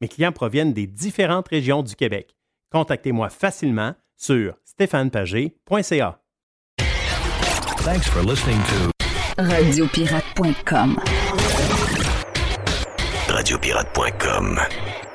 Mes 0.00 0.08
clients 0.08 0.32
proviennent 0.32 0.72
des 0.72 0.86
différentes 0.86 1.48
régions 1.48 1.82
du 1.82 1.94
Québec. 1.96 2.36
Contactez-moi 2.70 3.28
facilement 3.30 3.94
sur 4.16 4.54
stéphanepager.ca. 4.64 6.20
Thanks 7.78 8.08
for 8.08 8.22
listening 8.22 8.60
to 8.64 8.90
Radiopirate.com. 9.42 10.98
Radiopirate.com. 13.28 15.07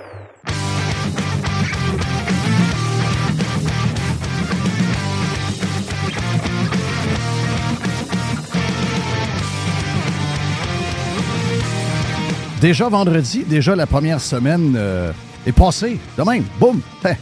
Déjà 12.64 12.88
vendredi, 12.88 13.44
déjà 13.44 13.75
la 13.75 13.86
première 13.86 14.22
semaine 14.22 14.73
euh, 14.78 15.11
est 15.45 15.52
passée. 15.52 16.00
De 16.17 16.23
même, 16.23 16.45
boum! 16.61 16.80
Hein. 17.03 17.16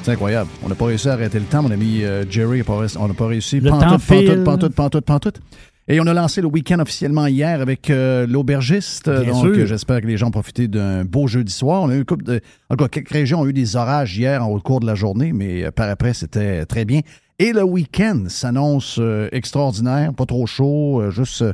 C'est 0.00 0.12
incroyable. 0.12 0.48
On 0.64 0.70
n'a 0.70 0.74
pas 0.74 0.86
réussi 0.86 1.06
à 1.06 1.12
arrêter 1.12 1.38
le 1.38 1.44
temps. 1.44 1.62
Mon 1.62 1.70
ami 1.70 2.02
euh, 2.02 2.24
Jerry, 2.30 2.62
on 2.66 3.08
n'a 3.08 3.12
pas 3.12 3.26
réussi. 3.26 3.60
Le 3.60 3.68
Pantoute, 3.68 3.88
temps 3.90 3.98
pantoute, 3.98 4.44
pantoute, 4.44 4.74
pantoute, 4.74 5.04
pantoute. 5.04 5.40
Et 5.86 6.00
on 6.00 6.06
a 6.06 6.14
lancé 6.14 6.40
le 6.40 6.46
week-end 6.46 6.78
officiellement 6.78 7.26
hier 7.26 7.60
avec 7.60 7.90
euh, 7.90 8.26
l'aubergiste. 8.26 9.10
Donc, 9.10 9.52
j'espère 9.66 10.00
que 10.00 10.06
les 10.06 10.16
gens 10.16 10.28
ont 10.28 10.30
profité 10.30 10.66
d'un 10.66 11.04
beau 11.04 11.26
jeudi 11.26 11.52
soir. 11.52 11.82
On 11.82 11.90
a 11.90 11.94
eu 11.94 11.98
une 11.98 12.06
couple 12.06 12.24
de. 12.24 12.40
En 12.70 12.76
tout 12.76 12.84
cas, 12.84 12.88
quelques 12.88 13.12
régions 13.12 13.42
ont 13.42 13.46
eu 13.46 13.52
des 13.52 13.76
orages 13.76 14.16
hier 14.16 14.42
en- 14.42 14.48
au 14.48 14.60
cours 14.60 14.80
de 14.80 14.86
la 14.86 14.94
journée, 14.94 15.34
mais 15.34 15.70
par 15.72 15.90
après, 15.90 16.14
c'était 16.14 16.64
très 16.64 16.86
bien. 16.86 17.02
Et 17.38 17.52
le 17.52 17.64
week-end 17.64 18.24
s'annonce 18.28 18.98
extraordinaire, 19.30 20.14
pas 20.14 20.24
trop 20.24 20.46
chaud, 20.46 21.02
juste 21.10 21.44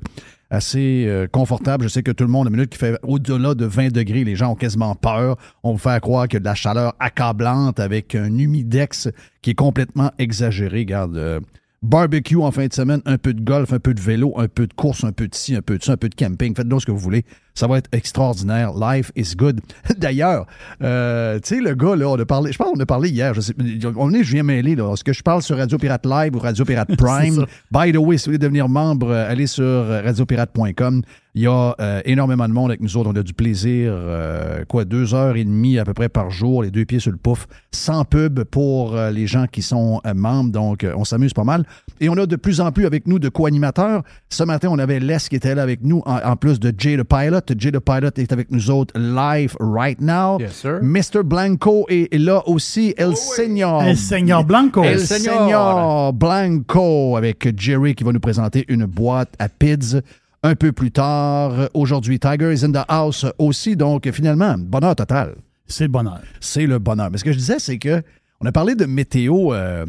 assez 0.51 1.07
euh, 1.07 1.27
confortable. 1.29 1.85
Je 1.85 1.89
sais 1.89 2.03
que 2.03 2.11
tout 2.11 2.25
le 2.25 2.31
monde, 2.31 2.47
la 2.47 2.51
minute 2.51 2.71
qui 2.71 2.79
fait 2.79 2.99
au-delà 3.03 3.55
de 3.55 3.65
20 3.65 3.93
degrés, 3.93 4.25
les 4.25 4.37
gens 4.37 4.53
ont 4.53 4.57
quasiment 4.57 4.95
peur. 4.95 5.37
On 5.63 5.73
vous 5.73 5.79
fait 5.79 6.01
croire 6.01 6.27
qu'il 6.27 6.35
y 6.35 6.37
a 6.39 6.41
de 6.41 6.45
la 6.45 6.55
chaleur 6.55 6.95
accablante 6.99 7.81
avec 7.81 8.15
un 8.15 8.37
humidex 8.37 9.09
qui 9.43 9.51
est 9.51 9.55
complètement 9.55 10.11
exagéré. 10.19 10.81
Regarde, 10.81 11.17
euh, 11.17 11.41
barbecue 11.83 12.37
en 12.37 12.51
fin 12.51 12.67
de 12.67 12.73
semaine, 12.73 13.01
un 13.07 13.19
peu 13.19 13.33
de 13.33 13.43
golf, 13.43 13.73
un 13.73 13.79
peu 13.79 13.95
de 13.95 14.01
vélo, 14.01 14.35
un 14.37 14.49
peu 14.49 14.67
de 14.67 14.75
course, 14.75 15.05
un 15.05 15.13
peu 15.13 15.29
de 15.29 15.35
ci, 15.35 15.55
un 15.55 15.63
peu 15.63 15.79
de 15.79 15.85
ça, 15.85 15.93
un 15.93 15.97
peu 15.97 16.09
de 16.09 16.15
camping. 16.15 16.55
Faites-donc 16.55 16.81
ce 16.83 16.87
que 16.87 16.93
vous 16.93 16.99
voulez. 16.99 17.25
Ça 17.55 17.67
va 17.67 17.79
être 17.79 17.89
extraordinaire. 17.93 18.73
Life 18.75 19.13
is 19.17 19.35
good. 19.37 19.61
D'ailleurs, 19.99 20.47
euh, 20.83 21.39
tu 21.41 21.57
sais, 21.57 21.61
le 21.61 21.75
gars, 21.75 21.97
là, 21.97 22.09
on 22.09 22.19
a 22.19 22.25
parlé, 22.25 22.53
je 22.53 22.59
pense 22.59 22.73
qu'on 22.73 22.81
a 22.81 22.87
parlé 22.87 23.11
hier, 23.11 23.35
je 23.35 23.41
sais, 23.41 23.55
on 23.97 24.13
est, 24.15 24.25
je 24.25 24.33
viens 24.33 24.43
mêler, 24.43 24.75
là. 24.77 24.93
Est-ce 24.93 25.05
que 25.05 25.13
je 25.13 25.23
parle 25.23 25.43
sur 25.43 25.57
Radio 25.57 25.79
Pirate 25.79 26.07
Live 26.07 26.37
ou 26.37 26.39
Radio 26.39 26.65
Pirate 26.65 26.95
Prime? 26.99 27.45
By 27.71 27.93
the 27.93 27.97
way, 27.97 28.19
si 28.19 28.25
vous 28.25 28.31
voulez 28.31 28.39
devenir 28.39 28.69
membre, 28.69 29.11
euh, 29.11 29.31
allez 29.31 29.47
sur 29.47 29.65
euh, 29.65 30.03
radiopirate.com. 30.03 31.03
Il 31.35 31.43
y 31.43 31.47
a 31.47 31.77
euh, 31.81 32.01
énormément 32.07 32.49
de 32.49 32.53
monde 32.53 32.71
avec 32.71 32.81
nous 32.81 32.97
autres. 32.97 33.11
On 33.13 33.17
a 33.17 33.23
du 33.23 33.35
plaisir, 33.35 33.93
euh, 33.95 34.65
quoi, 34.67 34.85
deux 34.85 35.15
heures 35.15 35.37
et 35.37 35.45
demie 35.45 35.79
à 35.79 35.85
peu 35.85 35.95
près 35.95 36.09
par 36.09 36.31
jour, 36.31 36.65
les 36.65 36.73
deux 36.73 36.85
pieds 36.85 36.99
sur 36.99 37.13
le 37.13 37.19
pouf, 37.19 37.47
sans 37.71 38.05
pub 38.05 38.43
pour 38.43 38.97
euh, 38.97 39.13
les 39.13 39.29
gens 39.29 39.47
qui 39.47 39.63
sont 39.63 40.01
membres. 40.13 40.51
Donc, 40.51 40.85
on 40.97 41.05
s'amuse 41.05 41.33
pas 41.33 41.45
mal. 41.45 41.65
Et 42.01 42.09
on 42.09 42.15
a 42.15 42.27
de 42.27 42.35
plus 42.35 42.61
en 42.61 42.73
plus 42.73 42.85
avec 42.85 43.07
nous 43.07 43.21
de 43.21 43.29
co-animateurs. 43.29 44.03
Ce 44.29 44.43
matin, 44.43 44.69
on 44.73 44.79
avait 44.79 44.99
Les 44.99 45.19
qui 45.29 45.37
était 45.37 45.55
là 45.55 45.63
avec 45.63 45.83
nous, 45.85 46.03
en, 46.05 46.17
en 46.17 46.37
plus 46.37 46.59
de 46.59 46.73
Jay 46.77 46.97
the 46.97 47.05
Pilot. 47.05 47.50
Jay 47.59 47.71
the 47.73 47.79
Pilot 47.81 48.11
est 48.17 48.33
avec 48.33 48.51
nous 48.51 48.71
autres 48.71 48.99
live 48.99 49.57
right 49.61 50.01
now. 50.01 50.39
Yes, 50.41 50.53
sir. 50.55 50.79
Mr. 50.83 51.23
Blanco 51.25 51.87
est 51.89 52.13
là 52.19 52.43
aussi. 52.47 52.95
El 52.97 53.17
Señor. 53.17 53.83
El 53.83 53.97
Señor 53.97 54.45
Blanco. 54.45 54.83
El. 54.85 55.01
Señor 55.01 56.13
Blanco 56.13 57.17
avec 57.17 57.59
Jerry 57.59 57.95
qui 57.95 58.05
va 58.05 58.13
nous 58.13 58.21
présenter 58.21 58.65
une 58.69 58.87
boîte 58.87 59.35
à 59.39 59.49
PIDS 59.49 60.01
un 60.43 60.55
peu 60.55 60.73
plus 60.73 60.91
tard. 60.91 61.69
Aujourd'hui, 61.75 62.19
Tiger 62.19 62.53
is 62.53 62.65
in 62.65 62.73
the 62.73 62.85
house 62.89 63.27
aussi. 63.39 63.77
Donc, 63.77 64.11
finalement, 64.11 64.57
bonheur 64.59 64.97
total. 64.97 65.35
C'est 65.67 65.85
le 65.85 65.91
bonheur. 65.91 66.21
C'est 66.41 66.67
le 66.67 66.79
bonheur. 66.79 67.11
Mais 67.11 67.19
ce 67.19 67.25
que 67.25 67.33
je 67.33 67.39
disais, 67.39 67.59
c'est 67.59 67.79
que 67.79 68.03
on 68.41 68.47
a 68.47 68.53
parlé 68.53 68.75
de 68.75 68.87
météo. 68.87 69.53
euh, 69.53 69.85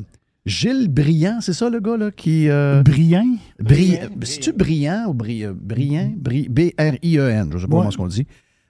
Gilles 0.45 0.87
Briand, 0.89 1.39
c'est 1.41 1.53
ça 1.53 1.69
le 1.69 1.79
gars 1.79 1.97
là 1.97 2.09
qui. 2.11 2.49
euh, 2.49 2.81
Brillant. 2.81 3.27
Bri- 3.63 3.99
C'est-tu 4.23 4.53
Briand 4.53 5.05
ou 5.07 5.13
Bri- 5.13 5.45
euh, 5.45 5.53
Briand? 5.55 6.13
Bri- 6.19 6.49
B-R-I-E-N. 6.49 7.49
Je 7.51 7.55
ne 7.55 7.59
sais 7.61 7.67
pas 7.67 7.73
Ouais. 7.75 7.79
comment 7.81 7.91
ce 7.91 7.97
qu'on 7.97 8.07
dit. 8.07 8.25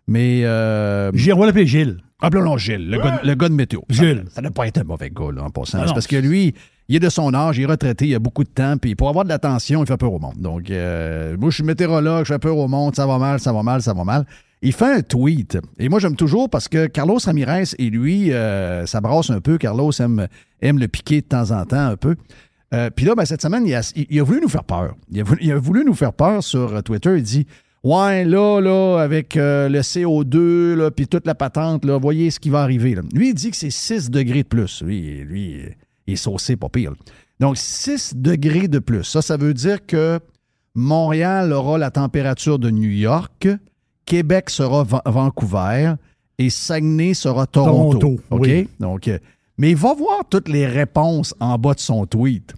Mais. 0.08 0.42
Euh, 0.44 1.12
Gilles, 1.14 1.34
on 1.34 1.40
va 1.40 1.46
l'appeler 1.46 1.68
Gilles. 1.68 1.98
Appelons-le 2.22 2.60
Gilles, 2.60 2.88
le, 2.90 2.98
gars, 3.00 3.20
le 3.24 3.34
gars 3.34 3.50
de 3.50 3.54
météo. 3.56 3.80
Gilles. 3.90 4.26
Ça 4.30 4.42
n'a 4.42 4.52
pas 4.52 4.68
été 4.68 4.82
un 4.82 4.84
mauvais 4.84 5.10
gars, 5.10 5.32
là, 5.34 5.44
en 5.44 5.50
passant. 5.50 5.80
Ah 5.82 5.92
parce 5.94 6.06
que 6.06 6.18
lui, 6.18 6.54
il 6.88 6.96
est 6.98 7.00
de 7.00 7.10
son 7.10 7.34
âge, 7.34 7.58
il 7.58 7.64
est 7.64 7.66
retraité, 7.66 8.08
il 8.08 8.14
a 8.14 8.20
beaucoup 8.20 8.44
de 8.44 8.50
temps, 8.50 8.78
puis 8.78 8.94
pour 8.94 9.10
avoir 9.10 9.24
de 9.24 9.30
l'attention, 9.30 9.82
il 9.84 9.88
fait 9.88 9.98
peur 9.98 10.14
au 10.14 10.20
monde. 10.20 10.36
Donc, 10.38 10.70
euh, 10.70 11.36
moi, 11.40 11.50
je 11.50 11.56
suis 11.56 11.64
météorologue, 11.64 12.26
je 12.26 12.34
fais 12.34 12.38
peur 12.40 12.58
au 12.58 12.68
monde, 12.68 12.96
ça 12.96 13.08
va 13.08 13.18
mal, 13.18 13.40
ça 13.40 13.52
va 13.54 13.64
mal, 13.64 13.82
ça 13.82 13.94
va 13.94 14.04
mal. 14.04 14.26
Il 14.62 14.74
fait 14.74 14.94
un 14.94 15.02
tweet. 15.02 15.58
Et 15.80 15.90
moi, 15.90 16.00
j'aime 16.00 16.16
toujours 16.16 16.50
parce 16.50 16.68
que 16.68 16.86
Carlos 16.86 17.18
Ramirez 17.24 17.64
et 17.80 17.90
lui, 17.90 18.32
euh, 18.32 18.86
ça 18.86 19.02
brasse 19.02 19.32
un 19.32 19.42
peu. 19.42 19.58
Carlos 19.58 19.92
aime, 20.00 20.28
aime 20.62 20.78
le 20.78 20.88
piquer 20.88 21.22
de 21.22 21.26
temps 21.26 21.52
en 21.52 21.66
temps 21.66 21.88
un 21.88 21.98
peu. 21.98 22.16
Euh, 22.74 22.90
Puis 22.96 23.06
là, 23.06 23.16
ben, 23.16 23.26
cette 23.26 23.42
semaine, 23.42 23.66
il 23.66 23.74
a, 24.20 24.24
voulu 24.24 24.40
nous 24.42 24.50
faire 24.50 24.64
peur. 24.64 24.96
Il 25.12 25.52
a 25.52 25.58
voulu, 25.58 25.84
nous 25.84 25.94
faire 25.94 26.14
peur 26.14 26.44
sur 26.44 26.76
euh, 26.76 26.82
Twitter. 26.82 27.18
Il 27.18 27.24
dit 27.24 27.46
Ouais, 27.84 28.24
là, 28.24 28.60
là, 28.62 29.00
avec 29.00 29.36
euh, 29.36 29.68
le 29.68 29.80
CO2, 29.80 30.76
là, 30.76 30.92
puis 30.92 31.08
toute 31.08 31.26
la 31.26 31.34
patente, 31.36 31.84
là, 31.84 31.98
voyez 31.98 32.30
ce 32.30 32.40
qui 32.40 32.50
va 32.50 32.62
arriver. 32.62 32.96
Lui, 33.14 33.30
il 33.30 33.34
dit 33.34 33.50
que 33.50 33.58
c'est 33.58 33.72
6 33.72 34.12
degrés 34.12 34.44
de 34.44 34.48
plus. 34.48 34.84
Lui, 34.84 35.24
lui 35.24 35.62
il 36.08 36.14
est 36.14 36.18
saucé, 36.18 36.56
pas 36.56 36.70
pire. 36.70 36.94
Donc, 37.40 37.58
6 37.58 38.14
degrés 38.16 38.68
de 38.68 38.80
plus. 38.80 39.04
Ça, 39.04 39.22
ça 39.22 39.36
veut 39.36 39.56
dire 39.56 39.86
que 39.86 40.20
Montréal 40.76 41.52
aura 41.52 41.78
la 41.80 41.90
température 41.90 42.60
de 42.60 42.70
New 42.70 42.90
York, 42.90 43.48
Québec 44.06 44.50
sera 44.50 44.84
Va- 44.84 45.02
Vancouver 45.06 45.94
et 46.38 46.50
Saguenay 46.50 47.14
sera 47.14 47.46
Toronto. 47.48 47.98
Toronto, 48.00 48.22
OK? 48.32 48.42
oui. 48.42 48.70
Donc, 48.80 49.08
euh, 49.08 49.18
mais 49.58 49.74
va 49.74 49.94
voir 49.94 50.22
toutes 50.30 50.50
les 50.50 50.66
réponses 50.66 51.36
en 51.40 51.58
bas 51.58 51.74
de 51.74 51.80
son 51.80 52.06
tweet. 52.06 52.54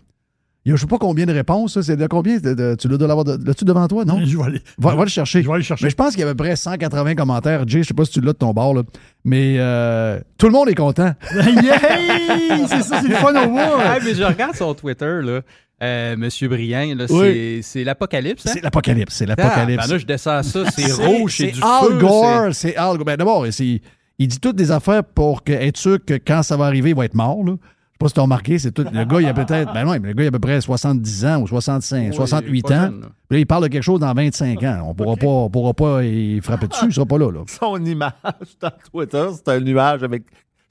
Il 0.66 0.70
y 0.70 0.72
a 0.72 0.78
je 0.78 0.82
sais 0.82 0.88
pas 0.88 0.98
combien 0.98 1.26
de 1.26 1.34
réponses. 1.34 1.82
C'est 1.82 1.98
de 1.98 2.08
combien? 2.08 2.38
de- 2.38 2.54
de- 2.54 2.76
tu 2.80 2.88
dois 2.88 3.06
l'avoir 3.06 3.26
de- 3.26 3.36
devant 3.66 3.86
toi, 3.90 4.06
non? 4.06 4.22
Je 4.26 4.38
vais 4.38 4.44
aller. 4.46 4.62
Va, 4.78 4.96
va 4.96 5.04
le 5.04 5.10
chercher. 5.10 5.42
Je 5.44 5.48
vais 5.50 5.56
aller 5.56 5.64
chercher. 5.64 5.84
Mais 5.84 5.90
je 5.90 5.96
pense 5.98 6.12
qu'il 6.12 6.22
y 6.22 6.24
a 6.24 6.28
à 6.28 6.32
peu 6.32 6.38
près 6.38 6.56
180 6.56 7.16
commentaires. 7.16 7.68
Jay, 7.68 7.84
je 7.84 7.90
sais 7.90 7.94
pas 7.94 8.06
si 8.06 8.12
tu 8.14 8.22
l'as 8.22 8.32
de 8.32 8.38
ton 8.38 8.54
bord, 8.54 8.74
là. 8.74 8.84
mais 9.26 9.56
euh, 9.58 10.22
tout 10.38 10.46
le 10.46 10.54
monde 10.54 10.70
est 10.70 10.76
content. 10.76 11.12
Yay! 11.36 12.66
C'est 12.70 12.82
ça, 12.84 13.02
c'est 13.02 13.10
le 13.10 13.16
fun 13.16 13.34
au 13.44 13.50
bout. 13.50 14.06
Mais 14.06 14.14
je 14.16 14.24
regarde 14.24 14.56
son 14.56 14.74
Twitter, 14.74 15.20
là. 15.22 15.42
Euh, 15.84 16.16
Monsieur 16.18 16.48
Briand, 16.48 16.96
Oui. 17.10 17.60
c'est- 17.62 17.84
l'apocalypse. 17.84 18.46
Hein? 18.48 18.52
C'est 18.54 18.62
l'apocalypse. 18.64 19.14
C'est 19.14 19.26
Ah, 19.26 19.36
l'apocalypse. 19.36 19.86
ben 19.88 19.94
là, 19.94 19.98
je 20.00 20.06
descends 20.06 20.32
à 20.38 20.44
ça, 20.44 20.64
c'est 20.72 20.92
rouge, 20.94 21.36
c'est 21.38 21.52
du 21.52 21.60
Al 21.62 21.88
feu. 21.88 21.98
Gore. 22.00 22.48
C'est 22.54 22.76
Al 22.78 22.96
Gore. 22.98 23.06
Ben, 23.06 23.18
d'abord, 23.18 23.46
il 23.48 24.28
dit 24.28 24.40
toutes 24.40 24.56
des 24.56 24.72
affaires 24.72 25.04
pour 25.04 25.44
que, 25.44 25.52
être 25.52 25.78
sûr 25.78 25.98
que 26.06 26.14
quand 26.14 26.42
ça 26.44 26.56
va 26.58 26.66
arriver, 26.68 26.92
il 26.92 26.96
va 26.96 27.06
être 27.06 27.16
mort. 27.16 27.44
là. 27.44 27.54
sais 27.54 27.98
pas 28.00 28.08
si 28.08 28.14
tu 28.16 28.20
as 28.20 28.24
remarqué, 28.24 28.60
c'est 28.60 28.72
tout. 28.72 28.84
Le 28.92 29.06
gars, 29.06 29.22
il 29.22 29.28
a 29.28 29.34
peut-être. 29.34 29.72
Ben 29.74 29.86
non, 29.86 29.92
mais 29.92 30.00
le 30.10 30.14
gars, 30.14 30.24
il 30.24 30.26
a 30.26 30.30
à 30.30 30.32
peu 30.32 30.40
près 30.40 30.60
70 30.62 31.26
ans 31.26 31.42
ou 31.42 31.48
65, 31.48 32.10
Oui, 32.10 32.16
68 32.16 32.62
pas 32.64 32.74
ans. 32.76 32.82
jeune, 32.86 33.02
là. 33.02 33.08
Puis 33.30 33.38
là, 33.38 33.40
il 33.40 33.46
parle 33.46 33.64
de 33.64 33.68
quelque 33.70 33.84
chose 33.84 34.00
dans 34.00 34.14
25 34.14 34.64
ans. 34.64 34.86
On 34.88 34.94
pourra 34.94 35.16
pas, 35.16 35.28
on 35.28 35.50
pourra 35.50 35.74
pas 35.74 36.04
y 36.04 36.40
frapper 36.42 36.68
dessus, 36.68 36.86
il 36.88 36.94
sera 36.94 37.06
pas 37.06 37.18
là. 37.18 37.32
là. 37.32 37.42
Son 37.48 37.84
image 37.86 38.12
sur 38.60 38.72
Twitter, 38.92 39.26
c'est 39.36 39.48
un 39.52 39.60
nuage 39.60 40.04
avec. 40.04 40.24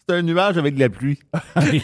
C'est 0.08 0.16
un 0.16 0.22
nuage 0.22 0.58
avec 0.58 0.74
de 0.74 0.80
la 0.80 0.88
pluie. 0.88 1.18
Il 1.62 1.80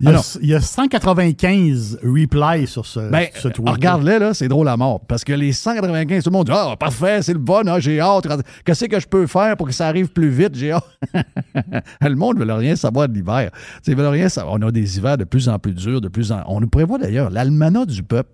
y, 0.00 0.06
a, 0.06 0.10
Alors. 0.10 0.24
il 0.40 0.48
y 0.48 0.54
a 0.54 0.60
195 0.60 1.98
replies 2.02 2.66
sur 2.66 2.86
ce, 2.86 3.10
Ben, 3.10 3.26
ce 3.34 3.48
tweet. 3.48 3.68
regarde-les, 3.68 4.18
là, 4.18 4.32
c'est 4.34 4.48
drôle 4.48 4.66
à 4.68 4.76
mort. 4.76 5.00
Parce 5.06 5.22
que 5.24 5.32
les 5.34 5.52
195, 5.52 6.24
tout 6.24 6.30
le 6.30 6.32
monde 6.32 6.46
dit 6.46 6.52
Ah, 6.54 6.74
parfait, 6.78 7.20
c'est 7.22 7.34
le 7.34 7.38
bon, 7.38 7.68
ah, 7.68 7.80
j'ai 7.80 8.00
hâte. 8.00 8.26
Qu'est-ce 8.64 8.86
que 8.86 8.98
je 8.98 9.06
peux 9.06 9.26
faire 9.26 9.56
pour 9.58 9.66
que 9.66 9.74
ça 9.74 9.88
arrive 9.88 10.08
plus 10.08 10.30
vite? 10.30 10.54
J'ai 10.54 10.72
hâte. 10.72 10.84
le 12.00 12.14
monde 12.14 12.38
ne 12.38 12.44
veut 12.44 12.52
rien 12.54 12.76
savoir 12.76 13.08
de 13.08 13.14
l'hiver. 13.14 13.50
Tu 13.52 13.58
sais, 13.82 13.92
Ils 13.92 13.96
veulent 13.96 14.06
rien 14.06 14.28
savoir. 14.30 14.56
On 14.58 14.62
a 14.66 14.70
des 14.72 14.96
hivers 14.96 15.18
de 15.18 15.24
plus 15.24 15.48
en 15.50 15.58
plus 15.58 15.74
durs, 15.74 16.00
de 16.00 16.08
plus 16.08 16.32
en. 16.32 16.42
On 16.46 16.60
nous 16.60 16.68
prévoit 16.68 16.98
d'ailleurs, 16.98 17.28
l'almanach 17.30 17.86
du 17.88 18.02
peuple 18.02 18.30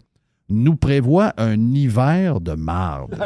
nous 0.48 0.76
prévoit 0.76 1.32
un 1.38 1.58
hiver 1.60 2.40
de 2.40 2.52
marde. 2.52 3.16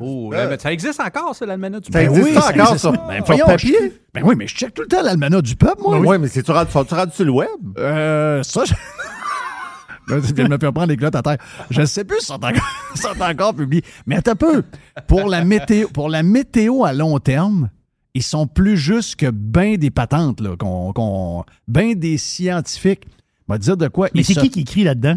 Oh, 0.00 0.30
là, 0.32 0.46
mais 0.48 0.58
ça 0.58 0.72
existe 0.72 1.00
encore, 1.00 1.34
ça, 1.34 1.46
l'almanach 1.46 1.80
du 1.82 1.92
Ça 1.92 2.00
peuple? 2.00 2.18
existe 2.18 2.34
ça 2.40 2.50
encore, 2.50 2.66
existe. 2.72 2.78
ça. 2.78 2.90
Ben, 3.08 3.22
voyons, 3.26 3.46
papier? 3.46 3.76
je- 3.80 3.90
Ben 4.12 4.22
oui, 4.24 4.34
mais 4.36 4.46
je 4.46 4.54
check 4.54 4.74
tout 4.74 4.82
le 4.82 4.88
temps 4.88 5.02
l'almanach 5.02 5.42
du 5.42 5.56
peuple, 5.56 5.80
moi. 5.82 5.98
Oui, 5.98 6.18
mais 6.18 6.28
c'est-tu 6.28 6.50
rendu, 6.50 6.70
sont-tu 6.70 6.94
rendu 6.94 7.12
sur 7.12 7.24
le 7.24 7.30
web? 7.30 7.48
Euh, 7.78 8.42
ça, 8.42 8.64
je... 8.66 8.74
Là, 10.08 10.20
tu 10.20 10.32
viens 10.34 10.44
de 10.44 10.50
me 10.50 10.58
faire 10.58 10.72
prendre 10.72 10.88
les 10.88 10.96
clottes 10.96 11.16
à 11.16 11.22
terre. 11.22 11.38
Je 11.70 11.80
ne 11.80 11.86
sais 11.86 12.04
plus 12.04 12.20
si 12.20 12.26
sont 12.26 12.34
encore, 12.34 12.52
sont 12.94 13.20
encore 13.22 13.54
publiés. 13.54 13.82
Mais 14.06 14.16
attends 14.16 14.32
un 14.32 14.36
peu. 14.36 14.62
Pour 15.08 15.28
la 15.28 15.44
météo, 15.44 15.88
pour 15.88 16.08
la 16.08 16.22
météo 16.22 16.84
à 16.84 16.92
long 16.92 17.18
terme, 17.18 17.70
ils 18.14 18.22
sont 18.22 18.46
plus 18.46 18.76
justes 18.76 19.16
que 19.16 19.30
ben 19.30 19.76
des 19.76 19.90
patentes, 19.90 20.40
là, 20.40 20.56
qu'on, 20.56 20.92
qu'on- 20.92 21.44
ben 21.66 21.94
des 21.94 22.18
scientifiques. 22.18 23.04
On 23.48 23.54
va 23.54 23.58
dire 23.58 23.76
de 23.76 23.88
quoi. 23.88 24.08
Mais 24.14 24.22
c'est 24.22 24.34
se- 24.34 24.40
qui 24.40 24.50
qui 24.50 24.60
écrit 24.60 24.84
là-dedans? 24.84 25.16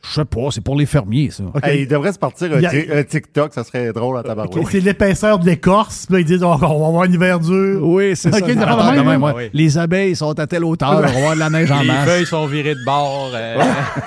Je 0.00 0.14
sais 0.14 0.24
pas, 0.24 0.48
c'est 0.52 0.60
pour 0.62 0.76
les 0.76 0.86
fermiers, 0.86 1.30
ça. 1.30 1.42
Hey, 1.62 1.82
il 1.82 1.88
devrait 1.88 2.12
se 2.12 2.18
partir 2.20 2.52
un, 2.52 2.62
a- 2.62 3.04
TikTok, 3.04 3.52
ça 3.52 3.64
serait 3.64 3.92
drôle 3.92 4.16
à 4.16 4.22
tabarouette. 4.22 4.66
C'est 4.70 4.78
l'épaisseur 4.80 5.40
de 5.40 5.46
l'écorce. 5.46 6.06
Puis 6.06 6.14
là, 6.14 6.20
ils 6.20 6.24
disent 6.24 6.42
on, 6.44 6.52
on 6.52 6.56
va 6.56 6.66
avoir 6.68 7.02
un 7.02 7.12
hiver 7.12 7.40
dur. 7.40 7.80
Oui, 7.82 8.14
c'est 8.14 8.28
Ok, 8.28 8.48
ça. 8.48 8.92
même, 8.92 9.04
même, 9.04 9.24
hein? 9.24 9.32
ouais. 9.32 9.50
Les 9.52 9.76
abeilles 9.76 10.14
sont 10.14 10.38
à 10.38 10.46
telle 10.46 10.64
hauteur, 10.64 10.92
on 10.92 11.00
va 11.00 11.08
avoir 11.08 11.34
de 11.34 11.40
la 11.40 11.50
neige 11.50 11.70
en 11.72 11.80
Les 11.80 11.88
masse. 11.88 12.08
feuilles 12.08 12.26
sont 12.26 12.46
virées 12.46 12.76
de 12.76 12.84
bord. 12.84 13.32
euh, 13.34 13.56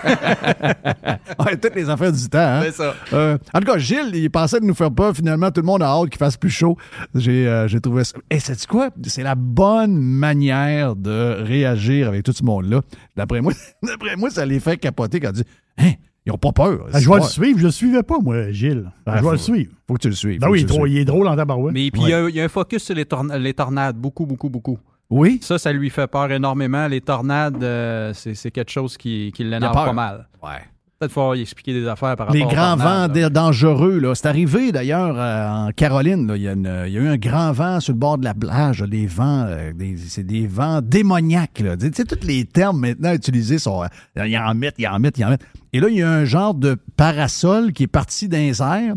Ouais, 1.46 1.58
toutes 1.58 1.76
les 1.76 1.90
affaires 1.90 2.12
du 2.12 2.30
temps. 2.30 2.40
Hein? 2.40 2.62
C'est 2.66 2.72
ça. 2.76 2.94
Euh, 3.14 3.38
en 3.54 3.60
tout 3.60 3.66
cas, 3.66 3.78
Gilles, 3.78 4.12
il 4.14 4.30
pensait 4.30 4.60
de 4.60 4.66
nous 4.66 4.74
faire 4.76 4.92
peur. 4.92 5.14
Finalement, 5.16 5.52
tout 5.52 5.62
le 5.62 5.66
monde 5.68 5.82
a 5.84 5.88
hâte 5.88 6.10
qu'il 6.10 6.18
fasse 6.20 6.38
plus 6.38 6.50
chaud. 6.50 6.78
J'ai 7.16 7.48
euh, 7.48 7.68
j'ai 7.68 7.80
trouvé 7.82 8.04
ça. 8.04 8.18
Et 8.30 8.40
c'est 8.40 8.66
quoi? 8.66 8.90
C'est 9.08 9.24
la 9.24 9.36
bonne 9.36 9.98
manière 9.98 10.96
de 10.96 11.42
réagir 11.44 12.08
avec 12.08 12.24
tout 12.24 12.34
ce 12.34 12.44
monde-là. 12.44 12.82
D'après 13.16 13.42
moi, 13.42 13.54
d'après 13.84 14.16
moi, 14.16 14.30
ça 14.30 14.46
les 14.46 14.60
fait 14.60 14.78
capoter 14.78 15.20
quand 15.20 15.30
ils 15.30 15.34
disent 15.34 15.44
Hein, 15.82 15.92
ils 16.26 16.32
ont 16.32 16.38
pas 16.38 16.52
peur. 16.52 16.86
Ah, 16.94 17.00
je 17.00 17.10
vais 17.10 17.16
le 17.18 17.22
suivre. 17.24 17.60
Je 17.60 17.66
le 17.66 17.72
suivais 17.72 18.04
pas, 18.04 18.20
moi, 18.20 18.52
Gilles. 18.52 18.92
Ah, 19.06 19.12
je 19.12 19.16
vais 19.18 19.22
faut- 19.22 19.32
le 19.32 19.38
suivre. 19.38 19.72
Faut 19.88 19.94
que 19.96 20.00
tu 20.02 20.10
le 20.10 20.16
suives. 20.16 20.40
Ben 20.40 20.48
faut 20.48 20.54
oui, 20.54 20.62
il 20.62 20.66
que 20.66 20.72
est, 20.72 20.74
tu 20.74 20.74
le 20.74 20.78
drôle, 20.78 20.88
suives. 20.90 20.98
il 20.98 21.02
est 21.02 21.06
drôle 21.06 21.28
en 21.28 21.36
tabarouette. 21.36 21.74
Mais 21.74 21.90
puis, 21.92 22.02
il 22.04 22.10
y 22.10 22.14
a- 22.14 22.30
il 22.30 22.36
y, 22.36 22.42
a 22.42 22.44
un 22.44 22.48
focus 22.50 22.84
sur 22.84 22.96
les, 22.96 23.06
torna- 23.06 23.38
les 23.38 23.54
tornades. 23.54 23.96
Beaucoup, 23.98 24.26
beaucoup, 24.26 24.50
beaucoup. 24.50 24.78
Oui? 25.10 25.40
Ça, 25.42 25.58
ça 25.58 25.74
lui 25.74 25.90
fait 25.90 26.08
peur 26.08 26.32
énormément. 26.32 26.88
Les 26.88 27.02
tornades, 27.02 27.62
euh, 27.64 28.14
c'est 28.14 28.52
quelque 28.52 28.72
chose 28.72 28.96
qui, 28.98 29.32
qui 29.36 29.44
l'énerve 29.44 29.74
pas 29.74 29.92
mal. 29.94 30.28
Ouais. 30.42 30.62
Peut-être 31.02 31.36
y 31.36 31.42
expliquer 31.42 31.74
des 31.74 31.88
affaires 31.88 32.16
par 32.16 32.30
Les 32.32 32.44
rapport 32.44 32.54
aux 32.54 32.56
grands 32.56 32.76
vents 32.76 33.08
là. 33.12 33.30
dangereux, 33.32 33.98
là. 34.00 34.14
C'est 34.14 34.28
arrivé 34.28 34.72
d'ailleurs 34.72 35.16
euh, 35.18 35.68
en 35.68 35.72
Caroline. 35.72 36.28
là. 36.28 36.36
Il, 36.38 36.44
y 36.44 36.48
a 36.48 36.52
une- 36.54 36.84
il 36.86 36.94
y 36.94 36.98
a 36.98 37.02
eu 37.02 37.08
un 37.08 37.18
grand 37.18 37.52
vent 37.54 37.80
sur 37.80 37.94
le 37.94 37.98
bord 37.98 38.20
de 38.20 38.24
la 38.24 38.36
plage. 38.36 38.82
là. 38.82 38.88
Des 38.88 39.08
vents, 39.08 39.46
euh, 39.48 39.74
des- 39.74 39.98
c'est 39.98 40.24
des 40.24 40.46
vents 40.46 40.80
démoniaques. 40.82 41.60
Là. 41.62 41.76
Tu 41.76 41.90
sais, 41.92 42.06
tous 42.06 42.24
les 42.28 42.46
termes 42.46 42.80
maintenant 42.80 43.14
utilisés 43.14 43.58
sont. 43.58 43.82
euh, 43.84 44.28
ils 44.28 44.38
en 44.38 44.54
mettent, 44.54 44.76
ils 44.78 44.88
en 44.88 45.00
mettent, 45.00 45.18
ils 45.18 45.26
en 45.26 45.30
mettent. 45.32 45.46
Et 45.74 45.80
là, 45.80 45.88
il 45.90 45.98
y 45.98 46.04
a 46.04 46.10
un 46.12 46.26
genre 46.26 46.54
de 46.54 46.78
parasol 46.98 47.74
qui 47.74 47.84
est 47.84 47.88
parti 47.88 48.28
dans 48.28 48.38
les 48.38 48.62
airs 48.62 48.94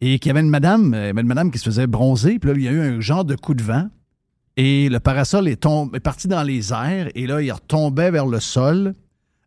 et 0.00 0.18
qu'il 0.18 0.30
y 0.30 0.32
avait 0.32 0.40
une 0.40 0.50
madame, 0.50 0.94
euh, 0.94 1.06
y 1.06 1.10
avait 1.10 1.20
une 1.20 1.28
madame 1.28 1.52
qui 1.52 1.58
se 1.58 1.64
faisait 1.66 1.86
bronzer. 1.86 2.40
Puis 2.40 2.50
là, 2.50 2.56
il 2.56 2.62
y 2.64 2.68
a 2.68 2.72
eu 2.72 2.80
un 2.80 3.00
genre 3.00 3.24
de 3.24 3.36
coup 3.36 3.54
de 3.54 3.62
vent. 3.62 3.88
Et 4.56 4.88
le 4.88 4.98
parasol 4.98 5.46
est, 5.46 5.62
tombé, 5.62 5.96
est 5.98 6.00
parti 6.00 6.26
dans 6.26 6.42
les 6.42 6.72
airs. 6.72 7.08
Et 7.14 7.28
là, 7.28 7.40
il 7.40 7.52
retombait 7.52 8.10
vers 8.10 8.26
le 8.26 8.40
sol 8.40 8.94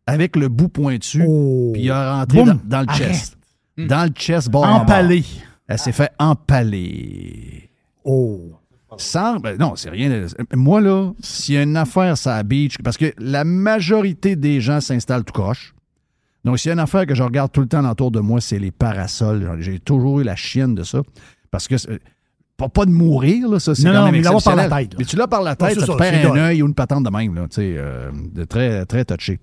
avec 0.08 0.36
le 0.36 0.48
bout 0.48 0.70
pointu. 0.70 1.24
Oh. 1.28 1.72
Puis 1.74 1.84
il 1.84 1.92
a 1.92 2.16
rentré 2.20 2.38
Boum. 2.40 2.48
dans, 2.48 2.60
dans 2.66 2.82
le 2.82 2.90
Arrête. 2.90 3.08
chest. 3.10 3.38
Dans 3.78 4.04
le 4.06 4.10
chest, 4.12 4.50
bord 4.50 4.64
en 4.64 4.72
bord. 4.72 4.82
Empalé. 4.82 5.24
Elle 5.68 5.78
s'est 5.78 5.92
fait 5.92 6.12
empaler. 6.18 7.70
Oh. 8.04 8.54
Sans, 8.98 9.36
ben 9.40 9.58
non, 9.60 9.76
c'est 9.76 9.90
rien. 9.92 10.26
Moi, 10.56 10.82
là, 10.82 11.12
s'il 11.22 11.56
y 11.56 11.58
a 11.58 11.62
une 11.64 11.76
affaire, 11.78 12.18
ça 12.18 12.42
beach, 12.42 12.78
parce 12.84 12.98
que 12.98 13.14
la 13.20 13.44
majorité 13.44 14.36
des 14.36 14.60
gens 14.62 14.80
s'installent 14.82 15.24
tout 15.26 15.34
croche. 15.34 15.76
Donc, 16.46 16.58
s'il 16.58 16.70
y 16.70 16.72
a 16.72 16.74
une 16.74 16.80
affaire 16.80 17.06
que 17.06 17.14
je 17.14 17.22
regarde 17.22 17.52
tout 17.52 17.60
le 17.62 17.68
temps 17.68 17.88
autour 17.88 18.10
de 18.10 18.22
moi, 18.22 18.40
c'est 18.42 18.58
les 18.60 18.72
parasols. 18.72 19.58
J'ai 19.60 19.80
toujours 19.80 20.22
eu 20.22 20.24
la 20.24 20.36
chienne 20.38 20.74
de 20.74 20.84
ça. 20.84 21.02
Parce 21.52 21.68
que, 21.68 21.78
c'est- 21.78 22.00
pas, 22.56 22.70
pas 22.70 22.86
de 22.86 22.92
mourir, 22.92 23.50
là, 23.50 23.60
ça, 23.60 23.76
c'est 23.76 23.84
Non, 23.84 23.92
quand 23.92 23.98
non, 24.00 24.06
même 24.06 24.14
mais 24.16 24.22
l'avoir 24.22 24.42
par 24.44 24.56
la 24.56 24.64
tête, 24.70 24.94
là. 24.94 25.00
Mais 25.00 25.06
tu 25.06 25.16
l'as 25.18 25.28
par 25.28 25.44
la 25.44 25.56
tête, 25.56 25.74
c'est 25.80 25.86
ça 25.86 25.94
te 25.94 25.98
perd 25.98 26.26
un 26.26 26.40
œil 26.40 26.64
ou 26.64 26.68
une 26.68 26.74
patente 26.74 27.04
de 27.04 27.10
même, 27.12 27.36
là, 27.36 27.42
tu 27.44 27.56
sais, 27.56 27.76
euh, 27.78 28.10
de 28.34 28.46
très, 28.46 28.86
très 28.86 29.06
touché. 29.06 29.40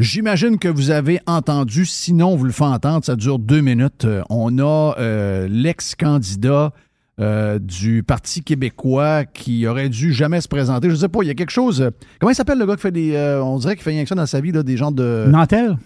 J'imagine 0.00 0.58
que 0.58 0.66
vous 0.68 0.90
avez 0.90 1.20
entendu, 1.26 1.84
sinon 1.86 2.34
vous 2.34 2.44
le 2.44 2.52
faites 2.52 2.62
entendre, 2.66 3.04
ça 3.04 3.14
dure 3.16 3.38
deux 3.38 3.60
minutes. 3.60 4.04
Euh, 4.06 4.22
on 4.30 4.58
a 4.58 4.94
euh, 4.98 5.46
l'ex-candidat 5.48 6.72
euh, 7.20 7.58
du 7.58 8.02
Parti 8.02 8.42
québécois 8.42 9.26
qui 9.26 9.66
aurait 9.66 9.90
dû 9.90 10.12
jamais 10.12 10.40
se 10.40 10.48
présenter. 10.48 10.88
Je 10.88 10.94
sais 10.94 11.08
pas, 11.08 11.18
il 11.22 11.26
y 11.26 11.30
a 11.30 11.34
quelque 11.34 11.50
chose. 11.50 11.82
euh, 11.82 11.90
comment 12.18 12.30
il 12.30 12.34
s'appelle 12.34 12.58
le 12.58 12.64
gars 12.66 12.76
qui 12.76 12.82
fait 12.82 12.90
des. 12.92 13.14
euh, 13.14 13.42
on 13.44 13.58
dirait 13.58 13.74
qu'il 13.76 13.82
fait 13.84 13.90
rien 13.90 14.02
que 14.04 14.08
ça 14.08 14.14
dans 14.14 14.24
sa 14.26 14.40
vie, 14.40 14.52
là, 14.52 14.62
des 14.62 14.76
gens 14.78 14.90
de. 14.90 15.26
Nantel? 15.28 15.76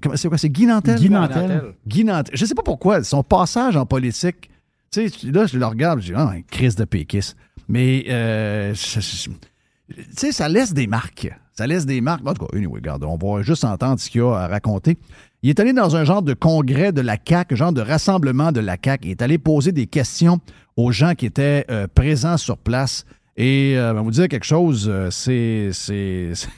Comment- 0.00 0.16
C'est 0.16 0.28
quoi 0.28 0.38
C'est 0.38 0.48
Guy 0.48 0.66
Nantel? 0.66 0.96
Guy 0.98 1.10
Nantel. 1.10 1.62
Guy 1.86 2.04
Nantel. 2.04 2.34
Je 2.34 2.44
sais 2.46 2.54
pas 2.54 2.62
pourquoi. 2.62 3.04
Son 3.04 3.22
passage 3.22 3.76
en 3.76 3.84
politique, 3.84 4.48
tu 4.90 5.06
sais, 5.08 5.30
là, 5.30 5.44
je 5.46 5.58
le 5.58 5.66
regarde, 5.66 6.00
je 6.00 6.06
dis, 6.06 6.12
ah, 6.16 6.32
un 6.34 6.40
crise 6.42 6.76
de 6.76 6.84
péquiste. 6.84 7.36
Mais, 7.68 8.06
euh, 8.08 8.72
tu 8.72 9.00
sais, 10.16 10.32
ça 10.32 10.48
laisse 10.48 10.72
des 10.72 10.86
marques. 10.86 11.28
Ça 11.60 11.66
laisse 11.66 11.84
des 11.84 12.00
marques. 12.00 12.26
En 12.26 12.32
tout 12.32 12.46
cas, 12.46 12.56
anyway, 12.56 12.76
regarde, 12.76 13.04
on 13.04 13.18
va 13.18 13.42
juste 13.42 13.64
entendre 13.64 14.00
ce 14.00 14.08
qu'il 14.08 14.22
y 14.22 14.24
a 14.24 14.32
à 14.34 14.46
raconter. 14.48 14.96
Il 15.42 15.50
est 15.50 15.60
allé 15.60 15.74
dans 15.74 15.94
un 15.94 16.04
genre 16.04 16.22
de 16.22 16.32
congrès 16.32 16.90
de 16.90 17.02
la 17.02 17.18
CAQ, 17.22 17.52
un 17.52 17.56
genre 17.58 17.72
de 17.74 17.82
rassemblement 17.82 18.50
de 18.50 18.60
la 18.60 18.78
CAQ. 18.82 19.08
Il 19.08 19.10
est 19.10 19.20
allé 19.20 19.36
poser 19.36 19.70
des 19.70 19.86
questions 19.86 20.38
aux 20.78 20.90
gens 20.90 21.14
qui 21.14 21.26
étaient 21.26 21.66
euh, 21.70 21.86
présents 21.94 22.38
sur 22.38 22.56
place. 22.56 23.04
Et 23.36 23.74
euh, 23.76 23.92
ben, 23.92 24.00
vous 24.00 24.10
dire 24.10 24.26
quelque 24.28 24.46
chose, 24.46 24.86
euh, 24.90 25.10
c'est, 25.10 25.68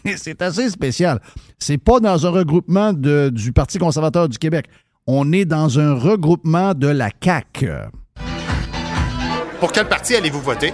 assez 0.41 0.71
spécial. 0.71 1.21
C'est 1.59 1.79
pas 1.79 1.99
dans 1.99 2.25
un 2.25 2.31
regroupement 2.31 2.93
de- 2.93 3.29
du 3.35 3.51
Parti 3.51 3.79
conservateur 3.79 4.29
du 4.29 4.39
Québec. 4.39 4.67
On 5.09 5.33
est 5.33 5.47
dans 5.47 5.81
un 5.81 5.95
regroupement 5.95 6.75
de 6.75 6.87
la 6.87 7.11
CAQ. 7.21 7.73
Pour 9.59 9.73
quel 9.73 9.89
parti 9.89 10.15
allez-vous 10.15 10.43
voter? 10.43 10.73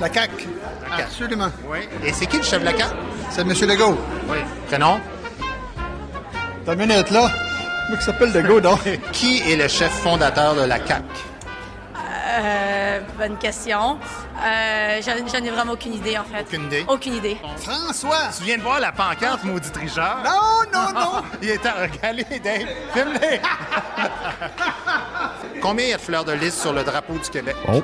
La 0.00 0.12
CAQ. 0.12 0.55
Absolument. 1.04 1.50
Oui. 1.68 1.78
Et 2.04 2.12
c'est 2.12 2.26
qui 2.26 2.36
le 2.38 2.42
chef 2.42 2.60
de 2.60 2.64
la 2.66 2.76
CAQ? 2.76 2.94
C'est 3.30 3.40
M. 3.42 3.52
Legault. 3.68 3.98
Oui. 4.28 4.38
Prénom? 4.68 5.00
T'as 6.64 6.72
une 6.74 6.78
minute, 6.80 7.10
là? 7.10 7.28
Moi 7.88 7.98
qui 7.98 8.04
s'appelle 8.04 8.32
Legault, 8.32 8.60
donc. 8.60 8.80
Qui 9.12 9.40
est 9.50 9.56
le 9.56 9.68
chef 9.68 9.92
fondateur 9.92 10.54
de 10.54 10.62
la 10.62 10.78
CAQ? 10.84 11.04
Euh, 12.38 13.00
bonne 13.16 13.38
question. 13.38 13.98
Euh, 14.44 15.00
j'en 15.02 15.44
ai 15.44 15.50
vraiment 15.50 15.72
aucune 15.72 15.94
idée, 15.94 16.18
en 16.18 16.24
fait. 16.24 16.42
Aucune 16.42 16.64
idée? 16.66 16.84
Aucune 16.88 17.14
idée. 17.14 17.36
François! 17.56 18.28
Tu 18.36 18.44
viens 18.44 18.58
de 18.58 18.62
voir 18.62 18.80
la 18.80 18.92
pancarte, 18.92 19.44
maudit 19.44 19.70
tricheur? 19.70 20.18
Non, 20.24 20.62
non, 20.72 20.92
non! 20.92 21.22
Il 21.42 21.50
est 21.50 21.64
à 21.64 21.74
regaler, 21.82 22.24
Dave. 22.42 22.66
Filme-les! 22.92 23.40
Combien 25.62 25.86
il 25.86 25.90
y 25.90 25.94
a 25.94 25.96
de 25.96 26.02
fleurs 26.02 26.24
de 26.24 26.32
lys 26.32 26.54
sur 26.54 26.72
le 26.72 26.84
drapeau 26.84 27.14
du 27.14 27.30
Québec? 27.30 27.56
Oh. 27.72 27.82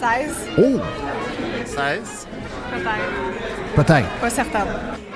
16, 0.00 0.34
Oh! 0.58 0.80
16. 1.70 2.26
peut-être. 2.70 3.76
Peut-être. 3.76 4.08
Pas 4.20 4.30
certaine. 4.30 4.66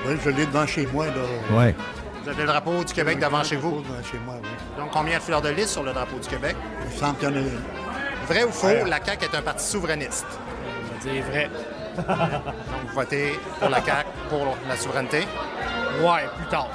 Oui, 0.07 0.15
je 0.23 0.29
l'ai 0.29 0.45
devant 0.45 0.65
chez 0.65 0.87
moi, 0.93 1.05
là. 1.07 1.57
Ouais. 1.57 1.75
Vous 2.23 2.29
avez 2.29 2.41
le 2.41 2.47
drapeau 2.47 2.83
du 2.83 2.93
Québec 2.93 3.19
devant 3.19 3.43
chez 3.43 3.55
vous? 3.55 3.81
Devant 3.81 4.03
chez 4.03 4.17
moi, 4.25 4.35
oui. 4.41 4.49
Donc, 4.77 4.91
combien 4.91 5.17
de 5.17 5.23
fleurs 5.23 5.41
de 5.41 5.49
lys 5.49 5.69
sur 5.69 5.83
le 5.83 5.93
drapeau 5.93 6.17
du 6.17 6.27
Québec? 6.27 6.55
Il 6.81 6.93
me 6.95 6.99
semble 6.99 7.17
qu'il 7.17 7.29
y 7.29 7.31
en 7.31 7.35
a 7.35 7.39
une. 7.39 7.61
Vrai 8.27 8.43
ou 8.43 8.51
faux, 8.51 8.85
la 8.87 9.03
CAQ 9.03 9.25
est 9.25 9.35
un 9.35 9.41
parti 9.41 9.65
souverainiste? 9.65 10.25
On 10.27 11.07
va 11.07 11.13
dire 11.13 11.23
vrai. 11.25 11.49
Donc, 11.95 12.07
vous 12.87 12.93
votez 12.95 13.39
pour 13.59 13.69
la 13.69 13.83
CAQ, 13.83 14.07
pour 14.29 14.57
la 14.67 14.75
souveraineté? 14.75 15.27
Ouais, 16.01 16.27
plus 16.37 16.47
tard. 16.47 16.69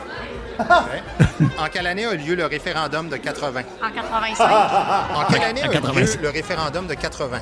En 1.59 1.67
quelle 1.73 1.87
année 1.87 2.05
a 2.07 2.13
eu 2.15 2.19
lieu 2.19 2.35
le 2.35 2.47
référendum 2.47 3.09
de 3.09 3.17
80? 3.17 3.63
En 3.83 3.91
85. 3.91 4.51
En 5.17 5.25
quelle 5.33 5.43
année 5.43 5.63
a 5.63 5.65
eu 5.65 5.69
lieu 5.69 5.73
85. 5.73 6.23
le 6.23 6.29
référendum 6.31 6.87
de 6.87 6.95
80? 6.95 7.39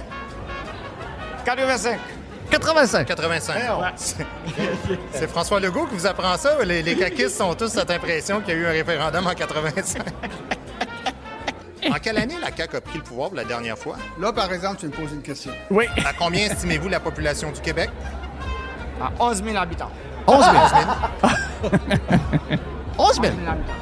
85. 1.44 1.98
85. 2.50 3.06
85. 3.06 3.56
C'est- 3.96 4.26
C'est 5.12 5.28
François 5.30 5.60
Legault 5.60 5.86
qui 5.86 5.94
vous 5.96 6.06
apprend 6.06 6.36
ça? 6.36 6.56
Les, 6.64 6.82
les 6.82 6.96
caquistes 6.96 7.36
sont 7.36 7.54
tous 7.54 7.68
cette 7.68 7.90
impression 7.90 8.40
qu'il 8.40 8.54
y 8.54 8.56
a 8.56 8.60
eu 8.60 8.66
un 8.66 8.70
référendum 8.70 9.26
en 9.26 9.34
85. 9.34 10.02
En 11.90 11.94
quelle 11.94 12.18
année 12.18 12.34
la 12.42 12.54
CAQ 12.54 12.76
a 12.76 12.80
pris 12.82 12.98
le 12.98 13.04
pouvoir 13.04 13.28
pour 13.28 13.36
la 13.36 13.44
dernière 13.44 13.78
fois? 13.78 13.96
Là, 14.20 14.30
par 14.32 14.52
exemple, 14.52 14.76
tu 14.80 14.86
me 14.86 14.90
poses 14.90 15.12
une 15.12 15.22
question. 15.22 15.52
Oui. 15.70 15.86
À 16.04 16.12
combien 16.12 16.44
estimez-vous 16.44 16.88
la 16.88 17.00
population 17.00 17.50
du 17.52 17.60
Québec? 17.60 17.88
À 19.00 19.10
11 19.22 19.42
000 19.42 19.56
habitants. 19.56 19.90
11 20.26 20.44
000. 20.44 21.72
11 22.98 23.20
000. 23.22 23.34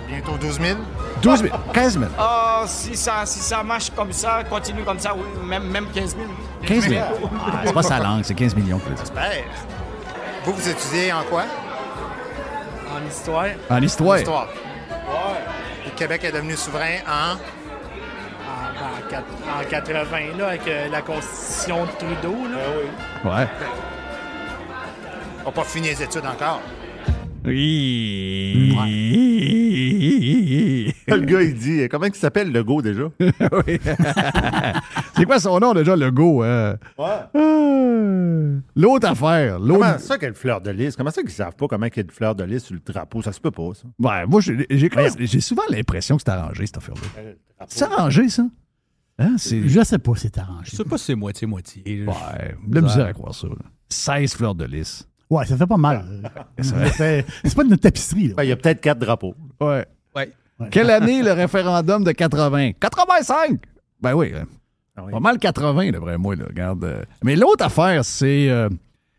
Bientôt 0.09 0.37
12 0.39 0.61
000. 0.61 0.79
12 1.23 1.43
000. 1.43 1.57
15 1.73 1.99
000. 1.99 2.05
Ah, 2.19 2.65
si, 2.67 2.95
ça, 2.97 3.23
si 3.25 3.39
ça 3.41 3.63
marche 3.65 3.91
comme 3.91 4.13
ça, 4.13 4.45
continue 4.49 4.83
comme 4.85 5.01
ça, 5.01 5.13
oui, 5.15 5.25
même, 5.45 5.65
même 5.65 5.87
15 5.93 6.15
000. 6.17 6.29
15 6.67 6.89
000. 6.89 7.03
Ah, 7.03 7.63
c'est 7.65 7.73
pas 7.73 7.83
sa 7.83 7.99
langue, 7.99 8.23
c'est 8.25 8.35
15 8.35 8.55
millions. 8.57 8.79
que. 8.79 8.91
J'espère. 8.99 9.43
Vous, 10.45 10.53
vous 10.53 10.69
étudiez 10.69 11.13
en 11.13 11.23
quoi? 11.25 11.45
En 12.95 13.01
histoire. 13.09 13.47
En 13.71 13.83
histoire. 13.83 14.19
Histoire. 14.19 14.49
Le 15.85 15.91
Québec 15.97 16.25
est 16.25 16.33
devenu 16.33 16.55
souverain 16.57 16.99
en... 17.09 17.37
En, 18.49 18.85
en 18.85 19.01
quat- 19.11 19.61
en 19.61 19.65
80, 19.69 20.37
là, 20.39 20.47
avec 20.49 20.67
euh, 20.69 20.89
la 20.91 21.01
constitution 21.03 21.85
de 21.87 21.91
Trudeau, 21.93 22.37
là. 22.53 22.59
Ouais. 23.31 23.47
On 25.43 25.47
n'a 25.47 25.53
pas 25.53 25.65
fini 25.65 25.89
les 25.89 26.03
études 26.03 26.27
encore. 26.27 26.61
Oui. 27.45 28.75
Le 31.09 31.19
gars, 31.21 31.43
il 31.43 31.55
dit, 31.55 31.89
comment 31.89 32.07
il 32.07 32.15
s'appelle 32.15 32.51
le 32.53 32.63
go 32.65 32.83
déjà? 32.83 33.05
Oui. 33.67 33.79
c'est 35.17 35.25
quoi 35.25 35.39
son 35.41 35.59
nom 35.59 35.73
déjà, 35.75 35.97
le 35.97 36.11
go? 36.11 36.43
hein? 36.43 36.77
Euh, 37.35 38.59
L'autre 38.75 39.09
affaire. 39.09 39.59
L'autre. 39.59 39.81
Comment 39.81 39.99
ça 39.99 40.15
qu'il 40.15 40.23
y 40.23 40.27
a 40.27 40.29
une 40.29 40.35
fleur 40.35 40.61
de 40.61 40.71
lys? 40.71 40.97
Comment 40.97 41.11
ça 41.11 41.23
qu'ils 41.23 41.31
savent 41.31 41.57
pas 41.57 41.67
comment 41.69 41.87
il 41.87 41.93
y 41.97 41.99
a 42.01 42.03
une 42.03 42.11
fleur 42.11 42.35
de 42.35 42.45
lys 42.45 42.65
sur 42.65 42.75
le 42.75 42.81
drapeau? 42.85 43.23
Ça 43.23 43.33
se 43.33 43.41
peut 43.41 43.51
pas, 43.51 43.71
ça. 43.75 43.85
Ouais, 43.99 44.27
moi, 44.27 44.41
j'ai 44.41 44.67
j'ai- 44.71 44.91
j'ai 45.19 45.41
souvent 45.41 45.63
l'impression 45.71 46.17
que 46.17 46.23
c'est 46.25 46.33
arrangé, 46.33 46.67
cette 46.67 46.77
affaire-là. 46.79 47.23
C'est 47.69 47.85
arrangé, 47.85 48.29
ça? 48.29 48.45
Hein? 49.19 49.37
C'est... 49.39 49.67
Je 49.67 49.83
sais 49.83 49.99
pas 49.99 50.15
si 50.15 50.21
c'est 50.23 50.39
arrangé. 50.39 50.71
Je 50.71 50.77
sais 50.77 50.85
pas 50.85 50.99
si 50.99 51.05
c'est 51.07 51.15
moitié-moitié. 51.15 52.05
Ouais, 52.07 52.55
la 52.71 52.81
misère 52.83 53.07
à 53.07 53.13
croire 53.13 53.35
ça. 53.35 53.47
là. 53.49 53.55
16 53.89 54.35
fleurs 54.35 54.55
de 54.55 54.65
lys. 54.65 55.09
Ouais, 55.31 55.45
ça 55.47 55.57
fait 55.57 55.67
pas 55.67 55.77
mal. 55.77 56.05
C'est 56.61 57.55
pas 57.57 57.65
de 57.65 57.71
notre 57.71 57.83
tapisserie. 57.83 58.29
là. 58.29 58.35
Ben, 58.37 58.43
il 58.45 58.49
y 58.51 58.53
a 58.53 58.57
peut-être 58.57 58.81
quatre 58.81 58.99
drapeaux. 58.99 59.35
Ouais. 59.61 59.85
Ouais. 60.15 60.33
Quelle 60.71 60.89
année 60.91 61.21
le 61.23 61.33
référendum 61.33 62.05
de 62.05 62.13
80? 62.13 62.73
85! 62.79 63.61
Ben 64.01 64.15
oui, 64.15 64.33
hein. 64.37 64.45
Ah 64.97 65.03
oui. 65.05 65.13
pas 65.13 65.21
mal 65.21 65.39
80, 65.39 65.91
d'après 65.91 66.19
moi. 66.19 66.37
Là, 66.37 66.45
regarde. 66.49 66.85
euh. 66.85 67.03
Mais 67.23 67.37
l'autre 67.37 67.65
affaire, 67.65 68.05
c'est... 68.05 68.49
euh, 68.51 68.69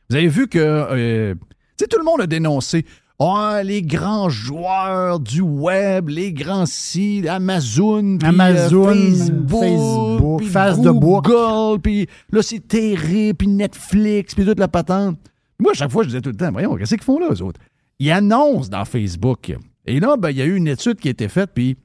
vous 0.09 0.15
avez 0.15 0.27
vu 0.27 0.47
que... 0.47 0.57
euh, 0.59 1.33
tu 1.77 1.83
sais, 1.83 1.87
tout 1.87 1.99
le 1.99 2.05
monde 2.05 2.21
a 2.21 2.27
dénoncé... 2.27 2.85
Ah, 3.19 3.61
les 3.63 3.81
grands 3.81 4.29
joueurs 4.29 5.19
du 5.19 5.41
web, 5.41 6.07
les 6.09 6.31
grands 6.31 6.67
sites, 6.67 7.25
Amazon, 7.27 8.19
puis, 8.19 8.27
Amazon, 8.27 8.83
Facebook, 8.93 9.59
Facebook, 9.63 10.37
puis 10.37 10.47
Face 10.47 10.79
de 10.79 10.91
book. 10.91 11.25
Google, 11.25 11.81
puis 11.81 12.07
là, 12.31 12.43
c'est 12.43 12.67
terrible, 12.67 13.35
puis 13.35 13.47
Netflix, 13.47 14.35
puis 14.35 14.45
toute 14.45 14.59
la 14.59 14.67
patente. 14.67 15.17
Moi, 15.59 15.71
à 15.71 15.73
chaque 15.73 15.89
fois, 15.89 16.03
je 16.03 16.09
disais 16.09 16.21
tout 16.21 16.29
le 16.29 16.35
temps, 16.35 16.51
voyons, 16.51 16.75
qu'est-ce 16.75 16.93
qu'ils 16.93 17.03
font 17.03 17.17
là, 17.17 17.29
eux 17.31 17.41
autres? 17.41 17.59
Ils 17.97 18.11
annoncent 18.11 18.69
dans 18.69 18.85
Facebook. 18.85 19.51
Et 19.87 19.99
là, 19.99 20.15
ben, 20.15 20.29
il 20.29 20.37
y 20.37 20.41
a 20.43 20.45
eu 20.45 20.55
une 20.55 20.67
étude 20.67 20.97
qui 20.99 21.07
a 21.07 21.11
été 21.11 21.27
faite, 21.27 21.49
puis 21.55 21.75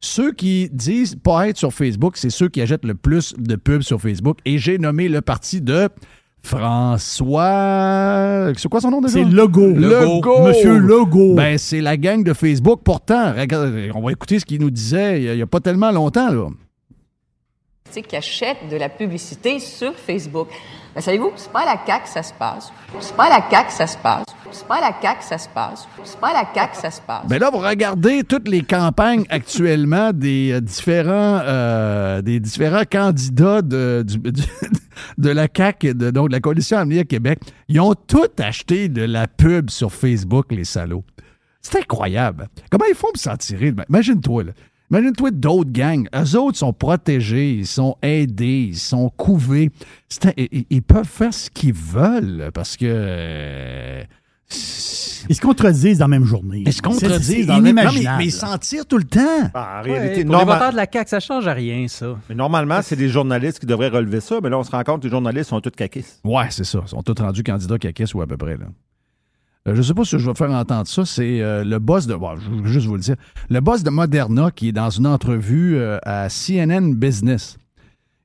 ceux 0.00 0.32
qui 0.32 0.68
disent 0.72 1.16
pas 1.16 1.48
être 1.48 1.56
sur 1.56 1.72
Facebook, 1.72 2.16
c'est 2.16 2.30
ceux 2.30 2.48
qui 2.48 2.60
achètent 2.60 2.84
le 2.84 2.94
plus 2.94 3.34
de 3.38 3.56
pubs 3.56 3.82
sur 3.82 4.00
Facebook. 4.00 4.38
Et 4.44 4.58
j'ai 4.58 4.78
nommé 4.78 5.08
le 5.08 5.20
parti 5.20 5.60
de 5.60 5.88
François. 6.42 7.42
C'est 8.56 8.68
quoi 8.68 8.80
son 8.80 8.90
nom 8.90 9.00
déjà? 9.00 9.14
C'est 9.14 9.24
Legault. 9.24 9.74
Legault. 9.74 10.42
Monsieur 10.46 10.76
Legault. 10.78 11.34
Ben, 11.34 11.56
c'est 11.56 11.80
la 11.80 11.96
gang 11.96 12.22
de 12.24 12.32
Facebook. 12.32 12.80
Pourtant, 12.84 13.32
regarde, 13.32 13.72
on 13.94 14.00
va 14.00 14.12
écouter 14.12 14.38
ce 14.38 14.44
qu'il 14.44 14.60
nous 14.60 14.70
disait 14.70 15.22
il 15.22 15.34
n'y 15.36 15.42
a, 15.42 15.46
pas 15.46 15.60
tellement 15.60 15.92
longtemps. 15.92 16.30
Là. 16.30 16.48
qui 17.92 18.16
achètent 18.16 18.68
de 18.70 18.76
la 18.76 18.88
publicité 18.88 19.58
sur 19.60 19.94
Facebook. 19.94 20.48
Ben, 20.94 21.00
savez-vous, 21.00 21.32
c'est 21.36 21.50
pas 21.50 21.60
à 21.60 21.64
la 21.64 21.76
que 22.00 22.08
ça 22.08 22.22
se 22.22 22.34
passe. 22.34 22.70
C'est 23.00 23.16
pas 23.16 23.24
à 23.24 23.30
la 23.30 23.64
que 23.64 23.72
ça 23.72 23.86
se 23.86 23.96
passe. 23.96 24.26
C'est 24.50 24.66
pas 24.66 24.76
à 24.76 24.80
la 24.80 24.92
que 24.92 25.24
ça 25.24 25.38
se 25.38 25.48
passe. 25.48 25.88
C'est 26.04 26.20
pas 26.20 26.28
à 26.28 26.32
la 26.34 26.66
que 26.66 26.76
ça 26.76 26.90
se 26.90 27.00
passe. 27.00 27.26
Ben 27.26 27.38
là, 27.38 27.48
vous 27.50 27.58
regardez 27.58 28.24
toutes 28.24 28.46
les 28.46 28.62
campagnes 28.62 29.24
actuellement 29.30 30.12
des 30.12 30.52
euh, 30.52 30.60
différents 30.60 31.40
euh, 31.44 32.20
des 32.20 32.38
différents 32.40 32.84
candidats 32.84 33.62
de, 33.62 34.04
de 35.18 35.30
la 35.30 35.44
et 35.44 35.94
de, 35.94 36.10
donc 36.10 36.28
de 36.28 36.32
la 36.32 36.40
Coalition 36.40 36.76
Avenir 36.76 37.06
Québec. 37.06 37.40
Ils 37.68 37.80
ont 37.80 37.94
tous 37.94 38.28
acheté 38.38 38.90
de 38.90 39.02
la 39.02 39.26
pub 39.26 39.70
sur 39.70 39.92
Facebook, 39.92 40.46
les 40.50 40.64
salauds. 40.64 41.04
C'est 41.62 41.78
incroyable. 41.78 42.48
Comment 42.70 42.84
ils 42.88 42.94
font 42.94 43.08
pour 43.12 43.22
s'en 43.22 43.36
tirer? 43.36 43.72
Imagine-toi, 43.88 44.44
là. 44.44 44.52
Imagine-toi 44.92 45.30
d'autres 45.30 45.70
gangs. 45.72 46.06
Eux 46.14 46.36
autres 46.38 46.58
sont 46.58 46.72
protégés, 46.74 47.52
ils 47.54 47.66
sont 47.66 47.96
aidés, 48.02 48.68
ils 48.70 48.76
sont 48.78 49.08
couvés. 49.08 49.70
C'est 50.08 50.26
un- 50.26 50.32
ils, 50.36 50.66
ils 50.68 50.82
peuvent 50.82 51.08
faire 51.08 51.32
ce 51.32 51.48
qu'ils 51.50 51.72
veulent 51.72 52.50
parce 52.52 52.76
que. 52.76 52.84
euh, 52.86 54.02
Ils 55.30 55.34
se 55.34 55.40
contredisent 55.40 55.98
dans 55.98 56.04
la 56.04 56.08
même 56.08 56.24
journée. 56.26 56.62
ils 56.66 56.72
se 56.72 56.82
contredisent 56.82 57.26
C'est 57.26 57.44
dans 57.46 57.56
le 57.56 57.62
même- 57.72 57.76
Non, 57.86 57.90
mais, 58.18 58.26
ils 58.26 58.30
s'en 58.32 58.58
tirent 58.58 58.84
tout 58.86 58.98
le 58.98 59.04
temps. 59.04 59.50
Ah, 59.54 59.80
en 59.80 59.84
Ouais, 59.88 59.98
réalité, 59.98 60.24
pour 60.26 60.36
les 60.38 60.44
voteurs 60.44 60.72
de 60.72 60.76
la 60.76 60.86
CAQ, 60.92 61.08
ça 61.08 61.20
change 61.20 61.46
à 61.46 61.54
rien, 61.54 61.86
ça. 61.88 62.18
mais 62.28 62.34
normalement, 62.34 62.80
c'est 62.82 62.96
des 62.96 63.08
journalistes 63.08 63.60
qui 63.60 63.66
devraient 63.66 63.88
relever 63.88 64.20
ça, 64.20 64.40
mais 64.42 64.50
là, 64.50 64.58
on 64.58 64.62
se 64.64 64.70
rend 64.70 64.82
compte 64.82 65.00
que 65.00 65.06
les 65.06 65.10
journalistes 65.10 65.48
sont 65.50 65.60
tous 65.60 65.70
caquistes. 65.70 66.20
Ouais, 66.24 66.48
c'est 66.50 66.64
ça. 66.64 66.80
Ils 66.84 66.88
sont 66.88 67.02
tous 67.02 67.14
rendus 67.22 67.42
candidats 67.44 67.78
caquistes 67.78 68.12
ou 68.14 68.20
à 68.20 68.26
peu 68.26 68.36
près. 68.36 68.58
Là. 68.58 68.66
Euh, 69.68 69.74
je 69.74 69.78
ne 69.78 69.82
sais 69.82 69.94
pas 69.94 70.04
si 70.04 70.18
je 70.18 70.28
vais 70.28 70.34
faire 70.34 70.50
entendre 70.50 70.86
ça. 70.86 71.04
C'est 71.04 71.40
euh, 71.40 71.64
le 71.64 71.78
boss 71.78 72.06
de. 72.06 72.14
je 72.14 72.62
vais 72.62 72.68
juste 72.68 72.86
vous 72.86 72.94
le 72.94 73.00
dire. 73.00 73.16
Le 73.48 73.60
boss 73.60 73.82
de 73.82 73.90
Moderna 73.90 74.50
qui 74.50 74.68
est 74.68 74.72
dans 74.72 74.90
une 74.90 75.06
entrevue 75.06 75.76
euh, 75.76 75.98
à 76.02 76.28
CNN 76.28 76.94
Business. 76.94 77.58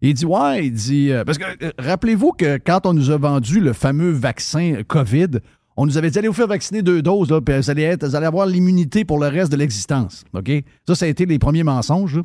Il 0.01 0.13
dit 0.13 0.25
Ouais, 0.25 0.65
il 0.67 0.74
dit. 0.74 1.12
parce 1.25 1.38
que 1.38 1.46
rappelez-vous 1.77 2.32
que 2.32 2.58
quand 2.58 2.86
on 2.86 2.94
nous 2.94 3.12
a 3.12 3.17
vendu 3.17 3.60
le 3.60 3.74
fameux 3.74 4.12
vaccin 4.12 4.82
COVID, 4.88 5.39
on 5.75 5.86
nous 5.86 5.98
avait 5.98 6.10
dit 6.10 6.17
allez 6.17 6.27
vous 6.27 6.34
faire 6.34 6.48
vacciner 6.48 6.82
deux 6.82 7.01
doses, 7.01 7.29
là, 7.29 7.39
puis 7.39 7.56
vous 7.56 7.70
allez, 7.70 7.86
avoir 8.25 8.48
l'immunité 8.48 9.06
pour 9.06 9.20
le 9.20 9.27
reste 9.27 9.51
de 9.51 9.58
l'existence. 9.58 10.24
OK? 10.34 10.51
Ça, 10.88 10.96
ça 10.96 11.06
a 11.06 11.08
été 11.08 11.25
les 11.25 11.38
premiers 11.38 11.63
mensonges. 11.63 12.20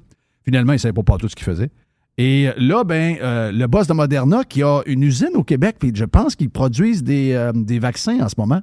Finalement, 0.44 0.72
il 0.72 0.76
ne 0.76 0.80
savait 0.80 0.92
pas, 1.02 1.16
tout 1.18 1.28
ce 1.28 1.36
qu'il 1.36 1.44
faisait. 1.44 1.70
Et 2.18 2.48
là, 2.56 2.84
ben, 2.84 3.16
le 3.20 3.66
boss 3.66 3.86
de 3.86 3.92
Moderna, 3.92 4.44
qui 4.44 4.62
a 4.62 4.80
une 4.86 5.02
usine 5.02 5.34
au 5.34 5.44
Québec, 5.44 5.76
puis 5.78 5.92
je 5.94 6.04
pense 6.04 6.34
qu'ils 6.34 6.50
produisent 6.50 7.04
des 7.04 7.78
vaccins 7.78 8.20
en 8.20 8.28
ce 8.28 8.34
moment, 8.38 8.62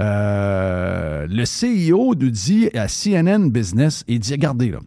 euh, 0.00 1.26
le 1.28 1.44
CEO 1.44 2.14
nous 2.14 2.30
dit 2.30 2.68
à 2.74 2.86
CNN 2.88 3.50
Business, 3.50 4.04
il 4.08 4.18
dit, 4.20 4.32
regardez 4.32 4.70
là, 4.70 4.78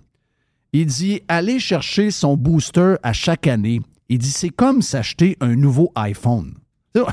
il 0.73 0.85
dit, 0.87 1.21
allez 1.27 1.59
chercher 1.59 2.09
son 2.11 2.35
booster 2.35 2.95
à 3.03 3.13
chaque 3.13 3.47
année. 3.47 3.79
Il 4.09 4.17
dit, 4.17 4.31
c'est 4.31 4.49
comme 4.49 4.81
s'acheter 4.81 5.37
un 5.39 5.55
nouveau 5.55 5.91
iPhone. 5.95 6.53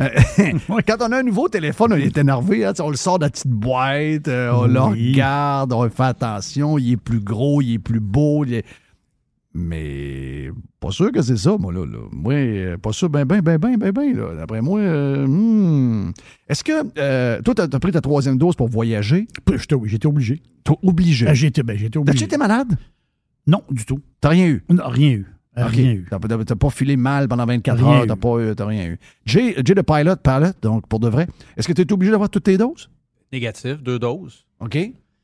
Euh, 0.00 0.08
Quand 0.88 0.96
on 1.00 1.12
a 1.12 1.18
un 1.18 1.22
nouveau 1.22 1.48
téléphone, 1.48 1.92
on 1.92 1.96
est 1.96 2.18
énervé. 2.18 2.64
hein, 2.64 2.72
on 2.80 2.90
le 2.90 2.96
sort 2.96 3.20
de 3.20 3.26
la 3.26 3.30
petite 3.30 3.46
boîte, 3.46 4.26
euh, 4.26 4.50
on 4.52 4.66
le 4.66 4.80
regarde, 4.80 5.72
on 5.72 5.88
fait 5.88 6.02
attention, 6.02 6.78
il 6.78 6.92
est 6.94 6.96
plus 6.96 7.20
gros, 7.20 7.62
il 7.62 7.74
est 7.74 7.78
plus 7.78 8.00
beau. 8.00 8.44
il 8.44 8.54
est- 8.54 8.64
Mais 9.54 10.50
pas 10.80 10.90
sûr 10.90 11.12
que 11.12 11.20
c'est 11.20 11.36
ça, 11.36 11.56
moi, 11.58 11.72
là. 11.72 11.84
là. 11.84 11.98
Moi, 12.10 12.32
euh, 12.34 12.76
pas 12.78 12.92
sûr, 12.92 13.10
ben, 13.10 13.24
ben, 13.24 13.40
ben, 13.42 13.58
ben, 13.58 13.76
ben, 13.76 13.92
ben, 13.92 14.16
là. 14.16 14.34
D'après 14.34 14.62
moi, 14.62 14.80
euh, 14.80 15.26
hmm. 15.26 16.12
est-ce 16.48 16.64
que 16.64 16.72
euh, 16.98 17.40
toi, 17.42 17.54
t'as 17.54 17.64
as 17.70 17.78
pris 17.80 17.92
ta 17.92 18.00
troisième 18.00 18.38
dose 18.38 18.56
pour 18.56 18.68
voyager? 18.68 19.26
J'étais 19.54 19.76
j'étais 19.84 20.06
obligé. 20.06 20.40
T'es 20.64 20.72
obligé? 20.82 21.26
Ah, 21.28 21.34
J'étais 21.34 21.62
ben, 21.62 21.76
j'étais 21.76 21.98
T'as-tu 21.98 22.08
obligé. 22.10 22.24
été 22.24 22.36
malade? 22.38 22.76
Non, 23.46 23.62
du 23.70 23.84
tout. 23.84 24.00
T'as 24.20 24.30
rien 24.30 24.46
eu? 24.46 24.64
Non, 24.70 24.84
rien 24.88 25.10
eu. 25.10 25.26
Rien 25.54 25.92
eu. 25.92 26.06
T'as 26.08 26.18
t'as- 26.18 26.44
t'as 26.44 26.54
pas 26.56 26.70
filé 26.70 26.96
mal 26.96 27.28
pendant 27.28 27.44
24 27.44 27.76
Rien 27.76 27.86
heures, 27.96 28.04
eu. 28.04 28.06
t'as 28.06 28.16
pas 28.16 28.38
eu- 28.38 28.54
t'as 28.54 28.64
rien 28.66 28.86
eu. 28.86 28.98
Jay, 29.26 29.54
Jay 29.62 29.74
de 29.74 29.82
Pilot, 29.82 30.16
Pilot, 30.16 30.52
donc 30.62 30.86
pour 30.88 30.98
de 30.98 31.08
vrai, 31.08 31.26
est-ce 31.58 31.68
que 31.68 31.74
tu 31.74 31.82
es 31.82 31.92
obligé 31.92 32.10
d'avoir 32.10 32.30
toutes 32.30 32.44
tes 32.44 32.56
doses? 32.56 32.88
Négatif, 33.32 33.82
deux 33.82 33.98
doses. 33.98 34.46
OK. 34.60 34.78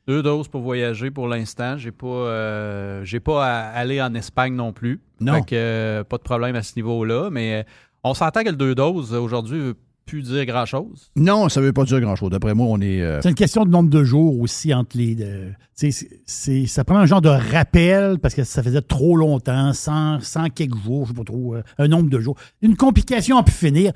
Deux 0.09 0.23
doses 0.23 0.47
pour 0.47 0.61
voyager 0.61 1.11
pour 1.11 1.27
l'instant. 1.27 1.77
J'ai 1.77 1.91
pas, 1.91 2.07
euh, 2.07 3.03
j'ai 3.05 3.19
pas 3.19 3.45
à 3.45 3.49
aller 3.69 4.01
en 4.01 4.13
Espagne 4.15 4.55
non 4.55 4.73
plus. 4.73 5.01
Non. 5.21 5.35
Fait 5.35 5.41
que, 5.41 5.55
euh, 5.55 6.03
pas 6.03 6.17
de 6.17 6.23
problème 6.23 6.55
à 6.55 6.63
ce 6.63 6.73
niveau-là. 6.77 7.29
Mais 7.31 7.59
euh, 7.59 7.63
on 8.03 8.15
s'entend 8.15 8.41
que 8.43 8.49
le 8.49 8.55
deux 8.55 8.73
doses 8.73 9.13
aujourd'hui 9.13 9.59
veut 9.59 9.75
plus 10.07 10.23
dire 10.23 10.43
grand-chose. 10.47 11.11
Non, 11.15 11.47
ça 11.49 11.61
veut 11.61 11.73
pas 11.73 11.83
dire 11.83 12.01
grand-chose. 12.01 12.31
D'après 12.31 12.55
moi, 12.55 12.65
on 12.71 12.81
est... 12.81 13.03
euh, 13.03 13.19
C'est 13.21 13.29
une 13.29 13.35
question 13.35 13.63
de 13.65 13.69
nombre 13.69 13.91
de 13.91 14.03
jours 14.03 14.39
aussi 14.39 14.73
entre 14.73 14.97
les. 14.97 15.13
de- 15.13 15.51
tu 15.77 15.91
sais, 15.91 15.91
c'est- 15.91 16.21
c'est- 16.25 16.65
ça 16.65 16.83
prend 16.83 16.97
un 16.97 17.05
genre 17.05 17.21
de 17.21 17.29
rappel 17.29 18.17
parce 18.17 18.33
que 18.33 18.43
ça 18.43 18.63
faisait 18.63 18.81
trop 18.81 19.15
longtemps, 19.15 19.73
100, 19.73 20.21
100 20.21 20.49
quelques 20.49 20.75
jours, 20.83 21.05
je 21.05 21.11
sais 21.11 21.15
pas 21.17 21.23
trop, 21.23 21.53
euh, 21.53 21.61
un 21.77 21.87
nombre 21.87 22.09
de 22.09 22.19
jours. 22.19 22.35
Une 22.63 22.75
complication 22.75 23.37
à 23.37 23.43
pu 23.43 23.51
finir. 23.51 23.91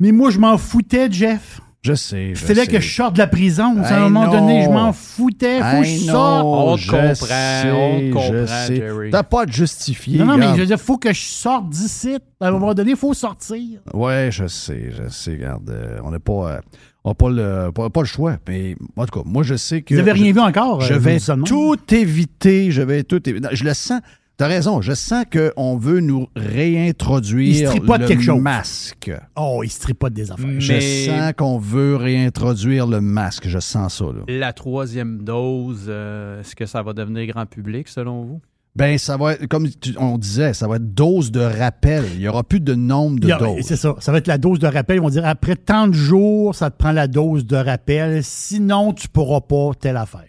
Mais 0.00 0.10
moi, 0.10 0.30
je 0.30 0.40
m'en 0.40 0.58
foutais, 0.58 1.08
Jeff. 1.08 1.60
Je 1.84 1.94
sais, 1.94 2.34
je 2.34 2.44
fallait 2.44 2.68
que 2.68 2.78
je 2.78 2.94
sorte 2.94 3.14
de 3.14 3.18
la 3.18 3.26
prison. 3.26 3.76
à 3.82 3.96
un 3.96 4.00
moment 4.08 4.26
non. 4.26 4.32
donné, 4.40 4.62
je 4.62 4.68
m'en 4.68 4.92
foutais. 4.92 5.58
Faut 5.60 5.80
que 5.80 5.84
je 5.84 5.98
sorte. 6.04 6.44
On 6.46 6.76
te 6.76 6.80
je 6.80 6.90
comprend, 6.90 7.14
sais, 7.16 7.70
on 7.72 8.10
comprend, 8.12 8.46
sais. 8.46 8.76
Jerry. 8.76 9.10
T'as 9.10 9.24
pas 9.24 9.42
à 9.42 9.46
te 9.46 9.52
justifier. 9.52 10.18
Non, 10.20 10.26
non, 10.26 10.36
mais 10.36 10.46
je 10.54 10.60
veux 10.60 10.66
dire, 10.66 10.78
faut 10.80 10.96
que 10.96 11.12
je 11.12 11.20
sorte 11.20 11.68
d'ici. 11.70 12.18
À 12.40 12.46
un 12.48 12.50
moment 12.52 12.72
donné, 12.72 12.92
il 12.92 12.96
faut 12.96 13.14
sortir. 13.14 13.80
Ouais, 13.92 14.28
je 14.30 14.46
sais, 14.46 14.90
je 14.96 15.08
sais. 15.08 15.32
Regarde, 15.32 15.70
euh, 15.70 15.98
on 16.04 16.12
n'a 16.12 16.20
pas, 16.20 16.32
euh, 16.52 16.60
on 17.02 17.10
n'a 17.10 17.14
pas, 17.14 17.30
le, 17.30 17.70
pas, 17.72 17.90
pas 17.90 18.00
le 18.02 18.06
choix. 18.06 18.36
Mais 18.48 18.76
en 18.96 19.04
tout 19.04 19.18
cas, 19.20 19.28
moi, 19.28 19.42
je 19.42 19.56
sais 19.56 19.82
que. 19.82 19.94
Vous 19.94 20.00
avez 20.00 20.12
rien 20.12 20.28
je- 20.28 20.34
vu 20.34 20.40
encore? 20.40 20.82
Je 20.82 20.94
euh, 20.94 20.98
vais 20.98 21.18
tout 21.44 21.76
éviter. 21.92 22.70
Je 22.70 22.82
vais 22.82 23.02
tout 23.02 23.28
éviter. 23.28 23.48
Je 23.50 23.64
le 23.64 23.74
sens. 23.74 24.00
T'as 24.38 24.46
raison. 24.48 24.80
Je 24.80 24.92
sens 24.94 25.24
qu'on 25.30 25.76
veut 25.76 26.00
nous 26.00 26.26
Il 26.36 26.42
réintroduire 26.42 27.70
tripote 27.70 28.00
le 28.00 28.08
quelque 28.08 28.22
chose. 28.22 28.40
masque. 28.40 29.10
Oh, 29.36 29.60
il 29.62 29.70
se 29.70 29.78
tripote 29.80 30.12
des 30.14 30.32
affaires. 30.32 30.58
Je 30.60 30.80
sens 31.06 31.32
qu'on 31.36 31.58
veut 31.58 31.96
réintroduire 31.96 32.86
le 32.86 33.00
masque. 33.00 33.46
Je 33.46 33.58
sens 33.60 33.98
ça. 33.98 34.04
Là. 34.06 34.22
La 34.28 34.52
troisième 34.52 35.22
dose, 35.22 35.84
euh, 35.88 36.40
est-ce 36.40 36.56
que 36.56 36.66
ça 36.66 36.82
va 36.82 36.92
devenir 36.92 37.26
grand 37.26 37.46
public 37.46 37.88
selon 37.88 38.24
vous? 38.24 38.40
Ben, 38.74 38.96
ça 38.96 39.18
va 39.18 39.34
être, 39.34 39.46
comme 39.48 39.68
tu- 39.68 39.94
on 39.98 40.16
disait, 40.16 40.54
ça 40.54 40.66
va 40.66 40.76
être 40.76 40.94
dose 40.94 41.30
de 41.30 41.40
rappel. 41.40 42.04
Il 42.14 42.20
n'y 42.20 42.28
aura 42.28 42.42
plus 42.42 42.60
de 42.60 42.74
nombre 42.74 43.20
de 43.20 43.28
Il 43.28 43.32
a- 43.32 43.36
doses. 43.38 43.60
C'est 43.64 43.76
ça. 43.76 43.94
Ça 44.00 44.12
va 44.12 44.18
être 44.18 44.26
la 44.26 44.38
dose 44.38 44.58
de 44.58 44.66
rappel. 44.66 44.96
Ils 44.96 45.02
vont 45.02 45.10
dire 45.10 45.26
après 45.26 45.56
tant 45.56 45.88
de 45.88 45.92
jours, 45.92 46.54
ça 46.54 46.70
te 46.70 46.78
prend 46.78 46.92
la 46.92 47.06
dose 47.06 47.44
de 47.46 47.56
rappel. 47.56 48.24
Sinon, 48.24 48.94
tu 48.94 49.08
pourras 49.08 49.42
pas 49.42 49.72
telle 49.78 49.98
affaire. 49.98 50.24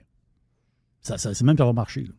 Ça, 1.02 1.18
ça- 1.18 1.34
c'est 1.34 1.46
même 1.46 1.56
que 1.56 1.62
ça 1.62 1.66
va 1.66 1.72
marcher. 1.74 2.02
là. 2.02 2.10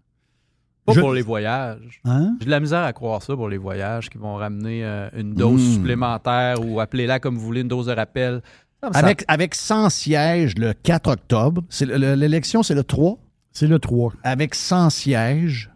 Pas 0.86 0.92
Je- 0.92 1.00
pour 1.00 1.12
les 1.14 1.22
voyages. 1.22 2.00
Hein? 2.04 2.36
J'ai 2.40 2.46
de 2.46 2.50
la 2.50 2.60
misère 2.60 2.82
à 2.82 2.92
croire 2.92 3.22
ça 3.22 3.34
pour 3.34 3.48
les 3.48 3.56
voyages 3.56 4.10
qui 4.10 4.18
vont 4.18 4.34
ramener 4.36 4.84
euh, 4.84 5.08
une 5.16 5.32
dose 5.34 5.62
Mm. 5.62 5.72
supplémentaire 5.74 6.56
ou 6.66 6.78
appelez-la 6.80 7.20
comme 7.20 7.36
vous 7.36 7.44
voulez, 7.44 7.62
une 7.62 7.68
dose 7.68 7.86
de 7.86 7.92
rappel. 7.92 8.42
Ça 8.82 8.90
Avec, 8.92 9.24
avec 9.28 9.54
100 9.54 9.88
sièges 9.88 10.54
le 10.58 10.74
4 10.74 11.10
octobre. 11.10 11.62
C'est 11.70 11.86
le- 11.86 11.96
le- 11.96 12.14
L'élection, 12.14 12.62
c'est 12.62 12.74
le 12.74 12.84
3. 12.84 13.16
C'est 13.50 13.66
le 13.66 13.78
3. 13.78 14.12
Avec 14.24 14.54
100 14.54 14.90
sièges, 14.90 15.70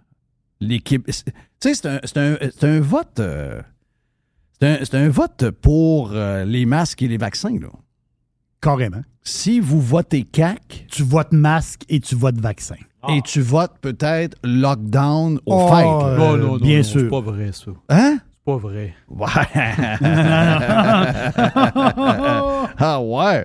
l'équipe. 0.61 1.07
Tu 1.07 1.13
sais, 1.61 1.75
c'est 1.75 1.87
un, 1.87 2.01
c'est 2.05 2.19
un- 2.19 2.37
c'est 2.55 2.65
un 2.69 2.81
vote. 2.81 3.19
euh, 3.21 3.63
c'est 4.61 4.67
un, 4.69 4.85
c'est 4.85 4.95
un 4.97 5.09
vote 5.09 5.51
pour 5.63 6.11
euh, 6.13 6.45
les 6.45 6.67
masques 6.67 7.01
et 7.01 7.09
les 7.09 7.17
vaccins. 7.17 7.57
Là. 7.59 7.69
Carrément. 8.61 9.03
Si 9.23 9.59
vous 9.61 9.81
votez 9.81 10.25
CAC 10.25 10.87
Tu 10.91 11.03
votes 11.03 11.33
masque 11.33 11.85
et 11.89 12.01
tu 12.01 12.15
votes 12.15 12.39
vaccin. 12.41 12.77
Et 13.09 13.23
tu 13.23 13.41
votes 13.41 13.75
peut-être 13.81 14.37
lockdown 14.45 15.39
aux 15.47 15.55
Oh, 15.55 15.69
fêtes. 15.69 15.87
euh, 15.87 16.17
Non, 16.19 16.37
non, 16.37 16.47
non, 16.53 16.57
bien 16.57 16.79
non, 16.79 16.83
sûr. 16.83 17.01
C'est 17.03 17.09
pas 17.09 17.21
vrai, 17.21 17.51
ça. 17.53 17.71
Hein? 17.91 18.19
C'est 18.21 18.45
pas 18.45 18.57
vrai. 18.57 18.95
Ouais. 19.09 19.27
ah 22.79 23.01
ouais. 23.03 23.45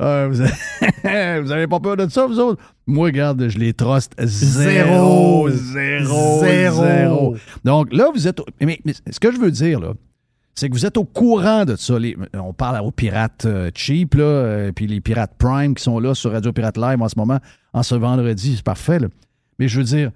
Euh, 0.00 0.28
vous, 0.30 0.40
avez, 0.40 1.40
vous 1.42 1.52
avez 1.52 1.66
pas 1.66 1.80
peur 1.80 1.96
de 1.96 2.08
ça, 2.08 2.26
vous 2.26 2.38
autres? 2.38 2.62
Moi, 2.86 3.06
regarde, 3.06 3.48
je 3.48 3.58
les 3.58 3.72
truste 3.72 4.12
zéro, 4.22 5.48
zéro, 5.50 6.40
Zéro. 6.40 6.82
zéro. 6.82 7.36
Donc 7.64 7.92
là, 7.92 8.06
vous 8.12 8.26
êtes. 8.26 8.40
mais 8.60 8.80
ce 9.10 9.20
que 9.20 9.32
je 9.32 9.38
veux 9.38 9.50
dire, 9.50 9.80
là, 9.80 9.92
c'est 10.54 10.68
que 10.68 10.74
vous 10.74 10.84
êtes 10.86 10.96
au 10.96 11.04
courant 11.04 11.64
de 11.64 11.76
ça. 11.76 11.96
On 12.34 12.52
parle 12.52 12.84
aux 12.84 12.90
pirates 12.90 13.44
euh, 13.46 13.70
cheap, 13.74 14.14
là, 14.14 14.24
euh, 14.24 14.72
puis 14.72 14.86
les 14.86 15.00
pirates 15.00 15.34
prime 15.38 15.74
qui 15.74 15.82
sont 15.82 15.98
là 15.98 16.14
sur 16.14 16.32
Radio 16.32 16.52
Pirate 16.52 16.76
Live 16.76 17.00
en 17.00 17.08
ce 17.08 17.18
moment, 17.18 17.38
en 17.72 17.82
ce 17.82 17.94
vendredi, 17.94 18.56
c'est 18.56 18.64
parfait. 18.64 18.98
là. 18.98 19.08
Mais 19.58 19.68
je 19.68 19.78
veux 19.78 19.84
dire, 19.84 20.10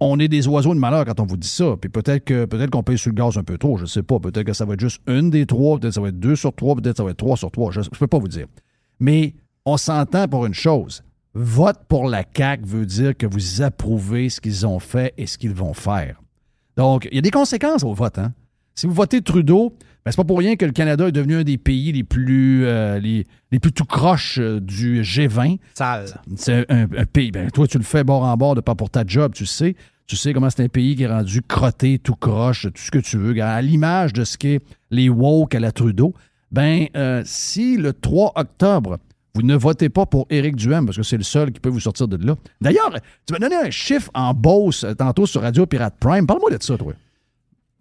on- 0.00 0.18
est 0.20 0.28
des 0.28 0.46
oiseaux 0.46 0.74
de 0.74 0.78
malheur 0.78 1.04
quand 1.04 1.18
on 1.20 1.26
vous 1.26 1.36
dit 1.36 1.48
ça. 1.48 1.76
Puis 1.80 1.88
peut-être 1.90 2.24
que 2.24 2.44
peut-être 2.44 2.70
qu'on 2.70 2.82
paye 2.82 2.98
sur 2.98 3.10
le 3.10 3.14
gaz 3.16 3.36
un 3.38 3.42
peu 3.44 3.58
trop, 3.58 3.78
je 3.78 3.86
sais 3.86 4.02
pas. 4.02 4.18
Peut-être 4.20 4.46
que 4.46 4.52
ça 4.52 4.64
va 4.64 4.74
être 4.74 4.80
juste 4.80 5.00
une 5.06 5.30
des 5.30 5.46
trois, 5.46 5.78
peut-être 5.78 5.90
que 5.90 5.94
ça 5.94 6.00
va 6.00 6.08
être 6.08 6.20
deux 6.20 6.36
sur 6.36 6.54
trois, 6.54 6.74
peut-être 6.76 6.92
que 6.92 6.96
ça 6.98 7.04
va 7.04 7.10
être 7.10 7.16
trois 7.16 7.36
sur 7.36 7.50
trois. 7.50 7.70
Je 7.72 7.80
ne 7.80 7.84
peux 7.86 8.06
pas 8.06 8.18
vous 8.18 8.28
dire. 8.28 8.46
Mais 9.00 9.34
on 9.64 9.76
s'entend 9.76 10.28
pour 10.28 10.46
une 10.46 10.54
chose. 10.54 11.02
Vote 11.34 11.78
pour 11.88 12.08
la 12.08 12.24
CAQ 12.36 12.64
veut 12.66 12.86
dire 12.86 13.16
que 13.16 13.26
vous 13.26 13.62
approuvez 13.62 14.28
ce 14.28 14.40
qu'ils 14.40 14.66
ont 14.66 14.78
fait 14.78 15.14
et 15.16 15.26
ce 15.26 15.38
qu'ils 15.38 15.54
vont 15.54 15.72
faire. 15.72 16.20
Donc, 16.76 17.08
il 17.10 17.14
y 17.16 17.18
a 17.18 17.22
des 17.22 17.30
conséquences 17.30 17.82
au 17.84 17.94
vote. 17.94 18.18
Hein? 18.18 18.32
Si 18.74 18.86
vous 18.86 18.92
votez 18.92 19.22
Trudeau, 19.22 19.74
ben, 20.04 20.10
c'est 20.10 20.16
pas 20.16 20.24
pour 20.24 20.38
rien 20.38 20.56
que 20.56 20.64
le 20.64 20.72
Canada 20.72 21.06
est 21.08 21.12
devenu 21.12 21.36
un 21.36 21.44
des 21.44 21.58
pays 21.58 21.92
les 21.92 22.02
plus, 22.04 22.66
euh, 22.66 22.98
les, 22.98 23.26
les 23.52 23.60
plus 23.60 23.72
tout 23.72 23.84
croches 23.84 24.38
euh, 24.40 24.60
du 24.60 25.02
G20. 25.02 25.58
Sale. 25.74 26.06
C'est 26.36 26.70
un, 26.70 26.88
un 26.96 27.04
pays. 27.04 27.30
Ben, 27.30 27.50
toi, 27.50 27.68
tu 27.68 27.78
le 27.78 27.84
fais 27.84 28.02
bord 28.02 28.24
en 28.24 28.36
bord 28.36 28.54
de 28.54 28.60
pas 28.60 28.74
pour 28.74 28.90
ta 28.90 29.04
job, 29.06 29.32
tu 29.34 29.46
sais. 29.46 29.76
Tu 30.06 30.16
sais 30.16 30.32
comment 30.32 30.50
c'est 30.50 30.64
un 30.64 30.68
pays 30.68 30.96
qui 30.96 31.04
est 31.04 31.08
rendu 31.08 31.40
crotté, 31.42 31.98
tout 31.98 32.16
croche, 32.16 32.62
tout 32.64 32.82
ce 32.82 32.90
que 32.90 32.98
tu 32.98 33.16
veux. 33.16 33.40
À 33.40 33.62
l'image 33.62 34.12
de 34.12 34.24
ce 34.24 34.36
qu'est 34.36 34.60
les 34.90 35.08
woke 35.08 35.54
à 35.54 35.60
la 35.60 35.72
Trudeau. 35.72 36.12
Ben, 36.50 36.86
euh, 36.96 37.22
si 37.24 37.76
le 37.76 37.92
3 37.92 38.32
octobre, 38.34 38.98
vous 39.34 39.42
ne 39.42 39.54
votez 39.54 39.88
pas 39.88 40.04
pour 40.04 40.26
Éric 40.28 40.56
Duhem, 40.56 40.84
parce 40.84 40.98
que 40.98 41.02
c'est 41.02 41.16
le 41.16 41.22
seul 41.22 41.52
qui 41.52 41.60
peut 41.60 41.70
vous 41.70 41.80
sortir 41.80 42.08
de 42.08 42.18
là. 42.26 42.34
D'ailleurs, 42.60 42.92
tu 43.26 43.32
m'as 43.32 43.38
donné 43.38 43.56
un 43.56 43.70
chiffre 43.70 44.10
en 44.14 44.34
euh, 44.34 44.94
tantôt 44.94 45.26
sur 45.26 45.40
Radio 45.40 45.64
Pirate 45.64 45.94
Prime. 45.98 46.26
Parle-moi 46.26 46.50
de 46.50 46.62
ça, 46.62 46.76
toi. 46.76 46.92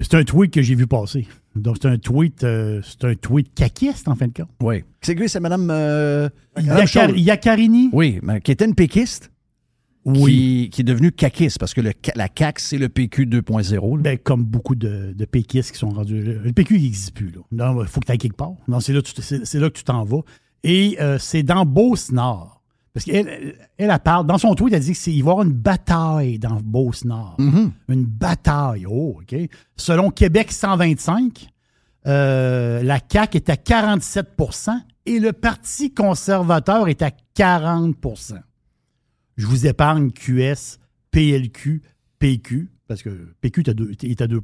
C'est 0.01 0.15
un 0.15 0.23
tweet 0.23 0.51
que 0.53 0.61
j'ai 0.61 0.75
vu 0.75 0.87
passer. 0.87 1.27
Donc, 1.55 1.77
c'est 1.81 1.87
un 1.87 1.97
tweet, 1.97 2.43
euh, 2.43 2.81
c'est 2.83 3.05
un 3.05 3.15
tweet 3.15 3.53
caquiste, 3.53 4.07
en 4.07 4.15
fin 4.15 4.27
de 4.27 4.33
compte. 4.33 4.49
Oui. 4.61 4.83
C'est 5.01 5.15
que 5.15 5.27
c'est 5.27 5.39
Mme. 5.39 5.69
euh, 5.69 6.29
Madame. 6.55 7.15
Yakarini? 7.17 7.89
Oui, 7.93 8.19
mais 8.23 8.41
qui 8.41 8.51
était 8.51 8.65
une 8.65 8.75
péquiste. 8.75 9.31
Oui. 10.03 10.15
Qui, 10.63 10.69
qui 10.71 10.81
est 10.81 10.83
devenue 10.83 11.11
caquiste, 11.11 11.59
parce 11.59 11.75
que 11.75 11.81
le, 11.81 11.91
ca- 12.03 12.13
la 12.15 12.27
CAQ, 12.35 12.59
c'est 12.59 12.77
le 12.79 12.89
PQ 12.89 13.27
2.0. 13.27 13.97
là. 13.97 14.01
Ben, 14.01 14.17
comme 14.17 14.43
beaucoup 14.43 14.73
de, 14.73 15.13
de 15.15 15.25
péquistes 15.25 15.71
qui 15.73 15.77
sont 15.77 15.89
rendus. 15.89 16.23
Le 16.23 16.51
PQ, 16.53 16.77
il 16.77 16.83
n'existe 16.83 17.13
plus. 17.13 17.31
Là. 17.31 17.75
Il 17.81 17.87
faut 17.87 17.99
que 17.99 18.07
tu 18.07 18.11
ailles 18.11 18.17
quelque 18.17 18.35
part. 18.37 18.53
Non, 18.67 18.79
c'est 18.79 18.93
là, 18.93 19.01
que 19.03 19.07
tu- 19.11 19.21
c'est 19.21 19.45
c'est 19.45 19.59
là 19.59 19.69
que 19.69 19.77
tu 19.77 19.83
t'en 19.83 20.03
vas. 20.03 20.21
Et 20.63 20.97
euh, 20.99 21.19
c'est 21.19 21.43
dans 21.43 21.65
Beauce-Nord. 21.67 22.60
Parce 22.93 23.05
qu'elle, 23.05 23.27
elle, 23.77 23.89
elle 23.89 23.99
parle, 23.99 24.27
dans 24.27 24.37
son 24.37 24.53
tweet, 24.53 24.73
elle 24.73 24.81
dit 24.81 24.93
qu'il 24.93 25.13
va 25.13 25.17
y 25.17 25.31
avoir 25.31 25.45
une 25.45 25.53
bataille 25.53 26.39
dans 26.39 26.59
Beauce-Nord. 26.61 27.35
Mhm. 27.39 27.71
Une 27.87 28.05
bataille. 28.05 28.85
Oh, 28.85 29.19
OK. 29.21 29.35
Selon 29.77 30.09
Québec 30.09 30.51
125, 30.51 31.47
euh, 32.07 32.83
la 32.83 32.99
CAQ 32.99 33.37
est 33.37 33.49
à 33.49 33.55
47% 33.55 34.71
et 35.05 35.19
le 35.19 35.31
Parti 35.31 35.93
conservateur 35.93 36.87
est 36.89 37.01
à 37.01 37.11
40% 37.35 38.39
Je 39.37 39.47
vous 39.47 39.67
épargne 39.67 40.11
QS, 40.11 40.79
PLQ, 41.11 41.81
PQ, 42.19 42.71
parce 42.87 43.01
que 43.03 43.33
PQ 43.39 43.61
est 43.61 43.69
à 43.69 43.73
2, 43.73 43.91
est 44.03 44.21
à 44.21 44.27
2 44.27 44.41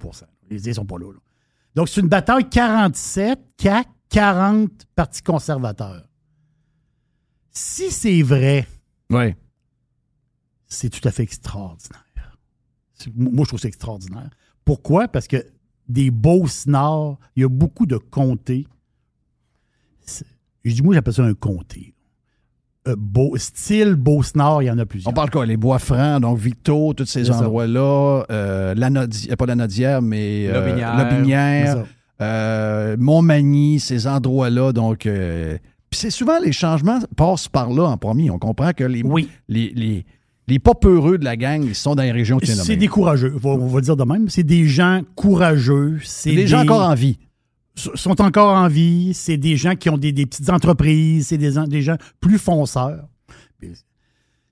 Les 0.49 0.59
idées 0.59 0.73
sont 0.73 0.85
pas 0.85 0.97
là, 0.97 1.11
là. 1.11 1.19
Donc, 1.75 1.89
c'est 1.89 2.01
une 2.01 2.07
bataille 2.07 2.49
47, 2.49 3.39
CAQ, 3.61 3.89
40 4.09 4.71
Parti 4.95 5.21
conservateur. 5.21 6.07
Si 7.59 7.89
c'est 7.89 8.21
vrai, 8.21 8.67
c'est 10.67 10.89
tout 10.89 11.05
à 11.07 11.11
fait 11.11 11.23
extraordinaire. 11.23 12.05
Moi, 13.15 13.45
je 13.45 13.47
trouve 13.47 13.59
ça 13.59 13.67
extraordinaire. 13.67 14.29
Pourquoi? 14.63 15.07
Parce 15.07 15.27
que 15.27 15.43
des 15.89 16.11
Beauce-Nord, 16.11 17.17
il 17.35 17.41
y 17.41 17.45
a 17.45 17.49
beaucoup 17.49 17.87
de 17.87 17.97
comtés. 17.97 18.67
Je 20.63 20.73
dis, 20.73 20.81
moi, 20.83 20.93
j'appelle 20.93 21.13
ça 21.15 21.23
un 21.23 21.33
comté. 21.33 21.95
Euh, 22.87 22.95
Beau- 22.97 23.35
style 23.37 23.95
Beauce-Nord, 23.95 24.61
il 24.61 24.65
y 24.67 24.71
en 24.71 24.77
a 24.77 24.85
plusieurs. 24.85 25.11
On 25.11 25.15
parle 25.15 25.31
quoi? 25.31 25.45
Les 25.45 25.57
Bois-Francs, 25.57 26.21
donc 26.21 26.37
Victo, 26.37 26.93
tous 26.93 27.05
ces 27.05 27.31
endroits-là. 27.31 28.25
Euh, 28.29 28.75
Lanaudière- 28.75 29.35
pas 29.35 29.45
la 29.47 29.55
Nodière, 29.55 30.01
mais 30.03 30.47
euh, 30.47 30.53
Lobinière. 30.61 30.97
Lobinière, 31.11 31.85
euh, 32.21 32.95
Montmagny, 32.99 33.79
ces 33.79 34.05
endroits-là. 34.05 34.73
Donc, 34.73 35.05
euh, 35.07 35.57
puis 35.89 35.99
c'est 35.99 36.09
souvent 36.11 36.39
les 36.39 36.51
changements 36.51 36.99
passent 37.15 37.47
par 37.47 37.71
là 37.71 37.83
en 37.85 37.97
premier. 37.97 38.29
On 38.29 38.39
comprend 38.39 38.73
que 38.73 38.83
les, 38.83 39.03
Oui. 39.03 39.29
les, 39.47 39.71
les, 39.75 40.05
les 40.47 40.59
pas 40.59 40.73
peureux 40.75 41.17
de 41.17 41.23
la 41.25 41.35
gang, 41.35 41.63
ils 41.63 41.75
sont 41.75 41.95
dans 41.95 42.03
les 42.03 42.11
régions 42.11 42.37
de 42.37 42.45
C'est 42.45 42.75
des 42.75 42.87
courageux. 42.87 43.35
On 43.43 43.67
va, 43.67 43.81
dire 43.81 43.95
de 43.97 44.03
même. 44.03 44.29
C'est 44.29 44.43
des 44.43 44.67
gens 44.67 45.01
courageux. 45.15 45.99
C'est 46.03 46.33
des 46.35 46.47
gens 46.47 46.61
encore 46.63 46.81
en 46.83 46.93
vie. 46.95 47.17
sont 47.75 48.21
encore 48.21 48.55
en 48.55 48.67
vie. 48.67 49.13
C'est 49.13 49.37
des 49.37 49.55
gens 49.57 49.75
qui 49.75 49.89
ont 49.89 49.97
des, 49.97 50.11
des 50.11 50.25
petites 50.25 50.49
entreprises. 50.49 51.27
C'est 51.27 51.37
des, 51.37 51.57
en- 51.57 51.67
des 51.67 51.81
gens 51.81 51.97
plus 52.19 52.37
fonceurs. 52.39 53.07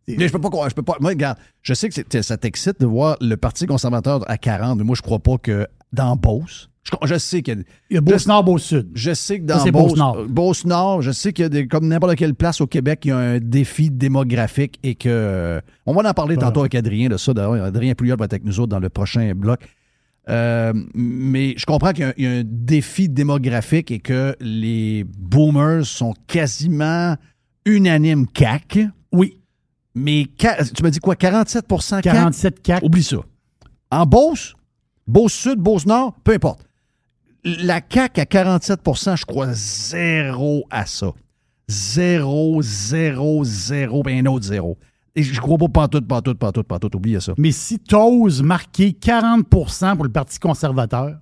Mais 0.08 0.28
je 0.28 0.32
peux 0.34 0.39
pas 0.41 0.50
croire- 0.50 0.69
je 0.69 0.76
peux 0.76 0.84
pas. 0.84 0.98
Moi, 1.00 1.12
regarde, 1.12 1.38
je 1.63 1.74
sais 1.74 1.89
que 1.89 2.21
ça 2.21 2.38
t'excite 2.38 2.80
de 2.80 2.86
voir 2.86 3.17
le 3.21 3.36
Parti 3.38 3.65
conservateur 3.65 4.24
à 4.30 4.38
40, 4.38 4.78
mais 4.78 4.84
moi, 4.84 4.95
je 4.95 5.02
crois 5.02 5.17
pas 5.19 5.38
que 5.39 5.67
dans 5.93 6.15
Beauce. 6.15 6.69
Je, 6.86 7.08
je 7.08 7.17
sais 7.17 7.41
qu'il 7.41 7.58
y 7.58 7.62
a. 7.62 7.63
Il 7.89 7.93
y 7.95 7.98
a 7.98 8.02
Beauce-Nord, 8.02 8.43
Beauce-Sud. 8.43 8.91
Je 8.93 9.13
sais 9.13 9.39
que 9.39 9.45
dans 9.45 9.60
c'est 9.60 9.71
Beauce, 9.71 9.89
Beauce-Nord. 9.93 10.17
euh, 10.19 10.28
Beauce-Nord, 10.28 11.02
je 11.02 11.12
sais 11.12 11.34
qu'il 11.34 11.43
y 11.43 11.45
a 11.48 11.50
des, 11.50 11.67
comme 11.67 11.88
n'importe 11.88 12.15
quelle 12.15 12.36
place 12.36 12.62
au 12.62 12.67
Québec, 12.67 13.02
il 13.06 13.08
y 13.08 13.12
a 13.12 13.17
un 13.17 13.39
défi 13.39 13.89
démographique 13.89 14.80
et 14.84 14.93
que. 14.95 15.10
euh, 15.10 15.62
on 15.88 15.93
va 15.93 16.08
en 16.10 16.13
parler 16.13 16.36
Voilà. 16.36 16.50
tantôt 16.50 16.60
avec 16.62 16.76
Adrien 16.76 17.10
de 17.10 17.17
ça. 17.17 17.34
D'ailleurs, 17.34 17.63
Adrien 17.63 17.95
Pouliot 17.95 18.15
va 18.17 18.26
être 18.26 18.34
avec 18.34 18.45
nous 18.45 18.60
autres 18.60 18.69
dans 18.69 18.80
le 18.80 18.89
prochain 18.89 19.34
bloc. 19.36 19.62
Euh, 20.30 20.74
mais 20.95 21.54
je 21.58 21.65
comprends 21.65 21.91
qu'il 21.91 22.02
y 22.02 22.04
a 22.06 22.10
un- 22.10 22.13
il 22.17 22.24
y, 22.24 22.28
a 22.28 22.32
un 22.39 22.43
défi 22.45 23.10
démographique 23.10 23.91
et 23.91 24.00
que 24.00 24.36
les 24.39 25.04
boomers 25.04 25.86
sont 25.86 26.13
quasiment 26.28 27.15
unanimes 27.65 28.26
CAC. 28.28 28.80
Oui. 29.12 29.39
Mais 29.93 30.28
tu 30.38 30.84
m'as 30.84 30.89
dit 30.89 31.00
quoi? 31.00 31.15
47% 31.15 32.02
CAC? 32.02 32.13
47 32.13 32.62
CAC. 32.62 32.84
Oublie 32.84 33.04
ça. 33.04 33.17
En 33.91 34.06
Beauce, 34.06 34.56
Beauce-Sud, 35.08 35.60
Beauce-Nord, 35.60 36.15
peu 36.24 36.34
importe. 36.34 36.65
La 37.45 37.79
CAQ 37.88 38.21
à 38.21 38.23
47% 38.25 39.17
je 39.17 39.25
crois 39.25 39.53
zéro 39.53 40.65
à 40.71 40.86
ça. 40.86 41.12
Zéro, 41.67 42.62
zéro, 42.62 43.43
zéro, 43.43 44.03
ben 44.03 44.25
un 44.25 44.31
autre 44.31 44.45
zéro. 44.45 44.77
Et 45.15 45.23
je 45.23 45.39
crois 45.39 45.58
pas 45.58 45.67
pantoute, 45.69 46.08
pantoute, 46.08 46.38
pantoute, 46.38 46.67
pantoute. 46.67 46.95
Oubliez 46.95 47.19
ça. 47.19 47.34
Mais 47.38 47.51
si 47.51 47.79
tu 47.79 47.95
oses 47.95 48.41
marquer 48.43 48.89
40% 48.91 49.95
pour 49.95 50.03
le 50.05 50.12
Parti 50.12 50.39
conservateur, 50.39 51.17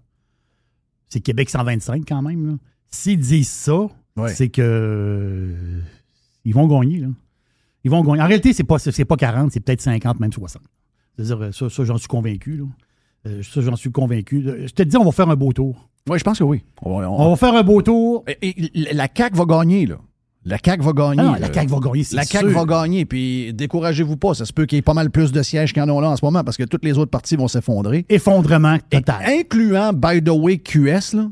c'est 1.09 1.19
Québec 1.19 1.49
125 1.49 2.03
quand 2.07 2.21
même. 2.21 2.47
là. 2.47 2.53
S'ils 2.89 3.19
disent 3.19 3.49
ça, 3.49 3.87
Ouais. 4.15 4.33
c'est 4.33 4.49
que 4.49 4.61
euh, 4.61 5.79
ils 6.45 6.53
vont 6.53 6.67
gagner. 6.67 6.99
Là. 6.99 7.07
Ils 7.83 7.91
vont 7.91 8.03
gagner. 8.03 8.21
En 8.21 8.27
réalité, 8.27 8.53
c'est 8.53 8.63
pas, 8.63 8.79
c'est 8.79 9.05
pas 9.05 9.15
40, 9.17 9.51
c'est 9.51 9.59
peut-être 9.59 9.81
50, 9.81 10.19
même 10.19 10.31
60. 10.31 10.61
C'est-à-dire, 11.17 11.53
ça, 11.53 11.69
ça, 11.69 11.83
j'en 11.83 11.97
suis 11.97 12.07
convaincu. 12.07 12.57
là. 12.57 12.65
Euh, 13.27 13.41
ça, 13.43 13.61
j'en 13.61 13.75
suis 13.75 13.91
convaincu. 13.91 14.43
Je 14.67 14.71
te 14.73 14.83
dis, 14.83 14.97
on 14.97 15.05
va 15.05 15.11
faire 15.11 15.29
un 15.29 15.35
beau 15.35 15.53
tour. 15.53 15.89
Oui, 16.09 16.19
je 16.19 16.23
pense 16.23 16.39
que 16.39 16.43
oui. 16.43 16.63
On, 16.81 16.99
va- 16.99 17.09
on- 17.09 17.21
On 17.21 17.29
va 17.29 17.35
faire 17.35 17.53
un 17.55 17.63
beau 17.63 17.81
tour. 17.81 18.23
Et- 18.41 18.65
et 18.89 18.93
la 18.93 19.07
CAQ 19.15 19.37
va 19.37 19.45
gagner, 19.45 19.85
là. 19.85 19.95
La 20.45 20.57
CAQ 20.57 20.83
va 20.83 20.91
gagner. 20.91 21.23
Ah 21.25 21.37
la 21.39 21.53
CAQ 21.53 21.67
va 21.71 21.79
gagner, 21.79 22.03
c'est 22.03 22.15
La 22.17 22.23
CAQ 22.25 22.49
sûr. 22.51 22.59
va 22.59 22.65
gagner, 22.65 23.05
puis 23.05 23.53
découragez-vous 23.53 24.17
pas. 24.17 24.33
Ça 24.33 24.45
se 24.45 24.51
peut 24.51 24.65
qu'il 24.65 24.75
y 24.75 24.79
ait 24.79 24.81
pas 24.81 24.93
mal 24.93 25.09
plus 25.09 25.31
de 25.31 25.41
sièges 25.41 25.71
qu'il 25.71 25.81
y 25.81 25.85
en 25.89 25.97
a 25.97 26.01
là 26.01 26.09
en 26.09 26.17
ce 26.17 26.25
moment 26.25 26.43
parce 26.43 26.57
que 26.57 26.63
toutes 26.63 26.83
les 26.83 26.97
autres 26.97 27.11
parties 27.11 27.37
vont 27.37 27.47
s'effondrer. 27.47 28.05
Effondrement 28.09 28.77
total. 28.89 29.23
Incluant, 29.25 29.93
by 29.93 30.21
the 30.21 30.29
way, 30.31 30.57
QS, 30.57 31.13
là. 31.13 31.29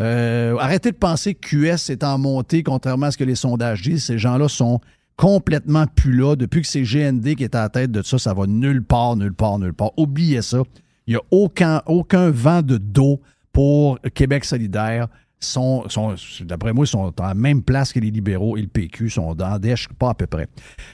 Euh, 0.00 0.56
arrêtez 0.58 0.90
de 0.90 0.96
penser 0.96 1.34
que 1.34 1.46
QS 1.48 1.90
est 1.90 2.02
en 2.02 2.18
montée, 2.18 2.62
contrairement 2.64 3.06
à 3.06 3.10
ce 3.12 3.18
que 3.18 3.24
les 3.24 3.34
sondages 3.36 3.82
disent. 3.82 4.04
Ces 4.06 4.18
gens-là 4.18 4.48
sont 4.48 4.80
complètement 5.16 5.86
plus 5.86 6.16
là. 6.16 6.34
Depuis 6.34 6.62
que 6.62 6.66
c'est 6.66 6.82
GND 6.82 7.36
qui 7.36 7.44
est 7.44 7.54
à 7.54 7.60
la 7.62 7.68
tête 7.68 7.92
de 7.92 8.02
ça, 8.02 8.18
ça 8.18 8.34
va 8.34 8.46
nulle 8.48 8.82
part, 8.82 9.14
nulle 9.14 9.34
part, 9.34 9.58
nulle 9.60 9.74
part. 9.74 9.92
Oubliez 9.96 10.42
ça. 10.42 10.62
Il 11.06 11.12
n'y 11.12 11.16
a 11.16 11.22
aucun, 11.30 11.82
aucun 11.86 12.30
vent 12.30 12.62
de 12.62 12.78
dos 12.78 13.20
pour 13.52 13.98
Québec 14.14 14.44
solidaire. 14.44 15.08
Sont, 15.42 15.88
sont, 15.88 16.14
D'après 16.42 16.74
moi, 16.74 16.84
ils 16.84 16.88
sont 16.88 17.14
à 17.18 17.28
la 17.28 17.34
même 17.34 17.62
place 17.62 17.94
que 17.94 17.98
les 18.00 18.10
libéraux 18.10 18.58
et 18.58 18.60
le 18.60 18.68
PQ, 18.68 19.08
sont 19.08 19.34
dans 19.34 19.58
dèche, 19.58 19.88
pas 19.98 20.10
à 20.10 20.14
peu 20.14 20.26
près. 20.26 20.48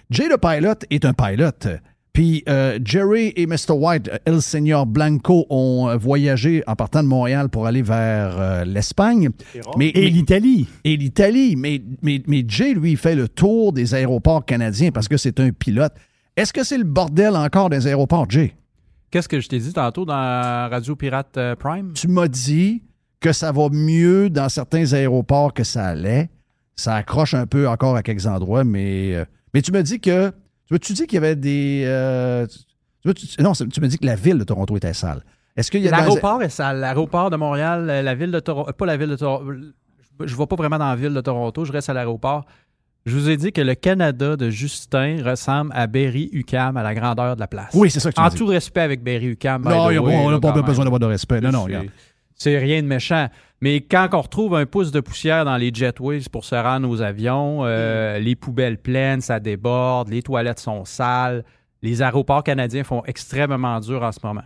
Jay 0.09 0.29
le 0.29 0.39
Pilot 0.39 0.87
est 0.89 1.05
un 1.05 1.13
pilote. 1.13 1.67
Puis 2.17 2.43
euh, 2.49 2.79
Jerry 2.83 3.35
et 3.37 3.47
Mr. 3.47 3.73
White, 3.73 4.09
euh, 4.09 4.17
El 4.25 4.41
Señor 4.41 4.87
Blanco, 4.87 5.45
ont 5.51 5.91
euh, 5.91 5.99
voyagé 5.99 6.63
en 6.67 6.75
partant 6.75 7.03
de 7.03 7.09
Montréal 7.09 7.51
pour 7.51 7.67
aller 7.67 7.83
vers 7.83 8.41
euh, 8.41 8.65
l'Espagne. 8.65 9.29
Mais, 9.77 9.89
Et 9.89 10.09
l'Italie. 10.09 10.67
Et 10.85 10.97
l'Italie. 10.97 11.57
Mais, 11.57 11.83
mais, 12.01 12.23
mais 12.27 12.43
Jay, 12.49 12.73
lui, 12.73 12.97
fait 12.97 13.17
le 13.17 13.29
tour 13.29 13.75
des 13.75 13.95
aéroports 13.95 14.47
canadiens 14.47 14.93
parce 14.93 15.09
que 15.09 15.19
c'est 15.19 15.41
un 15.41 15.51
pilote. 15.51 15.93
Est-ce 16.39 16.55
que 16.55 16.65
c'est 16.65 16.79
le 16.79 16.85
bordel 16.85 17.37
encore 17.37 17.69
des 17.69 17.87
aéroports, 17.87 18.31
Jay? 18.31 18.55
Qu'est-ce 19.11 19.29
que 19.29 19.41
je 19.41 19.49
t'ai 19.49 19.59
dit 19.59 19.73
tantôt 19.73 20.05
dans 20.05 20.15
Radio 20.71 20.97
Pirate 20.97 21.37
euh, 21.37 21.55
Prime? 21.57 21.93
Tu 21.95 22.09
m'as 22.09 22.29
dit 22.29 22.83
que 23.21 23.33
ça 23.33 23.53
va 23.53 23.69
mieux 23.71 24.29
dans 24.31 24.49
certains 24.49 24.93
aéroports 24.93 25.55
que 25.55 25.65
ça 25.65 25.87
allait. 25.87 26.29
Ça 26.75 26.97
accroche 26.97 27.35
un 27.35 27.47
peu 27.47 27.69
encore 27.69 27.97
à 27.97 28.03
quelques 28.03 28.27
endroits, 28.27 28.65
mais, 28.65 29.15
euh, 29.15 29.25
mais 29.55 29.63
tu 29.63 29.73
me 29.73 29.83
dis 29.83 30.01
que. 30.01 30.31
Tu 30.67 30.75
me- 30.75 30.79
tu 30.79 30.93
dis 30.93 31.07
qu'il 31.07 31.15
y 31.15 31.19
avait 31.19 31.37
des. 31.37 31.85
euh, 31.87 32.47
tu- 33.03 33.15
tu- 33.15 33.43
non, 33.43 33.53
tu 33.53 33.81
me 33.81 33.87
dis 33.87 33.99
que 33.99 34.05
la 34.07 34.17
ville 34.17 34.37
de 34.39 34.45
Toronto 34.45 34.77
était 34.77 34.93
sale. 34.93 35.23
Est-ce 35.57 35.71
qu'il 35.71 35.81
y 35.83 35.89
a 35.89 35.91
L'aéroport 35.93 36.43
est 36.43 36.51
sale. 36.51 36.81
L'aéroport 36.81 37.31
de 37.31 37.37
Montréal, 37.37 37.87
la 37.87 38.15
ville 38.15 38.31
de 38.33 38.41
Toronto. 38.41 38.73
Pas 38.73 38.85
la 38.87 38.97
ville 38.99 39.09
de 39.09 39.17
Toronto. 39.17 39.53
Je 40.21 40.33
ne 40.35 40.39
vais 40.39 40.47
pas 40.47 40.57
vraiment 40.57 40.79
dans 40.79 40.89
la 40.89 40.97
ville 40.97 41.15
de 41.15 41.21
Toronto, 41.21 41.65
je 41.65 41.73
reste 41.73 41.89
à 41.89 41.95
l'aéroport. 41.95 42.45
Je 43.07 43.17
vous 43.17 43.31
ai 43.31 43.37
dit 43.37 43.53
que 43.53 43.61
le 43.61 43.77
Canada 43.77 44.37
de 44.37 44.51
Justin 44.51 45.23
ressemble 45.25 45.71
à 45.75 45.87
Berry-UQAM 45.87 46.77
à 46.77 46.83
la 46.83 46.93
grandeur 46.93 47.37
de 47.37 47.41
la 47.41 47.47
place. 47.47 47.71
Oui, 47.73 47.89
c'est 47.89 48.01
ça 48.01 48.11
que 48.11 48.17
tu 48.17 48.21
En 48.21 48.31
tout 48.31 48.47
respect 48.47 48.81
avec 48.81 49.03
Berry-UQAM. 49.05 49.63
by 49.63 49.69
Non, 49.69 49.87
way, 49.87 49.99
on 49.99 50.31
n'a 50.33 50.41
pas 50.41 50.61
besoin 50.61 50.85
d'avoir 50.85 50.99
de 50.99 51.07
respect. 51.07 51.41
Non, 51.41 51.53
non, 51.53 51.63
regarde. 51.65 51.87
C'est 52.35 52.59
rien 52.59 52.83
de 52.83 52.89
méchant. 52.89 53.29
Mais 53.61 53.81
quand 53.81 54.09
on 54.13 54.21
retrouve 54.21 54.57
un 54.57 54.67
pouce 54.67 54.91
de 54.91 55.01
poussière 55.01 55.45
dans 55.45 55.57
les 55.57 55.73
jetways 55.73 56.25
pour 56.31 56.45
se 56.45 56.57
rendre 56.57 56.91
aux 56.91 57.01
avions, 57.01 57.61
euh, 57.65 58.19
les 58.19 58.35
poubelles 58.35 58.77
pleines, 58.77 59.21
ça 59.21 59.41
déborde, 59.41 60.09
les 60.09 60.23
toilettes 60.23 60.59
sont 60.61 60.85
sales, 60.85 61.45
les 61.83 62.03
aéroports 62.03 62.43
canadiens 62.43 62.85
font 62.85 63.03
extrêmement 63.07 63.81
dur 63.81 64.03
en 64.03 64.13
ce 64.13 64.19
moment. 64.23 64.43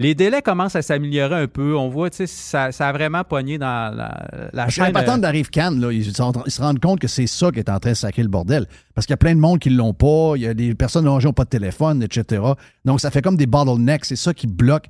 Les 0.00 0.16
délais 0.16 0.42
commencent 0.42 0.74
à 0.74 0.82
s'améliorer 0.82 1.36
un 1.42 1.46
peu. 1.46 1.76
On 1.76 1.88
voit, 1.88 2.10
tu 2.10 2.16
sais, 2.16 2.26
ça, 2.26 2.72
ça 2.72 2.88
a 2.88 2.92
vraiment 2.92 3.22
pogné 3.22 3.58
dans 3.58 3.94
la, 3.94 4.26
la 4.52 4.64
Parce 4.64 4.74
chaîne. 4.74 4.92
patente 4.92 5.20
d'arrive 5.20 5.50
Cannes, 5.50 5.80
là, 5.80 5.92
ils, 5.92 6.04
se 6.12 6.60
rendent 6.60 6.80
compte 6.80 6.98
que 6.98 7.06
c'est 7.06 7.28
ça 7.28 7.52
qui 7.52 7.60
est 7.60 7.70
en 7.70 7.78
train 7.78 7.90
de 7.92 7.96
sacrer 7.96 8.22
le 8.24 8.28
bordel. 8.28 8.66
Parce 8.94 9.06
qu'il 9.06 9.12
y 9.12 9.14
a 9.14 9.18
plein 9.18 9.36
de 9.36 9.40
monde 9.40 9.60
qui 9.60 9.70
ne 9.70 9.76
l'ont 9.76 9.94
pas, 9.94 10.32
il 10.34 10.42
y 10.42 10.46
a 10.48 10.54
des 10.54 10.74
personnes 10.74 11.04
qui 11.04 11.24
n'ont 11.26 11.32
pas 11.32 11.44
de 11.44 11.48
téléphone, 11.50 12.02
etc. 12.02 12.42
Donc, 12.84 13.00
ça 13.00 13.12
fait 13.12 13.22
comme 13.22 13.36
des 13.36 13.46
bottlenecks. 13.46 14.04
C'est 14.04 14.16
ça 14.16 14.34
qui 14.34 14.48
bloque. 14.48 14.86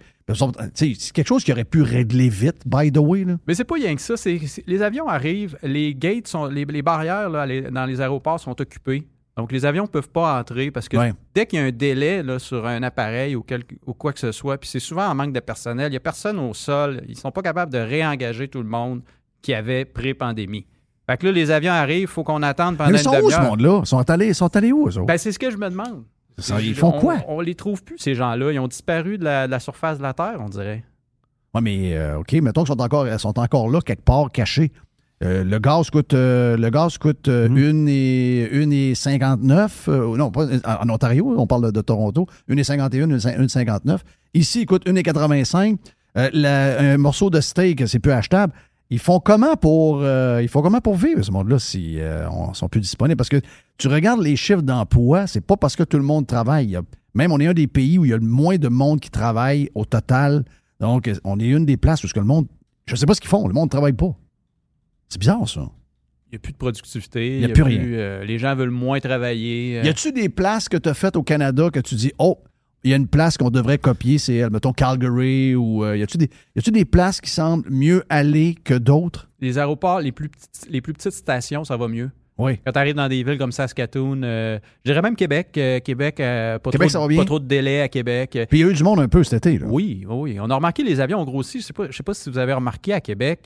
C'est 0.73 0.95
quelque 1.13 1.29
chose 1.29 1.45
qui 1.45 1.53
aurait 1.53 1.65
pu 1.65 1.83
régler 1.83 2.31
vite, 2.31 2.63
by 2.65 2.91
the 2.91 2.97
way. 2.97 3.25
Là. 3.25 3.37
Mais 3.47 3.55
c'est 3.55 3.65
pas 3.65 3.75
rien 3.75 3.95
que 3.95 4.01
ça. 4.01 4.15
les 4.67 4.81
avions 4.83 5.07
arrivent, 5.07 5.59
les 5.63 5.95
gates 5.95 6.29
sont, 6.29 6.47
les, 6.47 6.65
les 6.65 6.81
barrières 6.81 7.29
là, 7.29 7.45
les- 7.45 7.61
dans 7.71 7.85
les 7.85 8.01
aéroports 8.01 8.41
sont 8.41 8.59
occupées. 8.59 9.07
Donc 9.37 9.51
les 9.51 9.65
avions 9.67 9.83
ne 9.85 9.89
peuvent 9.89 10.11
pas 10.11 10.39
entrer 10.39 10.71
parce 10.71 10.89
que 10.89 10.97
Ouais. 10.97 11.13
dès 11.35 11.47
qu'il 11.47 11.59
y 11.59 11.63
a 11.63 11.65
un 11.67 11.73
délai 11.73 12.23
là, 12.23 12.39
sur 12.39 12.67
un 12.67 12.83
appareil 12.85 13.35
ou, 13.35 13.43
quelque- 13.43 13.75
ou 13.85 13.93
quoi 13.93 14.13
que 14.13 14.21
ce 14.21 14.31
soit, 14.31 14.59
puis 14.59 14.69
c'est 14.69 14.79
souvent 14.81 15.09
en 15.09 15.15
manque 15.15 15.33
de 15.33 15.41
personnel, 15.41 15.89
il 15.89 15.91
n'y 15.91 15.97
a 15.97 16.01
personne 16.01 16.39
au 16.39 16.55
sol, 16.55 17.03
ils 17.09 17.19
sont 17.19 17.33
pas 17.33 17.43
capables 17.43 17.73
de 17.73 17.79
réengager 17.79 18.47
tout 18.49 18.63
le 18.63 18.69
monde 18.69 19.03
qui 19.43 19.53
avait 19.53 19.85
pré-pandémie. 19.85 20.67
Fait 21.11 21.17
que 21.19 21.27
là, 21.27 21.33
les 21.33 21.51
avions 21.51 21.73
arrivent, 21.73 22.03
il 22.03 22.07
faut 22.07 22.23
qu'on 22.25 22.43
attende 22.43 22.77
pendant 22.79 22.91
Mais 22.91 22.99
ils 22.99 23.05
une 23.07 23.13
sont 23.13 23.21
où, 23.21 23.31
ce 23.31 23.41
monde-là? 23.41 23.81
Ils 23.83 23.87
sont 23.87 24.09
allés, 24.11 24.33
sont 24.35 24.57
allés 24.57 24.73
où, 24.73 24.89
eux 24.89 24.97
autres? 24.99 25.07
Ben, 25.07 25.19
c'est 25.19 25.33
ce 25.33 25.39
que 25.39 25.51
je 25.51 25.57
me 25.59 25.69
demande. 25.69 26.05
Ça, 26.39 26.61
ils 26.61 26.75
font 26.75 26.95
On- 26.97 27.01
quoi? 27.01 27.17
On, 27.29 27.41
les 27.41 27.55
trouve 27.55 27.83
plus, 27.85 27.99
ces 27.99 28.15
gens-là. 28.15 28.53
Ils 28.53 28.59
ont 28.59 28.69
disparu 28.69 29.19
de 29.19 29.25
la, 29.25 29.47
de 29.47 29.51
la 29.51 29.61
surface 29.61 29.99
de 29.99 30.03
la 30.03 30.15
Terre, 30.15 30.37
on 30.41 30.49
dirait. 30.49 30.83
Oui, 31.55 31.61
mais 31.63 31.97
euh, 31.97 32.19
OK, 32.19 32.33
mettons 32.35 32.63
qu'ils 32.65 32.75
sont 32.75 32.81
encore, 32.81 33.07
sont 33.21 33.39
encore 33.39 33.69
là, 33.69 33.81
quelque 33.81 34.03
part, 34.03 34.31
cachés. 34.33 34.73
Euh, 35.23 35.45
le 35.45 35.59
gaz 35.59 35.91
coûte, 35.91 36.13
euh, 36.13 36.57
le 36.57 36.71
gaz 36.71 36.99
coûte 36.99 37.29
euh, 37.29 37.49
Mhm. 37.49 37.57
une 37.59 37.89
et, 37.89 38.49
une 38.51 38.73
et 38.73 38.95
59. 38.95 39.89
euh, 39.89 40.17
non, 40.17 40.31
pas, 40.31 40.47
en, 40.65 40.89
Ontario, 40.91 41.35
on 41.39 41.47
parle 41.47 41.67
de, 41.67 41.71
de 41.71 41.81
Toronto. 41.81 42.27
Une 42.49 42.59
et 42.59 42.65
51, 42.65 43.09
une, 43.09 43.17
et 43.45 43.49
59. 43.49 44.03
Ici, 44.35 44.63
il 44.63 44.67
coûte 44.67 44.83
une 44.87 44.99
et 44.99 45.03
85. 45.03 45.79
Euh, 46.17 46.29
la- 46.33 46.81
un 46.81 46.99
morceau 46.99 47.31
de 47.31 47.41
steak, 47.41 47.87
c'est 47.89 48.01
plus 48.01 48.13
achetable. 48.13 48.53
Ils 48.91 48.99
font 48.99 49.19
comment 49.19 49.57
pour, 49.57 50.05
ils 50.05 50.49
font 50.49 50.61
comment 50.63 50.81
pour 50.81 50.95
vivre, 50.97 51.23
ce 51.23 51.31
monde-là, 51.31 51.59
si 51.59 51.99
on 52.31 52.53
sont 52.53 52.69
plus 52.69 52.81
disponibles? 52.81 53.17
Parce 53.17 53.31
que 53.31 53.41
tu 53.79 53.89
regardes 53.89 54.21
les 54.21 54.37
chiffres 54.37 54.63
d'emploi, 54.63 55.27
c'est 55.27 55.41
pas 55.41 55.57
parce 55.57 55.75
que 55.75 55.83
tout 55.83 55.97
le 55.97 56.03
monde 56.05 56.27
travaille. 56.27 56.79
Même 57.15 57.33
on 57.33 57.41
est 57.41 57.47
un 57.47 57.55
des 57.55 57.67
pays 57.67 57.99
où 57.99 58.05
il 58.05 58.11
y 58.11 58.13
a 58.13 58.19
le 58.19 58.23
moins 58.27 58.57
de 58.57 58.69
monde 58.69 59.01
qui 59.01 59.11
travaille 59.11 59.71
au 59.75 59.85
total. 59.87 60.45
Donc, 60.81 61.11
on 61.25 61.41
est 61.41 61.47
une 61.47 61.65
des 61.65 61.77
places 61.79 62.05
où 62.05 62.09
ce 62.09 62.15
que 62.15 62.21
le 62.21 62.27
monde. 62.27 62.47
Je 62.87 62.95
sais 62.95 63.07
pas 63.07 63.15
ce 63.15 63.21
qu'ils 63.21 63.31
font, 63.31 63.49
le 63.49 63.55
monde 63.55 63.65
ne 63.67 63.71
travaille 63.71 63.95
pas. 63.95 64.15
C'est 65.15 65.21
bizarre, 65.21 65.49
ça. 65.49 65.61
Il 66.27 66.33
n'y 66.33 66.37
a 66.37 66.39
plus 66.41 66.53
de 66.53 66.59
productivité. 66.59 67.37
Il 67.37 67.43
y 67.43 67.45
a 67.45 67.49
plus 67.51 67.63
rien. 67.63 67.81
euh, 67.85 68.25
les 68.25 68.39
gens 68.41 68.57
veulent 68.57 68.71
moins 68.71 68.99
travailler. 68.99 69.79
euh, 69.79 69.85
Y 69.85 69.89
a-tu 69.89 70.11
des 70.11 70.29
places 70.29 70.69
que 70.69 70.77
tu 70.77 70.89
as 70.89 70.95
faites 70.95 71.15
au 71.15 71.23
Canada 71.23 71.71
que 71.73 71.79
tu 71.79 71.95
dis, 71.95 72.13
oh, 72.19 72.39
il 72.83 72.91
y 72.91 72.93
a 72.93 72.97
une 72.97 73.07
place 73.07 73.37
qu'on 73.39 73.51
devrait 73.51 73.79
copier, 73.79 74.19
c'est, 74.19 74.43
euh, 74.43 74.51
mettons, 74.51 74.73
Calgary 74.73 75.55
ou. 75.55 75.85
euh, 75.85 75.97
y 75.97 76.03
a-tu 76.03 76.19
des, 76.19 76.29
y 76.57 76.59
a-tu 76.59 76.73
des 76.73 76.85
places 76.85 77.21
qui 77.21 77.31
semblent 77.31 77.71
mieux 77.71 78.03
aller 78.09 78.57
que 78.65 78.75
d'autres? 78.75 79.31
Les 79.41 79.59
aéroports, 79.59 80.01
les 80.01 80.11
plus, 80.11 80.29
petites, 80.29 80.67
les 80.69 80.81
plus 80.81 80.93
petites 80.95 81.13
stations, 81.13 81.63
ça 81.63 81.77
va 81.77 81.87
mieux. 81.87 82.11
Oui. 82.37 82.59
Quand 82.67 82.73
tu 82.73 82.79
arrives 82.81 82.97
dans 82.97 83.07
des 83.09 83.23
villes 83.23 83.39
comme 83.39 83.53
Saskatoon, 83.53 84.23
euh, 84.25 84.59
je 84.85 84.91
dirais 84.91 85.03
même 85.03 85.15
Québec. 85.15 85.51
euh, 85.57 85.79
Québec, 85.79 86.17
pas, 86.17 86.59
Québec, 86.59 86.73
trop, 86.81 86.89
ça 86.89 86.99
va 86.99 87.05
de- 87.05 87.09
bien? 87.11 87.19
pas 87.19 87.25
trop 87.27 87.39
de 87.39 87.47
délai 87.47 87.81
à 87.83 87.89
Québec. 87.89 88.31
Puis 88.51 88.59
il 88.59 88.63
y 88.63 88.65
a 88.69 88.71
eu 88.71 88.75
du 88.75 88.83
monde 88.83 88.99
un 88.99 89.07
peu 89.09 89.23
cet 89.23 89.47
été, 89.47 89.57
là. 89.61 89.67
Oui, 89.71 90.05
oui. 90.09 90.39
On 90.41 90.51
a 90.51 90.57
remarqué 90.57 90.83
les 90.83 90.99
avions 90.99 91.21
ont 91.21 91.25
grossi. 91.25 91.61
Je 91.61 91.67
sais 91.67 91.73
pas, 91.73 91.87
je 91.89 91.97
sais 91.97 92.03
pas 92.03 92.13
si 92.13 92.29
vous 92.29 92.39
avez 92.39 92.53
remarqué 92.55 92.93
à 92.93 93.01
Québec, 93.01 93.45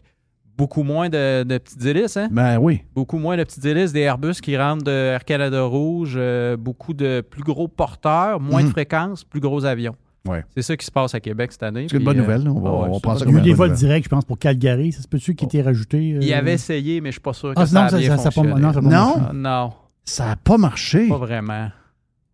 beaucoup 0.58 0.82
moins 0.82 1.08
de, 1.08 1.44
de 1.44 1.56
petites 1.58 1.84
hélices. 1.84 2.16
Hein? 2.16 2.28
Ben 2.30 2.58
oui. 2.58 2.82
Beaucoup 2.94 3.16
moins 3.18 3.36
de 3.36 3.44
petites 3.44 3.64
hélices, 3.64 3.92
des 3.92 4.00
Airbus 4.00 4.34
qui 4.42 4.56
rentrent 4.58 4.84
de 4.84 4.90
Air 4.90 5.24
Canada 5.24 5.62
Rouge, 5.62 6.14
euh, 6.16 6.56
beaucoup 6.56 6.92
de 6.92 7.20
plus 7.22 7.42
gros 7.44 7.68
porteurs, 7.68 8.40
moins 8.40 8.60
de 8.62 8.66
Mhm. 8.66 8.72
fréquences, 8.72 9.24
plus 9.24 9.40
gros 9.40 9.64
avions. 9.64 9.94
Ouais. 10.28 10.44
C'est 10.54 10.62
ça 10.62 10.76
qui 10.76 10.84
se 10.84 10.90
passe 10.90 11.14
à 11.14 11.20
Québec 11.20 11.52
cette 11.52 11.62
année. 11.62 11.86
C'est 11.88 11.96
une 11.96 12.04
bonne 12.04 12.18
euh, 12.18 12.20
nouvelle. 12.22 12.46
On 12.48 12.60
va- 12.60 12.70
ouais, 12.70 12.88
on 12.90 12.94
c'est 12.94 13.00
prend 13.00 13.12
une 13.12 13.18
ça 13.20 13.24
Il 13.26 13.32
y 13.32 13.36
a 13.36 13.38
eu 13.38 13.42
des 13.42 13.54
vols 13.54 13.72
directs, 13.72 14.04
je 14.04 14.08
pense, 14.10 14.24
pour 14.24 14.38
Calgary. 14.38 14.92
Ça 14.92 15.00
se 15.02 15.08
peut-tu 15.08 15.34
qui 15.34 15.44
étaient 15.46 15.62
rajoutés? 15.62 16.14
euh? 16.14 16.18
Il 16.20 16.34
avait 16.34 16.54
essayé, 16.54 17.00
mais 17.00 17.10
je 17.10 17.12
suis 17.12 17.20
pas 17.20 17.32
sûr 17.32 17.54
que 17.54 17.60
Ah, 17.60 17.64
ça 17.66 17.80
non, 17.80 17.86
a 17.86 17.88
ça- 17.90 17.98
bien 17.98 18.16
ça- 18.16 18.24
pas- 18.24 18.30
fonctionné. 18.32 18.60
non, 18.60 18.72
ça 18.72 18.78
a 18.80 18.82
pas 18.82 18.88
Non? 18.88 19.16
marché. 19.20 19.32
Non, 19.36 19.72
Ça 20.04 20.26
n'a 20.26 20.36
pas 20.36 20.58
marché. 20.58 21.08
pas 21.08 21.16
vraiment. 21.18 21.68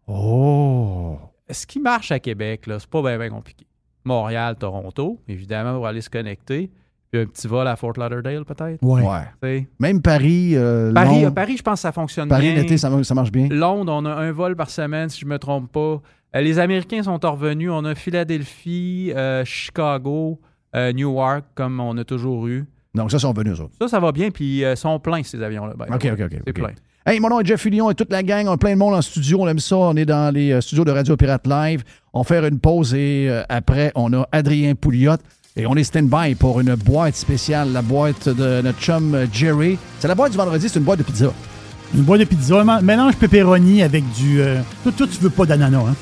Oh. 0.09 1.19
Ce 1.51 1.67
qui 1.67 1.79
marche 1.79 2.11
à 2.11 2.19
Québec, 2.19 2.67
là, 2.67 2.79
c'est 2.79 2.89
pas 2.89 3.03
bien 3.17 3.29
compliqué. 3.29 3.67
Montréal, 4.05 4.57
Toronto, 4.59 5.21
évidemment, 5.29 5.75
pour 5.77 5.87
aller 5.87 6.01
se 6.01 6.11
connecter. 6.11 6.71
Puis 7.15 7.23
un 7.23 7.27
petit 7.27 7.47
vol 7.47 7.69
à 7.69 7.77
Fort 7.77 7.93
Lauderdale, 7.97 8.45
peut-être? 8.45 8.83
Ouais. 8.83 9.69
Même 9.79 10.03
Paris. 10.03 10.57
euh, 10.57 10.93
Paris, 10.93 11.23
Londres- 11.23 11.35
Paris, 11.35 11.57
je 11.57 11.63
pense 11.63 11.75
que 11.75 11.83
ça 11.83 11.93
fonctionne 11.93 12.29
Paris, 12.29 12.47
bien. 12.53 12.55
l'été, 12.57 12.77
ça, 12.77 12.91
ça 13.05 13.15
marche 13.15 13.31
bien. 13.31 13.47
Londres, 13.51 13.93
on 13.97 14.05
a 14.05 14.11
un 14.11 14.33
vol 14.33 14.57
par 14.57 14.69
semaine, 14.69 15.09
si 15.09 15.21
je 15.21 15.27
me 15.27 15.39
trompe 15.39 15.71
pas. 15.71 16.03
Euh, 16.35 16.41
les 16.41 16.59
Américains 16.59 17.05
sont 17.05 17.17
revenus. 17.23 17.71
On 17.73 17.85
a 17.85 17.95
Philadelphie, 17.95 19.13
euh, 19.15 19.45
Chicago, 19.45 20.41
euh, 20.75 20.93
Newark, 20.93 21.45
comme 21.55 21.79
on 21.79 21.97
a 21.99 22.03
toujours 22.05 22.49
eu. 22.49 22.65
Donc, 22.97 23.13
ça, 23.13 23.21
sont 23.21 23.33
venus, 23.33 23.59
eux 23.59 23.63
autres. 23.63 23.75
Ça, 23.81 23.87
ça 23.87 24.01
va 24.01 24.11
bien, 24.11 24.31
puis 24.31 24.63
ils 24.63 24.77
sont 24.77 24.99
pleins, 24.99 25.23
ces 25.23 25.41
avions-là. 25.41 25.75
the 25.79 25.95
OK. 25.95 26.09
OK, 26.15 26.21
OK. 26.25 26.41
C'est 26.47 26.53
plein. 26.53 26.71
Hey, 27.07 27.21
mon 27.21 27.29
nom 27.29 27.39
est 27.39 27.45
Jeff 27.47 27.61
Fillion 27.61 27.91
et 27.91 27.95
toute 27.95 28.11
la 28.11 28.23
gang. 28.25 28.47
On 28.49 28.53
a 28.53 28.57
plein 28.57 28.73
de 28.73 28.79
monde 28.79 28.95
en 28.95 29.03
studio. 29.03 29.39
On 29.43 29.47
aime 29.47 29.59
ça. 29.61 29.77
On 29.77 29.95
est 29.95 30.07
dans 30.07 30.35
les 30.35 30.53
euh, 30.53 30.61
studios 30.61 30.85
de 30.85 30.91
Radio 30.91 31.17
Pirate 31.17 31.47
Live. 31.47 31.85
On 32.13 32.23
va 32.23 32.25
faire 32.25 32.45
une 32.47 32.59
pause 32.59 32.93
et 32.95 33.27
euh, 33.29 33.43
après, 33.49 33.93
on 33.95 34.13
a 34.15 34.27
Adrien 34.33 34.75
Pouliot. 34.75 35.17
Et 35.57 35.67
on 35.67 35.75
est 35.77 35.85
stand-by 35.85 36.35
pour 36.35 36.59
une 36.61 36.75
boîte 36.75 37.15
spéciale, 37.15 37.73
la 37.73 37.81
boîte 37.83 38.29
de 38.29 38.61
notre 38.61 38.81
chum 38.81 39.15
euh, 39.15 39.27
Jerry. 39.33 39.79
C'est 40.01 40.09
la 40.09 40.17
boîte 40.17 40.33
du 40.33 40.37
vendredi, 40.39 40.69
c'est 40.69 40.81
une 40.81 40.85
boîte 40.85 40.99
de 40.99 41.05
pizza. 41.05 41.33
Une 41.95 42.03
boîte 42.03 42.21
de 42.21 42.25
pizza, 42.25 42.61
un 42.61 42.81
mélange 42.81 43.15
pepperoni 43.15 43.81
avec 43.83 44.03
du. 44.15 44.41
euh, 44.41 44.61
Toi, 44.83 44.91
toi, 44.97 45.07
tu 45.07 45.19
veux 45.21 45.31
pas 45.31 45.47
d'ananas, 45.47 45.85
hein? 45.91 45.95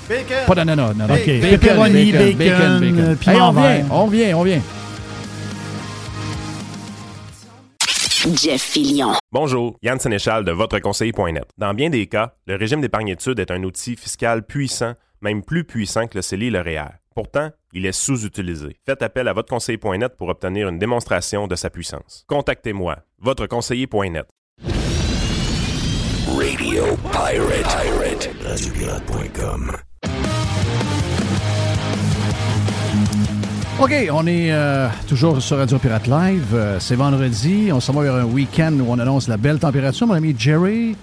Pas 0.46 0.54
d'ananas, 0.54 0.94
non, 0.94 1.06
non. 1.06 1.14
OK. 1.14 1.24
Pepperoni, 1.24 2.12
bacon, 2.12 2.98
euh, 2.98 3.14
piment 3.14 3.34
Hey, 3.34 3.40
on 3.42 3.52
vert. 3.52 3.62
vient, 3.76 3.86
on 3.90 4.06
vient, 4.06 4.36
on 4.38 4.42
vient. 4.42 4.60
Jeff 8.42 8.62
Fillion. 8.62 9.12
Bonjour, 9.32 9.76
Yann 9.82 9.98
Sénéchal 9.98 10.44
de 10.44 10.52
votreconseiller.net. 10.52 11.44
Dans 11.58 11.74
bien 11.74 11.90
des 11.90 12.06
cas, 12.06 12.32
le 12.46 12.56
régime 12.56 12.80
d'épargne-études 12.80 13.38
est 13.40 13.50
un 13.50 13.62
outil 13.64 13.96
fiscal 13.96 14.44
puissant, 14.46 14.94
même 15.20 15.42
plus 15.42 15.64
puissant 15.64 16.06
que 16.06 16.16
le 16.16 16.22
CELI 16.22 16.46
et 16.46 16.50
le 16.50 16.60
REER. 16.62 17.01
Pourtant, 17.14 17.50
il 17.72 17.86
est 17.86 17.92
sous-utilisé. 17.92 18.76
Faites 18.86 19.02
appel 19.02 19.28
à 19.28 19.32
votre 19.32 19.48
conseiller.net 19.48 20.16
pour 20.16 20.28
obtenir 20.28 20.68
une 20.68 20.78
démonstration 20.78 21.46
de 21.46 21.54
sa 21.54 21.70
puissance. 21.70 22.24
Contactez-moi, 22.28 22.98
votreconseiller.net. 23.18 24.26
Radio 26.28 26.84
Pirate. 27.12 27.66
Pirate. 27.68 28.30
RadioPirate.com. 28.46 29.72
OK, 33.80 33.92
on 34.12 34.26
est 34.26 34.52
euh, 34.52 34.86
toujours 35.08 35.42
sur 35.42 35.56
Radio 35.56 35.78
Pirate 35.78 36.06
Live. 36.06 36.54
Euh, 36.54 36.78
c'est 36.78 36.94
vendredi. 36.94 37.70
On 37.72 37.80
s'en 37.80 37.92
va 37.94 38.02
vers 38.02 38.14
un 38.14 38.24
week-end 38.24 38.72
où 38.78 38.84
on 38.88 38.98
annonce 38.98 39.26
la 39.28 39.36
belle 39.36 39.58
température. 39.58 40.06
Mon 40.06 40.14
ami 40.14 40.34
Jerry, 40.38 40.94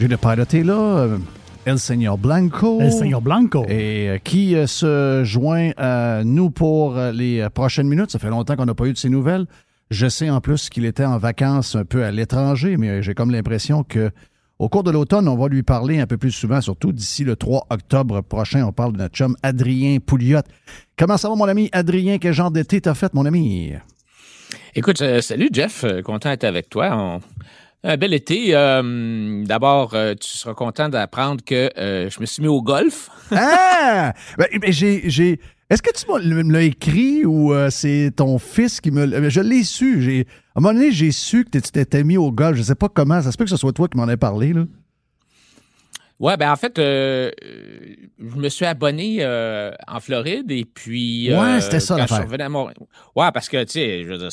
J'ai 0.00 0.08
le 0.08 0.16
Pirate 0.16 0.52
est 0.54 0.64
là. 0.64 0.72
euh, 0.74 1.18
El 1.68 1.78
Señor 1.78 2.16
Blanco. 2.16 2.78
El 2.80 2.90
Señor 2.90 3.20
Blanco. 3.20 3.66
Et 3.68 4.08
euh, 4.08 4.16
qui 4.16 4.56
euh, 4.56 4.66
se 4.66 5.20
joint 5.22 5.72
à 5.76 6.22
nous 6.24 6.48
pour 6.48 6.96
euh, 6.96 7.12
les 7.12 7.46
prochaines 7.50 7.88
minutes. 7.88 8.10
Ça 8.10 8.18
fait 8.18 8.30
longtemps 8.30 8.56
qu'on 8.56 8.64
n'a 8.64 8.74
pas 8.74 8.86
eu 8.86 8.94
de 8.94 8.96
ses 8.96 9.10
nouvelles. 9.10 9.44
Je 9.90 10.08
sais 10.08 10.30
en 10.30 10.40
plus 10.40 10.70
qu'il 10.70 10.86
était 10.86 11.04
en 11.04 11.18
vacances 11.18 11.76
un 11.76 11.84
peu 11.84 12.04
à 12.04 12.10
l'étranger, 12.10 12.78
mais 12.78 13.02
j'ai 13.02 13.12
comme 13.12 13.30
l'impression 13.30 13.82
que 13.84 14.10
au 14.58 14.70
cours 14.70 14.82
de 14.82 14.90
l'automne, 14.90 15.28
on 15.28 15.36
va 15.36 15.48
lui 15.48 15.62
parler 15.62 16.00
un 16.00 16.06
peu 16.06 16.16
plus 16.16 16.30
souvent, 16.32 16.62
surtout 16.62 16.90
d'ici 16.90 17.22
le 17.22 17.36
3 17.36 17.66
octobre 17.68 18.22
prochain. 18.22 18.64
On 18.64 18.72
parle 18.72 18.94
de 18.94 18.98
notre 18.98 19.14
chum 19.14 19.36
Adrien 19.42 19.98
Pouliot. 19.98 20.40
Comment 20.98 21.18
ça 21.18 21.28
va, 21.28 21.34
mon 21.34 21.48
ami 21.48 21.68
Adrien? 21.72 22.16
Quel 22.16 22.32
genre 22.32 22.50
d'été 22.50 22.80
t'as 22.80 22.94
fait, 22.94 23.12
mon 23.12 23.26
ami? 23.26 23.74
Écoute, 24.74 25.02
euh, 25.02 25.20
salut 25.20 25.50
Jeff, 25.52 25.84
content 26.02 26.30
d'être 26.30 26.44
avec 26.44 26.70
toi. 26.70 26.88
On- 26.96 27.20
Un 27.84 27.96
bel 27.96 28.12
été. 28.12 28.54
Euh, 28.54 29.44
D'abord, 29.44 29.94
euh, 29.94 30.14
tu 30.20 30.28
seras 30.36 30.54
content 30.54 30.88
d'apprendre 30.88 31.44
que 31.44 31.70
euh, 31.78 32.10
je 32.10 32.20
me 32.20 32.26
suis 32.26 32.42
mis 32.42 32.48
au 32.48 32.62
golf. 32.62 33.10
Ah! 33.30 34.14
Ben, 34.38 34.46
ben, 34.60 34.72
j'ai, 34.72 35.38
Est-ce 35.70 35.82
que 35.82 35.90
tu 35.94 36.06
me 36.10 36.52
l'as 36.52 36.62
écrit 36.62 37.26
ou 37.26 37.52
c'est 37.70 38.10
ton 38.16 38.38
fils 38.38 38.80
qui 38.80 38.90
me 38.90 39.04
l'a. 39.04 39.28
Je 39.28 39.40
l'ai 39.40 39.64
su. 39.64 40.24
À 40.54 40.58
un 40.58 40.62
moment 40.62 40.72
donné, 40.72 40.90
j'ai 40.92 41.12
su 41.12 41.44
que 41.44 41.58
tu 41.58 41.70
t'étais 41.70 42.04
mis 42.04 42.16
au 42.16 42.32
golf. 42.32 42.56
Je 42.56 42.62
sais 42.62 42.74
pas 42.74 42.88
comment. 42.88 43.20
Ça 43.20 43.30
se 43.32 43.36
peut 43.36 43.44
que 43.44 43.50
ce 43.50 43.56
soit 43.56 43.72
toi 43.72 43.86
qui 43.86 43.98
m'en 43.98 44.08
aies 44.08 44.16
parlé. 44.16 44.54
Là. 44.54 44.64
Ouais, 46.20 46.36
ben 46.36 46.50
en 46.50 46.56
fait, 46.56 46.80
euh, 46.80 47.30
euh, 47.44 47.94
je 48.18 48.36
me 48.36 48.48
suis 48.48 48.64
abonné 48.64 49.18
euh, 49.20 49.70
en 49.86 50.00
Floride 50.00 50.50
et 50.50 50.64
puis. 50.64 51.28
Ouais, 51.32 51.36
euh, 51.38 51.60
c'était 51.60 51.78
ça, 51.78 51.94
quand 51.94 52.02
je 52.02 52.06
suis 52.06 52.12
l'affaire. 52.14 52.26
revenu 52.26 52.42
à 52.42 52.48
Montréal- 52.48 52.76
Ouais, 53.14 53.30
parce 53.32 53.48
que, 53.48 53.62
tu 53.62 53.70
sais, 53.74 54.02
je 54.02 54.08
veux 54.08 54.18
dire, 54.18 54.28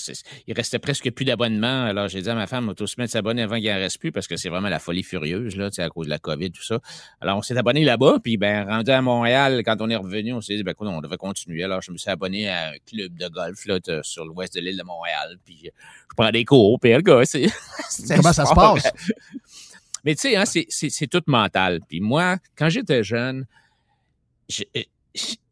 il 0.47 0.53
restait 0.55 0.79
presque 0.79 1.11
plus 1.11 1.25
d'abonnements. 1.25 1.83
Alors, 1.85 2.07
j'ai 2.07 2.23
dit 2.23 2.29
à 2.29 2.33
ma 2.33 2.47
femme, 2.47 2.73
on 2.79 2.85
se 2.87 2.95
mettre 2.97 3.11
s'abonner 3.11 3.43
avant 3.43 3.57
qu'il 3.57 3.69
en 3.71 3.75
reste 3.75 3.99
plus 3.99 4.11
parce 4.11 4.27
que 4.27 4.35
c'est 4.35 4.49
vraiment 4.49 4.69
la 4.69 4.79
folie 4.79 5.03
furieuse, 5.03 5.55
là, 5.57 5.69
tu 5.69 5.75
sais, 5.75 5.83
à 5.83 5.89
cause 5.89 6.07
de 6.07 6.09
la 6.11 6.17
COVID, 6.17 6.51
tout 6.51 6.63
ça. 6.63 6.79
Alors, 7.21 7.37
on 7.37 7.43
s'est 7.43 7.55
abonné 7.55 7.83
là-bas, 7.83 8.17
puis, 8.23 8.37
ben, 8.37 8.67
rendu 8.67 8.89
à 8.89 9.01
Montréal, 9.03 9.61
quand 9.63 9.75
on 9.79 9.89
est 9.91 9.95
revenu, 9.95 10.33
on 10.33 10.41
s'est 10.41 10.55
dit, 10.55 10.63
ben, 10.63 10.71
écoute, 10.71 10.87
on 10.89 11.01
devait 11.01 11.17
continuer. 11.17 11.63
Alors, 11.63 11.81
je 11.83 11.91
me 11.91 11.97
suis 11.97 12.09
abonné 12.09 12.49
à 12.49 12.69
un 12.69 12.73
club 12.89 13.15
de 13.15 13.27
golf, 13.27 13.63
là, 13.67 13.77
sur 14.01 14.25
l'ouest 14.25 14.55
de 14.55 14.59
l'île 14.61 14.77
de 14.77 14.83
Montréal, 14.83 15.37
puis 15.45 15.59
je 15.65 16.15
prends 16.17 16.31
des 16.31 16.45
cours, 16.45 16.79
puis 16.79 16.93
le 16.93 17.01
gars, 17.01 17.21
c'est. 17.25 17.45
Comment 18.15 18.33
ça 18.33 18.45
se 18.45 18.53
passe? 18.55 18.91
Mais 20.05 20.15
tu 20.15 20.21
sais, 20.21 20.35
hein, 20.35 20.45
c'est- 20.45 21.07
tout 21.07 21.21
mental. 21.27 21.79
Puis 21.87 21.99
moi, 21.99 22.37
quand 22.55 22.69
j'étais 22.69 23.03
jeune, 23.03 23.45
j'ai- 24.47 24.69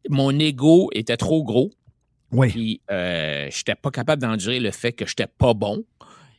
mon 0.08 0.38
ego 0.38 0.90
était 0.92 1.16
trop 1.16 1.42
gros. 1.44 1.70
Oui. 2.30 2.50
Puis 2.50 2.80
euh, 2.90 3.48
j'étais 3.50 3.74
pas 3.74 3.90
capable 3.90 4.22
d'endurer 4.22 4.60
le 4.60 4.70
fait 4.70 4.92
que 4.92 5.06
j'étais 5.06 5.26
pas 5.26 5.54
bon. 5.54 5.84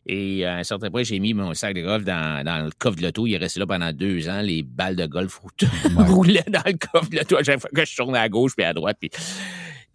Et 0.08 0.46
à 0.46 0.58
un 0.58 0.64
certain 0.64 0.92
point, 0.92 1.02
j'ai 1.02 1.18
mis 1.20 1.34
mon 1.34 1.54
sac 1.56 1.74
de 1.74 1.82
golf 1.82 2.04
dans, 2.04 2.44
dans 2.46 2.64
le 2.66 2.70
coffre 2.78 2.96
de 2.98 3.02
l'auto. 3.02 3.26
Il 3.26 3.34
est 3.34 3.38
resté 3.38 3.60
là 3.60 3.66
pendant 3.66 3.92
deux 3.92 4.30
ans. 4.30 4.42
Les 4.42 4.62
balles 4.62 4.96
de 4.96 5.08
golf 5.08 5.40
roulaient 5.98 6.46
dans 6.48 6.62
le 6.66 6.74
coffre 6.78 7.10
de 7.10 7.18
l'auto 7.18 7.38
à 7.38 7.44
chaque 7.44 7.60
fois 7.60 7.70
que 7.74 7.84
je 7.84 7.96
tournais 7.96 8.20
à 8.20 8.30
gauche 8.30 8.52
puis 8.56 8.66
à 8.66 8.74
droite. 8.74 8.98
Puis, 9.00 9.10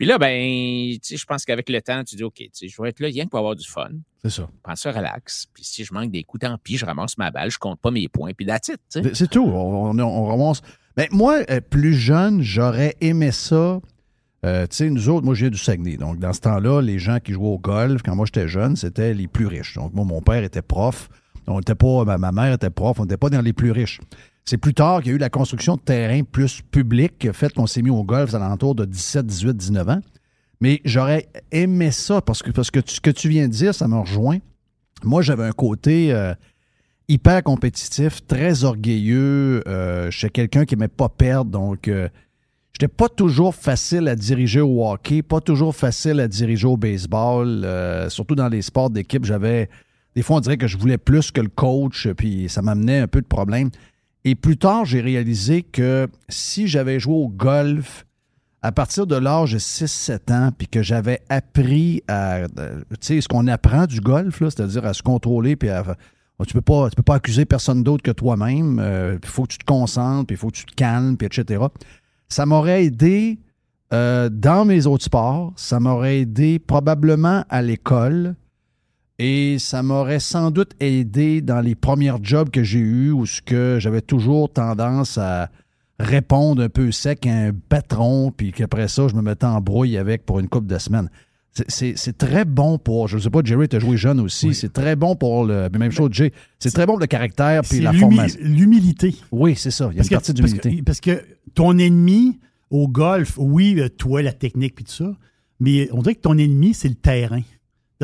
puis 0.00 0.08
là, 0.08 0.16
ben, 0.16 0.94
tu 0.94 0.98
sais, 1.02 1.16
je 1.18 1.26
pense 1.26 1.44
qu'avec 1.44 1.68
le 1.68 1.82
temps, 1.82 2.02
tu 2.04 2.16
dis, 2.16 2.24
OK, 2.24 2.36
tu 2.36 2.48
sais, 2.54 2.68
je 2.68 2.80
vais 2.80 2.88
être 2.88 3.00
là 3.00 3.08
rien 3.08 3.26
que 3.26 3.28
pour 3.28 3.38
avoir 3.38 3.54
du 3.54 3.68
fun. 3.68 3.90
C'est 4.22 4.30
ça. 4.30 4.48
Prends 4.62 4.74
ça 4.74 4.92
relax. 4.92 5.44
Puis 5.52 5.62
si 5.62 5.84
je 5.84 5.92
manque 5.92 6.10
des 6.10 6.24
coups, 6.24 6.40
tant 6.40 6.56
pis, 6.56 6.78
je 6.78 6.86
ramasse 6.86 7.18
ma 7.18 7.30
balle, 7.30 7.50
je 7.50 7.58
compte 7.58 7.78
pas 7.82 7.90
mes 7.90 8.08
points. 8.08 8.32
Puis 8.32 8.46
that's 8.46 8.68
it, 8.68 8.80
tu 8.90 9.02
sais. 9.02 9.10
C'est 9.12 9.28
tout. 9.28 9.44
On, 9.44 9.90
on, 9.90 9.98
on 9.98 10.24
remonte. 10.24 10.62
Ben, 10.96 11.06
moi, 11.10 11.42
euh, 11.50 11.60
plus 11.60 11.92
jeune, 11.92 12.40
j'aurais 12.40 12.96
aimé 13.02 13.30
ça. 13.30 13.78
Euh, 14.46 14.66
tu 14.66 14.76
sais, 14.76 14.88
nous 14.88 15.10
autres, 15.10 15.26
moi, 15.26 15.34
je 15.34 15.40
viens 15.40 15.50
du 15.50 15.58
Saguenay. 15.58 15.98
Donc, 15.98 16.18
dans 16.18 16.32
ce 16.32 16.40
temps-là, 16.40 16.80
les 16.80 16.98
gens 16.98 17.18
qui 17.20 17.34
jouaient 17.34 17.48
au 17.48 17.58
golf, 17.58 18.00
quand 18.02 18.16
moi 18.16 18.24
j'étais 18.24 18.48
jeune, 18.48 18.76
c'était 18.76 19.12
les 19.12 19.28
plus 19.28 19.48
riches. 19.48 19.74
Donc, 19.74 19.92
moi, 19.92 20.06
mon 20.06 20.22
père 20.22 20.42
était 20.42 20.62
prof. 20.62 21.10
On 21.46 21.60
était 21.60 21.74
pas, 21.74 22.06
ma, 22.06 22.16
ma 22.16 22.32
mère 22.32 22.54
était 22.54 22.70
prof. 22.70 23.00
On 23.00 23.02
n'était 23.02 23.18
pas 23.18 23.28
dans 23.28 23.42
les 23.42 23.52
plus 23.52 23.70
riches. 23.70 24.00
C'est 24.44 24.58
plus 24.58 24.74
tard 24.74 25.00
qu'il 25.02 25.10
y 25.10 25.12
a 25.12 25.16
eu 25.16 25.18
la 25.18 25.30
construction 25.30 25.76
de 25.76 25.80
terrains 25.80 26.22
plus 26.22 26.60
publics 26.62 27.28
fait 27.32 27.52
qu'on 27.52 27.66
s'est 27.66 27.82
mis 27.82 27.90
au 27.90 28.02
golf 28.02 28.34
à 28.34 28.38
l'entour 28.38 28.74
de 28.74 28.84
17, 28.84 29.26
18, 29.26 29.56
19 29.56 29.88
ans. 29.88 30.00
Mais 30.60 30.80
j'aurais 30.84 31.28
aimé 31.52 31.90
ça 31.90 32.20
parce 32.20 32.42
que, 32.42 32.50
parce 32.50 32.70
que 32.70 32.80
ce 32.84 33.00
que 33.00 33.10
tu 33.10 33.28
viens 33.28 33.48
de 33.48 33.52
dire, 33.52 33.74
ça 33.74 33.88
me 33.88 33.96
rejoint. 33.98 34.38
Moi, 35.04 35.22
j'avais 35.22 35.44
un 35.44 35.52
côté 35.52 36.12
euh, 36.12 36.34
hyper 37.08 37.42
compétitif, 37.42 38.26
très 38.26 38.64
orgueilleux. 38.64 39.62
Euh, 39.66 40.10
J'étais 40.10 40.30
quelqu'un 40.30 40.64
qui 40.64 40.76
n'aimait 40.76 40.88
pas 40.88 41.08
perdre. 41.08 41.50
Donc, 41.50 41.88
euh, 41.88 42.08
j'étais 42.72 42.88
pas 42.92 43.08
toujours 43.08 43.54
facile 43.54 44.06
à 44.08 44.16
diriger 44.16 44.60
au 44.60 44.86
hockey, 44.86 45.22
pas 45.22 45.40
toujours 45.40 45.74
facile 45.74 46.20
à 46.20 46.28
diriger 46.28 46.66
au 46.66 46.76
baseball. 46.76 47.62
euh, 47.64 48.08
surtout 48.10 48.34
dans 48.34 48.48
les 48.48 48.62
sports 48.62 48.90
d'équipe, 48.90 49.24
j'avais. 49.24 49.68
Des 50.14 50.22
fois, 50.22 50.36
on 50.36 50.40
dirait 50.40 50.56
que 50.56 50.66
je 50.66 50.76
voulais 50.76 50.98
plus 50.98 51.30
que 51.30 51.40
le 51.40 51.48
coach, 51.48 52.08
puis 52.16 52.48
ça 52.48 52.62
m'amenait 52.62 52.98
un 52.98 53.06
peu 53.06 53.20
de 53.20 53.26
problèmes. 53.26 53.70
Et 54.24 54.34
plus 54.34 54.56
tard, 54.56 54.84
j'ai 54.84 55.00
réalisé 55.00 55.62
que 55.62 56.08
si 56.28 56.68
j'avais 56.68 57.00
joué 57.00 57.14
au 57.14 57.28
golf 57.28 58.06
à 58.62 58.72
partir 58.72 59.06
de 59.06 59.16
l'âge 59.16 59.52
de 59.52 59.58
6-7 59.58 60.32
ans, 60.32 60.50
puis 60.56 60.68
que 60.68 60.82
j'avais 60.82 61.20
appris 61.30 62.02
à. 62.08 62.40
euh, 62.58 62.82
Tu 63.00 63.22
ce 63.22 63.28
qu'on 63.28 63.46
apprend 63.46 63.86
du 63.86 64.00
golf, 64.00 64.38
c'est-à-dire 64.40 64.84
à 64.84 64.92
se 64.92 65.02
contrôler, 65.02 65.56
puis 65.56 65.70
à. 65.70 65.82
Pas, 65.84 66.46
tu 66.46 66.54
peux 66.54 67.02
pas 67.02 67.14
accuser 67.14 67.44
personne 67.44 67.82
d'autre 67.82 68.02
que 68.02 68.10
toi-même. 68.10 68.82
Il 69.22 69.28
faut 69.28 69.42
que 69.42 69.52
tu 69.52 69.58
te 69.58 69.64
concentres, 69.64 70.26
puis 70.26 70.36
il 70.36 70.38
faut 70.38 70.48
que 70.48 70.56
tu 70.56 70.64
te 70.64 70.74
calmes, 70.74 71.18
puis 71.18 71.26
etc. 71.26 71.64
Ça 72.30 72.46
m'aurait 72.46 72.84
aidé 72.84 73.38
euh, 73.92 74.28
dans 74.30 74.64
mes 74.64 74.86
autres 74.86 75.04
sports. 75.04 75.52
Ça 75.56 75.80
m'aurait 75.80 76.20
aidé 76.20 76.58
probablement 76.60 77.44
à 77.48 77.60
l'école. 77.60 78.36
Et 79.22 79.58
ça 79.58 79.82
m'aurait 79.82 80.18
sans 80.18 80.50
doute 80.50 80.70
aidé 80.80 81.42
dans 81.42 81.60
les 81.60 81.74
premiers 81.74 82.14
jobs 82.22 82.48
que 82.48 82.62
j'ai 82.64 82.78
eus 82.78 83.10
où 83.12 83.26
ce 83.26 83.42
que 83.42 83.76
j'avais 83.78 84.00
toujours 84.00 84.50
tendance 84.50 85.18
à 85.18 85.50
répondre 85.98 86.62
un 86.62 86.70
peu 86.70 86.90
sec 86.90 87.26
à 87.26 87.30
un 87.48 87.50
patron, 87.52 88.32
puis 88.34 88.50
qu'après 88.50 88.88
ça, 88.88 89.08
je 89.08 89.14
me 89.14 89.20
mettais 89.20 89.44
en 89.44 89.60
brouille 89.60 89.98
avec 89.98 90.24
pour 90.24 90.40
une 90.40 90.48
couple 90.48 90.68
de 90.68 90.78
semaines. 90.78 91.10
C'est- 91.68 92.16
très 92.16 92.46
bon 92.46 92.78
pour, 92.78 93.08
je 93.08 93.16
ne 93.16 93.20
sais 93.22 93.28
pas, 93.28 93.40
Jerry, 93.44 93.68
tu 93.68 93.76
as 93.76 93.80
joué 93.80 93.98
jeune 93.98 94.20
aussi, 94.20 94.54
c'est 94.54 94.72
très 94.72 94.96
bon 94.96 95.16
pour 95.16 95.44
le, 95.44 95.68
mais 95.70 95.78
même 95.78 95.90
chose, 95.92 96.08
Jay, 96.12 96.32
c'est 96.58 96.70
très 96.72 96.86
bon 96.86 96.92
pour 96.94 97.00
le 97.00 97.06
caractère 97.06 97.60
puis 97.68 97.80
la 97.80 97.92
formation. 97.92 98.40
l'humilité. 98.42 99.14
Oui, 99.32 99.54
c'est 99.56 99.70
ça, 99.72 99.90
il 99.92 99.96
y 99.96 100.00
a 100.00 100.02
Parce 100.02 100.06
une 100.06 100.10
que, 100.10 100.14
partie 100.14 100.32
d'humilité. 100.32 100.82
parce 100.86 101.00
que 101.00 101.22
ton 101.54 101.76
ennemi 101.76 102.38
au 102.70 102.88
golf, 102.88 103.34
oui, 103.36 103.78
toi, 103.98 104.22
la 104.22 104.32
technique 104.32 104.76
puis 104.76 104.84
tout 104.84 104.92
ça, 104.92 105.12
mais 105.58 105.88
on 105.92 106.00
dirait 106.00 106.14
que 106.14 106.20
ton 106.20 106.38
ennemi, 106.38 106.72
c'est 106.72 106.88
le 106.88 106.94
terrain. 106.94 107.42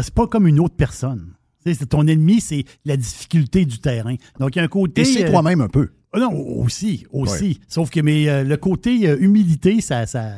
C'est 0.03 0.15
pas 0.15 0.27
comme 0.27 0.47
une 0.47 0.61
autre 0.61 0.75
personne. 0.77 1.33
C'est 1.65 1.89
ton 1.89 2.07
ennemi, 2.07 2.41
c'est 2.41 2.65
la 2.85 2.97
difficulté 2.97 3.65
du 3.65 3.79
terrain. 3.81 4.15
Donc, 4.39 4.55
il 4.55 4.59
y 4.59 4.63
a 4.63 4.65
un 4.65 4.69
côté. 4.69 5.01
Et 5.01 5.05
c'est 5.05 5.25
euh, 5.27 5.31
toi-même 5.31 5.61
un 5.61 5.69
peu. 5.69 5.89
ah 6.13 6.21
non, 6.21 6.33
aussi, 6.33 7.05
aussi. 7.13 7.45
Ouais. 7.45 7.57
Sauf 7.67 7.91
que 7.91 7.99
mais, 8.01 8.29
euh, 8.29 8.45
le 8.45 8.57
côté 8.57 9.09
euh, 9.09 9.17
humilité, 9.19 9.81
ça, 9.81 10.07
ça, 10.07 10.31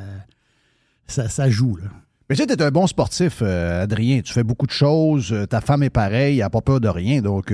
ça, 1.07 1.29
ça 1.29 1.51
joue. 1.51 1.77
Là. 1.77 1.85
Mais 2.31 2.37
tu 2.37 2.43
sais, 2.43 2.47
t'es 2.47 2.63
un 2.63 2.71
bon 2.71 2.87
sportif, 2.87 3.43
Adrien. 3.43 4.21
Tu 4.23 4.33
fais 4.33 4.45
beaucoup 4.45 4.67
de 4.67 4.71
choses. 4.73 5.35
ta 5.51 5.61
femme 5.61 5.83
est 5.83 5.91
pareille, 5.91 6.37
elle 6.37 6.41
n'a 6.45 6.51
pas 6.51 6.61
peur 6.63 6.81
de 6.81 6.89
rien. 6.89 7.21
Donc, 7.21 7.53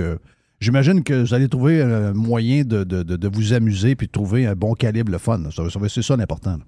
j'imagine 0.60 1.02
que 1.02 1.22
vous 1.24 1.34
allez 1.34 1.48
trouver 1.48 1.80
un 1.82 2.12
moyen 2.12 2.62
de, 2.64 2.84
de- 2.84 3.02
de- 3.02 3.16
de 3.16 3.28
vous 3.28 3.52
amuser 3.52 3.94
puis 3.96 4.06
de 4.08 4.12
trouver 4.12 4.46
un 4.46 4.54
bon 4.54 4.74
calibre, 4.74 5.10
le 5.12 5.18
fun. 5.18 5.40
C'est 5.88 6.02
ça 6.02 6.16
l'important. 6.16 6.58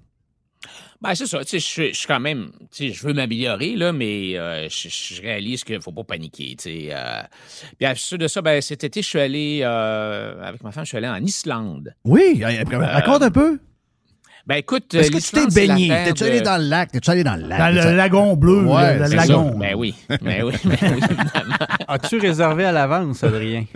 Ben, 1.01 1.13
c'est 1.13 1.27
ça. 1.27 1.43
Tu 1.45 1.59
sais, 1.59 1.89
je 1.91 1.93
suis- 1.93 2.07
quand 2.07 2.19
même. 2.19 2.49
Tu 2.71 2.87
sais, 2.87 2.91
je 2.93 3.05
veux 3.05 3.13
m'améliorer, 3.13 3.75
là, 3.75 3.93
mais 3.93 4.37
euh, 4.37 4.67
je, 4.69 4.89
je 4.89 5.21
réalise 5.21 5.63
qu'il 5.63 5.75
ne 5.75 5.81
faut 5.81 5.91
pas 5.91 6.03
paniquer. 6.03 6.55
Tu 6.57 6.63
sais. 6.63 6.87
euh. 6.91 7.21
Puis 7.77 7.85
à 7.85 7.93
suite 7.95 8.19
de 8.21 8.27
ça, 8.27 8.41
ben, 8.41 8.59
cet 8.61 8.83
été, 8.83 9.01
je 9.03 9.07
suis 9.07 9.19
allé, 9.19 9.59
euh, 9.61 10.41
avec 10.43 10.63
ma 10.63 10.71
femme, 10.71 10.83
je 10.85 10.89
suis 10.89 10.97
allé 10.97 11.07
en 11.07 11.23
Islande. 11.23 11.93
Oui, 12.03 12.41
euh, 12.43 12.63
raconte 12.81 13.21
un 13.21 13.31
peu. 13.31 13.59
Ben, 14.47 14.55
écoute. 14.55 14.93
Est-ce 14.95 15.11
que 15.11 15.17
tu 15.17 15.31
t'es 15.53 15.67
baigné? 15.67 15.89
T'es-tu 15.89 16.23
allé 16.23 16.39
de- 16.39 16.45
dans 16.45 16.57
le 16.57 16.67
lac? 16.69 16.91
T'es-tu 16.91 17.09
allé 17.11 17.23
dans 17.23 17.35
le 17.35 17.47
lac? 17.47 17.59
Dans 17.59 17.75
le 17.75 17.81
Ça- 17.81 17.93
lagon 17.93 18.35
bleu, 18.37 18.63
Ouais, 18.65 18.97
le, 18.97 19.13
lagon. 19.15 19.57
Ben 19.57 19.75
oui, 19.75 19.93
ben 20.09 20.17
oui, 20.43 20.53
ben 20.63 20.93
oui, 20.95 21.01
évidemment. 21.03 21.55
As-tu 21.89 22.17
réservé 22.17 22.63
à 22.65 22.71
l'avance, 22.71 23.23
Adrien? 23.23 23.65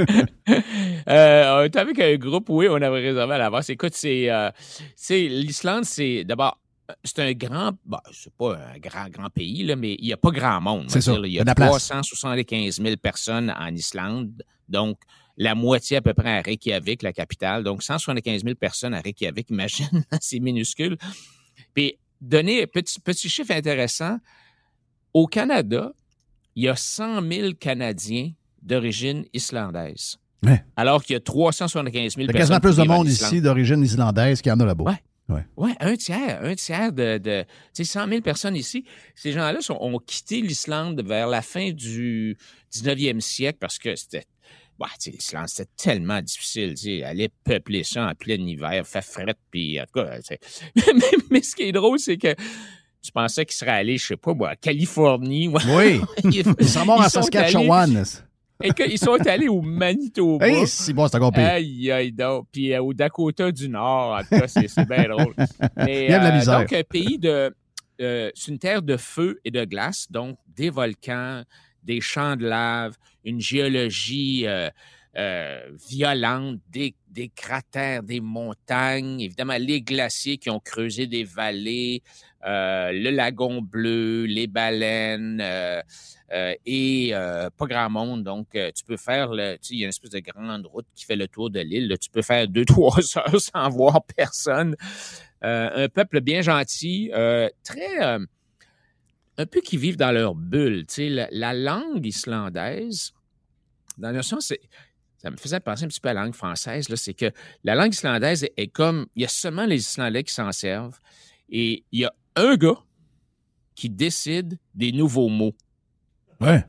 Euh, 1.08 1.60
on 1.62 1.64
était 1.66 1.80
avec 1.80 2.00
un 2.00 2.16
groupe, 2.16 2.46
oui, 2.50 2.68
on 2.70 2.76
avait 2.76 3.00
réservé 3.02 3.34
à 3.34 3.38
l'avance. 3.40 3.70
Écoute, 3.70 3.94
c'est, 3.96 4.30
euh, 4.30 4.50
c'est 4.96 5.22
l'Islande, 5.28 5.84
c'est 5.84 6.24
d'abord, 6.24 6.60
c'est 7.04 7.20
un 7.20 7.32
grand, 7.34 7.72
bon, 7.86 7.98
c'est 8.12 8.34
pas 8.34 8.58
un 8.58 8.80
grand, 8.80 9.10
grand 9.10 9.30
pays, 9.30 9.64
là, 9.64 9.76
mais 9.76 9.96
il 10.00 10.06
n'y 10.06 10.14
a 10.14 10.18
pas 10.18 10.32
grand 10.32 10.62
monde. 10.62 10.86
C'est 10.90 11.02
ça, 11.02 11.12
dire, 11.14 11.26
Il 11.26 11.30
il 11.30 11.34
y 11.36 11.38
a 11.40 11.42
a 11.42 11.44
de 11.44 11.50
la 11.50 11.56
place. 11.56 11.88
375 11.88 12.82
000 12.82 12.98
personnes 12.98 13.54
en 13.58 13.68
Islande, 13.74 14.44
donc 14.70 14.98
la 15.38 15.56
moitié 15.56 15.98
à 15.98 16.02
peu 16.02 16.14
près 16.14 16.38
à 16.38 16.42
Reykjavik, 16.42 17.02
la 17.04 17.14
capitale. 17.14 17.64
Donc 17.64 17.84
175 17.84 18.44
000 18.44 18.56
personnes 18.56 18.94
à 18.94 19.02
Reykjavik, 19.02 19.50
imagine, 19.52 20.04
c'est 20.20 20.40
minuscule. 20.40 20.98
Puis 21.74 21.98
donner 22.20 22.68
petit, 22.68 23.00
petit 23.00 23.30
chiffre 23.30 23.52
intéressant. 23.52 24.18
Au 25.14 25.28
Canada, 25.28 25.92
il 26.56 26.64
y 26.64 26.68
a 26.70 26.76
100 26.76 27.22
000 27.30 27.50
Canadiens 27.60 28.32
d'origine 28.62 29.26
islandaise. 29.34 30.18
Ouais. 30.44 30.64
Alors 30.76 31.04
qu'il 31.04 31.14
y 31.14 31.18
a 31.18 31.20
375 31.20 32.16
000 32.16 32.22
Il 32.24 32.28
y 32.28 32.30
a 32.30 32.34
personnes. 32.34 32.40
quasiment 32.40 32.60
plus 32.60 32.78
de 32.78 32.84
monde 32.88 33.08
ici 33.08 33.42
d'origine 33.42 33.84
islandaise 33.84 34.42
qu'il 34.42 34.50
y 34.50 34.54
en 34.54 34.60
a 34.60 34.66
là-bas. 34.66 34.84
Ouais. 34.86 35.04
Ouais. 35.32 35.46
Oui, 35.58 35.72
un 35.80 35.96
tiers, 35.96 36.40
un 36.44 36.56
tiers 36.56 36.92
de, 36.92 37.18
de 37.18 37.44
tu 37.74 37.84
sais, 37.84 38.00
100 38.00 38.08
000 38.08 38.22
personnes 38.22 38.56
ici. 38.56 38.86
Ces 39.16 39.32
gens-là 39.32 39.62
sont- 39.62 39.78
ont 39.80 39.98
quitté 40.00 40.42
l'Islande 40.42 41.02
vers 41.06 41.28
la 41.28 41.42
fin 41.42 41.72
du 41.72 42.38
19e 42.74 43.20
siècle 43.20 43.58
parce 43.60 43.78
que 43.80 43.96
c'était, 43.96 44.26
bah, 44.80 44.88
l'Islande, 45.06 45.48
c'était 45.48 45.70
tellement 45.78 46.22
difficile, 46.22 46.76
aller 47.06 47.30
peupler 47.44 47.84
ça 47.84 48.08
en 48.08 48.16
plein 48.16 48.36
hiver, 48.36 48.86
faire 48.86 49.04
frette, 49.04 49.38
puis 49.50 49.80
en 49.80 49.86
tout 49.86 50.04
cas, 50.04 50.18
tu 50.20 50.24
sais. 50.24 50.40
mais, 50.96 51.24
mais 51.30 51.42
ce 51.42 51.56
qui 51.56 51.64
est 51.64 51.72
drôle, 51.72 52.00
c'est 52.00 52.18
que 52.18 52.34
tu 53.04 53.12
pensais 53.12 53.46
qu'ils 53.46 53.56
seraient 53.56 53.72
allés, 53.72 53.98
je 53.98 54.08
sais 54.08 54.18
pas, 54.18 54.34
moi, 54.34 54.50
à 54.50 54.56
Californie. 54.56 55.48
ou- 55.48 55.58
Oui. 55.76 56.00
Ils- 56.24 56.44
vont 56.44 56.56
ils 56.60 57.04
à 57.06 57.10
sont 57.10 57.22
Saskatchewan. 57.24 57.96
allés- 57.98 58.06
et 58.62 58.72
qu'ils 58.72 58.98
sont 58.98 59.18
allés 59.28 59.48
au 59.48 59.62
Manitoba. 59.62 60.48
Hey, 60.48 60.66
bon, 60.94 61.08
c'est 61.08 61.18
encore 61.18 61.32
pire. 61.32 61.48
Aïe, 61.48 61.92
aïe, 61.92 62.12
donc. 62.12 62.48
Puis 62.52 62.74
euh, 62.74 62.82
au 62.82 62.94
Dakota 62.94 63.52
du 63.52 63.70
Nord, 63.70 64.18
en 64.18 64.22
tout 64.24 64.40
cas, 64.40 64.48
c'est 64.48 64.68
bien 64.88 65.08
drôle. 65.10 65.34
Mais, 65.78 66.06
Il 66.06 66.12
y 66.12 66.14
a 66.14 66.20
de 66.20 66.24
la 66.26 66.34
euh, 66.34 66.38
misère. 66.38 66.60
donc, 66.60 66.74
un 66.74 66.84
pays 66.84 67.18
de. 67.18 67.54
euh, 68.02 68.32
c'est 68.34 68.52
une 68.52 68.60
terre 68.60 68.82
de 68.82 68.98
feu 68.98 69.40
et 69.46 69.52
de 69.52 69.64
glace, 69.66 70.08
donc 70.10 70.38
des 70.56 70.70
volcans, 70.70 71.44
des 71.84 72.02
champs 72.02 72.36
de 72.36 72.46
lave, 72.48 72.96
une 73.24 73.40
géologie 73.42 74.46
euh, 75.18 75.60
violente, 75.90 76.60
des, 76.70 76.96
des 77.10 77.30
cratères, 77.30 78.02
des 78.04 78.22
montagnes, 78.22 79.20
évidemment 79.20 79.58
les 79.60 79.82
glaciers 79.82 80.38
qui 80.38 80.50
ont 80.50 80.60
creusé 80.62 81.06
des 81.06 81.24
vallées, 81.26 82.02
euh, 82.48 82.92
le 82.94 83.10
lagon 83.10 83.62
bleu, 83.62 84.24
les 84.26 84.48
baleines. 84.48 85.40
euh, 85.42 85.82
euh, 86.32 86.54
et 86.66 87.10
euh, 87.14 87.50
pas 87.50 87.66
grand 87.66 87.90
monde. 87.90 88.24
Donc, 88.24 88.48
euh, 88.56 88.72
tu 88.76 88.84
peux 88.84 88.98
faire, 88.98 89.30
le, 89.30 89.56
tu 89.56 89.60
sais, 89.62 89.74
il 89.74 89.80
y 89.80 89.84
a 89.84 89.86
une 89.86 89.90
espèce 89.90 90.12
de 90.12 90.20
grande 90.20 90.66
route 90.66 90.86
qui 90.96 91.06
fait 91.06 91.16
le 91.16 91.28
tour 91.28 91.50
de 91.50 91.60
l'île. 91.60 91.96
Tu 92.00 92.10
peux 92.10 92.22
faire 92.22 92.48
deux, 92.48 92.66
trois 92.66 93.00
heures 93.18 93.42
sans 93.42 93.70
voir 93.70 94.04
personne. 94.16 94.76
Un 95.44 95.90
peuple 95.90 96.22
bien 96.22 96.42
gentil, 96.42 97.10
très... 97.64 97.98
un 98.00 99.46
peu 99.50 99.60
qui 99.62 99.76
vivent 99.78 99.98
dans 99.98 100.12
leur 100.12 100.36
bulle. 100.36 100.86
Tu 100.88 100.94
sais, 100.94 101.10
la, 101.10 101.28
la 101.32 101.54
langue 101.56 102.06
islandaise, 102.06 103.12
dans 103.98 104.12
le 104.12 104.22
sens, 104.22 104.54
ça 105.22 105.30
me 105.30 105.38
faisait 105.38 105.60
penser 105.60 105.86
un 105.86 105.88
petit 105.88 106.00
peu 106.00 106.10
à 106.10 106.14
la 106.14 106.24
langue 106.24 106.36
française, 106.36 106.88
c'est 106.96 107.14
que 107.14 107.32
la 107.64 107.76
langue 107.76 107.94
islandaise 107.94 108.48
est 108.56 108.68
comme, 108.68 109.08
il 109.16 109.22
y 109.22 109.26
a 109.26 109.30
seulement 109.30 109.66
les 109.66 109.78
Islandais 109.78 110.24
qui 110.24 110.34
s'en 110.34 110.52
servent, 110.52 111.00
et 111.50 111.84
il 111.92 112.00
y 112.02 112.06
a 112.06 112.14
un 112.36 112.56
gars 112.56 112.80
qui 113.76 113.90
décide 113.90 114.58
des 114.74 114.92
nouveaux 114.92 115.30
mots. 115.30 115.56
Ouais. 116.42 116.64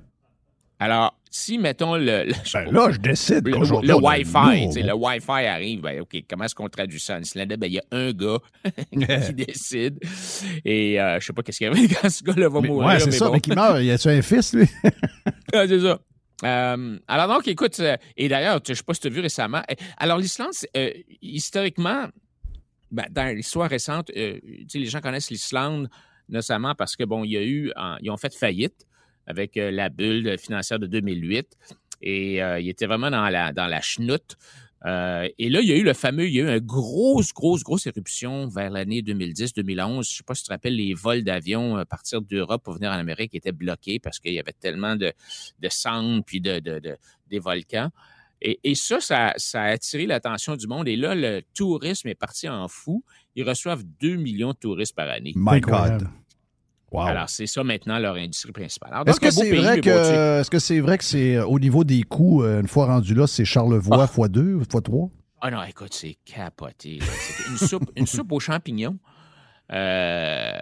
Alors, 0.78 1.16
si, 1.30 1.58
mettons, 1.58 1.94
le, 1.96 2.26
Ben 2.54 2.70
là, 2.72 2.90
je 2.90 2.98
décide 2.98 3.46
le, 3.46 3.52
le 3.87 3.92
a 3.92 3.96
Wi-Fi, 3.96 4.82
le 4.82 4.92
Wi-Fi 4.94 5.46
arrive, 5.46 5.80
ben, 5.80 6.00
OK, 6.00 6.16
comment 6.28 6.44
est-ce 6.44 6.54
qu'on 6.56 6.68
traduit 6.68 6.98
ça 7.00 7.16
en 7.16 7.20
islandais? 7.20 7.56
Ben, 7.56 7.68
il 7.68 7.74
y 7.74 7.78
a 7.78 7.85
un 7.92 8.12
gars 8.12 8.38
qui 8.92 9.32
décide. 9.32 9.98
Et 10.64 11.00
euh, 11.00 11.20
je 11.20 11.26
sais 11.26 11.32
pas 11.32 11.42
qu'est-ce 11.42 11.58
qu'il 11.58 11.68
y 11.68 11.70
avait 11.70 11.87
quand 12.02 12.11
ce 12.11 12.22
gars-là 12.24 12.48
va 12.48 12.61
Mais- 12.61 12.68
mourir. 12.68 12.88
ouais, 12.88 12.98
c'est 13.00 13.12
ça. 13.12 13.26
bon. 13.26 13.32
Mais 13.35 13.40
qui 13.40 13.50
meurt, 13.52 13.80
y 13.80 13.90
a-tu 13.92 14.08
un 14.08 14.22
fils, 14.22 14.54
lui? 14.54 14.66
Ah, 15.54 15.66
c'est 15.68 15.80
ça. 15.80 16.00
Euh, 16.44 16.98
alors 17.06 17.28
donc, 17.28 17.46
écoute, 17.46 17.78
euh, 17.78 17.96
et 18.16 18.28
d'ailleurs, 18.28 18.58
je 18.66 18.74
sais 18.74 18.82
pas 18.82 18.94
si 18.94 19.00
tu 19.02 19.06
as 19.06 19.11
vu 19.11 19.20
récemment. 19.20 19.62
euh, 19.70 19.74
Alors 19.98 20.18
l'Islande, 20.18 20.50
euh, 20.76 20.90
historiquement, 21.20 22.06
ben, 22.90 23.04
dans 23.11 23.35
l'histoire 23.37 23.70
récente, 23.70 24.11
tu 24.12 24.42
sais, 24.68 24.78
les 24.78 24.87
gens 24.87 25.00
connaissent 25.00 25.30
l'Islande 25.30 25.88
notamment 26.28 26.74
parce 26.74 26.96
que 26.96 27.04
bon, 27.04 27.22
il 27.24 27.30
y 27.32 27.37
a 27.37 27.42
eu, 27.42 27.70
ils 28.00 28.11
ont 28.11 28.16
fait 28.16 28.35
faillite 28.35 28.74
avec 29.26 29.56
euh, 29.56 29.70
la 29.70 29.88
bulle 29.88 30.37
financière 30.38 30.78
de 30.78 30.87
2008 30.87 31.46
et 32.02 32.42
euh, 32.42 32.58
ils 32.61 32.68
étaient 32.68 32.87
vraiment 32.87 33.11
dans 33.11 33.28
la 33.28 33.52
dans 33.52 33.66
la 33.66 33.80
chenoute. 33.80 34.37
Euh, 34.85 35.28
et 35.38 35.48
là, 35.48 35.61
il 35.61 35.68
y 35.68 35.72
a 35.72 35.76
eu 35.76 35.85
le 35.85 35.92
fameux, 35.92 36.26
il 36.26 36.35
y 36.35 36.40
a 36.40 36.44
eu 36.44 36.48
une 36.58 36.58
grosse, 36.58 37.32
grosse, 37.32 37.62
grosse 37.62 37.87
éruption 37.87 38.48
vers 38.48 38.68
l'année 38.68 39.00
2010-2011. 39.00 40.11
Je 40.11 40.16
sais 40.16 40.22
pas 40.24 40.35
si 40.35 40.42
tu 40.42 40.48
te 40.48 40.52
rappelles, 40.52 40.74
les 40.74 40.92
vols 40.92 41.22
d'avions 41.22 41.76
à 41.76 41.85
partir 41.85 42.20
d'Europe 42.20 42.64
pour 42.64 42.74
venir 42.74 42.90
en 42.90 42.94
Amérique 42.94 43.32
étaient 43.37 43.52
bloqués 43.52 44.00
parce 44.00 44.18
qu'il 44.18 44.32
y 44.35 44.40
avait 44.40 44.52
tellement 44.58 44.96
de, 44.96 45.12
de 45.61 45.68
cendres 45.68 46.24
puis 46.24 46.40
de, 46.40 46.58
de- 46.58 46.80
de- 46.80 46.96
des 47.30 47.38
volcans. 47.38 47.90
Et, 48.40 48.58
et 48.64 48.74
ça, 48.74 48.98
ça, 49.00 49.32
ça 49.37 49.62
a 49.62 49.66
attiré 49.68 50.04
l'attention 50.06 50.56
du 50.56 50.66
monde. 50.66 50.88
Et 50.88 50.96
là, 50.96 51.14
le 51.14 51.42
tourisme 51.54 52.08
est 52.08 52.16
parti 52.16 52.48
en 52.48 52.66
fou. 52.66 53.04
Ils 53.37 53.48
reçoivent 53.48 53.85
2 54.00 54.16
millions 54.16 54.50
de 54.50 54.56
touristes 54.58 54.96
par 54.96 55.08
année. 55.08 55.32
My 55.37 55.61
God. 55.61 56.08
Wow. 56.92 57.07
Alors, 57.07 57.28
c'est 57.31 57.46
ça 57.46 57.64
maintenant 57.64 57.98
leur 57.98 58.16
industrie 58.16 58.52
principale. 58.52 58.90
Est-ce 59.07 59.18
que 59.18 59.31
c'est 59.31 59.57
vrai 59.57 59.81
que 59.81 60.40
est-ce 60.40 60.50
que 60.50 60.59
c'est 60.59 60.81
vrai 60.81 60.98
que 60.98 61.05
c'est 61.05 61.38
au 61.38 61.59
niveau 61.59 61.85
des 61.85 62.02
coûts, 62.02 62.42
euh, 62.44 62.61
une 62.61 62.68
fois 62.68 62.87
rendu 62.87 63.14
là, 63.14 63.26
c'est 63.26 63.44
Charlevoix 63.46 64.05
x 64.05 64.28
2, 64.31 64.59
x 64.61 64.68
3? 64.85 65.09
Ah 65.40 65.50
non, 65.50 65.62
écoute, 65.64 65.92
c'est 65.94 66.16
capoté. 66.24 67.00
une 67.50 67.57
soupe, 67.66 67.90
une 67.96 68.07
soupe 68.07 68.31
aux 68.33 68.40
champignons. 68.40 68.98
Euh, 69.72 70.52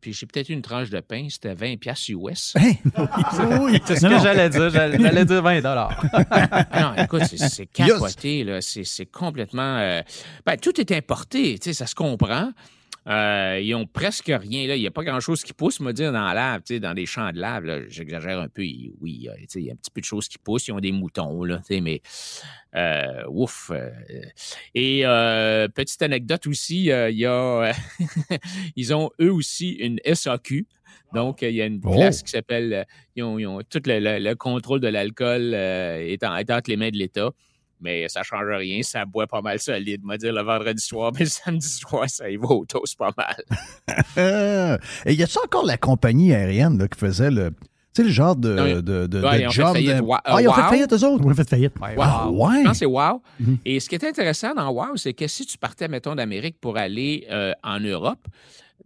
puis 0.00 0.12
j'ai 0.12 0.26
peut-être 0.26 0.48
eu 0.48 0.52
une 0.52 0.62
tranche 0.62 0.90
de 0.90 1.00
pain, 1.00 1.26
c'était 1.28 1.54
20 1.54 1.76
pièces 1.78 2.08
US. 2.08 2.54
oui, 2.56 3.80
c'est 3.84 3.96
ce 3.96 4.06
que 4.06 4.18
j'allais 4.20 4.48
dire. 4.48 4.70
J'allais 4.70 5.24
dire 5.24 5.42
20 5.42 5.60
Ah 5.64 6.66
non, 6.96 7.02
écoute, 7.02 7.24
c'est- 7.24 7.66
capoté, 7.66 8.44
là. 8.44 8.60
C'est 8.60 8.84
c'est 8.84 9.06
complètement. 9.06 9.76
euh, 9.78 10.02
ben, 10.46 10.56
tout 10.56 10.80
est 10.80 10.92
importé, 10.92 11.58
tu 11.58 11.70
sais, 11.70 11.74
ça 11.74 11.86
se 11.86 11.94
comprend. 11.94 12.52
Euh, 13.08 13.58
ils 13.60 13.74
ont 13.74 13.84
presque 13.86 14.26
rien, 14.32 14.68
là. 14.68 14.76
Il 14.76 14.80
n'y 14.80 14.86
a 14.86 14.90
pas 14.92 15.02
grand-chose 15.02 15.42
qui 15.42 15.52
pousse, 15.52 15.80
me 15.80 15.92
dire, 15.92 16.12
dans 16.12 16.22
la 16.22 16.34
lave, 16.34 16.80
dans 16.80 16.94
des 16.94 17.04
champs 17.06 17.32
de 17.32 17.38
lave. 17.40 17.86
J'exagère 17.88 18.38
un 18.38 18.48
peu. 18.48 18.62
Oui, 18.62 18.94
il 19.02 19.22
y 19.22 19.28
a- 19.28 19.32
un 19.72 19.76
petit 19.76 19.90
peu 19.92 20.00
de 20.00 20.04
choses 20.06 20.28
qui 20.28 20.38
poussent. 20.38 20.68
Ils 20.68 20.72
ont 20.72 20.78
des 20.80 20.92
moutons, 20.92 21.42
là, 21.44 21.60
mais. 21.70 22.00
Euh, 22.74 23.24
ouf. 23.28 23.70
euh, 23.72 23.90
et 24.74 25.02
euh, 25.04 25.68
petite 25.68 26.00
anecdote 26.02 26.46
aussi, 26.46 26.84
il 26.84 27.16
y 27.18 27.26
a. 27.26 27.72
ils 28.76 28.94
ont 28.94 29.10
eux 29.20 29.32
aussi 29.32 29.70
une 29.72 29.98
SAQ. 30.04 30.66
Donc, 31.14 31.42
il 31.42 31.50
y 31.54 31.60
a 31.60 31.66
une 31.66 31.80
Oh. 31.84 31.90
place 31.92 32.22
qui 32.22 32.30
s'appelle. 32.30 32.86
Ils 33.16 33.22
ont, 33.22 33.38
ils 33.38 33.46
ont 33.46 33.60
tout 33.68 33.82
le, 33.84 33.98
le- 33.98 34.18
le 34.18 34.34
contrôle 34.34 34.80
de 34.80 34.88
l'alcool 34.88 35.52
est, 35.54 36.22
en- 36.24 36.36
est 36.36 36.50
entre 36.50 36.70
les 36.70 36.76
mains 36.76 36.90
de 36.90 36.96
l'État. 36.96 37.30
Mais 37.82 38.08
ça 38.08 38.22
change 38.22 38.46
rien, 38.48 38.82
ça 38.82 39.04
boit 39.04 39.26
pas 39.26 39.40
mal 39.42 39.58
solide. 39.58 40.00
Moi, 40.04 40.16
dire 40.16 40.32
le 40.32 40.42
vendredi 40.42 40.82
soir, 40.82 41.10
mais 41.18 41.20
le 41.24 41.30
samedi 41.30 41.68
soir, 41.68 42.08
ça 42.08 42.30
y 42.30 42.36
va 42.36 42.46
au 42.48 42.64
toast 42.64 42.96
pas 42.96 43.10
mal. 43.16 43.42
Et 45.06 45.14
y 45.14 45.22
a-tu 45.22 45.38
encore 45.44 45.64
la 45.66 45.76
compagnie 45.76 46.32
aérienne 46.32 46.78
là, 46.78 46.88
qui 46.88 46.98
faisait 46.98 47.30
le. 47.30 47.50
Tu 47.94 48.00
sais, 48.00 48.08
le 48.08 48.10
genre 48.14 48.34
de, 48.36 48.54
Non, 48.54 48.64
de, 48.80 49.06
de, 49.06 49.20
ouais, 49.22 49.36
de 49.36 49.42
ils 49.42 49.46
ont 49.48 49.50
fait 49.50 49.52
job. 49.60 49.72
faillite. 49.74 50.02
Ah, 50.24 50.40
ils 50.40 50.48
ont 50.48 50.52
fait 50.54 50.62
Wow. 50.62 50.68
faillite, 50.68 50.92
eux 50.94 51.04
autres? 51.06 51.24
On 51.26 51.30
a 51.30 51.34
fait 51.34 51.46
faillite. 51.48 51.74
Wow. 51.78 51.88
Ah, 52.00 52.30
ouais. 52.30 52.48
Je 52.60 52.62
pense 52.64 52.72
que 52.72 52.78
c'est 52.78 52.86
wow. 52.86 53.22
Mhm. 53.38 53.58
Et 53.66 53.80
ce 53.80 53.88
qui 53.90 53.94
est 53.96 54.04
intéressant 54.04 54.54
dans 54.54 54.70
wow, 54.70 54.96
c'est 54.96 55.12
que 55.12 55.26
si 55.26 55.44
tu 55.44 55.58
partais, 55.58 55.88
mettons, 55.88 56.14
d'Amérique 56.14 56.56
pour 56.58 56.78
aller 56.78 57.26
euh, 57.30 57.52
en 57.62 57.80
Europe, 57.80 58.26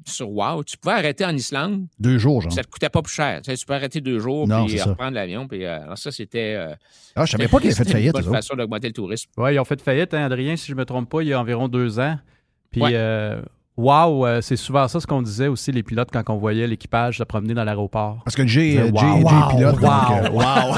sur 0.04 0.30
wow, 0.30 0.62
tu 0.64 0.76
pouvais 0.76 0.94
arrêter 0.94 1.24
en 1.24 1.34
Islande. 1.34 1.86
Deux 1.98 2.18
jours, 2.18 2.42
genre. 2.42 2.52
Ça 2.52 2.62
te 2.62 2.68
coûtait 2.68 2.88
pas 2.88 3.02
plus 3.02 3.12
cher. 3.14 3.40
Tu, 3.42 3.50
sais, 3.50 3.56
tu 3.56 3.64
peux 3.66 3.74
arrêter 3.74 4.00
deux 4.00 4.18
jours 4.18 4.46
Non, 4.46 4.66
puis 4.66 4.80
reprendre 4.80 5.14
l'avion. 5.14 5.48
Puis, 5.48 5.64
euh, 5.64 5.82
alors 5.82 5.98
ça, 5.98 6.10
c'était. 6.12 6.54
euh, 6.56 6.74
Ah, 7.14 7.24
je 7.24 7.32
savais 7.32 7.48
pas 7.48 7.58
qu'ils 7.58 7.68
avaient 7.68 7.76
fait 7.76 7.84
c'était 7.84 7.92
faillite, 7.92 8.16
Une 8.16 8.22
bonne 8.24 8.34
façon 8.34 8.54
d'augmenter 8.56 8.88
le 8.88 8.92
tourisme. 8.92 9.30
Oui, 9.36 9.54
ils 9.54 9.58
ont 9.58 9.64
fait 9.64 9.80
faillite, 9.80 10.12
hein, 10.14 10.24
Adrien, 10.24 10.56
si 10.56 10.66
je 10.68 10.72
ne 10.74 10.78
me 10.78 10.84
trompe 10.84 11.08
pas, 11.10 11.22
il 11.22 11.28
y 11.28 11.32
a 11.32 11.40
environ 11.40 11.68
deux 11.68 11.98
ans. 11.98 12.18
Puis, 12.70 12.82
Ouais. 12.82 12.90
euh, 12.94 13.40
wow, 13.76 14.26
euh, 14.26 14.40
c'est 14.40 14.56
souvent 14.56 14.88
ça 14.88 15.00
ce 15.00 15.06
qu'on 15.06 15.22
disait 15.22 15.48
aussi, 15.48 15.70
les 15.72 15.82
pilotes, 15.82 16.08
quand 16.12 16.22
on 16.30 16.36
voyait 16.36 16.66
l'équipage 16.66 17.18
se 17.18 17.22
promener 17.24 17.54
dans 17.54 17.64
l'aéroport. 17.64 18.18
Parce 18.24 18.34
que 18.36 18.46
Jay, 18.46 18.78
euh, 18.78 18.86
Jay, 18.86 18.90
wow, 18.92 18.98
Jay 19.00 19.06
est 19.06 19.24
wow, 19.24 19.48
pilote, 19.50 19.80
donc, 19.80 19.82
wow. 19.82 20.12
euh, 20.12 20.30
wow. 20.30 20.76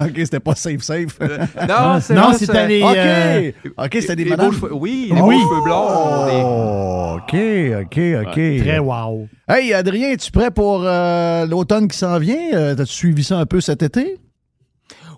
OK, 0.00 0.12
c'était 0.16 0.40
pas 0.40 0.54
safe, 0.54 0.82
safe. 0.82 1.18
Non, 1.20 2.00
c'est 2.00 2.14
Non, 2.14 2.32
c'était 2.32 2.66
les, 2.66 2.82
OK. 2.82 2.96
euh, 2.96 3.52
OK, 3.78 3.96
c'était 4.00 4.16
des 4.16 4.24
les 4.24 4.30
madames. 4.30 4.46
beaux 4.50 4.52
cheveux- 4.52 4.74
oui, 4.74 5.10
les 5.14 5.20
Oui. 5.20 5.36
beaux 5.36 5.48
cheveux 5.48 5.62
blonds. 5.62 6.26
les- 6.26 6.42
Oh, 6.44 7.16
OK, 7.18 7.34
OK, 7.82 8.26
OK. 8.28 8.60
Très 8.60 8.78
wow. 8.78 9.28
Hey, 9.48 9.72
Adrien, 9.74 10.10
es-tu 10.10 10.30
prêt 10.30 10.50
pour 10.50 10.82
euh, 10.84 11.46
l'automne 11.46 11.88
qui 11.88 11.96
s'en 11.98 12.18
vient? 12.18 12.52
Euh, 12.54 12.74
T'as-tu 12.74 12.92
suivi 12.92 13.24
ça 13.24 13.38
un 13.38 13.46
peu 13.46 13.60
cet 13.60 13.82
été? 13.82 14.18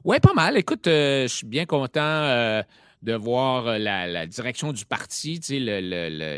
Oui, 0.05 0.19
pas 0.21 0.33
mal. 0.35 0.57
Écoute, 0.57 0.87
euh, 0.87 1.23
je 1.23 1.29
suis 1.35 1.47
bien 1.47 1.67
content 1.67 2.01
euh, 2.03 2.63
de 3.03 3.15
voir 3.15 3.67
euh, 3.69 3.79
la, 3.79 4.27
direction 4.27 4.73
du 4.73 4.85
parti, 4.85 5.41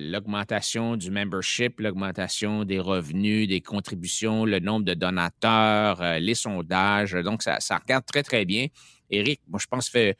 l'augmentation 0.02 0.96
du 0.96 1.10
membership, 1.10 1.80
l'augmentation 1.80 2.64
des 2.64 2.78
revenus, 2.78 3.48
des 3.48 3.60
contributions, 3.60 4.44
le 4.44 4.58
nombre 4.58 4.84
de 4.84 4.94
donateurs, 4.94 6.02
euh, 6.02 6.18
les 6.18 6.34
sondages. 6.34 7.12
Donc, 7.12 7.42
ça, 7.42 7.58
regarde 7.78 8.04
très, 8.04 8.22
très 8.22 8.44
bien. 8.44 8.66
Éric, 9.10 9.40
moi, 9.48 9.58
je 9.60 9.66
pense, 9.66 9.88
fait, 9.88 10.16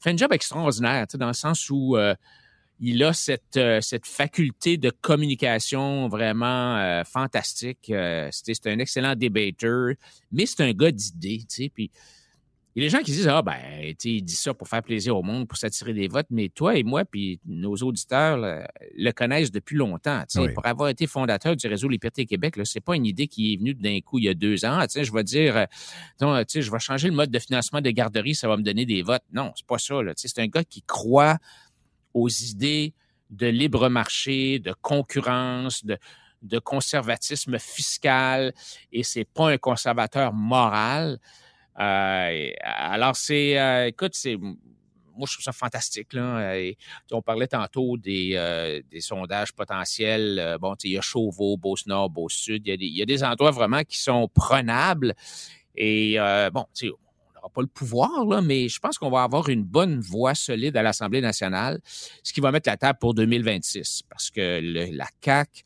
fait 0.00 0.10
un 0.10 0.16
job 0.16 0.32
extraordinaire, 0.32 1.06
dans 1.14 1.26
le 1.26 1.32
sens 1.32 1.68
où 1.70 1.96
euh, 1.96 2.14
il 2.78 3.02
a 3.02 3.12
cette, 3.12 3.58
cette 3.80 4.06
faculté 4.06 4.76
de 4.76 4.90
communication 4.90 6.08
vraiment 6.08 7.02
fantastique. 7.04 7.84
C'est 7.86 8.54
c'est 8.54 8.66
un 8.66 8.78
excellent 8.80 9.14
débatteur, 9.14 9.94
mais 10.32 10.44
c'est 10.44 10.62
un 10.62 10.72
gars 10.72 10.90
d'idées, 10.90 11.44
tu 11.48 11.64
sais, 11.64 11.70
puis 11.72 11.92
Il 12.76 12.82
y 12.82 12.86
a 12.86 12.88
des 12.88 12.90
gens 12.90 13.02
qui 13.02 13.12
disent 13.12 13.28
Ah, 13.28 13.40
ben, 13.40 13.54
tu 13.90 13.94
sais, 13.98 14.10
il 14.10 14.22
dit 14.22 14.34
ça 14.34 14.52
pour 14.52 14.66
faire 14.66 14.82
plaisir 14.82 15.16
au 15.16 15.22
monde, 15.22 15.46
pour 15.46 15.56
s'attirer 15.56 15.92
des 15.92 16.08
votes, 16.08 16.26
mais 16.30 16.48
toi 16.48 16.76
et 16.76 16.82
moi, 16.82 17.04
puis 17.04 17.38
nos 17.46 17.74
auditeurs 17.76 18.36
là, 18.36 18.68
le 18.96 19.12
connaissent 19.12 19.52
depuis 19.52 19.76
longtemps. 19.76 20.20
tu 20.28 20.38
sais, 20.38 20.40
Oui. 20.40 20.52
Pour 20.52 20.66
avoir 20.66 20.88
été 20.88 21.06
fondateur 21.06 21.54
du 21.54 21.66
réseau 21.68 21.88
Liberté 21.88 22.26
Québec, 22.26 22.56
là, 22.56 22.64
c'est 22.64 22.80
pas 22.80 22.96
une 22.96 23.06
idée 23.06 23.28
qui 23.28 23.52
est 23.54 23.56
venue 23.56 23.74
d'un 23.74 24.00
coup 24.00 24.18
il 24.18 24.24
y 24.24 24.28
a 24.28 24.34
deux 24.34 24.64
ans. 24.64 24.80
Tu 24.82 24.88
sais, 24.90 25.04
je 25.04 25.12
vais 25.12 25.22
dire, 25.22 25.56
euh, 25.56 26.44
sais, 26.48 26.62
je 26.62 26.70
vais 26.70 26.78
changer 26.80 27.08
le 27.08 27.14
mode 27.14 27.30
de 27.30 27.38
financement 27.38 27.80
des 27.80 27.94
garderies, 27.94 28.34
ça 28.34 28.48
va 28.48 28.56
me 28.56 28.62
donner 28.62 28.86
des 28.86 29.02
votes. 29.02 29.24
Non, 29.32 29.52
c'est 29.54 29.66
pas 29.66 29.78
ça. 29.78 30.02
Là. 30.02 30.14
Tu 30.14 30.22
sais, 30.22 30.34
C'est 30.34 30.42
un 30.42 30.48
gars 30.48 30.64
qui 30.64 30.82
croit 30.82 31.38
aux 32.12 32.28
idées 32.28 32.92
de 33.30 33.46
libre 33.46 33.88
marché, 33.88 34.58
de 34.58 34.74
concurrence, 34.82 35.84
de, 35.84 35.96
de 36.42 36.58
conservatisme 36.58 37.58
fiscal, 37.58 38.52
et 38.92 39.02
c'est 39.02 39.24
pas 39.24 39.50
un 39.50 39.58
conservateur 39.58 40.32
moral. 40.32 41.18
Euh, 41.80 42.50
alors, 42.62 43.16
c'est, 43.16 43.58
euh, 43.58 43.86
écoute, 43.88 44.14
c'est, 44.14 44.36
moi, 44.36 45.26
je 45.28 45.32
trouve 45.34 45.44
ça 45.44 45.52
fantastique. 45.52 46.12
Là. 46.12 46.52
Sais, 46.54 46.76
on 47.12 47.22
parlait 47.22 47.46
tantôt 47.46 47.96
des, 47.96 48.32
euh, 48.34 48.80
sondages 49.00 49.52
potentiels. 49.52 50.38
Euh, 50.40 50.58
bon, 50.58 50.74
il 50.84 50.92
y 50.92 50.98
a 50.98 51.00
Chauveau, 51.00 51.56
Beauce-Nord, 51.56 52.10
Beauce-Sud. 52.10 52.66
Il 52.66 52.70
y, 52.70 52.72
a 52.72 52.76
des, 52.76 52.86
il 52.86 52.96
y 52.96 53.02
a 53.02 53.06
des 53.06 53.22
endroits 53.22 53.50
vraiment 53.52 53.82
qui 53.82 53.98
sont 54.00 54.28
prenables. 54.34 55.14
Et, 55.76 56.18
euh, 56.18 56.50
bon, 56.50 56.66
on 56.82 56.86
n'aura 56.86 57.48
pas 57.52 57.60
le 57.60 57.66
pouvoir, 57.68 58.24
là, 58.26 58.40
mais 58.40 58.68
je 58.68 58.78
pense 58.80 58.98
qu'on 58.98 59.10
va 59.10 59.22
avoir 59.22 59.48
une 59.48 59.64
bonne 59.64 60.00
voix 60.00 60.34
solide 60.34 60.76
à 60.76 60.82
l'Assemblée 60.82 61.20
nationale, 61.20 61.80
ce 62.22 62.32
qui 62.32 62.40
va 62.40 62.50
mettre 62.52 62.68
la 62.68 62.76
table 62.76 62.98
pour 63.00 63.14
2026. 63.14 64.02
Parce 64.08 64.30
que 64.30 64.60
le- 64.62 64.96
la 64.96 65.06
CAQ, 65.24 65.64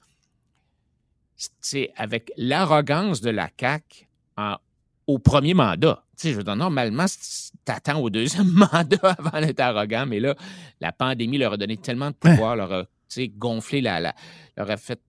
c'est 1.61 1.93
avec 1.97 2.33
l'arrogance 2.37 3.21
de 3.21 3.31
la 3.31 3.49
CAQ 3.59 4.09
en- 4.37 4.57
au 5.09 5.19
premier 5.19 5.55
mandat. 5.55 6.05
Tu 6.17 6.23
sais, 6.29 6.33
je 6.33 6.37
veux 6.37 6.45
dire, 6.45 6.55
normalement, 6.55 7.07
c- 7.09 7.51
t'attends 7.65 7.99
au 8.01 8.11
deuxième 8.11 8.47
mandat 8.53 9.17
avant 9.19 9.41
d'être 9.41 9.59
arrogant, 9.61 10.07
mais 10.07 10.21
là, 10.21 10.37
la 10.81 10.93
pandémie 10.93 11.39
leur 11.39 11.55
a 11.55 11.57
donné 11.57 11.77
tellement 11.79 12.11
de 12.11 12.15
pouvoir, 12.17 12.55
leur 12.57 12.73
a 12.73 12.85
tu 12.85 12.89
sais, 13.09 13.29
gonflé 13.29 13.81
la, 13.81 13.99
la- 14.01 14.15
leur 14.57 14.71
a 14.71 14.77
fait 14.77 15.01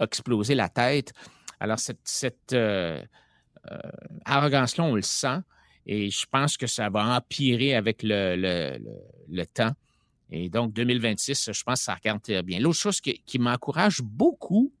exploser 0.00 0.54
la 0.54 0.68
tête. 0.68 1.12
Alors, 1.58 1.78
cette, 1.78 2.00
cette 2.04 2.52
euh, 2.52 3.02
euh, 3.72 3.78
arrogance-là, 4.26 4.84
on 4.84 4.94
le 4.94 5.02
sent, 5.02 5.38
et 5.86 6.10
je 6.10 6.26
pense 6.30 6.56
que 6.58 6.66
ça 6.66 6.90
va 6.90 7.16
empirer 7.16 7.74
avec 7.74 8.02
le, 8.02 8.36
le- 8.36 8.76
le- 8.78 9.02
le 9.28 9.46
temps. 9.46 9.72
Et 10.30 10.50
donc, 10.50 10.72
2026, 10.74 11.50
je 11.52 11.62
pense 11.62 11.78
que 11.78 11.84
ça 11.84 11.94
regarde 11.94 12.20
très 12.20 12.42
bien. 12.42 12.58
L'autre 12.60 12.78
chose 12.78 13.00
qui, 13.00 13.22
qui 13.24 13.38
m'encourage 13.38 14.02
beaucoup, 14.02 14.72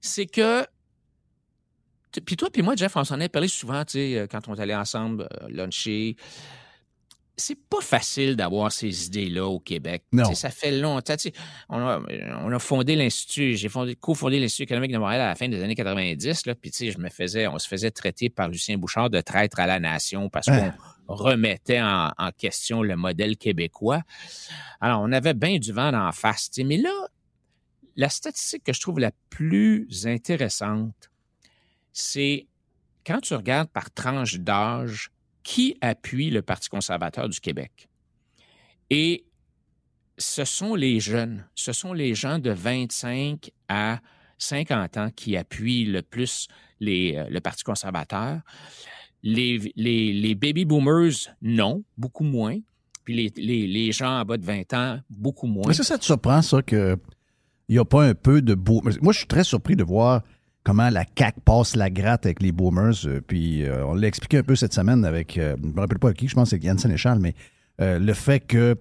c'est 0.00 0.26
que 0.26 0.66
puis 2.24 2.36
toi, 2.36 2.48
puis 2.50 2.62
moi, 2.62 2.74
Jeff, 2.76 2.96
on 2.96 3.04
s'en 3.04 3.20
est 3.20 3.28
parlé 3.28 3.48
souvent, 3.48 3.84
tu 3.84 3.92
sais, 3.92 4.18
euh, 4.18 4.26
quand 4.26 4.48
on 4.48 4.54
est 4.54 4.60
allé 4.60 4.74
ensemble 4.74 5.28
euh, 5.42 5.48
luncher. 5.48 6.16
C'est 7.40 7.58
pas 7.68 7.80
facile 7.80 8.34
d'avoir 8.34 8.72
ces 8.72 9.06
idées-là 9.06 9.46
au 9.46 9.60
Québec. 9.60 10.02
Non. 10.10 10.34
Ça 10.34 10.50
fait 10.50 10.72
longtemps. 10.72 11.14
On 11.68 11.78
a, 11.78 12.02
on 12.42 12.50
a 12.50 12.58
fondé 12.58 12.96
l'Institut, 12.96 13.56
j'ai 13.56 13.68
fondé, 13.68 13.94
cofondé 13.94 14.40
l'Institut 14.40 14.64
économique 14.64 14.90
de 14.90 14.98
Montréal 14.98 15.20
à 15.20 15.28
la 15.28 15.34
fin 15.36 15.48
des 15.48 15.62
années 15.62 15.76
90. 15.76 16.46
Là, 16.46 16.56
puis 16.56 16.72
tu 16.72 16.78
sais, 16.78 16.90
je 16.90 16.98
me 16.98 17.08
faisais, 17.08 17.46
on 17.46 17.60
se 17.60 17.68
faisait 17.68 17.92
traiter 17.92 18.28
par 18.28 18.48
Lucien 18.48 18.76
Bouchard 18.76 19.08
de 19.08 19.20
traître 19.20 19.60
à 19.60 19.68
la 19.68 19.78
nation 19.78 20.28
parce 20.28 20.46
qu'on 20.46 20.72
remettait 21.14 21.80
en, 21.80 22.10
en 22.18 22.30
question 22.32 22.82
le 22.82 22.96
modèle 22.96 23.36
québécois. 23.36 24.02
Alors, 24.80 25.00
on 25.02 25.12
avait 25.12 25.34
bien 25.34 25.58
du 25.58 25.72
vent 25.72 25.92
d'en 25.92 26.10
face. 26.10 26.50
Mais 26.58 26.76
là, 26.76 26.90
la 27.98 28.08
statistique 28.08 28.64
que 28.64 28.72
je 28.72 28.80
trouve 28.80 28.98
la 29.00 29.10
plus 29.28 30.06
intéressante, 30.06 31.10
c'est 31.98 32.46
quand 33.04 33.20
tu 33.20 33.34
regardes 33.34 33.68
par 33.70 33.90
tranche 33.90 34.38
d'âge 34.38 35.10
qui 35.42 35.76
appuie 35.80 36.30
le 36.30 36.42
Parti 36.42 36.68
conservateur 36.68 37.28
du 37.28 37.40
Québec? 37.40 37.88
Et 38.88 39.24
ce 40.16 40.44
sont 40.44 40.76
les 40.76 41.00
jeunes, 41.00 41.44
ce 41.56 41.72
sont 41.72 41.92
les 41.92 42.14
gens 42.14 42.38
de 42.38 42.50
25 42.50 43.50
à 43.68 43.98
50 44.38 44.96
ans 44.96 45.10
qui 45.14 45.36
appuient 45.36 45.86
le 45.86 46.02
plus 46.02 46.46
euh, 46.82 47.26
le 47.28 47.40
Parti 47.40 47.64
conservateur. 47.64 48.42
Les, 49.24 49.58
baby 50.36 50.64
boomers, 50.64 51.34
non, 51.42 51.82
beaucoup 51.96 52.24
moins. 52.24 52.58
Puis 53.04 53.32
les, 53.36 53.92
gens 53.92 54.20
en 54.20 54.24
bas 54.24 54.36
de 54.36 54.44
20 54.44 54.72
ans, 54.74 55.00
beaucoup 55.10 55.48
moins. 55.48 55.68
Est-ce 55.68 55.78
que 55.78 55.84
ça 55.84 55.98
te 55.98 56.04
surprend, 56.04 56.42
ça, 56.42 56.62
qu'il 56.62 56.96
n'y 57.68 57.78
a 57.78 57.84
pas 57.84 58.04
un 58.04 58.14
peu 58.14 58.40
de 58.40 58.54
beau. 58.54 58.82
Moi, 59.02 59.12
je 59.12 59.18
suis 59.18 59.26
très 59.26 59.42
surpris 59.42 59.74
de 59.74 59.82
voir 59.82 60.22
comment 60.68 60.90
la 60.90 61.04
CAQ 61.18 61.40
passe 61.46 61.76
la 61.76 61.88
gratte 61.88 62.26
avec 62.26 62.42
les 62.42 62.52
boomers. 62.52 63.06
euh, 63.06 63.22
Puis 63.26 63.64
euh, 63.64 63.86
on 63.86 63.94
l'a 63.94 64.06
expliqué 64.06 64.36
un 64.36 64.42
peu 64.42 64.54
cette 64.54 64.74
semaine 64.74 65.02
avec, 65.06 65.38
euh, 65.38 65.56
je 65.62 65.66
ne 65.66 65.72
me 65.72 65.80
rappelle 65.80 65.98
pas 65.98 66.12
qui, 66.12 66.28
je 66.28 66.34
pense 66.34 66.50
que 66.50 66.56
c'est 66.56 66.62
Yann 66.62 66.78
Sénéchal, 66.78 67.18
mais 67.20 67.34
le 67.80 68.12
fait 68.12 68.40
que 68.40 68.76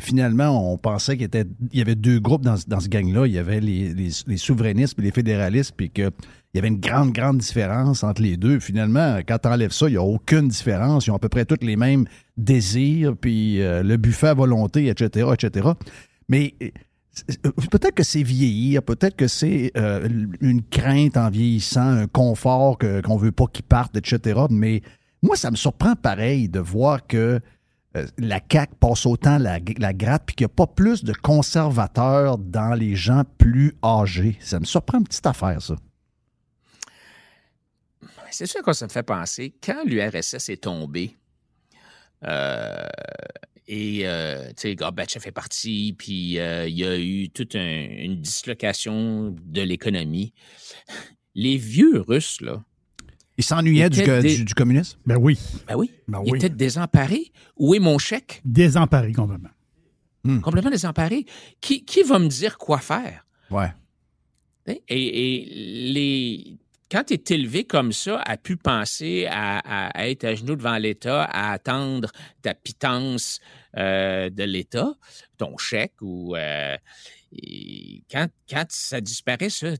finalement, 0.00 0.72
on 0.72 0.78
pensait 0.78 1.16
qu'il 1.16 1.28
y 1.72 1.80
avait 1.80 1.94
deux 1.94 2.20
groupes 2.20 2.42
dans, 2.42 2.56
dans 2.68 2.80
ce 2.80 2.88
gang-là. 2.88 3.26
Il 3.26 3.32
y 3.32 3.38
avait 3.38 3.60
les, 3.60 4.10
souverainistes 4.36 4.98
et 4.98 5.02
les 5.02 5.10
fédéralistes, 5.10 5.72
puis 5.74 5.88
qu'il 5.88 6.10
y 6.54 6.58
avait 6.58 6.68
une 6.68 6.78
grande, 6.78 7.12
grande 7.12 7.38
différence 7.38 8.04
entre 8.04 8.20
les 8.20 8.36
deux. 8.36 8.60
Finalement, 8.60 9.20
quand 9.26 9.38
tu 9.38 9.48
enlèves 9.48 9.72
ça, 9.72 9.88
il 9.88 9.92
n'y 9.92 9.96
a 9.96 10.02
aucune 10.02 10.48
différence. 10.48 11.06
Ils 11.06 11.10
ont 11.10 11.16
à 11.16 11.18
peu 11.18 11.30
près 11.30 11.46
tous 11.46 11.64
les 11.64 11.76
mêmes 11.76 12.04
désirs, 12.36 13.14
puis 13.18 13.58
le 13.58 13.96
buffet 13.96 14.28
à 14.28 14.34
volonté, 14.34 14.88
etc., 14.88 15.30
etc. 15.32 15.70
Mais 16.28 16.54
peut-être 17.70 17.94
que 17.94 18.02
c'est 18.02 18.22
vieillir, 18.22 18.82
peut-être 18.82 19.16
que 19.16 19.28
c'est 19.28 19.72
euh, 19.76 20.08
une 20.40 20.62
crainte 20.62 21.16
en 21.16 21.30
vieillissant, 21.30 21.88
un 21.88 22.06
confort 22.06 22.78
qu'on 22.78 23.16
veut 23.16 23.32
pas 23.32 23.46
qu'ils 23.46 23.64
partent, 23.64 23.96
etc. 23.96 24.42
Mais 24.50 24.82
moi, 25.22 25.36
ça 25.36 25.50
me 25.50 25.56
surprend 25.56 25.94
pareil 25.94 26.48
de 26.48 26.60
voir 26.60 27.06
que 27.06 27.40
euh, 27.96 28.06
la 28.18 28.40
CAQ 28.50 28.74
passe 28.80 29.06
autant 29.06 29.38
la, 29.38 29.58
la 29.78 29.92
gratte 29.92 30.24
puis 30.26 30.34
qu'il 30.34 30.46
n'y 30.46 30.52
a 30.52 30.54
pas 30.54 30.66
plus 30.66 31.04
de 31.04 31.12
conservateurs 31.12 32.38
dans 32.38 32.74
les 32.74 32.96
gens 32.96 33.22
plus 33.38 33.76
âgés. 33.84 34.36
Ça 34.40 34.58
me 34.58 34.64
surprend 34.64 34.98
une 34.98 35.04
petite 35.04 35.26
affaire, 35.26 35.62
ça. 35.62 35.76
C'est 38.30 38.46
sûr 38.46 38.62
que 38.62 38.72
ça 38.72 38.86
me 38.86 38.90
fait 38.90 39.04
penser, 39.04 39.54
quand 39.62 39.84
l'URSS 39.84 40.48
est 40.48 40.64
tombé, 40.64 41.16
euh, 42.24 42.84
et 43.66 44.02
euh, 44.06 44.48
tu 44.48 44.54
sais, 44.58 44.74
Gorbatchev 44.76 45.20
fait 45.22 45.32
parti, 45.32 45.94
puis 45.96 46.38
euh, 46.38 46.66
il 46.68 46.78
y 46.78 46.84
a 46.84 46.98
eu 46.98 47.30
toute 47.30 47.54
un- 47.56 47.86
une 47.90 48.20
dislocation 48.20 49.34
de 49.44 49.62
l'économie. 49.62 50.32
Les 51.34 51.56
vieux 51.56 52.00
Russes, 52.00 52.40
là. 52.40 52.62
Ils 53.36 53.42
s'ennuyaient 53.44 53.90
du, 53.90 54.02
des- 54.02 54.36
du- 54.36 54.44
du 54.44 54.54
communisme? 54.54 54.98
Ben 55.06 55.16
oui. 55.16 55.38
Ben 55.66 55.76
oui. 55.76 55.90
Ben 56.06 56.22
Ils 56.24 56.32
oui. 56.32 56.38
étaient 56.38 56.48
désemparés. 56.48 57.32
Où 57.56 57.74
est 57.74 57.80
mon 57.80 57.98
chèque? 57.98 58.40
Désemparé 58.44 59.12
complètement. 59.12 59.48
Complètement 60.42 60.70
désemparés. 60.70 61.26
Qui, 61.60 61.84
qui 61.84 62.02
va 62.02 62.18
me 62.18 62.28
dire 62.28 62.56
quoi 62.56 62.78
faire? 62.78 63.26
Ouais. 63.50 63.68
Et, 64.66 64.82
et 64.88 65.44
les, 65.92 66.56
quand 66.94 67.02
tu 67.02 67.14
es 67.14 67.34
élevé 67.34 67.64
comme 67.64 67.90
ça, 67.90 68.20
à 68.20 68.36
pu 68.36 68.56
penser 68.56 69.26
à, 69.28 69.90
être 70.06 70.22
à 70.22 70.36
genoux 70.36 70.54
devant 70.54 70.78
l'État, 70.78 71.24
à 71.24 71.50
attendre 71.50 72.12
ta 72.40 72.54
pitance 72.54 73.40
euh, 73.76 74.30
de 74.30 74.44
l'État, 74.44 74.94
ton 75.36 75.58
chèque, 75.58 75.94
ou 76.00 76.36
euh, 76.36 76.76
quand, 78.08 78.28
quand 78.48 78.64
ça 78.68 79.00
disparaît, 79.00 79.50
ça, 79.50 79.70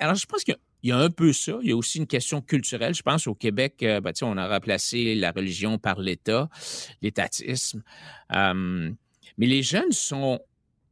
alors 0.00 0.16
je 0.16 0.26
pense 0.26 0.42
qu'il 0.42 0.56
y 0.82 0.90
a- 0.90 0.98
un 0.98 1.10
peu 1.10 1.32
ça. 1.32 1.60
Il 1.62 1.68
y 1.68 1.72
a 1.72 1.76
aussi 1.76 1.98
une 1.98 2.08
question 2.08 2.40
culturelle. 2.40 2.92
Je 2.94 3.02
pense 3.02 3.28
au 3.28 3.36
Québec, 3.36 3.76
euh, 3.84 4.00
ben, 4.00 4.12
on 4.22 4.36
a 4.36 4.48
remplacé 4.48 5.14
la 5.14 5.30
religion 5.30 5.78
par 5.78 6.00
l'État, 6.00 6.48
l'étatisme. 7.02 7.84
Mais 8.32 9.46
les 9.46 9.62
jeunes 9.62 9.92
sont 9.92 10.40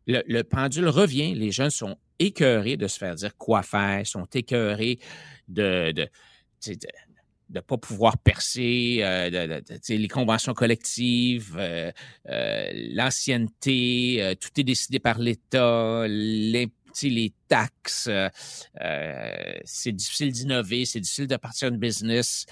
le 0.07 0.43
pendule 0.43 0.89
revient. 0.89 1.35
Les 1.35 1.51
jeunes 1.51 1.71
sont 1.71 1.97
écœurés 2.19 2.77
de 2.77 2.87
se 2.89 2.99
faire 2.99 3.15
dire 3.15 3.37
quoi 3.37 3.63
faire, 3.63 4.07
sont 4.07 4.27
écœurés 4.35 4.99
de 5.49 5.93
de, 5.93 6.09
de 6.67 6.77
de 7.51 7.61
pas 7.61 7.77
pouvoir 7.77 8.17
percer, 8.19 9.01
euh, 9.03 9.29
de- 9.29 9.61
de- 9.61 9.77
de- 9.77 9.95
les 9.95 10.09
conventions 10.09 10.55
collectives, 10.55 11.55
euh, 11.59 11.93
euh, 12.31 12.71
l'ancienneté, 12.95 14.35
tout 14.41 14.49
est 14.59 14.65
décidé 14.65 14.99
par 14.99 15.19
l'État, 15.19 16.07
les, 16.09 16.73
les 17.03 17.33
taxes, 17.49 18.09
c'est 19.65 19.93
difficile 19.93 20.33
d'innover, 20.33 20.85
c'est 20.87 21.01
difficile 21.01 21.27
de 21.27 21.37
partir 21.37 21.69
une 21.69 21.77
business. 21.77 22.47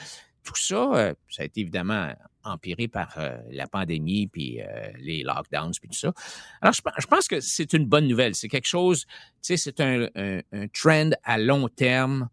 Tout 0.45 0.57
ça, 0.57 1.15
ça 1.31 1.43
a 1.43 1.45
été 1.47 1.61
évidemment 1.63 2.13
empiré 2.45 2.89
par 2.89 3.15
euh, 3.19 3.37
la 3.51 3.67
pandémie, 3.67 4.27
puis 4.27 4.61
euh, 4.61 4.65
les 5.01 5.23
lockdowns, 5.23 5.73
puis 5.81 5.89
tout 5.89 5.99
ça. 5.99 6.13
Alors, 6.61 6.73
je, 6.75 6.83
pe- 6.83 6.91
je 6.99 7.07
pense 7.07 7.29
que 7.29 7.41
c'est 7.41 7.73
une 7.73 7.87
bonne 7.87 8.09
nouvelle. 8.09 8.35
C'est 8.35 8.49
quelque 8.49 8.69
chose, 8.69 9.05
tu 9.07 9.13
sais, 9.43 9.57
c'est 9.57 9.81
un, 9.81 10.09
un, 10.15 10.41
un 10.53 10.67
trend 10.69 11.11
à 11.25 11.39
long 11.39 11.69
terme, 11.69 12.29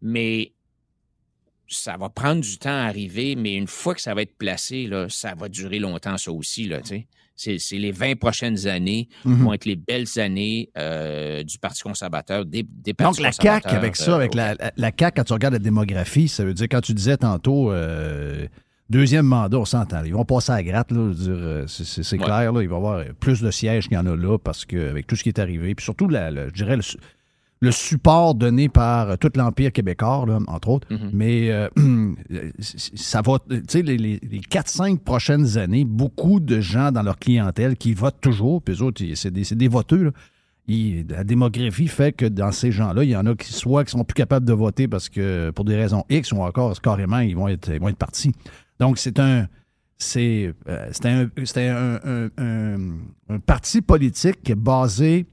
mais 0.00 0.52
ça 1.68 1.96
va 1.96 2.08
prendre 2.10 2.42
du 2.42 2.58
temps 2.58 2.70
à 2.70 2.82
arriver, 2.86 3.34
mais 3.34 3.54
une 3.54 3.66
fois 3.66 3.94
que 3.94 4.00
ça 4.00 4.12
va 4.14 4.22
être 4.22 4.36
placé, 4.36 4.86
là, 4.86 5.08
ça 5.08 5.34
va 5.34 5.48
durer 5.48 5.78
longtemps, 5.78 6.18
ça 6.18 6.30
aussi, 6.32 6.64
là, 6.68 6.80
tu 6.80 6.88
sais. 6.88 7.58
C'est, 7.58 7.78
les 7.78 7.90
20 7.92 8.16
prochaines 8.20 8.68
années 8.68 9.08
Mhm. 9.24 9.42
vont 9.42 9.52
être 9.54 9.64
les 9.64 9.74
belles 9.74 10.06
années 10.18 10.68
euh, 10.76 11.42
du 11.42 11.58
Parti 11.58 11.82
conservateur, 11.82 12.44
des, 12.44 12.62
des 12.62 12.92
Donc, 12.92 13.18
la 13.18 13.32
CAQ, 13.32 13.68
avec 13.68 13.96
ça, 13.96 14.14
avec 14.14 14.34
la, 14.34 14.54
la, 14.54 14.70
la 14.76 14.92
CAQ, 14.96 15.14
quand 15.16 15.24
tu 15.24 15.32
regardes 15.32 15.54
la 15.54 15.58
démographie, 15.58 16.28
ça 16.28 16.44
veut 16.44 16.52
dire, 16.54 16.68
quand 16.70 16.82
tu 16.82 16.92
disais 16.94 17.16
tantôt, 17.16 17.72
euh, 17.72 18.46
Deuxième 18.92 19.24
mandat, 19.26 19.58
on 19.58 19.64
s'entend. 19.64 20.04
Ils 20.04 20.12
vont 20.12 20.24
passer 20.26 20.52
à 20.52 20.56
la 20.56 20.62
gratte, 20.64 20.92
là, 20.92 20.98
euh, 21.28 21.64
c'est- 21.66 22.12
Ouais. 22.12 22.18
clair. 22.18 22.52
Là, 22.52 22.62
il 22.62 22.68
va 22.68 22.74
y 22.74 22.78
avoir 22.78 23.04
plus 23.20 23.40
de 23.40 23.50
sièges 23.50 23.88
qu'il 23.88 23.94
y 23.96 23.98
en 23.98 24.06
a 24.06 24.14
là 24.14 24.36
parce 24.38 24.66
qu'avec 24.66 25.06
tout 25.06 25.16
ce 25.16 25.22
qui 25.22 25.30
est 25.30 25.38
arrivé, 25.38 25.74
puis 25.74 25.82
surtout, 25.82 26.08
la- 26.08 26.30
la- 26.30 26.48
je 26.48 26.52
dirais, 26.52 26.76
le, 26.76 26.82
le 27.60 27.70
support 27.70 28.34
donné 28.34 28.68
par 28.68 29.10
euh, 29.10 29.16
tout 29.16 29.30
l'Empire 29.34 29.72
québécois, 29.72 30.24
là, 30.28 30.40
entre 30.46 30.68
autres. 30.68 30.88
Mais 31.12 31.50
euh, 31.50 31.68
ça 32.60 33.22
va, 33.22 33.38
tu 33.48 33.62
sais, 33.68 33.82
les, 33.82 33.96
les, 33.96 34.20
les 34.30 34.40
4-5 34.40 34.98
prochaines 34.98 35.56
années, 35.58 35.84
beaucoup 35.84 36.38
de 36.40 36.60
gens 36.60 36.92
dans 36.92 37.02
leur 37.02 37.18
clientèle 37.18 37.76
qui 37.76 37.94
votent 37.94 38.20
toujours, 38.20 38.60
puis 38.62 38.74
eux 38.74 38.82
autres, 38.82 39.02
c'est 39.14 39.30
des, 39.30 39.44
c'est 39.44 39.56
des 39.56 39.68
voteux, 39.68 40.04
là. 40.04 40.10
La 41.08 41.24
démographie 41.24 41.88
fait 41.88 42.12
que 42.12 42.24
dans 42.24 42.52
ces 42.52 42.70
gens-là, 42.70 43.02
il 43.02 43.10
y 43.10 43.16
en 43.16 43.26
a 43.26 43.34
qui 43.34 43.52
soit 43.52 43.84
qui 43.84 43.90
sont 43.90 44.04
plus 44.04 44.14
capables 44.14 44.46
de 44.46 44.52
voter 44.52 44.86
parce 44.86 45.08
que 45.08 45.50
pour 45.50 45.64
des 45.64 45.74
raisons 45.74 46.04
X 46.08 46.30
ou 46.32 46.36
encore 46.40 46.80
carrément 46.80 47.18
ils 47.18 47.34
vont 47.34 47.48
être, 47.48 47.68
ils 47.72 47.80
vont 47.80 47.88
être 47.88 47.96
partis. 47.96 48.32
Donc 48.82 48.98
c'est 48.98 49.20
un 49.20 49.46
c'est 49.96 50.52
euh, 50.68 50.88
c'était 50.92 51.68
un, 51.68 52.00
un, 52.04 52.26
un- 52.26 52.30
un- 52.36 52.98
un 53.28 53.38
parti 53.38 53.80
politique 53.80 54.42
qui 54.42 54.50
est 54.52 54.56
basé 54.56 55.26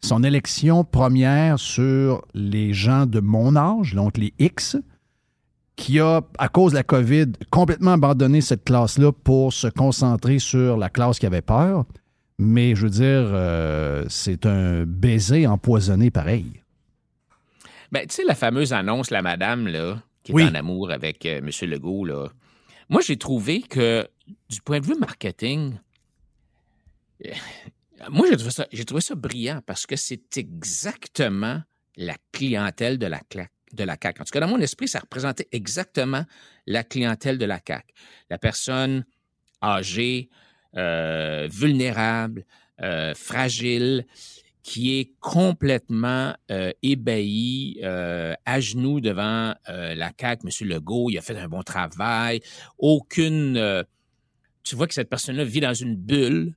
son 0.00 0.24
élection 0.24 0.82
première 0.82 1.60
sur 1.60 2.22
les 2.34 2.72
gens 2.72 3.06
de 3.06 3.20
mon 3.20 3.54
âge, 3.54 3.94
donc 3.94 4.16
les 4.18 4.32
X, 4.40 4.76
qui 5.76 6.00
a, 6.00 6.22
à 6.38 6.48
cause 6.48 6.72
de 6.72 6.78
la 6.78 6.82
COVID, 6.82 7.26
complètement 7.50 7.92
abandonné 7.92 8.40
cette 8.40 8.64
classe-là 8.64 9.12
pour 9.12 9.52
se 9.52 9.68
concentrer 9.68 10.40
sur 10.40 10.76
la 10.76 10.88
classe 10.88 11.20
qui 11.20 11.26
avait 11.26 11.40
peur. 11.42 11.84
Mais 12.40 12.74
je 12.74 12.82
veux 12.82 12.90
dire, 12.90 13.02
euh, 13.32 14.04
c'est 14.08 14.44
un 14.46 14.84
baiser 14.84 15.46
empoisonné 15.46 16.10
pareil. 16.10 16.62
Ben, 17.92 18.06
tu 18.08 18.16
sais, 18.16 18.24
la 18.24 18.34
fameuse 18.34 18.72
annonce, 18.72 19.10
la 19.10 19.22
madame, 19.22 19.68
là, 19.68 20.02
qui 20.24 20.32
est 20.32 20.34
Oui. 20.34 20.44
en 20.44 20.54
amour 20.54 20.90
avec 20.90 21.24
euh, 21.26 21.38
M. 21.38 21.50
Legault, 21.70 22.04
là. 22.04 22.26
Moi, 22.88 23.02
j'ai 23.02 23.16
trouvé 23.16 23.62
que, 23.62 24.08
du 24.48 24.60
point 24.62 24.80
de 24.80 24.86
vue 24.86 24.94
marketing, 24.98 25.78
euh, 27.26 27.30
moi, 28.10 28.26
j'ai 28.72 28.84
trouvé, 28.84 29.00
ça, 29.00 29.14
brillant 29.14 29.60
parce 29.66 29.86
que 29.86 29.96
c'est 29.96 30.36
exactement 30.36 31.62
la 31.96 32.16
clientèle 32.32 32.98
de 32.98 33.06
la 33.06 33.20
CAQ. 33.32 33.50
De 33.72 33.84
la 33.84 33.96
CAQ. 34.00 34.22
En 34.22 34.24
tout 34.24 34.32
cas, 34.32 34.40
dans 34.40 34.48
mon 34.48 34.60
esprit, 34.60 34.88
ça 34.88 35.00
représentait 35.00 35.48
exactement 35.52 36.24
la 36.66 36.84
clientèle 36.84 37.38
de 37.38 37.44
la 37.44 37.60
CAQ. 37.64 37.92
La 38.30 38.38
personne 38.38 39.04
âgée, 39.62 40.30
euh, 40.76 41.48
vulnérable, 41.50 42.46
euh, 42.80 43.14
fragile, 43.14 44.06
qui 44.68 44.98
est 44.98 45.14
complètement 45.20 46.34
euh, 46.50 46.72
ébahi, 46.82 47.80
euh, 47.82 48.34
à 48.44 48.60
genoux 48.60 49.00
devant 49.00 49.54
euh, 49.70 49.94
la 49.94 50.12
CAQ, 50.20 50.46
M. 50.46 50.68
Legault. 50.68 51.08
Il 51.08 51.16
a 51.16 51.22
fait 51.22 51.38
un 51.38 51.48
bon 51.48 51.62
travail. 51.62 52.42
Aucune... 52.76 53.84
tu 54.62 54.76
vois 54.76 54.86
que 54.86 54.92
cette 54.92 55.08
personne-là 55.08 55.44
vit 55.44 55.60
dans 55.60 55.72
une 55.72 55.96
bulle. 55.96 56.52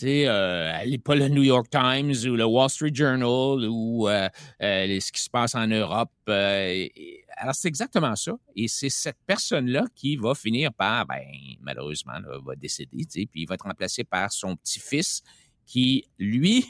Elle 0.00 0.90
n'est 0.90 0.98
pas 0.98 1.16
le 1.16 1.26
New 1.26 1.42
York 1.42 1.66
Times 1.68 2.14
ou 2.30 2.36
le 2.36 2.44
Wall 2.44 2.70
Street 2.70 2.94
Journal 2.94 3.66
ou 3.68 4.06
ce 4.06 5.10
qui 5.10 5.20
se 5.20 5.28
passe 5.28 5.56
en 5.56 5.66
Europe. 5.66 6.12
alors, 6.28 7.54
c'est 7.54 7.66
exactement 7.66 8.14
ça. 8.14 8.38
Et 8.54 8.68
c'est 8.68 8.88
cette 8.88 9.18
personne-là 9.26 9.84
qui 9.96 10.16
va 10.16 10.36
finir 10.36 10.72
par, 10.72 11.06
ben, 11.06 11.24
malheureusement, 11.60 12.20
là, 12.20 12.38
va 12.40 12.54
décéder, 12.54 13.04
puis 13.26 13.42
il 13.42 13.48
va 13.48 13.56
être 13.56 13.66
remplacé 13.66 14.04
par 14.04 14.30
son 14.30 14.54
petit-fils 14.54 15.22
qui, 15.66 16.04
lui, 16.20 16.64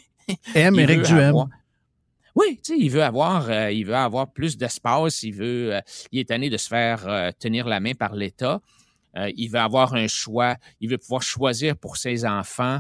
Éric 0.55 0.99
veut 0.99 1.05
Duhem. 1.05 1.19
avoir- 1.21 1.49
Oui, 2.35 2.61
tu 2.63 2.75
sais, 2.75 2.79
il 2.79 2.89
veut 2.91 3.03
avoir, 3.03 3.49
euh, 3.51 3.73
il 3.73 3.85
veut 3.85 3.97
avoir 3.97 4.31
plus 4.33 4.57
d'espace, 4.57 5.23
il 5.25 5.33
veut, 5.35 5.75
euh, 5.75 5.81
il 6.13 6.21
est 6.21 6.29
tanné 6.29 6.51
de 6.51 6.57
se 6.57 6.69
faire 6.69 7.07
euh, 7.09 7.31
tenir 7.39 7.67
la 7.67 7.81
main 7.81 7.95
par 7.95 8.15
l'État. 8.15 8.61
Il 9.37 9.49
veut 9.49 9.59
avoir 9.59 9.95
un 9.95 10.07
choix, 10.07 10.57
il 10.81 10.91
veut 10.91 10.99
pouvoir 10.99 11.23
choisir 11.23 11.77
pour 11.77 11.97
ses 11.97 12.25
enfants 12.25 12.79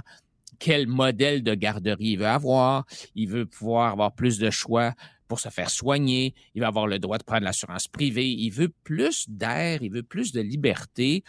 quel 0.60 0.86
modèle 0.86 1.42
de 1.42 1.52
garderie 1.54 2.10
il 2.10 2.18
veut 2.18 2.28
avoir. 2.28 2.84
Il 3.16 3.28
veut 3.28 3.44
pouvoir 3.46 3.92
avoir 3.92 4.12
plus 4.14 4.38
de 4.38 4.48
choix 4.50 4.94
pour 5.26 5.40
se 5.40 5.48
faire 5.48 5.68
soigner. 5.68 6.34
Il 6.54 6.60
veut 6.60 6.68
avoir 6.68 6.86
le 6.86 7.00
droit 7.00 7.18
de 7.18 7.24
prendre 7.24 7.42
l'assurance 7.42 7.88
privée. 7.88 8.28
Il 8.28 8.50
veut 8.50 8.72
plus 8.84 9.28
d'air, 9.28 9.82
il 9.82 9.90
veut 9.90 10.04
plus 10.04 10.30
de 10.30 10.40
liberté. 10.40 11.24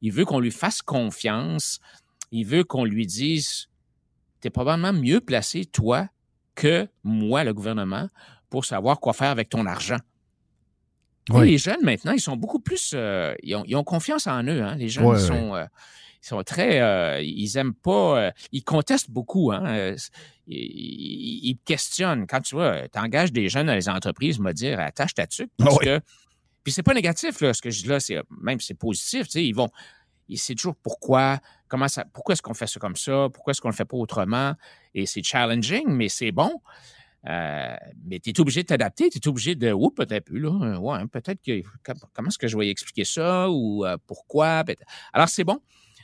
Il 0.00 0.12
veut 0.12 0.24
qu'on 0.24 0.38
lui 0.38 0.52
fasse 0.52 0.80
confiance. 0.80 1.80
Il 2.30 2.46
veut 2.46 2.62
qu'on 2.62 2.84
lui 2.84 3.06
dise, 3.06 3.66
tu 4.42 4.48
es 4.48 4.50
probablement 4.50 4.92
mieux 4.92 5.22
placé, 5.22 5.64
toi, 5.64 6.08
que 6.54 6.86
moi, 7.02 7.44
le 7.44 7.54
gouvernement, 7.54 8.08
pour 8.50 8.66
savoir 8.66 9.00
quoi 9.00 9.14
faire 9.14 9.30
avec 9.30 9.48
ton 9.48 9.64
argent. 9.64 9.96
Oui. 11.30 11.52
Les 11.52 11.58
jeunes, 11.58 11.82
maintenant, 11.82 12.12
ils 12.12 12.20
sont 12.20 12.36
beaucoup 12.36 12.58
plus... 12.58 12.92
euh, 12.94 13.34
ils, 13.42 13.54
ont, 13.54 13.64
ils 13.66 13.76
ont 13.76 13.84
confiance 13.84 14.26
en 14.26 14.42
eux. 14.42 14.60
Hein? 14.62 14.74
Les 14.74 14.88
jeunes 14.88 15.06
Ouais, 15.06 15.18
ils 15.18 15.26
sont, 15.26 15.54
euh, 15.54 15.64
ils 16.22 16.26
sont 16.26 16.42
très... 16.42 16.80
euh, 16.80 17.22
ils 17.22 17.56
aiment 17.56 17.74
pas... 17.74 18.18
euh, 18.20 18.30
ils 18.50 18.64
contestent 18.64 19.10
beaucoup. 19.10 19.52
Hein? 19.52 19.64
Euh, 19.66 19.96
Ils, 20.48 21.56
questionnent. 21.64 22.26
Quand 22.26 22.40
tu 22.40 22.56
vois, 22.56 22.88
tu 22.88 22.98
engages 22.98 23.32
des 23.32 23.48
jeunes 23.48 23.68
dans 23.68 23.74
les 23.74 23.88
entreprises, 23.88 24.40
me 24.40 24.52
dire, 24.52 24.80
attache 24.80 25.14
ta 25.14 25.26
tuque. 25.26 25.50
Parce 25.56 25.76
Ah 25.76 25.78
ouais. 25.78 26.00
que... 26.00 26.04
Puis 26.64 26.72
c'est 26.72 26.82
pas 26.82 26.94
négatif, 26.94 27.40
là, 27.40 27.54
ce 27.54 27.62
que 27.62 27.70
je 27.70 27.82
dis 27.82 27.88
là. 27.88 28.00
C'est, 28.00 28.18
même 28.40 28.60
c'est 28.60 28.74
positif. 28.74 29.26
Ils 29.36 29.54
vont... 29.54 29.70
ils- 30.28 30.38
C'est 30.38 30.54
toujours 30.56 30.74
pourquoi, 30.76 31.38
pourquoi 32.12 32.32
est-ce 32.34 32.42
qu'on 32.42 32.54
fait 32.54 32.66
ça 32.66 32.78
comme 32.80 32.96
ça, 32.96 33.28
pourquoi 33.32 33.50
est-ce 33.52 33.60
qu'on 33.60 33.68
le 33.68 33.74
fait 33.74 33.84
pas 33.84 33.96
autrement? 33.96 34.54
Et 34.94 35.06
c'est 35.06 35.22
challenging, 35.22 35.84
mais 35.88 36.08
c'est 36.08 36.32
bon. 36.32 36.60
Euh, 37.28 37.76
mais 38.04 38.18
tu 38.18 38.30
es 38.30 38.40
obligé 38.40 38.62
de 38.62 38.66
t'adapter, 38.66 39.08
tu 39.08 39.18
es 39.18 39.28
obligé 39.28 39.54
de. 39.54 39.70
Oups, 39.72 39.94
peut-être 39.94 40.24
plus, 40.24 40.40
là. 40.40 40.50
euh, 40.50 40.76
Ouais, 40.78 41.06
peut-être 41.06 41.40
que. 41.40 41.62
com- 41.84 41.94
Comment 42.12 42.28
est-ce 42.28 42.38
que 42.38 42.48
je 42.48 42.56
vais 42.58 42.68
expliquer 42.68 43.04
ça? 43.04 43.48
Ou 43.48 43.84
euh, 43.86 43.96
pourquoi? 44.06 44.64
Alors, 45.12 45.28
c'est 45.28 45.44
bon. 45.44 45.60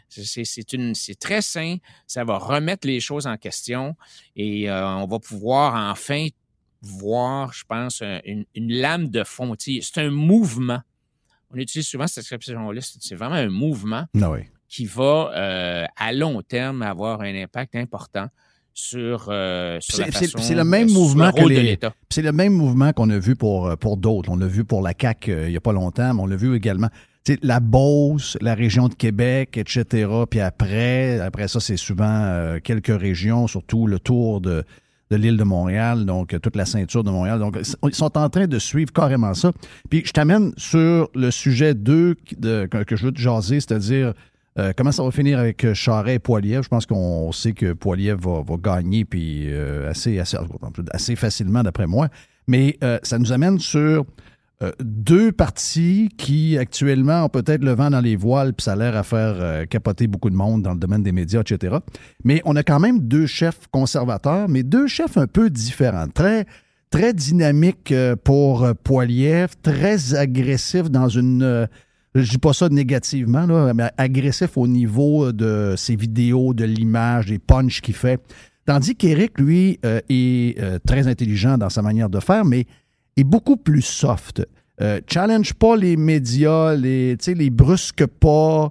C'est- 0.08 1.18
très 1.18 1.42
sain. 1.42 1.76
Ça 2.06 2.24
va 2.24 2.38
remettre 2.38 2.86
les 2.86 3.00
choses 3.00 3.26
en 3.26 3.36
question 3.36 3.94
et 4.36 4.70
on 4.70 5.06
va 5.06 5.18
pouvoir 5.18 5.90
enfin 5.90 6.28
voir, 6.80 7.52
je 7.52 7.64
pense, 7.64 8.00
un- 8.02 8.20
une, 8.24 8.46
lame 8.72 9.08
de 9.08 9.24
fond. 9.24 9.54
C'est 9.58 9.98
un 9.98 10.10
mouvement. 10.10 10.80
On 11.50 11.56
utilise 11.56 11.86
souvent 11.88 12.06
cette 12.06 12.24
expression-là. 12.30 12.80
C'est 12.80 13.02
c'est 13.02 13.14
vraiment 13.16 13.34
un 13.34 13.48
mouvement 13.48 14.04
Ah 14.22 14.30
oui. 14.30 14.40
Qui 14.68 14.84
va, 14.84 15.32
euh, 15.34 15.84
à 15.96 16.12
long 16.12 16.42
terme, 16.42 16.82
avoir 16.82 17.22
un 17.22 17.34
impact 17.34 17.74
important 17.74 18.28
sur, 18.78 19.26
euh, 19.28 19.78
sur 19.80 19.98
la 19.98 20.12
façon, 20.12 20.38
c'est 20.38 20.54
le 20.54 20.62
même 20.62 20.88
mouvement 20.88 21.26
le 21.26 21.32
que 21.32 21.48
les-. 21.48 21.78
C'est 22.10 22.22
le 22.22 22.30
même 22.30 22.52
mouvement 22.52 22.92
qu'on 22.92 23.10
a 23.10 23.18
vu 23.18 23.34
pour, 23.34 23.66
euh, 23.66 23.76
pour 23.76 23.96
d'autres. 23.96 24.30
On 24.30 24.36
l'a 24.36 24.46
vu 24.46 24.64
pour 24.64 24.82
la 24.82 24.92
CAQ 24.98 25.32
euh, 25.32 25.48
il 25.48 25.50
n'y 25.50 25.56
a 25.56 25.60
pas 25.60 25.72
longtemps, 25.72 26.14
mais 26.14 26.22
on 26.22 26.26
l'a 26.26 26.36
vu 26.36 26.54
également. 26.54 26.88
Tu 27.24 27.32
sais, 27.32 27.38
la 27.42 27.58
Beauce, 27.58 28.38
la 28.40 28.54
région 28.54 28.88
de 28.88 28.94
Québec, 28.94 29.56
etc. 29.56 30.08
Puis 30.30 30.38
après, 30.38 31.18
après 31.18 31.48
ça, 31.48 31.58
c'est 31.58 31.76
souvent 31.76 32.04
euh, 32.04 32.60
quelques 32.62 32.96
régions, 32.96 33.48
surtout 33.48 33.88
le 33.88 33.98
tour 33.98 34.40
de, 34.40 34.62
de 35.10 35.16
l'île 35.16 35.36
de 35.36 35.44
Montréal, 35.44 36.06
donc 36.06 36.40
toute 36.40 36.54
la 36.54 36.64
ceinture 36.64 37.02
de 37.02 37.10
Montréal. 37.10 37.40
Donc, 37.40 37.58
ils 37.82 37.94
sont 37.94 38.16
en 38.16 38.28
train 38.28 38.46
de 38.46 38.58
suivre 38.60 38.92
carrément 38.92 39.34
ça. 39.34 39.50
Puis 39.90 40.04
je 40.06 40.12
t'amène 40.12 40.52
sur 40.56 41.10
le 41.16 41.32
sujet 41.32 41.74
2 41.74 42.14
de, 42.38 42.68
que, 42.70 42.84
que 42.84 42.94
je 42.94 43.06
veux 43.06 43.12
te 43.12 43.20
jaser, 43.20 43.58
c'est-à-dire 43.58 44.14
euh, 44.58 44.72
comment 44.76 44.92
ça 44.92 45.02
va 45.02 45.10
finir 45.10 45.38
avec 45.38 45.64
euh, 45.64 45.74
Charret 45.74 46.14
et 46.14 46.18
Poiliev? 46.18 46.62
Je 46.62 46.68
pense 46.68 46.86
qu'on 46.86 47.30
sait 47.32 47.52
que 47.52 47.72
Poiliev 47.72 48.18
va, 48.18 48.42
gagner 48.60 49.04
puis 49.04 49.44
euh, 49.48 49.90
assez, 49.90 51.16
facilement 51.16 51.62
d'après 51.62 51.86
moi. 51.86 52.08
Mais 52.46 52.78
ça 53.02 53.18
nous 53.18 53.30
amène 53.32 53.58
sur 53.58 54.06
deux 54.80 55.32
partis 55.32 56.08
qui 56.16 56.56
actuellement 56.56 57.24
ont 57.24 57.28
peut-être 57.28 57.62
le 57.62 57.72
vent 57.72 57.90
dans 57.90 58.00
les 58.00 58.16
voiles 58.16 58.54
puis 58.54 58.64
ça 58.64 58.72
a 58.72 58.76
l'air 58.76 58.96
à 58.96 59.02
faire 59.02 59.68
capoter 59.68 60.06
beaucoup 60.06 60.30
de 60.30 60.34
monde 60.34 60.62
dans 60.62 60.72
le 60.72 60.78
domaine 60.78 61.02
des 61.02 61.12
médias, 61.12 61.42
etc. 61.42 61.76
Mais 62.24 62.40
on 62.46 62.56
a 62.56 62.62
quand 62.62 62.80
même 62.80 63.00
deux 63.00 63.26
chefs 63.26 63.66
conservateurs, 63.70 64.48
mais 64.48 64.62
deux 64.62 64.86
chefs 64.86 65.18
un 65.18 65.26
peu 65.26 65.50
différents. 65.50 66.08
Très, 66.08 66.46
très 66.90 67.12
dynamiques 67.12 67.92
euh, 67.92 68.16
pour 68.16 68.66
Poiliev, 68.82 69.50
très 69.62 70.14
agressif 70.14 70.90
dans 70.90 71.08
une... 71.08 71.68
je 72.14 72.30
dis 72.30 72.38
pas 72.38 72.52
ça 72.52 72.68
négativement, 72.68 73.46
là, 73.46 73.74
mais 73.74 73.90
agressif 73.96 74.56
au 74.56 74.66
niveau 74.66 75.32
de 75.32 75.74
ses 75.76 75.96
vidéos, 75.96 76.54
de 76.54 76.64
l'image, 76.64 77.26
des 77.26 77.38
punchs 77.38 77.80
qu'il 77.80 77.94
fait. 77.94 78.20
Tandis 78.68 78.96
qu'Éric, 78.96 79.38
lui, 79.38 79.78
euh, 79.86 80.00
est 80.10 80.60
euh, 80.60 80.78
très 80.86 81.08
intelligent 81.08 81.56
dans 81.56 81.70
sa 81.70 81.80
manière 81.80 82.10
de 82.10 82.20
faire, 82.20 82.44
mais 82.44 82.66
est 83.16 83.24
beaucoup 83.24 83.56
plus 83.56 83.80
soft. 83.80 84.46
Euh, 84.82 85.00
challenge 85.10 85.54
pas 85.54 85.74
les 85.74 85.96
médias, 85.96 86.74
les, 86.74 87.16
les 87.26 87.50
brusque 87.50 88.04
pas. 88.06 88.70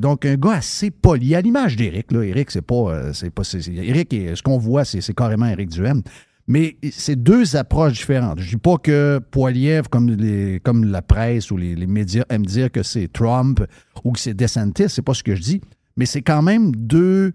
Donc, 0.00 0.24
un 0.24 0.36
gars 0.36 0.52
assez 0.52 0.92
poli, 0.92 1.34
à 1.34 1.40
l'image 1.40 1.74
d'Éric. 1.74 2.12
Là. 2.12 2.20
C'est 2.46 2.62
pas. 2.62 3.12
c'est 3.12 3.30
pas 3.30 3.42
ce 3.42 4.42
qu'on 4.42 4.56
voit, 4.56 4.84
c'est 4.84 5.00
c'est 5.00 5.14
carrément 5.14 5.46
Éric 5.46 5.70
Duhem. 5.70 6.02
Mais 6.48 6.78
c'est 6.90 7.22
deux 7.22 7.56
approches 7.56 7.92
différentes. 7.92 8.40
Je 8.40 8.48
dis 8.48 8.56
pas 8.56 8.78
que 8.78 9.20
Poiliev, 9.30 9.88
comme, 9.90 10.16
comme 10.64 10.84
la 10.90 11.02
presse 11.02 11.50
ou 11.50 11.58
les, 11.58 11.86
médias 11.86 12.24
aiment 12.30 12.46
dire 12.46 12.72
que 12.72 12.82
c'est 12.82 13.12
Trump 13.12 13.62
ou 14.02 14.12
que 14.12 14.18
c'est 14.18 14.32
DeSantis, 14.32 14.88
c'est 14.88 15.02
pas 15.02 15.12
ce 15.12 15.22
que 15.22 15.34
je 15.34 15.42
dis. 15.42 15.60
Mais 15.98 16.06
c'est 16.06 16.22
quand 16.22 16.40
même 16.40 16.74
deux 16.74 17.34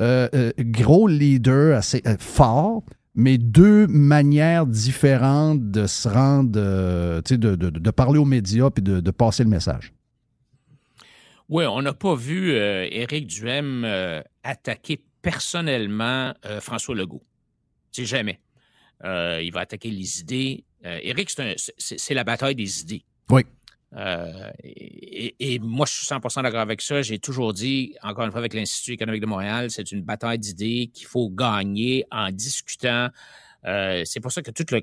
euh, 0.00 0.28
euh, 0.34 0.52
gros 0.58 1.06
leaders 1.06 1.76
assez 1.76 2.00
euh, 2.06 2.16
forts, 2.18 2.84
mais 3.14 3.36
deux 3.36 3.86
manières 3.86 4.66
différentes 4.66 5.70
de 5.70 5.86
se 5.86 6.08
rendre, 6.08 6.50
de, 6.50 7.20
de- 7.20 7.90
parler 7.90 8.18
aux 8.18 8.24
médias 8.24 8.70
puis 8.70 8.82
de, 8.82 9.10
passer 9.10 9.44
le 9.44 9.50
message. 9.50 9.92
Oui, 11.50 11.66
on 11.66 11.82
n'a 11.82 11.92
pas 11.92 12.14
vu 12.14 12.52
Éric 12.52 13.26
Duhem 13.26 13.86
attaquer 14.42 15.04
personnellement 15.20 16.32
François 16.60 16.94
Legault. 16.94 17.22
C'est 17.92 18.06
jamais. 18.06 18.40
Euh, 19.04 19.40
il 19.42 19.52
va 19.52 19.60
attaquer 19.60 19.90
les 19.90 20.20
idées. 20.20 20.64
Euh, 20.84 20.98
Éric, 21.02 21.34
c'est 21.78 22.14
la 22.14 22.24
bataille 22.24 22.54
des 22.54 22.80
idées. 22.82 23.04
Oui. 23.30 23.42
Euh, 23.96 24.50
et, 24.62 25.58
moi, 25.60 25.86
je 25.86 25.92
suis 25.92 26.06
100% 26.06 26.42
d'accord 26.42 26.60
avec 26.60 26.80
ça. 26.80 27.02
J'ai 27.02 27.18
toujours 27.18 27.52
dit, 27.52 27.94
encore 28.02 28.24
une 28.24 28.30
fois, 28.30 28.40
avec 28.40 28.54
l'Institut 28.54 28.92
économique 28.92 29.20
de 29.20 29.26
Montréal, 29.26 29.70
c'est 29.70 29.92
une 29.92 30.02
bataille 30.02 30.38
d'idées 30.38 30.90
qu'il 30.92 31.06
faut 31.06 31.30
gagner 31.30 32.04
en 32.10 32.30
discutant. 32.30 33.08
C'est 33.64 34.20
pour 34.20 34.32
ça 34.32 34.42
que 34.42 34.50
toute 34.50 34.72
le, 34.72 34.82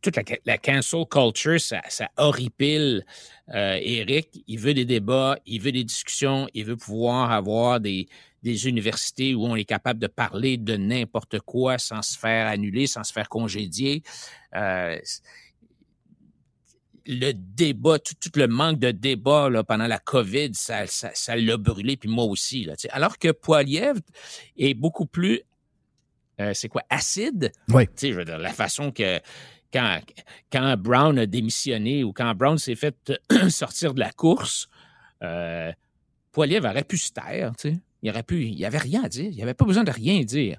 toute 0.00 0.16
la, 0.16 0.22
la 0.46 0.58
cancel 0.58 1.04
culture, 1.08 1.60
ça, 1.60 1.80
ça 1.88 2.08
horripile 2.16 3.04
Eric. 3.52 4.42
Il 4.46 4.58
veut 4.58 4.74
des 4.74 4.84
débats, 4.84 5.36
il 5.44 5.60
veut 5.60 5.72
des 5.72 5.84
discussions, 5.84 6.48
il 6.54 6.64
veut 6.64 6.76
pouvoir 6.76 7.30
avoir 7.30 7.78
des, 7.78 8.08
des 8.42 8.68
universités 8.68 9.34
où 9.34 9.44
on 9.44 9.56
est 9.56 9.64
capable 9.64 10.00
de 10.00 10.06
parler 10.06 10.56
de 10.56 10.76
n'importe 10.76 11.40
quoi 11.40 11.78
sans 11.78 12.02
se 12.02 12.18
faire 12.18 12.46
annuler, 12.48 12.86
sans 12.86 13.04
se 13.04 13.12
faire 13.12 13.28
congédier. 13.28 14.02
Euh, 14.54 14.98
le 17.06 17.32
débat, 17.32 17.98
tout, 17.98 18.14
tout 18.14 18.38
le 18.38 18.46
manque 18.46 18.78
de 18.78 18.90
débat 18.90 19.48
là, 19.50 19.64
pendant 19.64 19.86
la 19.86 19.98
COVID, 19.98 20.50
ça, 20.54 20.86
ça, 20.86 21.10
ça 21.14 21.36
l'a 21.36 21.56
brûlé, 21.56 21.96
puis 21.96 22.08
moi 22.08 22.24
aussi. 22.24 22.64
Là. 22.64 22.74
Alors 22.90 23.18
que 23.18 23.32
Poiliev 23.32 23.98
est 24.56 24.74
beaucoup 24.74 25.06
plus, 25.06 25.42
euh, 26.40 26.54
c'est 26.54 26.68
quoi, 26.68 26.82
acide? 26.90 27.52
Oui. 27.68 27.84
Je 28.00 28.12
veux 28.12 28.24
dire, 28.24 28.38
la 28.38 28.52
façon 28.52 28.92
que 28.92 29.20
quand, 29.72 30.00
quand 30.52 30.76
Brown 30.76 31.18
a 31.18 31.26
démissionné 31.26 32.04
ou 32.04 32.12
quand 32.12 32.34
Brown 32.34 32.58
s'est 32.58 32.76
fait 32.76 32.96
sortir 33.48 33.94
de 33.94 34.00
la 34.00 34.12
course, 34.12 34.68
euh, 35.22 35.72
Poiliev 36.30 36.64
aurait 36.64 36.84
pu 36.84 36.98
se 36.98 37.12
taire, 37.12 37.52
tu 37.58 37.70
sais. 37.70 37.80
Il 38.02 38.10
aurait 38.10 38.22
pu, 38.22 38.44
il 38.44 38.64
avait 38.64 38.78
rien 38.78 39.04
à 39.04 39.08
dire. 39.08 39.30
Il 39.32 39.42
avait 39.42 39.54
pas 39.54 39.64
besoin 39.64 39.84
de 39.84 39.90
rien 39.92 40.20
dire. 40.22 40.58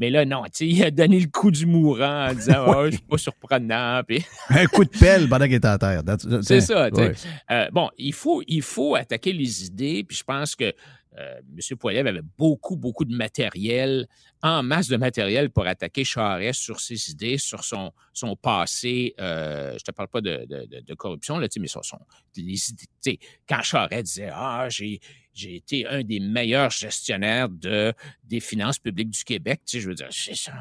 Mais 0.00 0.10
là, 0.10 0.24
non, 0.24 0.44
il 0.60 0.82
a 0.84 0.90
donné 0.92 1.18
le 1.18 1.26
coup 1.26 1.50
du 1.50 1.66
mourant 1.66 2.28
en 2.30 2.34
disant, 2.34 2.64
oh, 2.68 2.84
je 2.86 2.92
suis 2.92 3.00
pas 3.02 3.18
surprenant. 3.18 4.00
Puis... 4.06 4.24
Un 4.48 4.66
coup 4.66 4.84
de 4.84 4.90
pelle 4.90 5.28
pendant 5.28 5.44
qu'il 5.46 5.54
était 5.54 5.66
à 5.68 5.76
terre. 5.76 6.02
C'est 6.42 6.60
ça. 6.60 6.88
Ouais. 6.90 7.12
Euh, 7.50 7.68
bon, 7.72 7.90
il 7.98 8.12
faut, 8.12 8.42
il 8.46 8.62
faut 8.62 8.94
attaquer 8.94 9.32
les 9.32 9.66
idées, 9.66 10.04
puis 10.04 10.16
je 10.16 10.22
pense 10.24 10.54
que 10.54 10.72
euh, 11.18 11.40
M. 11.40 11.76
Poiliev 11.76 12.06
avait 12.06 12.22
beaucoup, 12.36 12.76
beaucoup 12.76 13.04
de 13.04 13.12
matériel, 13.16 14.06
en 14.40 14.62
masse 14.62 14.86
de 14.86 14.96
matériel 14.96 15.50
pour 15.50 15.66
attaquer 15.66 16.04
Charest 16.04 16.60
sur 16.60 16.78
ses 16.78 17.10
idées, 17.10 17.38
sur 17.38 17.64
son, 17.64 17.90
son 18.12 18.36
passé. 18.36 19.14
euh, 19.18 19.72
je 19.76 19.82
te 19.82 19.90
parle 19.90 20.06
pas 20.08 20.20
de, 20.20 20.46
de- 20.48 20.66
de- 20.66 20.80
de 20.86 20.94
corruption, 20.94 21.38
là, 21.38 21.48
mais 21.58 21.66
sur 21.66 21.84
son, 21.84 21.98
les 22.36 22.70
idées. 22.70 23.18
quand 23.48 23.62
Charest 23.62 24.04
disait 24.04 24.30
Ah, 24.32 24.68
j'ai, 24.68 25.00
j'ai 25.38 25.56
été 25.56 25.86
un 25.86 26.02
des 26.02 26.20
meilleurs 26.20 26.70
gestionnaires 26.70 27.48
de, 27.48 27.92
des 28.24 28.40
finances 28.40 28.78
publiques 28.78 29.10
du 29.10 29.22
Québec, 29.24 29.60
tu 29.64 29.76
sais, 29.76 29.80
je 29.80 29.88
veux 29.88 29.94
dire, 29.94 30.08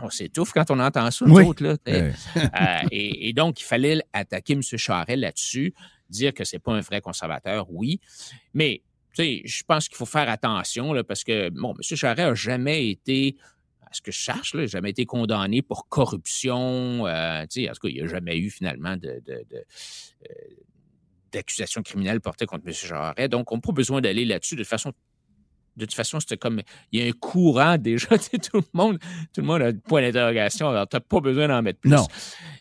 on 0.04 0.10
s'étouffe 0.10 0.52
quand 0.54 0.70
on 0.72 0.80
entend 0.80 1.10
ça, 1.12 1.26
Oui. 1.26 1.44
autres, 1.44 1.64
là. 1.64 1.76
Euh, 1.88 2.12
et, 2.92 3.30
et 3.30 3.34
donc, 3.34 3.60
il 3.62 3.64
fallait 3.64 4.02
attaquer 4.14 4.54
M. 4.54 4.62
Charest 4.62 5.18
là-dessus, 5.18 5.74
dire 6.10 6.34
que 6.34 6.44
c'est 6.44 6.60
pas 6.60 6.74
un 6.74 6.82
vrai 6.82 7.02
conservateur, 7.02 7.66
oui. 7.72 8.00
Mais, 8.54 8.82
tu 9.14 9.24
sais, 9.24 9.42
je 9.46 9.64
pense 9.64 9.88
qu'il 9.88 9.98
faut 9.98 10.06
faire 10.06 10.30
attention, 10.30 10.94
là, 10.94 11.04
parce 11.04 11.24
que, 11.24 11.50
bon, 11.50 11.74
M. 11.74 11.98
Charest 11.98 12.20
a 12.20 12.34
jamais 12.36 12.90
été, 12.90 13.36
à 13.82 13.90
ce 13.94 14.02
que 14.02 14.12
je 14.12 14.18
cherche, 14.20 14.54
là, 14.54 14.66
jamais 14.68 14.92
été 14.92 15.06
condamné 15.06 15.62
pour 15.62 15.88
corruption. 15.90 17.08
euh, 17.08 17.44
tu 17.50 17.64
sais, 17.64 17.70
en 17.70 17.74
tout 17.74 17.80
cas, 17.82 17.90
il 17.90 17.96
n'y 17.96 18.02
a 18.02 18.08
jamais 18.08 18.38
eu 18.38 18.50
finalement 18.50 18.96
de, 18.96 19.22
de- 19.26 19.46
de, 19.50 19.56
euh, 20.30 20.34
d'accusations 21.38 21.82
criminelles 21.84 22.22
portées 22.22 22.46
contre 22.46 22.68
M. 22.68 22.74
Charest. 22.74 23.30
Donc, 23.32 23.52
on 23.52 23.56
n'a 23.56 23.62
pas 23.62 23.72
besoin 23.72 24.02
d'aller 24.02 24.26
là-dessus. 24.26 24.56
De 24.56 24.64
façon, 24.64 24.92
de 25.76 25.86
toute 25.86 25.94
façon, 25.94 26.20
c'était 26.20 26.38
comme 26.38 26.62
il 26.92 27.00
y 27.02 27.04
a 27.04 27.08
un 27.08 27.12
courant 27.14 27.78
déjà, 27.90 28.18
tout 28.18 28.58
le 28.58 28.64
monde, 28.74 29.00
tout 29.34 29.42
le 29.42 29.48
monde 29.48 29.62
a 29.62 29.68
un 29.68 29.74
point 29.74 30.02
d'interrogation. 30.02 30.70
Alors, 30.70 30.88
tu 30.88 30.96
n'as 30.96 31.02
pas 31.02 31.20
besoin 31.20 31.48
d'en 31.48 31.62
mettre 31.62 31.80
plus. 31.80 31.92
Non. 31.92 32.08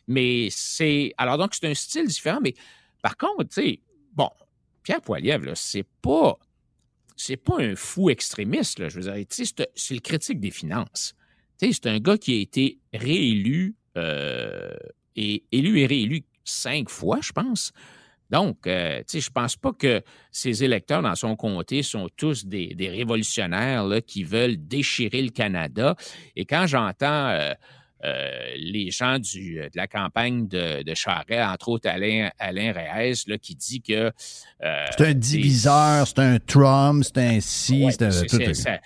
Mais 0.06 0.48
c'est. 0.50 1.12
Alors, 1.16 1.38
donc, 1.38 1.54
c'est 1.54 1.66
un 1.66 1.74
style 1.74 2.06
différent, 2.06 2.40
mais 2.42 2.54
par 3.02 3.16
contre, 3.16 3.44
tu 3.44 3.54
sais, 3.62 3.80
bon, 4.12 4.28
Pierre 4.82 5.00
Poilievre, 5.00 5.46
là, 5.46 5.54
c'est 5.54 5.86
pas. 6.02 6.38
C'est 7.18 7.38
pas 7.38 7.56
un 7.60 7.74
fou 7.74 8.10
extrémiste, 8.10 8.78
là. 8.78 8.90
Je 8.90 9.00
veux 9.00 9.10
dire, 9.10 9.14
tu 9.28 9.46
sais, 9.46 9.54
c'est- 9.74 9.94
le 9.94 10.00
critique 10.00 10.38
des 10.38 10.50
finances. 10.50 11.14
Tu 11.58 11.66
sais, 11.68 11.72
c'est 11.72 11.88
un 11.88 11.98
gars 11.98 12.18
qui 12.18 12.36
a 12.36 12.40
été 12.42 12.78
réélu 12.92 13.74
euh, 13.96 14.74
et 15.16 15.42
élu 15.50 15.80
et 15.80 15.86
réélu 15.86 16.24
cinq 16.44 16.90
fois, 16.90 17.18
je 17.22 17.32
pense. 17.32 17.72
Donc, 18.30 18.66
euh, 18.66 18.98
tu 18.98 19.04
sais, 19.06 19.20
je 19.20 19.30
pense 19.30 19.56
pas 19.56 19.72
que 19.72 20.02
ses 20.32 20.64
électeurs 20.64 21.02
dans 21.02 21.14
son 21.14 21.36
comté 21.36 21.82
sont 21.82 22.08
tous 22.16 22.44
des, 22.44 22.74
des 22.74 22.88
révolutionnaires 22.88 23.84
là, 23.84 24.00
qui 24.00 24.24
veulent 24.24 24.56
déchirer 24.58 25.22
le 25.22 25.30
Canada. 25.30 25.94
Et 26.34 26.44
quand 26.44 26.66
j'entends 26.66 27.28
euh, 27.28 27.52
euh, 28.04 28.30
les 28.56 28.90
gens 28.90 29.18
du, 29.18 29.54
de 29.54 29.70
la 29.76 29.86
campagne 29.86 30.48
de, 30.48 30.82
de 30.82 30.94
Charest, 30.94 31.40
entre 31.52 31.68
autres 31.68 31.88
Alain, 31.88 32.30
Alain 32.38 32.72
Reyes, 32.72 33.22
là, 33.26 33.38
qui 33.38 33.54
dit 33.54 33.80
que... 33.80 34.10
euh, 34.62 34.86
C'est 34.96 35.06
un 35.06 35.14
diviseur, 35.14 36.06
c'est 36.06 36.18
un 36.18 36.38
Trump, 36.38 37.04
c'est 37.04 37.18
un 37.18 37.40
ci, 37.40 37.84
Ouais, 37.84 37.92
c'est 37.92 38.02
un. 38.04 38.10
tout- 38.24 38.54
ça- 38.54 38.80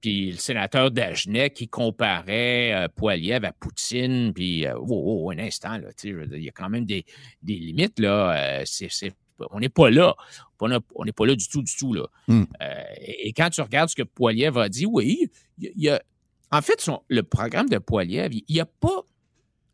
puis 0.00 0.30
le 0.32 0.36
sénateur 0.38 0.90
Dagenet 0.90 1.50
qui 1.50 1.68
comparait 1.68 2.72
euh, 2.74 2.88
Poiliev 2.88 3.44
à 3.44 3.52
Poutine, 3.52 4.32
puis 4.34 4.66
euh, 4.66 4.74
oh, 4.78 5.24
oh, 5.26 5.30
un 5.30 5.38
instant, 5.38 5.78
là, 5.78 5.88
il 6.02 6.42
y 6.42 6.48
a 6.48 6.52
quand 6.52 6.68
même 6.70 6.84
des, 6.86 7.04
des 7.42 7.54
limites, 7.56 7.98
là. 7.98 8.60
euh, 8.60 8.62
c'est- 8.64 9.14
on 9.52 9.58
n'est 9.60 9.70
pas 9.70 9.88
là. 9.88 10.14
On 10.60 10.68
n'est 10.68 11.12
pas 11.12 11.24
là 11.26 11.34
du 11.34 11.48
tout, 11.48 11.62
du 11.62 11.74
tout, 11.74 11.94
là. 11.94 12.06
Hmm. 12.28 12.44
Euh, 12.60 12.82
et, 13.00 13.28
et 13.28 13.32
quand 13.32 13.48
tu 13.48 13.62
regardes 13.62 13.88
ce 13.88 13.96
que 13.96 14.02
Poiliev 14.02 14.58
a 14.58 14.68
dit, 14.68 14.84
oui, 14.84 15.30
il 15.58 15.64
y 15.64 15.68
a- 15.68 15.72
il 15.76 15.82
y 15.84 15.88
a, 15.88 16.02
en 16.52 16.60
fait, 16.60 16.78
son- 16.80 17.02
le 17.08 17.22
programme 17.22 17.68
de 17.68 17.78
Poiliev, 17.78 18.32
il 18.48 18.56
n'a 18.56 18.66
pas, 18.66 19.02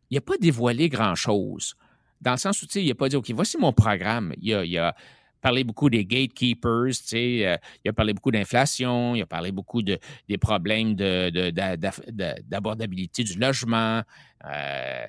il 0.09 0.17
a 0.17 0.21
pas 0.21 0.37
dévoilé 0.37 0.87
grand-chose. 0.87 1.75
Dans 2.21 2.31
le 2.31 2.37
sens 2.37 2.61
où, 2.61 2.65
tu 2.65 2.73
sais, 2.73 2.83
il 2.83 2.87
n'a 2.87 2.95
pas 2.95 3.09
dit, 3.09 3.15
OK, 3.17 3.29
voici 3.31 3.57
mon 3.57 3.73
programme. 3.73 4.33
Il 4.41 4.53
a, 4.53 4.63
il 4.63 4.77
a 4.77 4.95
parlé 5.41 5.63
beaucoup 5.63 5.89
des 5.89 6.05
gatekeepers, 6.05 6.89
tu 6.89 7.05
sais, 7.05 7.45
euh, 7.45 7.57
il 7.83 7.89
a 7.89 7.93
parlé 7.93 8.13
beaucoup 8.13 8.29
d'inflation, 8.31 9.15
il 9.15 9.21
a 9.21 9.25
parlé 9.25 9.51
beaucoup 9.51 9.81
de, 9.81 9.97
des 10.27 10.37
problèmes 10.37 10.95
d'abordabilité 10.95 13.23
du 13.23 13.39
logement. 13.39 14.03
Euh, 14.45 15.05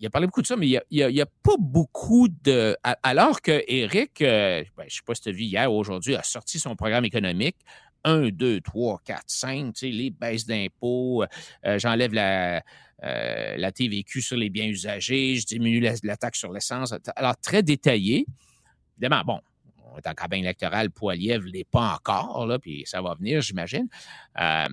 il 0.00 0.06
a 0.06 0.10
parlé 0.10 0.28
beaucoup 0.28 0.42
de 0.42 0.46
ça, 0.46 0.54
mais 0.56 0.68
il 0.68 0.80
n'y 0.90 1.20
a, 1.20 1.26
pas 1.26 1.56
beaucoup 1.58 2.28
de. 2.28 2.76
Alors 3.02 3.42
que 3.42 3.64
Eric, 3.66 4.22
euh, 4.22 4.62
ben, 4.76 4.82
je 4.82 4.84
ne 4.84 4.90
sais 4.90 5.00
pas 5.04 5.14
si 5.14 5.22
tu 5.22 5.30
as 5.30 5.32
vu 5.32 5.42
hier 5.42 5.72
ou 5.72 5.76
aujourd'hui, 5.76 6.14
a 6.14 6.22
sorti 6.22 6.60
son 6.60 6.76
programme 6.76 7.04
économique. 7.04 7.56
1, 8.04 8.28
2, 8.28 8.60
3, 8.60 9.00
4, 9.04 9.24
5, 9.26 9.74
tu 9.74 9.80
sais, 9.80 9.88
les 9.88 10.10
baisses 10.10 10.46
d'impôts, 10.46 11.24
j'enlève 11.64 12.14
la, 12.14 12.62
la 13.02 13.72
TVQ 13.72 14.22
sur 14.22 14.36
les 14.36 14.50
biens 14.50 14.68
usagés, 14.68 15.34
je 15.34 15.44
diminue 15.44 15.80
la 15.80 16.16
taxe 16.16 16.38
sur 16.38 16.52
l'essence. 16.52 16.94
Alors, 17.16 17.36
très 17.36 17.64
détaillé. 17.64 18.24
Évidemment, 19.00 19.22
bon, 19.24 19.40
on 19.92 19.98
est 19.98 20.06
en 20.06 20.14
campagne 20.14 20.40
électorale, 20.40 20.90
Poiliev 20.90 21.44
ne 21.44 21.50
l'est 21.50 21.68
pas 21.68 21.94
encore, 21.94 22.46
là, 22.46 22.58
puis 22.58 22.84
ça 22.86 23.00
va 23.00 23.14
venir, 23.14 23.40
j'imagine. 23.40 23.88
Euh, 24.40 24.66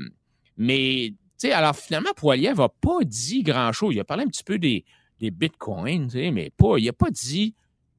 mais, 0.57 1.13
tu 1.39 1.47
sais, 1.47 1.51
alors 1.51 1.76
finalement, 1.76 2.11
Poiliev 2.15 2.57
n'a 2.57 2.69
pas 2.69 3.03
dit 3.03 3.43
grand-chose. 3.43 3.93
Il 3.95 3.99
a 3.99 4.03
parlé 4.03 4.23
un 4.23 4.28
petit 4.28 4.43
peu 4.43 4.57
des, 4.57 4.86
des 5.19 5.32
bitcoins, 5.32 6.07
tu 6.07 6.19
sais, 6.19 6.32
mais 6.32 6.51
pas, 6.55 6.78
il 6.78 6.86
n'a 6.86 6.93
pas 6.93 7.11
dit 7.11 7.55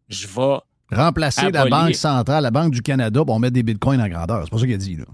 je 0.08 0.26
vais. 0.26 0.58
Remplacer 0.92 1.50
la 1.50 1.66
Banque 1.66 1.94
centrale, 1.94 2.44
la 2.44 2.52
Banque 2.52 2.72
du 2.72 2.80
Canada, 2.80 3.24
pour 3.24 3.40
mettre 3.40 3.54
des 3.54 3.64
bitcoins 3.64 4.00
en 4.00 4.08
grandeur. 4.08 4.44
C'est 4.44 4.50
pas 4.50 4.58
ça 4.58 4.66
qu'il 4.66 4.74
a 4.74 4.78
dit, 4.78 4.96
là. 4.96 5.04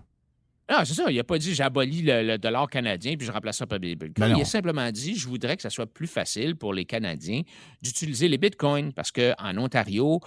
Non, 0.72 0.78
c'est 0.86 0.94
ça. 0.94 1.10
Il 1.10 1.16
n'a 1.16 1.24
pas 1.24 1.36
dit 1.36 1.54
j'abolis 1.54 2.00
le, 2.00 2.22
le 2.22 2.38
dollar 2.38 2.66
canadien 2.70 3.16
puis 3.16 3.26
je 3.26 3.32
remplace 3.32 3.58
ça 3.58 3.66
par 3.66 3.78
des 3.78 3.94
bitcoins. 3.94 4.30
Ben 4.30 4.36
il 4.38 4.40
a 4.40 4.44
simplement 4.46 4.90
dit 4.90 5.16
je 5.16 5.28
voudrais 5.28 5.56
que 5.56 5.62
ça 5.62 5.68
soit 5.68 5.86
plus 5.86 6.06
facile 6.06 6.56
pour 6.56 6.72
les 6.72 6.86
Canadiens 6.86 7.42
d'utiliser 7.82 8.26
les 8.26 8.38
bitcoins 8.38 8.94
parce 8.94 9.12
qu'en 9.12 9.58
Ontario, 9.58 10.20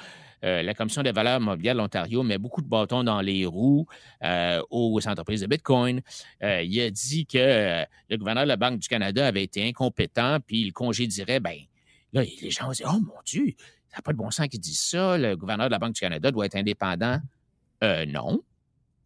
euh, 0.44 0.62
la 0.62 0.76
Commission 0.76 1.02
des 1.02 1.12
valeurs 1.12 1.40
mobilières 1.40 1.74
de 1.74 1.80
l'Ontario 1.80 2.22
met 2.22 2.38
beaucoup 2.38 2.62
de 2.62 2.68
bâtons 2.68 3.04
dans 3.04 3.22
les 3.22 3.48
roues 3.48 3.88
euh, 4.24 4.62
aux 4.70 5.08
entreprises 5.08 5.42
de 5.42 5.48
bitcoin. 5.48 6.02
Euh, 6.44 6.62
il 6.62 6.80
a 6.80 6.92
dit 6.92 7.26
que 7.26 7.84
le 8.10 8.18
gouverneur 8.18 8.44
de 8.44 8.50
la 8.50 8.58
Banque 8.58 8.78
du 8.78 8.88
Canada 8.88 9.26
avait 9.26 9.44
été 9.44 9.68
incompétent 9.68 10.38
puis 10.46 10.62
il 10.62 10.74
congédierait. 10.74 11.40
Ben, 11.40 11.58
là, 12.14 12.22
les 12.22 12.52
gens 12.52 12.70
dire 12.70 12.92
oh 12.94 13.00
mon 13.00 13.20
Dieu, 13.26 13.56
ça 13.90 13.98
n'a 13.98 14.02
pas 14.04 14.12
de 14.12 14.18
bon 14.18 14.30
sens 14.30 14.48
qu'ils 14.48 14.60
disent 14.60 14.80
ça. 14.80 15.18
Le 15.18 15.36
gouverneur 15.36 15.70
de 15.70 15.72
la 15.72 15.80
Banque 15.80 15.94
du 15.94 16.02
Canada 16.02 16.30
doit 16.30 16.46
être 16.46 16.56
indépendant. 16.56 17.20
Euh, 17.84 18.06
non. 18.06 18.42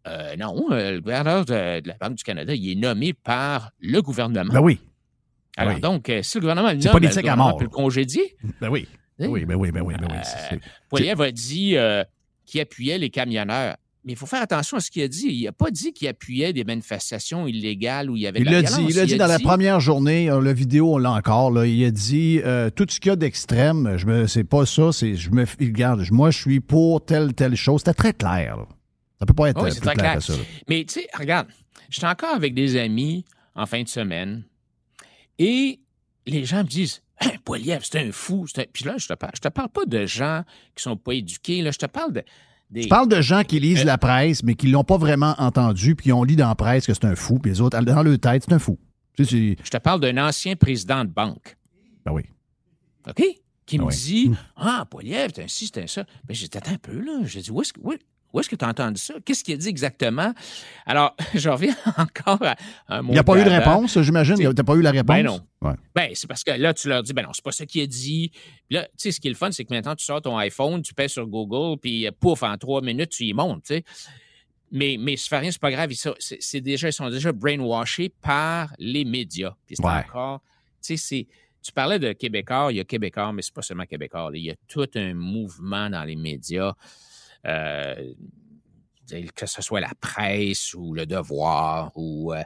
Euh, 0.09 0.35
non, 0.37 0.55
euh, 0.71 0.93
le 0.93 1.01
gouverneur 1.01 1.45
de, 1.45 1.81
de 1.81 1.87
la 1.87 1.95
Banque 1.99 2.15
du 2.15 2.23
Canada, 2.23 2.53
il 2.55 2.71
est 2.71 2.75
nommé 2.75 3.13
par 3.13 3.71
le 3.79 4.01
gouvernement. 4.01 4.51
Ben 4.53 4.61
oui. 4.61 4.79
Alors 5.57 5.75
oui. 5.75 5.81
donc, 5.81 6.09
euh, 6.09 6.21
si 6.23 6.37
le 6.37 6.41
gouvernement 6.41 6.71
le 6.71 6.77
nomme, 6.77 6.91
politique 6.91 7.23
le 7.23 7.29
à 7.29 7.35
mort. 7.35 7.57
peut 7.57 7.65
le 7.65 7.69
congédier. 7.69 8.35
Ben 8.61 8.69
oui. 8.69 8.87
Oui. 9.19 9.27
Oui, 9.27 9.45
ben 9.45 9.55
oui, 9.55 9.71
ben 9.71 9.81
oui, 9.81 9.95
ben 9.99 10.07
oui. 10.09 10.57
Poiliev 10.89 11.19
a 11.21 11.31
dit 11.31 11.75
euh, 11.75 12.03
qu'il 12.45 12.61
appuyait 12.61 12.97
les 12.97 13.09
camionneurs. 13.09 13.75
mais 14.05 14.13
il 14.13 14.15
faut 14.15 14.25
faire 14.25 14.41
attention 14.41 14.77
à 14.77 14.79
ce 14.79 14.89
qu'il 14.89 15.03
a 15.03 15.09
dit. 15.09 15.27
Il 15.27 15.43
n'a 15.43 15.51
pas 15.51 15.69
dit 15.71 15.91
qu'il 15.91 16.07
appuyait 16.07 16.53
des 16.53 16.63
manifestations 16.63 17.45
illégales 17.45 18.09
où 18.09 18.15
il 18.15 18.21
y 18.21 18.27
avait 18.27 18.39
Il 18.39 18.45
de 18.45 18.51
la 18.51 18.61
l'a 18.61 18.61
dit, 18.61 18.73
violence. 18.75 18.91
il 18.91 18.95
l'a 18.95 19.05
dit 19.05 19.17
dans 19.17 19.27
la 19.27 19.39
première 19.39 19.81
journée, 19.81 20.29
euh, 20.31 20.41
la 20.41 20.53
vidéo, 20.53 20.93
on 20.93 20.97
l'a 20.97 21.11
encore, 21.11 21.51
là, 21.51 21.65
il 21.65 21.83
a 21.83 21.91
dit 21.91 22.39
euh, 22.45 22.69
tout 22.69 22.85
ce 22.89 23.01
qu'il 23.01 23.09
y 23.09 23.11
a 23.11 23.17
d'extrême, 23.17 23.95
je 23.97 24.05
me 24.05 24.25
c'est 24.27 24.45
pas 24.45 24.65
ça, 24.65 24.93
c'est 24.93 25.15
je 25.15 25.29
me 25.31 25.45
regarde, 25.59 26.01
moi 26.11 26.31
je 26.31 26.39
suis 26.39 26.61
pour 26.61 27.03
telle 27.03 27.33
telle 27.33 27.55
chose, 27.57 27.81
c'était 27.81 27.93
très 27.93 28.13
clair. 28.13 28.55
là. 28.55 28.65
Ça 29.19 29.25
peut 29.25 29.33
pas 29.33 29.49
être 29.49 29.61
Oui, 29.61 29.69
euh, 29.69 29.79
plus 29.79 29.89
clair 29.97 30.21
ça. 30.21 30.33
Mais 30.69 30.85
tu 30.85 30.93
sais, 31.01 31.07
regarde, 31.13 31.47
j'étais 31.89 32.07
encore 32.07 32.33
avec 32.35 32.53
des 32.53 32.77
amis 32.77 33.25
en 33.55 33.65
fin 33.65 33.83
de 33.83 33.87
semaine 33.89 34.43
et 35.37 35.79
les 36.25 36.45
gens 36.45 36.59
me 36.59 36.69
disent 36.69 37.01
Hein, 37.21 37.31
Poiliev, 37.43 37.81
c'est 37.83 37.99
un 37.99 38.13
fou. 38.13 38.45
un- 38.57 38.63
Puis 38.71 38.85
là, 38.85 38.95
je 38.97 39.05
te 39.07 39.13
parle, 39.13 39.33
je 39.35 39.41
te 39.41 39.49
parle 39.49 39.67
pas 39.67 39.83
de 39.85 40.05
gens 40.05 40.43
qui 40.73 40.81
sont 40.83 40.95
pas 40.95 41.11
éduqués, 41.15 41.61
là, 41.61 41.71
je 41.71 41.77
te 41.77 41.85
parle 41.85 42.13
de. 42.13 42.23
Des... 42.69 42.83
Je 42.83 42.87
parle 42.87 43.09
de 43.09 43.19
gens 43.19 43.43
qui 43.43 43.59
lisent 43.59 43.81
Euh, 43.81 43.83
la 43.83 43.97
presse, 43.97 44.41
mais 44.41 44.55
qui 44.55 44.67
l'ont 44.67 44.85
pas 44.85 44.97
vraiment 44.97 45.35
entendu, 45.37 45.95
puis 45.97 46.13
on 46.13 46.23
lit 46.23 46.37
dans 46.37 46.47
la 46.47 46.55
presse 46.55 46.85
que 46.87 46.93
c'est 46.93 47.03
un 47.03 47.15
fou, 47.17 47.37
puis 47.39 47.51
les 47.51 47.59
autres, 47.59 47.77
dans 47.81 48.03
leur 48.03 48.19
tête, 48.19 48.43
c'est 48.47 48.53
un 48.53 48.59
fou. 48.59 48.79
Je 49.17 49.25
te 49.69 49.77
parle 49.79 49.99
d'un 49.99 50.15
ancien 50.25 50.55
président 50.55 51.03
de 51.03 51.09
banque. 51.09 51.57
Ben 52.05 52.13
oui. 52.13 52.23
OK? 53.09 53.21
Qui 53.65 53.79
me 53.79 53.83
Oui. 53.85 53.95
dit 53.95 54.31
Ah, 54.55 54.85
Poiliev, 54.89 55.31
c'est 55.35 55.43
un 55.43 55.47
ci, 55.49 55.69
c'est 55.73 55.83
un 55.83 55.87
ça. 55.87 56.05
Ben, 56.23 56.33
j'ai 56.33 56.47
dit 56.47 56.57
Attends 56.57 56.71
un 56.71 56.77
peu, 56.77 56.97
là. 57.01 57.19
J'ai 57.25 57.41
dit 57.41 57.51
Où 57.51 57.61
est-ce 57.61 57.73
que. 57.73 57.81
où- 57.81 57.91
où 58.33 58.39
est-ce 58.39 58.49
que 58.49 58.55
tu 58.55 58.63
as 58.65 58.67
entendu 58.69 58.99
ça? 59.01 59.15
Qu'est-ce 59.25 59.43
qu'il 59.43 59.53
a 59.55 59.57
dit 59.57 59.67
exactement? 59.67 60.33
Alors, 60.85 61.15
je 61.33 61.49
reviens 61.49 61.75
encore 61.97 62.41
à 62.43 62.55
un 62.87 63.01
mot 63.01 63.09
Il 63.11 63.13
n'y 63.13 63.19
a 63.19 63.23
pas 63.23 63.39
eu 63.39 63.43
de 63.43 63.49
réponse, 63.49 63.99
j'imagine? 64.01 64.35
Tu 64.35 64.43
n'as 64.43 64.53
pas 64.63 64.75
eu 64.75 64.81
la 64.81 64.91
réponse? 64.91 65.07
Ben 65.07 65.23
non. 65.25 65.41
Ouais. 65.61 65.73
Ben, 65.95 66.11
c'est 66.13 66.27
parce 66.27 66.43
que 66.43 66.51
là, 66.51 66.73
tu 66.73 66.87
leur 66.87 67.03
dis, 67.03 67.13
ben 67.13 67.23
non, 67.23 67.33
c'est 67.33 67.43
pas 67.43 67.51
ça 67.51 67.65
qu'il 67.65 67.81
a 67.81 67.87
dit. 67.87 68.29
Puis 68.67 68.75
là, 68.77 68.83
tu 68.85 68.89
sais, 68.97 69.11
ce 69.11 69.19
qui 69.19 69.27
est 69.27 69.31
le 69.31 69.35
fun, 69.35 69.51
c'est 69.51 69.65
que 69.65 69.73
maintenant, 69.73 69.95
tu 69.95 70.05
sors 70.05 70.21
ton 70.21 70.37
iPhone, 70.37 70.81
tu 70.81 70.93
pèses 70.93 71.11
sur 71.11 71.27
Google, 71.27 71.79
puis 71.79 72.07
euh, 72.07 72.11
pouf, 72.17 72.43
en 72.43 72.57
trois 72.57 72.81
minutes, 72.81 73.09
tu 73.09 73.25
y 73.25 73.33
montes, 73.33 73.63
tu 73.65 73.75
sais. 73.75 73.83
Mais, 74.71 74.97
mais 74.99 75.17
ça 75.17 75.27
fait 75.29 75.39
rien, 75.39 75.51
c'est 75.51 75.59
pas 75.59 75.71
grave. 75.71 75.91
Ils 75.91 75.95
sont, 75.95 76.13
c'est 76.19 76.61
déjà, 76.61 76.89
ils 76.89 76.93
sont 76.93 77.09
déjà 77.09 77.31
brainwashés 77.31 78.09
par 78.21 78.71
les 78.77 79.03
médias. 79.03 79.55
Puis 79.65 79.75
c'est 79.77 79.83
Ouais. 79.85 80.03
encore, 80.07 80.41
tu 80.81 80.95
sais, 80.95 80.97
c'est, 80.97 81.27
tu 81.63 81.71
parlais 81.71 81.97
de 81.97 82.13
Québécois, 82.13 82.67
il 82.69 82.77
y 82.77 82.79
a 82.79 82.83
Québécois, 82.83 83.33
mais 83.33 83.41
c'est 83.41 83.53
pas 83.53 83.63
seulement 83.63 83.85
Québécois. 83.85 84.29
là. 84.31 84.37
Il 84.37 84.45
y 84.45 84.51
a 84.51 84.55
tout 84.67 84.87
un 84.95 85.13
mouvement 85.15 85.89
dans 85.89 86.03
les 86.03 86.15
médias. 86.15 86.73
Euh, 87.45 87.95
que 89.35 89.47
ce 89.47 89.63
soit 89.63 89.79
la 89.79 89.89
presse 89.99 90.75
ou 90.75 90.93
le 90.93 91.07
devoir 91.07 91.91
ou 91.95 92.31
euh, 92.31 92.43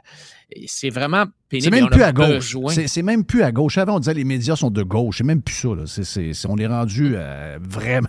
c'est 0.66 0.88
vraiment 0.88 1.26
pénible. 1.50 1.64
C'est 1.66 1.70
même 1.82 1.90
plus 1.90 2.02
à 2.02 2.12
gauche. 2.12 2.56
C'est 2.74 2.88
c'est 2.88 3.02
même 3.02 3.24
plus 3.24 3.42
à 3.42 3.52
gauche. 3.52 3.76
Avant, 3.76 3.96
on 3.96 3.98
disait 3.98 4.14
les 4.14 4.24
médias 4.24 4.56
sont 4.56 4.70
de 4.70 4.82
gauche. 4.82 5.18
C'est 5.18 5.24
même 5.24 5.42
plus 5.42 5.54
ça. 5.54 5.68
Là. 5.74 5.82
C'est- 5.86 6.04
c'est- 6.04 6.32
c'est- 6.32 6.48
on 6.48 6.56
est 6.56 6.66
rendu 6.66 7.12
euh, 7.16 7.58
vraiment. 7.60 8.08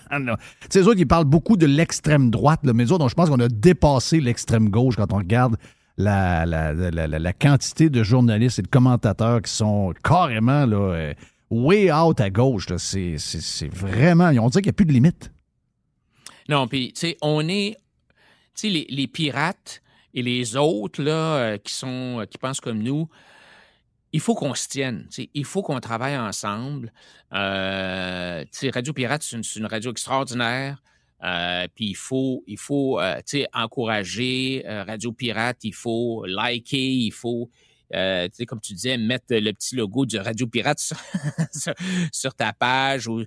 sais, 0.70 0.80
les 0.80 0.88
autres, 0.88 1.00
ils 1.02 1.06
parlent 1.08 1.26
beaucoup 1.26 1.58
de 1.58 1.66
l'extrême 1.66 2.30
droite, 2.32 2.62
là, 2.64 2.72
mais 2.72 2.86
autres, 2.94 3.00
donc, 3.00 3.10
je 3.10 3.16
pense 3.16 3.30
qu'on 3.30 3.42
a 3.42 3.50
dépassé 3.50 4.22
l'extrême 4.22 4.70
gauche 4.70 4.96
quand 4.96 5.12
on 5.12 5.18
regarde 5.18 5.58
la, 5.98 6.46
la, 6.46 6.72
la- 6.74 7.08
la- 7.08 7.34
quantité 7.34 7.90
de 7.90 8.04
journalistes 8.04 8.60
et 8.60 8.62
de 8.62 8.68
commentateurs 8.70 9.42
qui 9.42 9.52
sont 9.52 9.94
carrément 10.02 10.66
là, 10.66 10.78
euh, 10.94 11.14
way 11.50 11.92
out 11.92 12.22
à 12.22 12.30
gauche. 12.30 12.68
C'est 12.78 13.18
c'est- 13.18 13.42
c'est 13.42 13.68
vraiment. 13.74 14.30
On 14.30 14.48
dirait 14.48 14.62
qu'il 14.62 14.70
n'y 14.70 14.70
a 14.70 14.74
plus 14.74 14.86
de 14.86 14.94
limite. 14.94 15.34
Non, 16.50 16.68
puis, 16.68 16.94
tu 16.94 17.02
sais, 17.02 17.18
on 17.22 17.48
est. 17.48 17.78
Tu 18.56 18.62
sais, 18.62 18.70
les, 18.70 18.86
les 18.90 19.08
pirates 19.08 19.82
et 20.14 20.22
les 20.22 20.56
autres, 20.56 21.02
là, 21.02 21.38
euh, 21.38 21.58
qui 21.58 21.74
sont. 21.74 22.22
euh, 22.22 22.26
qui 22.26 22.38
pensent 22.38 22.62
comme 22.62 22.82
nous, 22.82 23.10
il 24.14 24.20
faut 24.20 24.36
qu'on 24.36 24.54
se 24.54 24.68
tienne. 24.68 25.08
Il 25.34 25.46
faut 25.46 25.62
qu'on 25.62 25.80
travaille 25.80 26.18
ensemble. 26.18 26.94
Euh, 27.34 28.44
tu 28.44 28.50
sais, 28.52 28.70
Radio 28.70 28.94
Pirate, 28.94 29.24
c'est 29.24 29.56
une, 29.56 29.66
radio 29.66 29.92
extraordinaire. 29.92 30.82
Euh, 31.24 31.68
puis 31.74 31.88
il 31.88 31.96
faut, 31.96 32.44
il 32.46 32.58
faut 32.58 33.00
tu 33.26 33.40
sais, 33.40 33.48
encourager 33.54 34.64
Radio 34.66 35.12
Pirate, 35.12 35.58
il 35.64 35.74
faut 35.74 36.24
liker, 36.26 36.78
il 36.78 37.12
faut, 37.12 37.50
comme 37.92 38.62
tu 38.62 38.74
disais, 38.74 38.98
mettre 38.98 39.26
le 39.32 39.52
petit 39.52 39.76
logo 39.76 40.06
du 40.06 40.18
Radio 40.18 40.48
Pirate 40.48 40.80
sur, 41.52 41.74
sur, 42.12 42.34
ta 42.36 42.54
page 42.54 43.08
ou 43.08 43.24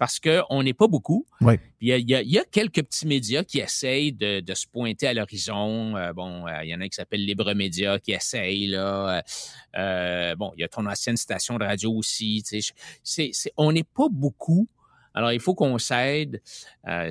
parce 0.00 0.18
qu'on 0.18 0.62
n'est 0.62 0.72
pas 0.72 0.88
beaucoup. 0.88 1.26
Oui. 1.42 1.56
Il 1.82 1.88
y, 1.88 1.92
a, 1.92 1.98
il 1.98 2.08
y 2.08 2.14
a- 2.14 2.22
il 2.22 2.30
y 2.30 2.38
a 2.38 2.44
quelques 2.44 2.82
petits 2.82 3.06
médias 3.06 3.44
qui 3.44 3.58
essayent 3.58 4.12
de, 4.14 4.40
de 4.40 4.54
se 4.54 4.66
pointer 4.66 5.06
à 5.08 5.12
l'horizon. 5.12 5.94
Euh, 5.94 6.14
bon, 6.14 6.46
euh, 6.46 6.64
il 6.64 6.70
y 6.70 6.74
en 6.74 6.80
a 6.80 6.84
un 6.84 6.88
qui 6.88 6.96
s'appelle 6.96 7.22
Libre 7.24 7.52
Média 7.52 7.98
qui 7.98 8.12
essaye, 8.12 8.68
là. 8.68 9.22
Euh, 9.76 10.34
bon, 10.36 10.52
il 10.56 10.62
y 10.62 10.64
a 10.64 10.68
ton 10.68 10.86
ancienne 10.86 11.18
station 11.18 11.58
de 11.58 11.64
radio 11.64 11.92
aussi. 11.92 12.42
tu 12.48 12.62
sais. 13.04 13.30
On 13.58 13.72
n'est 13.72 13.84
pas 13.84 14.08
beaucoup. 14.10 14.68
Alors, 15.12 15.32
il 15.32 15.40
faut 15.40 15.54
qu'on 15.54 15.76
s'aide. 15.76 16.40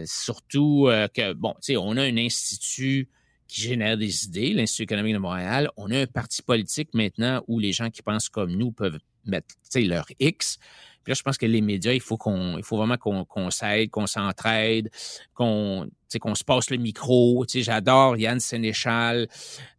surtout 0.05 0.89
que, 1.13 1.33
bon, 1.33 1.51
tu 1.61 1.73
sais, 1.73 1.77
on 1.77 1.95
a 1.95 2.01
un 2.03 2.17
institut 2.17 3.07
qui 3.47 3.61
génère 3.61 3.97
des 3.97 4.25
idées, 4.25 4.53
l'Institut 4.53 4.83
économique 4.83 5.13
de 5.13 5.19
Montréal. 5.19 5.69
On 5.77 5.91
a 5.91 5.99
un 6.01 6.07
parti 6.07 6.41
politique 6.41 6.89
maintenant 6.93 7.43
où 7.47 7.59
les 7.59 7.71
gens 7.71 7.89
qui 7.89 8.01
pensent 8.01 8.29
comme 8.29 8.55
nous 8.55 8.71
peuvent 8.71 8.99
mettre, 9.25 9.55
leur 9.75 10.05
X. 10.19 10.57
Puis 11.03 11.11
là, 11.11 11.15
je 11.15 11.23
pense 11.23 11.37
que 11.37 11.45
les 11.45 11.61
médias, 11.61 11.93
il 11.93 12.01
faut 12.01 12.17
qu'on, 12.17 12.57
il 12.57 12.63
faut 12.63 12.77
vraiment 12.77 12.97
qu'on, 12.97 13.49
s'aide, 13.49 13.89
qu'on 13.89 14.07
s'entraide, 14.07 14.89
qu'on, 15.33 15.89
qu'on 16.19 16.35
se 16.35 16.43
passe 16.43 16.69
le 16.69 16.77
micro. 16.77 17.45
J'adore 17.47 18.17
Yann 18.17 18.39
Sénéchal. 18.39 19.27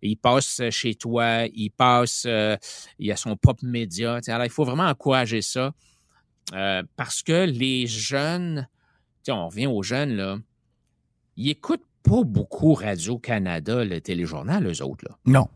Il 0.03 0.17
passe 0.17 0.63
chez 0.71 0.95
toi, 0.95 1.47
il 1.53 1.71
passe, 1.71 2.25
euh, 2.27 2.57
il 2.99 3.11
a 3.13 3.17
son 3.17 3.37
propre 3.37 3.65
média. 3.65 4.21
Alors, 4.27 4.45
il 4.45 4.51
faut 4.51 4.65
vraiment 4.65 4.87
encourager 4.87 5.43
ça 5.43 5.73
euh, 6.55 6.83
parce 6.97 7.23
que 7.23 7.45
les 7.45 7.87
jeunes, 7.87 8.69
on 9.29 9.49
revient 9.49 9.67
aux 9.67 9.83
jeunes 9.83 10.17
là, 10.17 10.39
ils 11.37 11.51
écoutent 11.51 11.87
pas 12.03 12.23
beaucoup 12.25 12.75
Radio 12.75 13.19
Canada, 13.19 13.85
le 13.85 14.01
téléjournal, 14.01 14.67
eux 14.67 14.83
autres 14.83 15.05
là. 15.09 15.17
Non. 15.27 15.49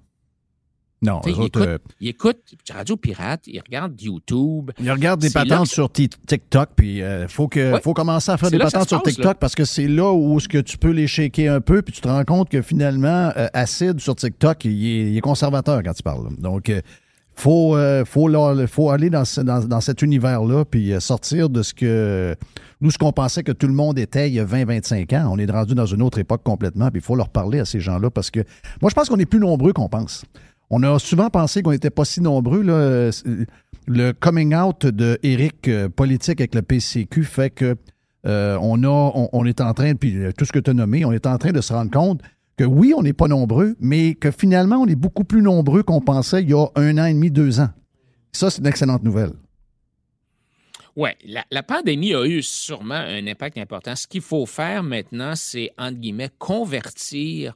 Non, 1.03 1.21
ils, 1.27 1.33
écoutent, 1.33 1.57
euh, 1.59 1.79
ils 2.01 2.09
écoutent 2.09 2.41
Radio 2.73 2.97
Pirate, 2.97 3.43
ils 3.47 3.61
regardent 3.61 4.01
YouTube. 4.01 4.71
Ils 4.81 4.91
regardent 4.91 5.21
des 5.21 5.29
patentes 5.31 5.65
que- 5.69 5.75
sur 5.75 5.93
Ti- 5.93 6.09
TikTok, 6.09 6.71
puis 6.75 6.99
il 7.01 7.27
faut, 7.29 7.47
que, 7.47 7.75
Ouais. 7.75 7.81
faut 7.83 7.93
commencer 7.93 8.31
à 8.33 8.39
faire 8.39 8.51
des 8.51 8.57
patentes 8.59 8.89
sur 8.89 9.03
passe, 9.03 9.13
TikTok 9.15 9.33
là. 9.33 9.35
parce 9.35 9.55
que 9.55 9.65
c'est 9.67 9.87
là 9.89 10.11
où 10.13 10.41
ce 10.41 10.49
que 10.49 10.59
tu 10.59 10.79
peux 10.79 10.91
les 10.93 11.07
shaker 11.07 11.53
un 11.55 11.61
peu, 11.61 11.83
puis 11.83 11.93
tu 11.93 12.01
te 12.01 12.09
rends 12.09 12.25
compte 12.25 12.49
que 12.49 12.63
finalement, 12.63 13.31
euh, 13.37 13.49
Acide 13.53 14.01
sur 14.01 14.15
TikTok, 14.17 14.65
il 14.65 14.71
est, 14.87 15.11
il 15.11 15.17
est 15.17 15.21
conservateur 15.21 15.83
quand 15.83 15.93
tu 15.93 16.03
parles. 16.03 16.35
Donc, 16.39 16.69
il 16.69 16.83
faut, 17.35 17.77
euh, 17.77 18.05
faut, 18.07 18.29
là- 18.29 18.67
faut 18.67 18.89
aller 18.91 19.11
dans, 19.11 19.27
ce- 19.27 19.43
dans, 19.43 19.61
dans 19.63 19.81
cet 19.83 20.01
univers-là, 20.01 20.65
puis 20.65 20.93
euh, 20.95 21.01
sortir 21.01 21.51
de 21.51 21.63
ce 21.63 21.75
que 21.75 22.35
nous, 22.81 22.91
ce 22.91 22.97
qu'on 22.99 23.13
pensait 23.13 23.43
que 23.43 23.53
tout 23.53 23.67
le 23.67 23.73
monde 23.75 23.99
était 23.99 24.29
il 24.29 24.35
y 24.35 24.41
a 24.41 24.45
20-25 24.45 25.13
ans. 25.15 25.29
On 25.33 25.39
est 25.39 25.51
rendu 25.51 25.75
dans 25.75 25.87
une 25.87 26.01
autre 26.03 26.19
époque 26.19 26.43
complètement, 26.45 26.91
puis 26.91 27.01
il 27.01 27.05
faut 27.05 27.17
leur 27.17 27.29
parler 27.29 27.59
à 27.61 27.65
ces 27.67 27.81
gens-là 27.81 28.09
parce 28.11 28.31
que 28.31 28.41
moi, 28.81 28.89
je 28.91 28.95
pense 28.95 29.09
qu'on 29.11 29.19
est 29.19 29.27
plus 29.27 29.41
nombreux 29.41 29.73
qu'on 29.75 29.89
pense. 29.89 30.25
On 30.71 30.83
a 30.83 30.99
souvent 30.99 31.31
pensé 31.31 31.63
qu'on 31.63 31.73
n'était 31.73 31.91
pas 31.91 32.05
si 32.05 32.21
nombreux. 32.21 32.63
Là. 32.63 33.11
Le 33.87 34.13
coming 34.13 34.55
out 34.55 34.87
de 34.87 35.19
Eric 35.23 35.69
euh, 35.69 35.91
politique 35.91 36.41
avec 36.41 36.55
le 36.55 36.63
PCQ 36.63 37.25
fait 37.25 37.51
que 37.51 37.77
euh, 38.27 38.57
on, 38.61 39.45
est 39.45 39.61
en 39.61 39.75
train, 39.75 39.95
puis 39.95 40.17
euh, 40.17 40.33
tout 40.33 40.47
ce 40.47 40.53
que 40.53 40.59
tu 40.59 40.71
as 40.71 40.75
nommé, 40.75 41.05
on 41.05 41.13
est 41.13 41.27
en 41.27 41.37
train 41.37 41.53
de 41.53 41.61
se 41.61 41.75
rendre 41.75 41.91
compte 41.91 42.23
que 42.57 42.65
oui, 42.65 42.95
on 42.97 43.03
n'est 43.03 43.13
pas 43.13 43.29
nombreux, 43.29 43.77
mais 43.81 44.15
que 44.15 44.31
finalement, 44.31 44.77
on 44.77 44.87
est 44.87 44.95
beaucoup 44.95 45.25
plus 45.25 45.43
nombreux 45.43 45.83
qu'on 45.83 46.01
pensait 46.01 46.43
il 46.43 46.51
y 46.51 46.55
a 46.55 46.67
un 46.77 46.97
an 46.97 47.05
et 47.05 47.13
demi, 47.13 47.31
deux 47.31 47.61
ans. 47.61 47.69
Ça, 48.33 48.49
c'est 48.49 48.61
une 48.61 48.67
excellente 48.67 49.03
nouvelle. 49.03 49.33
Oui, 50.97 51.11
la, 51.27 51.45
la 51.51 51.63
pandémie 51.63 52.15
a 52.15 52.25
eu 52.25 52.43
sûrement 52.43 52.95
un 52.95 53.27
impact 53.27 53.59
important. 53.59 53.95
Ce 53.97 54.07
qu'il 54.07 54.23
faut 54.23 54.47
faire 54.47 54.83
maintenant, 54.83 55.35
c'est, 55.35 55.73
entre 55.77 55.99
guillemets, 55.99 56.31
convertir 56.39 57.55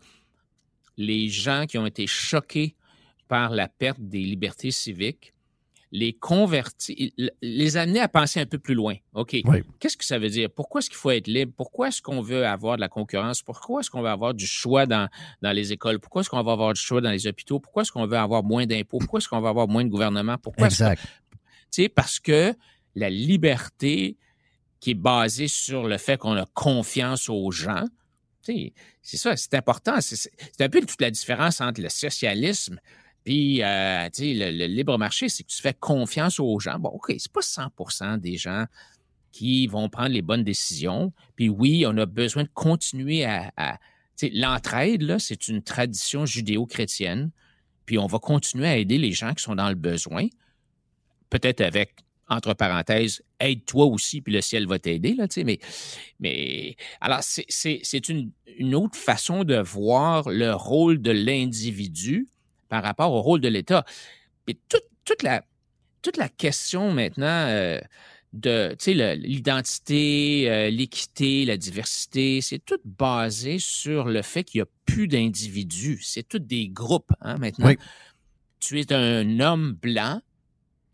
les 0.98 1.28
gens 1.28 1.64
qui 1.66 1.78
ont 1.78 1.86
été 1.86 2.06
choqués 2.06 2.74
par 3.28 3.50
la 3.50 3.68
perte 3.68 4.00
des 4.00 4.20
libertés 4.20 4.70
civiques, 4.70 5.32
les 5.90 6.12
convertir, 6.12 7.10
les 7.40 7.76
amener 7.78 8.00
à 8.00 8.08
penser 8.08 8.40
un 8.40 8.44
peu 8.46 8.58
plus 8.58 8.74
loin. 8.74 8.94
OK, 9.14 9.38
Oui. 9.44 9.62
qu'est-ce 9.80 9.96
que 9.96 10.04
ça 10.04 10.18
veut 10.18 10.28
dire? 10.28 10.50
Pourquoi 10.50 10.80
est-ce 10.80 10.90
qu'il 10.90 10.98
faut 10.98 11.10
être 11.10 11.26
libre? 11.28 11.52
Pourquoi 11.56 11.88
est-ce 11.88 12.02
qu'on 12.02 12.20
veut 12.20 12.44
avoir 12.46 12.76
de 12.76 12.82
la 12.82 12.88
concurrence? 12.90 13.40
Pourquoi 13.42 13.80
est-ce 13.80 13.90
qu'on 13.90 14.02
veut 14.02 14.08
avoir 14.10 14.34
du 14.34 14.46
choix 14.46 14.84
dans, 14.84 15.08
dans 15.40 15.52
les 15.52 15.72
écoles? 15.72 15.98
Pourquoi 15.98 16.20
est-ce 16.20 16.28
qu'on 16.28 16.42
va 16.42 16.52
avoir 16.52 16.74
du 16.74 16.80
choix 16.80 17.00
dans 17.00 17.10
les 17.10 17.26
hôpitaux? 17.26 17.58
Pourquoi 17.58 17.82
est-ce 17.82 17.92
qu'on 17.92 18.06
veut 18.06 18.18
avoir 18.18 18.42
moins 18.44 18.66
d'impôts? 18.66 18.98
Pourquoi 18.98 19.18
est-ce 19.18 19.28
qu'on 19.28 19.40
va 19.40 19.48
avoir 19.48 19.66
moins 19.66 19.82
de 19.84 19.88
gouvernement? 19.88 20.36
Pourquoi 20.36 20.66
Exact. 20.66 21.00
tu 21.30 21.38
sais, 21.82 21.88
parce 21.88 22.20
que 22.20 22.54
la 22.94 23.08
liberté 23.08 24.16
qui 24.80 24.90
est 24.90 24.94
basée 24.94 25.48
sur 25.48 25.88
le 25.88 25.96
fait 25.96 26.18
qu'on 26.18 26.36
a 26.36 26.44
confiance 26.52 27.30
aux 27.30 27.50
gens, 27.50 27.84
tu 28.44 28.52
sais, 28.52 28.72
c'est 29.00 29.16
ça, 29.16 29.36
c'est 29.36 29.54
important. 29.54 29.96
C'est 30.00 30.60
un 30.60 30.68
peu 30.68 30.80
toute 30.80 31.00
la 31.00 31.10
différence 31.10 31.62
entre 31.62 31.80
le 31.80 31.88
socialisme 31.88 32.78
puis 33.28 33.62
euh, 33.62 34.08
tu 34.08 34.38
sais, 34.38 34.52
le, 34.52 34.64
libre 34.64 34.96
marché, 34.96 35.28
c'est 35.28 35.42
que 35.42 35.50
tu 35.50 35.60
fais 35.60 35.74
confiance 35.74 36.40
aux 36.40 36.58
gens. 36.60 36.78
Bon, 36.78 36.88
OK, 36.88 37.12
c'est 37.18 37.30
pas 37.30 37.42
100% 37.42 38.18
des 38.18 38.38
gens 38.38 38.64
qui 39.32 39.66
vont 39.66 39.90
prendre 39.90 40.08
les 40.08 40.22
bonnes 40.22 40.44
décisions. 40.44 41.12
Puis 41.36 41.50
oui, 41.50 41.84
on 41.86 41.94
a 41.98 42.06
besoin 42.06 42.44
de 42.44 42.48
continuer 42.54 43.26
à... 43.26 43.52
tu 44.16 44.28
sais, 44.28 44.30
l'entraide, 44.32 45.02
là, 45.02 45.18
c'est 45.18 45.48
une 45.48 45.62
tradition 45.62 46.24
judéo-chrétienne. 46.24 47.30
Puis 47.84 47.98
on 47.98 48.06
va 48.06 48.18
continuer 48.18 48.66
à 48.66 48.78
aider 48.78 48.96
les 48.96 49.12
gens 49.12 49.34
qui 49.34 49.42
sont 49.42 49.56
dans 49.56 49.68
le 49.68 49.74
besoin 49.74 50.28
peut-être 51.28 51.60
avec 51.60 51.96
entre 52.30 52.54
parenthèses, 52.54 53.22
aide-toi 53.40 53.84
aussi, 53.84 54.22
puis 54.22 54.32
le 54.32 54.40
ciel 54.40 54.66
va 54.66 54.78
t'aider, 54.78 55.12
là, 55.12 55.28
tu 55.28 55.34
sais, 55.34 55.44
mais, 55.44 55.58
mais, 56.18 56.76
alors, 57.02 57.20
c'est 57.22 58.08
une, 58.08 58.32
une 58.56 58.74
autre 58.74 58.96
façon 58.96 59.44
de 59.44 59.56
voir 59.56 60.30
le 60.30 60.54
rôle 60.54 61.02
de 61.02 61.10
l'individu 61.10 62.26
par 62.68 62.82
rapport 62.82 63.12
au 63.12 63.20
rôle 63.22 63.40
de 63.40 63.48
l'État. 63.48 63.84
Puis 64.46 64.58
toute, 64.68 64.84
toute 65.04 65.22
la, 65.22 65.44
toute 66.02 66.16
la 66.16 66.28
question 66.28 66.92
maintenant 66.92 67.46
euh, 67.48 67.80
de, 68.32 68.76
tu 68.78 68.92
l'identité, 68.94 70.50
euh, 70.50 70.70
l'équité, 70.70 71.44
la 71.44 71.56
diversité, 71.56 72.40
c'est 72.40 72.58
tout 72.58 72.78
basé 72.84 73.58
sur 73.58 74.04
le 74.04 74.22
fait 74.22 74.44
qu'il 74.44 74.58
n'y 74.60 74.62
a 74.62 74.68
plus 74.86 75.08
d'individus. 75.08 76.00
C'est 76.02 76.28
tous 76.28 76.38
des 76.38 76.68
groupes, 76.68 77.12
hein, 77.20 77.36
maintenant. 77.38 77.66
Oui. 77.68 77.78
Tu 78.60 78.80
es 78.80 78.92
un 78.92 79.40
homme 79.40 79.72
blanc, 79.72 80.20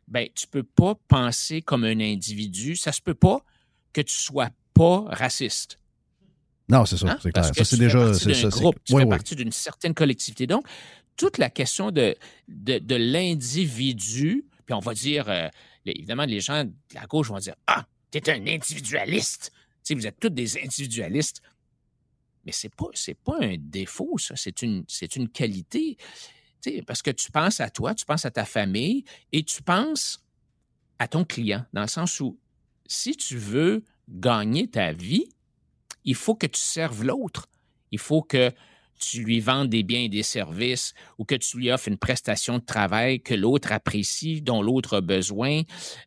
ben, 0.08 0.28
tu 0.34 0.46
peux 0.46 0.62
pas 0.62 0.94
penser 1.08 1.62
comme 1.62 1.84
un 1.84 1.98
individu. 2.00 2.76
Ça 2.76 2.92
se 2.92 3.00
peut 3.00 3.14
pas 3.14 3.42
que 3.92 4.00
tu 4.00 4.14
sois 4.16 4.50
pas 4.74 5.04
raciste. 5.08 5.78
Non, 6.68 6.84
c'est 6.86 6.96
ça, 6.96 7.08
Hein? 7.10 7.18
c'est 7.22 7.32
Parce 7.32 7.50
clair. 7.50 7.54
que 7.56 7.58
Ça, 7.58 7.64
c'est 7.64 7.76
tu 7.76 7.82
fais 7.82 7.86
déjà. 7.86 7.98
partie 8.06 8.20
c'est- 8.20 8.28
d'un 8.28 8.34
ça, 8.34 8.50
c'est- 8.50 8.60
groupe, 8.60 8.76
tu 8.84 8.92
oui, 8.94 9.00
fais 9.00 9.04
oui. 9.06 9.10
partie 9.10 9.36
d'une 9.36 9.52
certaine 9.52 9.94
collectivité. 9.94 10.46
Donc, 10.46 10.66
toute 11.16 11.38
la 11.38 11.50
question 11.50 11.90
de, 11.90 12.16
l'individu, 12.48 14.46
puis 14.66 14.74
on 14.74 14.80
va 14.80 14.94
dire, 14.94 15.28
euh, 15.28 15.48
évidemment, 15.86 16.24
les 16.24 16.40
gens 16.40 16.64
de 16.64 16.72
la 16.94 17.06
gauche 17.06 17.28
vont 17.28 17.38
dire 17.38 17.54
Ah, 17.66 17.86
t'es 18.10 18.30
un 18.30 18.46
individualiste. 18.46 19.52
Vous 19.90 20.06
êtes 20.06 20.18
tous 20.18 20.30
des 20.30 20.58
individualistes. 20.58 21.42
Mais 22.46 22.52
pas, 22.76 22.86
c'est 22.94 23.18
pas 23.18 23.36
un 23.40 23.56
défaut, 23.58 24.18
ça. 24.18 24.34
C'est 24.36 24.62
une, 24.62 24.84
qualité. 25.32 25.96
Parce 26.86 27.02
que 27.02 27.10
tu 27.10 27.30
penses 27.30 27.60
à 27.60 27.70
toi, 27.70 27.94
tu 27.94 28.04
penses 28.04 28.24
à 28.24 28.30
ta 28.30 28.44
famille 28.44 29.04
et 29.32 29.42
tu 29.42 29.62
penses 29.62 30.24
à 30.98 31.08
ton 31.08 31.24
client, 31.24 31.64
dans 31.72 31.82
le 31.82 31.88
sens 31.88 32.20
où 32.20 32.38
si 32.86 33.16
tu 33.16 33.36
veux 33.36 33.84
gagner 34.08 34.68
ta 34.68 34.92
vie, 34.92 35.28
il 36.04 36.14
faut 36.14 36.34
que 36.34 36.46
tu 36.46 36.60
serves 36.60 37.04
l'autre. 37.04 37.48
Il 37.90 37.98
faut 37.98 38.22
que 38.22 38.52
tu 39.10 39.22
lui 39.22 39.40
vendes 39.40 39.68
des 39.68 39.82
biens 39.82 40.00
et 40.00 40.08
des 40.08 40.22
services 40.22 40.94
ou 41.18 41.24
que 41.24 41.34
tu 41.34 41.58
lui 41.58 41.70
offres 41.70 41.88
une 41.88 41.96
prestation 41.98 42.58
de 42.58 42.64
travail 42.64 43.20
que 43.20 43.34
l'autre 43.34 43.72
apprécie, 43.72 44.40
dont 44.42 44.62
l'autre 44.62 44.96
a 44.96 45.00
besoin, 45.00 45.62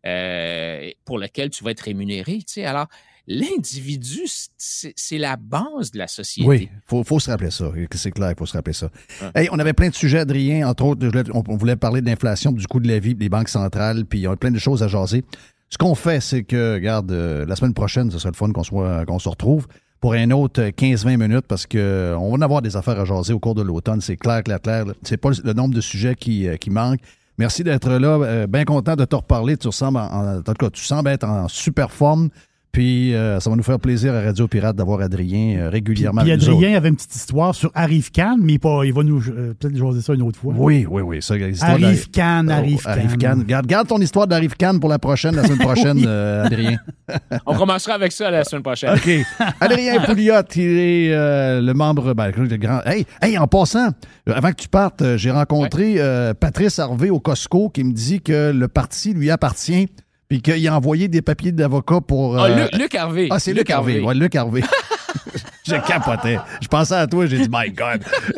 euh, 0.06 0.90
pour 1.06 1.18
lequel 1.18 1.50
tu 1.50 1.64
vas 1.64 1.72
être 1.72 1.82
rémunéré. 1.82 2.38
Tu 2.40 2.44
sais, 2.54 2.66
alors, 2.66 2.88
l'individu, 3.28 4.22
c'est 4.58 5.18
la 5.18 5.36
base 5.36 5.92
de 5.92 5.98
la 6.00 6.08
société. 6.08 6.48
Oui, 6.48 6.70
il 6.72 6.82
faut, 6.86 7.04
faut 7.04 7.20
se 7.20 7.30
rappeler 7.30 7.52
ça. 7.52 7.72
C'est 7.92 8.12
clair, 8.12 8.32
il 8.32 8.38
faut 8.38 8.46
se 8.46 8.54
rappeler 8.54 8.74
ça. 8.74 8.90
Hey, 9.36 9.50
on 9.52 9.60
avait 9.60 9.74
plein 9.74 9.90
de 9.90 9.96
sujets, 9.96 10.20
Adrien. 10.20 10.68
Entre 10.68 10.84
autres, 10.86 11.06
on 11.34 11.58
voulait 11.58 11.76
parler 11.76 12.02
de 12.02 12.06
l'inflation, 12.06 12.52
du 12.52 12.66
coût 12.68 12.80
de 12.80 12.88
la 12.88 13.00
vie, 13.00 13.16
des 13.16 13.30
banques 13.30 13.50
centrales, 13.50 14.06
puis 14.06 14.20
il 14.20 14.22
y 14.24 14.28
a 14.28 14.36
plein 14.36 14.52
de 14.52 14.60
choses 14.60 14.82
à 14.84 14.88
jaser. 14.88 15.24
Ce 15.70 15.78
qu'on 15.78 15.96
fait, 15.96 16.22
c'est 16.22 16.44
que, 16.44 16.76
regarde, 16.76 17.12
euh, 17.12 17.46
la 17.46 17.58
semaine 17.58 17.74
prochaine, 17.74 18.10
ce 18.10 18.20
serait 18.20 18.32
le 18.32 18.38
fun 18.38 18.52
qu'on 18.54 18.64
soit- 18.64 19.06
qu'on 19.06 19.20
se 19.20 19.28
retrouve 19.28 19.68
pour 20.00 20.14
un 20.14 20.30
autre 20.32 20.62
15-20 20.62 21.18
minutes 21.18 21.46
parce 21.48 21.66
que 21.66 22.16
on 22.20 22.38
va 22.38 22.46
avoir 22.46 22.62
des 22.62 22.76
affaires 22.76 23.00
à 23.00 23.06
jaser 23.06 23.34
au 23.34 23.40
cours 23.40 23.56
de 23.56 23.62
l'automne. 23.62 24.02
C'est 24.02 24.18
clair, 24.18 24.44
clair, 24.44 24.62
clair. 24.62 24.86
C'est 25.04 25.18
pas 25.18 25.30
le 25.44 25.54
nombre 25.54 25.74
de 25.74 25.82
sujets 25.82 26.16
qui, 26.16 26.48
euh, 26.48 26.56
qui 26.58 26.70
manque. 26.70 27.00
Merci 27.40 27.64
d'être 27.64 27.90
là. 27.90 28.18
Euh, 28.18 28.48
bien 28.48 28.66
content 28.66 28.96
de 28.96 29.06
te 29.06 29.16
reparler. 29.16 29.58
Tu 29.58 29.68
ressembles 29.68 30.00
en- 30.00 30.38
en 30.38 30.42
tout 30.42 30.54
cas, 30.54 30.70
tu 30.70 30.84
sembles 30.84 31.10
être 31.10 31.24
en 31.28 31.48
super 31.48 31.92
forme. 31.92 32.30
Puis 32.72 33.16
euh, 33.16 33.40
ça 33.40 33.50
va 33.50 33.56
nous 33.56 33.64
faire 33.64 33.80
plaisir 33.80 34.14
à 34.14 34.22
Radio 34.22 34.48
Pirate 34.48 34.76
d'avoir 34.76 35.02
Adrien 35.02 35.58
euh, 35.58 35.70
régulièrement. 35.70 36.22
Puis. 36.22 36.32
Adrien 36.32 36.76
avait 36.78 36.90
une 36.90 36.96
petite 36.96 37.16
histoire 37.16 37.56
sur 37.56 37.72
Arrive 37.74 38.12
Khan, 38.12 38.38
mais 38.40 38.60
pas, 38.60 38.82
il 38.84 38.94
va 38.94 39.04
nous 39.04 39.22
euh, 39.30 39.54
peut-être 39.58 39.76
jaser 39.76 40.02
ça 40.02 40.14
une 40.14 40.22
autre 40.22 40.40
fois. 40.40 40.54
Oui, 40.56 40.86
oui, 40.90 41.02
oui. 41.02 41.22
Ça, 41.22 41.34
Arrive 41.62 42.10
Khan, 42.12 42.48
Arrive 42.50 42.82
Oh. 42.86 43.18
Khan. 43.20 43.38
Garde, 43.48 43.66
garde 43.66 43.88
ton 43.88 43.98
histoire 44.00 44.28
d'Arrive 44.28 44.54
Khan 44.60 44.78
pour 44.80 44.90
la 44.90 45.00
prochaine, 45.00 45.36
la 45.36 45.44
semaine 45.44 45.58
prochaine, 45.66 45.98
Oui. 45.98 46.06
euh, 46.08 46.46
Adrien. 46.46 46.78
On 47.46 47.56
commencera 47.56 47.94
avec 47.96 48.12
ça 48.12 48.30
la 48.30 48.44
semaine 48.44 48.64
prochaine. 48.64 48.94
OK. 48.96 49.10
Adrien 49.60 50.00
Pouliot, 50.06 50.34
il 50.56 50.62
est 50.62 51.14
euh, 51.14 51.62
le 51.62 51.74
membre, 51.74 52.14
ben, 52.14 52.32
le 52.36 52.58
grand. 52.58 52.82
Hey, 52.86 53.06
hey, 53.22 53.38
en 53.38 53.48
passant, 53.48 53.90
avant 54.28 54.50
que 54.52 54.62
tu 54.62 54.68
partes, 54.68 55.04
j'ai 55.16 55.32
rencontré 55.32 55.96
euh, 55.98 56.34
Patrice 56.34 56.78
Harvey 56.80 57.10
au 57.10 57.20
Costco 57.20 57.70
qui 57.70 57.84
me 57.84 57.94
dit 57.94 58.22
que 58.22 58.52
le 58.52 58.68
parti 58.68 59.14
lui 59.14 59.32
appartient 59.32 59.88
puis 60.30 60.42
qu'il 60.42 60.68
a 60.68 60.76
envoyé 60.76 61.08
des 61.08 61.22
papiers 61.22 61.52
d'avocat 61.52 62.02
pour. 62.02 62.38
Ah, 62.38 62.46
euh, 62.48 62.56
Luc, 62.66 62.76
Luc 62.82 62.96
Harvey. 62.96 63.28
Ah, 63.32 63.40
c'est 63.40 63.54
Luc, 63.54 63.70
Harvey. 63.70 64.00
Ouais, 64.02 64.14
Luc 64.14 64.36
Harvey. 64.36 64.62
je 65.66 65.76
capotais. 65.88 66.38
Je 66.62 66.68
pensais 66.68 66.96
à 66.96 67.08
toi, 67.08 67.26
j'ai 67.28 67.38
dit, 67.40 67.50
my 67.52 67.72
God. 67.72 68.02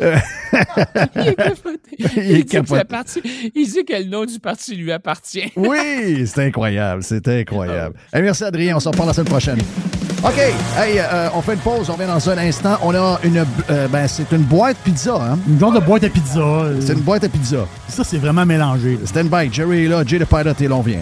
Il 1.16 1.28
est 1.28 1.34
capoté. 1.34 1.78
Il 1.98 2.06
est 2.06 2.12
Il, 2.16 2.34
dit 2.38 2.44
que 2.44 2.50
capoté. 2.52 2.84
partie- 2.84 3.22
il 3.54 3.66
dit 3.68 3.84
que 3.84 3.92
le 3.94 4.04
nom 4.04 4.24
du 4.24 4.38
parti 4.38 4.74
lui 4.74 4.90
appartient. 4.92 5.52
Oui, 5.56 6.26
c'est 6.26 6.46
incroyable, 6.46 7.02
c'est 7.02 7.26
incroyable. 7.28 7.94
Hey, 8.12 8.22
merci 8.22 8.44
Adrien, 8.44 8.76
on 8.76 8.80
se 8.80 8.88
reparle 8.88 9.08
la 9.08 9.12
semaine 9.14 9.28
prochaine. 9.28 9.58
OK, 10.22 10.38
hey, 10.38 10.98
euh, 10.98 11.28
on 11.34 11.40
fait 11.42 11.54
une 11.54 11.60
pause, 11.60 11.88
on 11.88 11.94
revient 11.94 12.06
dans 12.06 12.30
un 12.30 12.38
instant. 12.38 12.78
On 12.82 12.94
a 12.94 13.18
une, 13.24 13.44
euh, 13.70 13.88
ben, 13.88 14.06
c'est 14.06 14.30
une 14.32 14.42
boîte 14.42 14.76
pizza, 14.84 15.14
hein? 15.14 15.38
Une 15.48 15.58
genre 15.58 15.72
de 15.72 15.80
boîte 15.80 16.04
à 16.04 16.08
pizza. 16.10 16.40
euh, 16.40 16.76
C'est 16.80 16.92
une 16.92 17.00
boîte 17.00 17.24
à 17.24 17.28
pizza. 17.28 17.66
Ça, 17.88 18.04
c'est 18.04 18.18
vraiment 18.18 18.44
mélangé. 18.44 18.98
Stand 19.06 19.28
by, 19.30 19.52
Jerry 19.52 19.84
est 19.84 19.88
là, 19.88 20.02
Jay 20.06 20.18
the 20.18 20.24
Pirate 20.26 20.60
et 20.60 20.68
l'on 20.68 20.80
vient. 20.82 21.00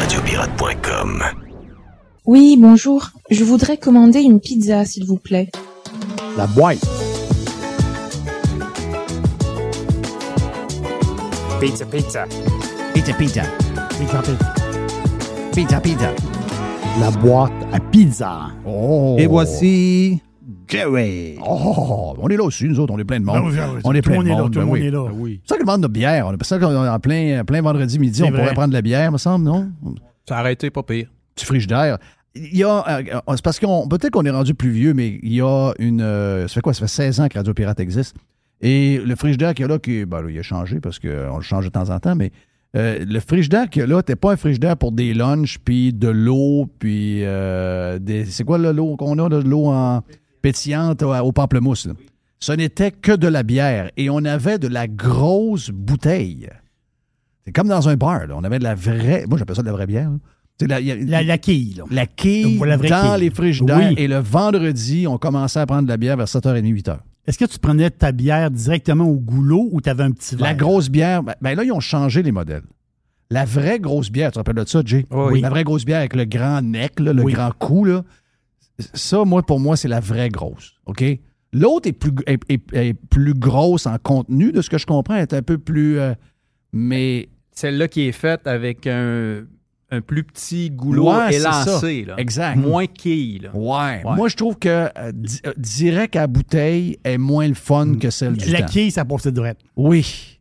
RadioPirate.com. 0.00 1.22
Oui, 2.26 2.56
bonjour. 2.58 3.10
Je 3.30 3.44
voudrais 3.44 3.76
commander 3.76 4.20
une 4.20 4.40
pizza, 4.40 4.84
s'il 4.84 5.04
vous 5.04 5.16
plaît. 5.16 5.48
La 6.36 6.48
boîte. 6.48 6.80
Pizza, 11.60 11.86
pizza. 11.86 12.24
Pizza, 12.92 13.12
pizza. 13.14 13.42
Pizza, 13.96 14.22
pizza. 14.22 14.54
Pizza, 15.54 15.80
pizza. 15.80 16.10
La 16.98 17.12
boîte 17.12 17.52
à 17.72 17.78
pizza. 17.78 18.48
Oh. 18.66 19.14
Et 19.20 19.28
voici 19.28 20.20
Jerry. 20.66 21.38
Oh, 21.48 22.14
on 22.18 22.28
est 22.28 22.36
là 22.36 22.42
aussi, 22.42 22.64
nous 22.64 22.80
autres, 22.80 22.92
on 22.92 22.98
est 22.98 23.04
plein 23.04 23.20
de 23.20 23.24
monde. 23.24 23.36
Ben 23.36 23.48
oui, 23.48 23.54
oui, 23.54 23.80
on 23.84 23.94
est 23.94 24.02
plein 24.02 24.18
le 24.18 24.24
de 24.24 24.28
monde 24.30 24.52
tout 24.52 24.58
le 24.58 24.64
ben 24.64 24.66
monde 24.66 24.78
oui. 24.80 24.86
est 24.86 24.90
là. 24.90 25.04
Ben 25.04 25.14
oui. 25.16 25.40
C'est 25.44 25.50
ça 25.50 25.54
que 25.58 25.62
demande 25.62 25.82
de 25.82 25.88
bière. 25.88 26.26
On 26.26 26.32
est 26.32 26.44
ça 26.44 26.58
qu'on 26.58 26.72
est 26.72 26.88
en 26.88 26.98
plein, 26.98 27.44
plein 27.44 27.62
vendredi 27.62 28.00
midi, 28.00 28.24
on 28.24 28.30
vrai. 28.30 28.40
pourrait 28.40 28.54
prendre 28.54 28.70
de 28.70 28.74
la 28.74 28.82
bière, 28.82 29.12
me 29.12 29.18
semble, 29.18 29.44
non? 29.44 29.70
Ça 30.28 30.38
a 30.38 30.40
arrêté, 30.40 30.70
pas 30.70 30.82
pire. 30.82 31.06
Petit 31.36 31.44
frigidaire. 31.44 31.98
Il 32.36 32.56
y 32.56 32.64
a, 32.64 32.84
euh, 32.88 33.20
c'est 33.30 33.42
parce 33.42 33.58
qu'on, 33.58 33.88
peut-être 33.88 34.10
qu'on 34.10 34.24
est 34.24 34.30
rendu 34.30 34.54
plus 34.54 34.70
vieux, 34.70 34.94
mais 34.94 35.18
il 35.22 35.32
y 35.32 35.40
a 35.40 35.72
une, 35.78 36.00
euh, 36.00 36.48
ça 36.48 36.54
fait 36.54 36.60
quoi? 36.60 36.74
Ça 36.74 36.80
fait 36.80 36.92
16 36.92 37.20
ans 37.20 37.28
que 37.28 37.38
Radio 37.38 37.54
Pirate 37.54 37.80
existe. 37.80 38.16
Et 38.60 38.98
le 38.98 39.14
frigidaire 39.16 39.54
qu'il 39.54 39.64
y 39.64 39.66
a 39.66 39.68
là, 39.68 39.78
qui, 39.78 40.04
ben 40.04 40.24
il 40.28 40.38
a 40.38 40.42
changé 40.42 40.80
parce 40.80 40.98
qu'on 40.98 41.36
le 41.36 41.42
change 41.42 41.64
de 41.64 41.70
temps 41.70 41.90
en 41.90 41.98
temps, 41.98 42.14
mais 42.14 42.32
euh, 42.74 43.04
le 43.06 43.20
frigidaire 43.20 43.68
qu'il 43.68 43.80
y 43.80 43.82
a 43.82 43.86
là, 43.86 44.02
t'es 44.02 44.16
pas 44.16 44.32
un 44.32 44.36
frigidaire 44.36 44.76
pour 44.76 44.92
des 44.92 45.14
lunchs, 45.14 45.58
puis 45.58 45.92
de 45.92 46.08
l'eau, 46.08 46.68
puis 46.78 47.20
des, 47.20 48.24
c'est 48.28 48.44
quoi 48.44 48.58
l'eau 48.58 48.96
qu'on 48.96 49.18
a, 49.18 49.28
de 49.28 49.36
l'eau 49.36 49.66
en 49.66 50.02
pétillante 50.42 51.02
au, 51.02 51.14
au 51.14 51.32
pamplemousse? 51.32 51.86
là? 51.86 51.94
Ce 52.38 52.52
n'était 52.52 52.90
que 52.90 53.12
de 53.12 53.28
la 53.28 53.42
bière 53.42 53.90
et 53.96 54.10
on 54.10 54.24
avait 54.24 54.58
de 54.58 54.68
la 54.68 54.88
grosse 54.88 55.70
bouteille. 55.70 56.48
C'est 57.44 57.52
comme 57.52 57.68
dans 57.68 57.88
un 57.88 57.96
bar, 57.96 58.26
là. 58.26 58.34
on 58.36 58.44
avait 58.44 58.58
de 58.58 58.64
la 58.64 58.74
vraie, 58.74 59.24
moi 59.28 59.38
j'appelle 59.38 59.56
ça 59.56 59.62
de 59.62 59.66
la 59.66 59.72
vraie 59.72 59.86
bière. 59.86 60.10
là. 60.10 60.16
C'est 60.58 60.66
la, 60.68 60.76
a- 60.76 60.94
La, 60.96 61.22
la 61.22 61.38
quille, 61.38 61.74
là. 61.74 61.84
la 61.90 62.06
quille 62.06 62.58
La 62.64 62.76
dans 62.78 62.82
quille. 63.16 63.20
les 63.20 63.30
frigidaires. 63.30 63.76
Oui. 63.90 63.94
Et 63.98 64.08
le 64.08 64.18
vendredi, 64.18 65.06
on 65.06 65.18
commençait 65.18 65.60
à 65.60 65.66
prendre 65.66 65.82
de 65.84 65.88
la 65.88 65.96
bière 65.96 66.16
vers 66.16 66.26
7h30, 66.26 66.62
8h. 66.62 66.98
Est-ce 67.26 67.38
que 67.38 67.44
tu 67.44 67.58
prenais 67.58 67.90
ta 67.90 68.12
bière 68.12 68.50
directement 68.50 69.04
au 69.04 69.16
goulot 69.16 69.68
ou 69.72 69.80
tu 69.80 69.90
avais 69.90 70.04
un 70.04 70.12
petit 70.12 70.36
verre? 70.36 70.46
La 70.46 70.54
grosse 70.54 70.88
bière, 70.88 71.22
ben, 71.22 71.34
ben 71.40 71.54
là, 71.56 71.64
ils 71.64 71.72
ont 71.72 71.80
changé 71.80 72.22
les 72.22 72.32
modèles. 72.32 72.62
La 73.30 73.44
vraie 73.44 73.80
grosse 73.80 74.10
bière, 74.10 74.30
tu 74.30 74.34
te 74.34 74.38
rappelles 74.38 74.54
de 74.54 74.64
ça, 74.68 74.82
Jay? 74.84 75.04
Oui. 75.10 75.40
La 75.40 75.50
vraie 75.50 75.64
grosse 75.64 75.84
bière 75.84 75.98
avec 75.98 76.14
le 76.14 76.24
grand 76.24 76.62
neck, 76.62 77.00
là, 77.00 77.12
le 77.12 77.22
Oui. 77.24 77.32
grand 77.32 77.50
cou, 77.58 77.84
là. 77.84 78.04
Ça, 78.94 79.24
moi, 79.24 79.42
pour 79.44 79.58
moi, 79.58 79.76
c'est 79.76 79.88
la 79.88 80.00
vraie 80.00 80.28
grosse. 80.28 80.74
OK? 80.86 81.02
L'autre 81.52 81.88
est 81.88 81.92
plus, 81.92 82.12
est, 82.26 82.38
est- 82.48 82.72
est 82.74 82.94
plus 82.94 83.34
grosse 83.34 83.86
en 83.86 83.96
contenu, 83.98 84.52
de 84.52 84.60
ce 84.62 84.70
que 84.70 84.78
je 84.78 84.86
comprends, 84.86 85.16
est 85.16 85.32
un 85.34 85.42
peu 85.42 85.58
plus. 85.58 85.98
euh, 85.98 86.14
mais. 86.72 87.28
Celle-là 87.52 87.88
qui 87.88 88.02
est 88.02 88.12
faite 88.12 88.46
avec 88.46 88.86
un, 88.86 89.44
un 89.90 90.00
plus 90.00 90.24
petit 90.24 90.70
goulot 90.70 91.12
Ouais, 91.12 91.34
élancé. 91.34 92.04
Là. 92.04 92.14
Exact. 92.18 92.56
Moins 92.56 92.86
quille. 92.86 93.38
Là. 93.40 93.50
Ouais. 93.54 94.02
Moi, 94.04 94.28
je 94.28 94.36
trouve 94.36 94.56
que 94.58 94.68
euh, 94.98 95.12
di- 95.14 95.40
euh, 95.46 95.52
direct 95.56 96.16
à 96.16 96.26
bouteille 96.26 96.98
est 97.04 97.18
moins 97.18 97.46
le 97.46 97.54
fun 97.54 97.94
que 98.00 98.10
celle 98.10 98.36
du 98.36 98.50
La 98.50 98.60
temps. 98.62 98.66
quille, 98.66 98.90
ça 98.90 99.04
passait 99.04 99.30
de 99.30 99.36
droite. 99.36 99.58
Oui. 99.76 100.38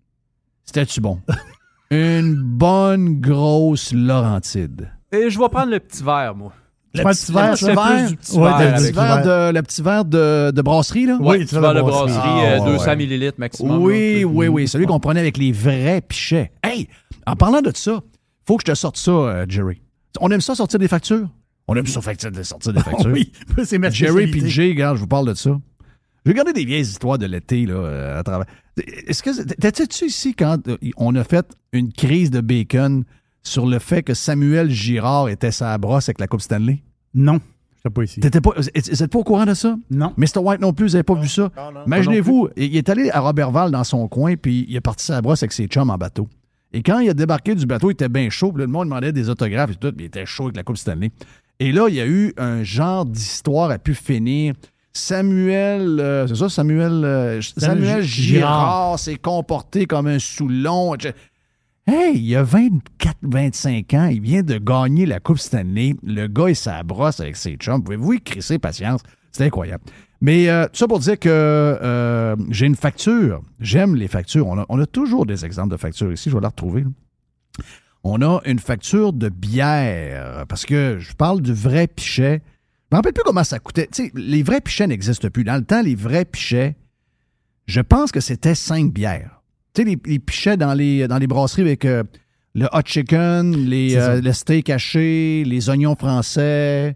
C'était-tu 0.66 1.00
bon? 1.02 1.20
Une 1.92 2.34
bonne 2.36 3.22
grosse 3.22 3.94
Laurentide. 3.94 4.90
Et 5.12 5.30
je 5.30 5.38
vais 5.40 5.50
prendre 5.50 5.70
le 5.72 5.80
petit 5.80 6.04
verre, 6.04 6.34
moi. 6.36 6.52
Le 6.96 7.04
petit 7.04 7.32
verre, 7.32 7.52
plus 7.54 8.10
du 8.10 8.16
petit 8.18 8.38
Ouais, 8.38 8.58
verre. 8.58 8.60
le 8.60 8.72
Le 8.72 8.82
petit 8.82 8.92
verre 8.94 9.22
de, 9.22 9.54
le 9.54 9.62
petit 9.62 9.82
verre 9.84 10.06
de, 10.06 10.52
de 10.52 10.62
brasserie, 10.62 11.06
là? 11.06 11.18
Oui, 11.22 11.38
petit 11.40 11.48
tu 11.50 11.56
vas 11.56 11.62
verre 11.62 11.74
de 11.76 11.82
brasserie. 11.82 12.20
Ah, 12.24 12.40
euh, 12.56 12.60
ouais, 12.62 12.72
200 12.72 12.86
ouais. 12.88 12.96
millilitres 12.96 13.40
maximum. 13.40 13.84
Oui, 13.84 14.22
là. 14.22 14.26
oui, 14.26 14.48
oui. 14.48 14.68
Celui 14.68 14.86
qu'on 14.88 15.00
prenait 15.00 15.20
avec 15.20 15.38
les 15.38 15.52
vrais 15.52 16.02
pichets. 16.02 16.52
Hey, 16.64 16.88
en 17.28 17.36
parlant 17.36 17.62
de 17.62 17.72
ça, 17.76 18.00
faut 18.48 18.58
que 18.58 18.64
je 18.66 18.72
te 18.72 18.76
sorte 18.76 18.98
ça, 18.98 19.12
euh, 19.12 19.46
Jerry. 19.48 19.82
On 20.22 20.30
aime 20.32 20.42
ça 20.42 20.56
sortir 20.56 20.80
des 20.80 20.88
factures? 20.88 21.28
On 21.68 21.76
aime 21.76 21.88
ça 21.88 22.00
facture- 22.02 22.32
de 22.32 22.44
sortir 22.44 22.74
des 22.74 22.80
factures. 22.84 23.12
oui, 23.12 23.32
c'est 23.64 23.78
ma 23.78 23.90
Jerry 23.90 24.32
Jay, 24.50 24.70
regarde, 24.70 24.98
je 24.98 25.02
vous 25.02 25.08
parle 25.08 25.28
de 25.28 25.34
ça. 25.34 25.60
J'ai 26.26 26.32
regardé 26.32 26.54
des 26.54 26.66
vieilles 26.66 26.82
histoires 26.82 27.18
de 27.18 27.26
l'été, 27.28 27.66
là, 27.66 27.74
euh, 27.76 28.20
à 28.20 28.24
travers. 28.24 28.48
Est-ce 28.78 29.22
que. 29.22 29.44
T'étais-tu 29.44 30.06
ici 30.06 30.34
quand 30.34 30.68
euh, 30.68 30.78
on 30.98 31.14
a 31.16 31.24
fait 31.24 31.46
une 31.72 31.92
crise 31.94 32.32
de 32.32 32.42
bacon 32.42 33.04
sur 33.44 33.66
le 33.68 33.78
fait 33.80 34.02
que 34.04 34.14
Samuel 34.16 34.70
Girard 34.72 35.30
était 35.30 35.52
sa 35.52 35.78
brosse 35.78 36.10
avec 36.10 36.20
la 36.20 36.28
Coupe 36.28 36.42
Stanley? 36.42 36.82
Non, 37.14 37.34
je 37.84 37.90
n'étais 37.90 37.90
pas 37.94 38.04
ici. 38.04 38.20
T'étais 38.22 38.42
pas, 38.42 38.52
vous 38.58 38.62
n'êtes 38.64 39.08
pas 39.12 39.20
au 39.20 39.24
courant 39.24 39.46
de 39.46 39.54
ça? 39.54 39.78
Non. 39.92 40.14
Mr. 40.18 40.40
White 40.40 40.62
non 40.62 40.74
plus, 40.74 40.88
vous 40.88 40.92
n'avez 40.94 41.04
pas 41.04 41.14
vu 41.14 41.28
ça? 41.28 41.52
Imaginez-vous, 41.86 42.50
il 42.58 42.76
est 42.76 42.90
allé 42.90 43.12
à 43.12 43.20
Robertval 43.20 43.70
dans 43.72 43.84
son 43.84 44.08
coin, 44.08 44.36
puis 44.36 44.66
il 44.68 44.76
est 44.76 44.82
parti 44.82 45.06
sa 45.06 45.22
brosse 45.22 45.44
avec 45.44 45.52
ses 45.54 45.68
chums 45.68 45.90
en 45.92 45.98
bateau. 45.98 46.28
Et 46.76 46.84
quand 46.84 47.00
il 47.00 47.10
a 47.10 47.14
débarqué 47.14 47.56
du 47.56 47.66
bateau, 47.66 47.90
il 47.90 47.94
était 47.94 48.10
bien 48.10 48.30
chaud, 48.30 48.52
puis 48.52 48.60
là, 48.60 48.66
le 48.66 48.72
monde 48.72 48.86
demandait 48.90 49.12
des 49.14 49.30
autographes 49.30 49.72
et 49.72 49.76
tout, 49.76 49.92
puis 49.94 50.06
il 50.06 50.08
était 50.08 50.26
chaud 50.26 50.44
avec 50.44 50.58
la 50.58 50.64
Coupe 50.64 50.76
Stanley. 50.78 51.10
Et 51.60 51.72
là, 51.72 51.88
il 51.88 51.96
y 51.96 52.02
a 52.02 52.06
eu 52.06 52.34
un 52.38 52.64
genre 52.64 53.06
d'histoire 53.06 53.72
à 53.72 53.80
pu 53.80 53.94
finir. 53.96 54.54
Samuel, 54.92 56.00
euh, 56.00 56.28
c'est 56.28 56.36
ça, 56.36 56.50
Samuel, 56.50 57.04
euh, 57.06 57.42
Samuel 57.42 58.02
Gi- 58.04 58.24
Girard, 58.36 59.00
s'est 59.00 59.16
comporté 59.16 59.86
comme 59.86 60.08
un 60.08 60.20
Soulon. 60.20 60.96
Hey, 61.88 62.18
il 62.20 62.36
a 62.36 62.44
24-25 62.44 63.94
ans, 63.96 64.08
il 64.08 64.20
vient 64.22 64.42
de 64.42 64.58
gagner 64.58 65.06
la 65.06 65.20
Coupe 65.20 65.38
Stanley. 65.40 65.96
Le 66.04 66.28
gars, 66.28 66.50
il 66.50 66.56
s'abrosse 66.56 67.20
avec 67.20 67.36
ses 67.36 67.56
chums. 67.56 67.84
Pouvez-vous 67.84 68.14
y 68.14 68.22
crisser 68.22 68.60
patience? 68.60 69.02
C'est 69.32 69.46
incroyable. 69.46 69.84
Mais 70.22 70.50
euh, 70.50 70.66
tout 70.66 70.78
ça 70.78 70.88
pour 70.88 71.00
dire 71.00 71.20
que 71.20 71.30
euh, 71.30 72.36
j'ai 72.50 72.66
une 72.66 72.76
facture. 72.76 73.42
J'aime 73.60 73.96
les 73.96 74.08
factures. 74.08 74.48
On 74.48 74.58
a, 74.60 74.66
on 74.70 74.80
a 74.80 74.86
toujours 74.86 75.26
des 75.26 75.46
exemples 75.46 75.72
de 75.72 75.78
factures 75.78 76.12
ici. 76.12 76.30
Je 76.30 76.36
vais 76.36 76.42
la 76.42 76.50
retrouver. 76.50 76.82
là. 76.82 76.88
On 78.04 78.22
a 78.22 78.40
une 78.46 78.60
facture 78.60 79.14
de 79.14 79.30
bière. 79.30 80.46
Parce 80.48 80.66
que 80.66 80.98
je 81.00 81.14
parle 81.14 81.42
du 81.42 81.54
vrai 81.54 81.88
pichet. 81.88 82.42
Je 82.92 82.96
me 82.96 82.98
rappelle 82.98 83.14
plus 83.14 83.24
comment 83.26 83.44
ça 83.44 83.60
coûtait. 83.60 83.90
Les 84.14 84.44
vrais 84.44 84.62
pichets 84.62 84.88
n'existent 84.88 85.30
plus. 85.30 85.44
Dans 85.44 85.56
le 85.56 85.64
temps, 85.66 85.82
les 85.82 85.96
vrais 85.96 86.24
pichets, 86.26 86.76
je 87.66 87.82
pense 87.82 88.12
que 88.12 88.20
c'était 88.20 88.56
cinq 88.56 88.94
bières. 88.94 89.42
Tu 89.74 89.82
sais, 89.82 89.88
les, 89.90 89.98
les 90.06 90.20
pichets 90.20 90.56
dans 90.56 90.74
les, 90.74 91.08
dans 91.08 91.18
les 91.18 91.28
brasseries 91.28 91.64
avec 91.64 91.84
euh, 91.84 92.04
le 92.54 92.68
hot 92.72 92.82
chicken, 92.86 93.52
les, 93.56 94.22
le 94.22 94.32
steak 94.32 94.70
haché, 94.70 95.44
les 95.46 95.70
oignons 95.70 95.96
français. 95.96 96.96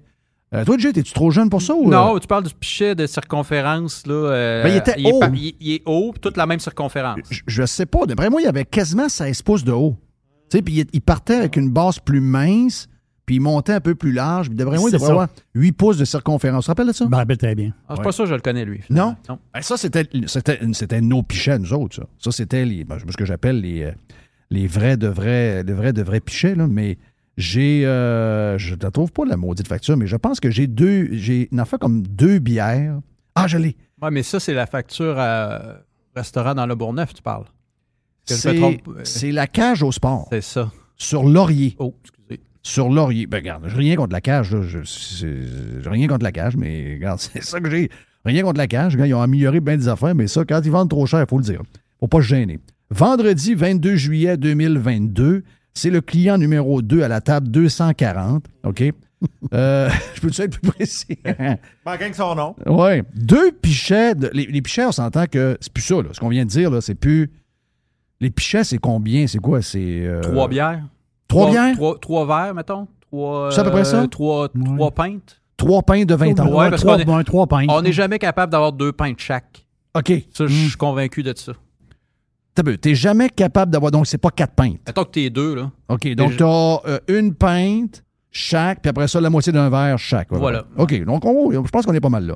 Euh, 0.53 0.65
toi, 0.65 0.77
Jay, 0.79 0.89
es-tu 0.89 1.13
trop 1.13 1.29
jeune 1.29 1.49
pour 1.49 1.61
ça? 1.61 1.75
Ou, 1.75 1.87
euh? 1.87 1.91
Non, 1.91 2.17
tu 2.17 2.25
parles 2.27 2.43
du 2.45 2.53
pichet 2.55 2.95
de 2.95 3.05
circonférence. 3.05 4.05
Là, 4.07 4.13
euh, 4.13 4.63
Ben, 4.63 4.69
il 4.69 4.77
était 4.77 4.99
est 4.99 5.11
haut. 5.11 5.19
pa- 5.19 5.29
il, 5.33 5.55
il 5.59 5.71
est 5.75 5.81
haut, 5.85 6.13
toute 6.19 6.37
la 6.37 6.45
même 6.47 6.59
circonférence. 6.59 7.19
Je, 7.29 7.41
je 7.45 7.65
sais 7.65 7.85
pas. 7.85 8.05
D'après 8.07 8.29
moi, 8.29 8.41
il 8.41 8.45
y 8.45 8.47
avait 8.47 8.65
quasiment 8.65 9.07
16 9.09 9.41
pouces 9.43 9.63
de 9.63 9.71
haut. 9.71 9.95
Tu 10.49 10.57
sais, 10.57 10.61
puis 10.63 10.79
il, 10.79 10.85
il 10.91 11.01
partait 11.01 11.35
avec 11.35 11.55
une 11.55 11.69
base 11.69 11.99
plus 11.99 12.19
mince, 12.21 12.87
puis 13.27 13.35
il 13.35 13.39
montait 13.41 13.73
un 13.73 13.79
peu 13.79 13.93
plus 13.93 14.11
large. 14.11 14.47
Puis 14.47 14.55
d'après 14.57 14.79
moi, 14.79 14.89
il 14.89 14.93
devrait 14.93 15.11
avoir 15.11 15.27
8 15.53 15.71
pouces 15.73 15.97
de 15.97 16.05
circonférence. 16.05 16.63
Tu 16.63 16.65
te 16.65 16.71
rappelles 16.71 16.87
de 16.87 16.93
ça? 16.93 17.05
Je 17.05 17.09
me 17.11 17.15
rappelle 17.15 17.37
très 17.37 17.53
bien. 17.53 17.71
Ah, 17.87 17.91
c'est 17.93 17.99
Ouais. 17.99 18.05
pas 18.05 18.11
ça, 18.11 18.25
je 18.25 18.33
le 18.33 18.41
connais, 18.41 18.65
lui. 18.65 18.81
Non? 18.89 19.15
Non. 19.29 19.37
Ben, 19.53 19.61
ça, 19.61 19.77
c'était, 19.77 20.09
c'était, 20.25 20.59
c'était 20.73 21.01
nos 21.01 21.21
pichets, 21.21 21.59
nous 21.59 21.71
autres, 21.73 21.97
ça. 21.97 22.03
Ça, 22.17 22.31
c'était 22.31 22.65
les, 22.65 22.83
ben, 22.85 22.97
ce 22.99 23.15
que 23.15 23.25
j'appelle 23.25 23.61
les, 23.61 23.83
euh, 23.83 23.91
les 24.49 24.65
vrais 24.65 24.97
de 24.97 25.07
vrais, 25.07 25.61
les 25.61 25.73
vrais 25.73 25.93
de 25.93 26.01
vrais 26.01 26.21
pichets, 26.21 26.55
là. 26.55 26.65
Mais 26.67 26.97
j'ai, 27.39 27.85
euh, 27.85 28.57
je 28.57 28.75
ne 28.75 28.89
trouve 28.89 29.13
pas 29.13 29.23
la 29.25 29.37
maudite 29.37 29.67
facture, 29.67 29.95
mais 29.95 30.07
je 30.07 30.17
pense 30.17 30.41
que 30.41 30.51
j'ai 30.51 30.67
deux, 30.67 31.07
j'ai 31.13 31.47
une 31.53 31.61
affaire 31.61 31.79
comme 31.79 32.05
deux 32.05 32.37
bières. 32.39 32.99
Ah, 33.33 33.47
je 33.47 33.57
l'ai. 33.57 33.77
Ouais, 34.01 34.11
mais 34.11 34.23
ça, 34.23 34.41
c'est 34.41 34.53
la 34.53 34.65
facture 34.65 35.17
à 35.17 35.77
restaurant 36.15 36.53
dans 36.53 36.65
le 36.65 36.75
Bourgneuf, 36.75 37.13
tu 37.13 37.21
parles. 37.21 37.45
C'est, 38.25 38.61
euh, 38.61 38.71
c'est 39.05 39.31
la 39.31 39.47
cage 39.47 39.83
au 39.83 39.91
sport. 39.93 40.27
C'est 40.31 40.41
ça. 40.41 40.69
Sur 40.97 41.23
Laurier. 41.23 41.77
Oh, 41.79 41.95
excusez. 42.01 42.41
Sur 42.61 42.89
Laurier. 42.89 43.25
Ben, 43.25 43.37
regarde, 43.37 43.69
j'ai 43.69 43.77
rien 43.77 43.95
contre 43.95 44.11
la 44.11 44.21
cage, 44.21 44.53
J'ai 44.83 45.89
rien 45.89 46.07
contre 46.09 46.25
la 46.25 46.33
cage, 46.33 46.57
mais 46.57 46.95
regarde, 46.95 47.19
c'est 47.33 47.41
ça 47.41 47.61
que 47.61 47.69
j'ai. 47.69 47.89
Rien 48.25 48.43
contre 48.43 48.57
la 48.57 48.67
cage. 48.67 48.95
Regarde, 48.95 49.09
ils 49.09 49.13
ont 49.13 49.21
amélioré 49.21 49.61
bien 49.61 49.77
des 49.77 49.87
affaires, 49.87 50.13
mais 50.13 50.27
ça, 50.27 50.43
quand 50.43 50.59
ils 50.65 50.71
vendent 50.71 50.89
trop 50.89 51.05
cher, 51.05 51.21
il 51.21 51.29
faut 51.29 51.37
le 51.37 51.43
dire. 51.43 51.61
faut 52.01 52.09
pas 52.09 52.21
se 52.21 52.27
gêner. 52.27 52.59
Vendredi 52.89 53.55
22 53.55 53.95
juillet 53.95 54.35
2022, 54.35 55.43
c'est 55.73 55.89
le 55.89 56.01
client 56.01 56.37
numéro 56.37 56.81
2 56.81 57.03
à 57.03 57.07
la 57.07 57.21
table 57.21 57.47
240. 57.49 58.45
OK? 58.65 58.83
Euh, 59.53 59.89
je 60.15 60.21
peux-tu 60.21 60.41
être 60.41 60.59
plus 60.59 60.71
précis? 60.71 61.17
Manquant 61.85 62.09
que 62.09 62.15
son 62.15 62.35
nom. 62.35 62.55
Oui. 62.65 63.01
Deux 63.15 63.51
pichets. 63.51 64.15
de- 64.15 64.29
les, 64.33 64.45
les 64.45 64.61
pichets, 64.61 64.85
on 64.85 64.91
s'entend 64.91 65.25
que 65.25 65.57
c'est 65.61 65.71
plus 65.73 65.83
ça, 65.83 65.95
là. 65.95 66.09
Ce 66.13 66.19
qu'on 66.19 66.29
vient 66.29 66.45
de 66.45 66.49
dire, 66.49 66.69
là, 66.71 66.81
c'est 66.81 66.95
plus. 66.95 67.29
Les 68.21 68.29
pichets, 68.29 68.63
c'est 68.63 68.77
combien? 68.77 69.27
C'est 69.27 69.39
quoi? 69.39 69.61
C'est. 69.61 69.79
euh, 70.05 70.21
Trois 70.21 70.47
bières. 70.47 70.83
Trois 71.27 71.49
bières? 71.51 71.75
Trois, 71.75 71.97
trois 71.99 72.25
verres, 72.25 72.53
mettons? 72.55 72.87
Trois, 73.11 73.51
C'est 73.51 73.59
à 73.61 73.63
peu 73.63 73.71
près 73.71 73.85
ça? 73.85 74.01
euh, 74.03 74.07
Trois, 74.07 74.49
trois 74.49 74.91
pintes? 74.91 75.41
Trois 75.57 75.81
pains 75.83 76.05
de 76.05 76.15
20 76.15 76.39
ans. 76.39 76.47
Ouais, 76.57 76.69
parce 76.69 76.81
trois, 76.81 77.03
qu'on 77.03 77.19
est- 77.19 77.23
trois 77.23 77.47
pintes. 77.47 77.69
On 77.69 77.81
n'est 77.81 77.91
jamais 77.91 78.19
capable 78.19 78.51
d'avoir 78.51 78.71
deux 78.71 78.91
pintes 78.93 79.19
chaque. 79.19 79.65
OK. 79.97 80.11
Ça, 80.33 80.47
je 80.47 80.53
suis 80.53 80.77
convaincu 80.77 81.23
de 81.23 81.33
ça. 81.35 81.51
T'es 82.81 82.95
jamais 82.95 83.29
capable 83.29 83.71
d'avoir. 83.71 83.91
Donc, 83.91 84.07
c'est 84.07 84.17
pas 84.17 84.31
quatre 84.31 84.53
pintes. 84.53 84.79
Mettons 84.87 85.03
que 85.03 85.11
t'es 85.11 85.29
deux, 85.29 85.55
là. 85.55 85.71
OK. 85.89 86.07
Donc, 86.15 86.37
t'as 86.37 86.45
euh, 86.45 86.99
une 87.07 87.33
pinte 87.33 88.03
chaque, 88.31 88.81
puis 88.81 88.89
après 88.89 89.07
ça, 89.07 89.19
la 89.21 89.29
moitié 89.29 89.51
d'un 89.51 89.69
verre 89.69 89.97
chaque. 89.97 90.31
Ouais, 90.31 90.39
Voilà. 90.39 90.65
ouais. 90.77 90.83
OK. 90.83 91.03
Donc, 91.05 91.25
on- 91.25 91.51
je 91.51 91.69
pense 91.69 91.85
qu'on 91.85 91.93
est 91.93 91.99
pas 92.01 92.09
mal 92.09 92.25
là. 92.25 92.35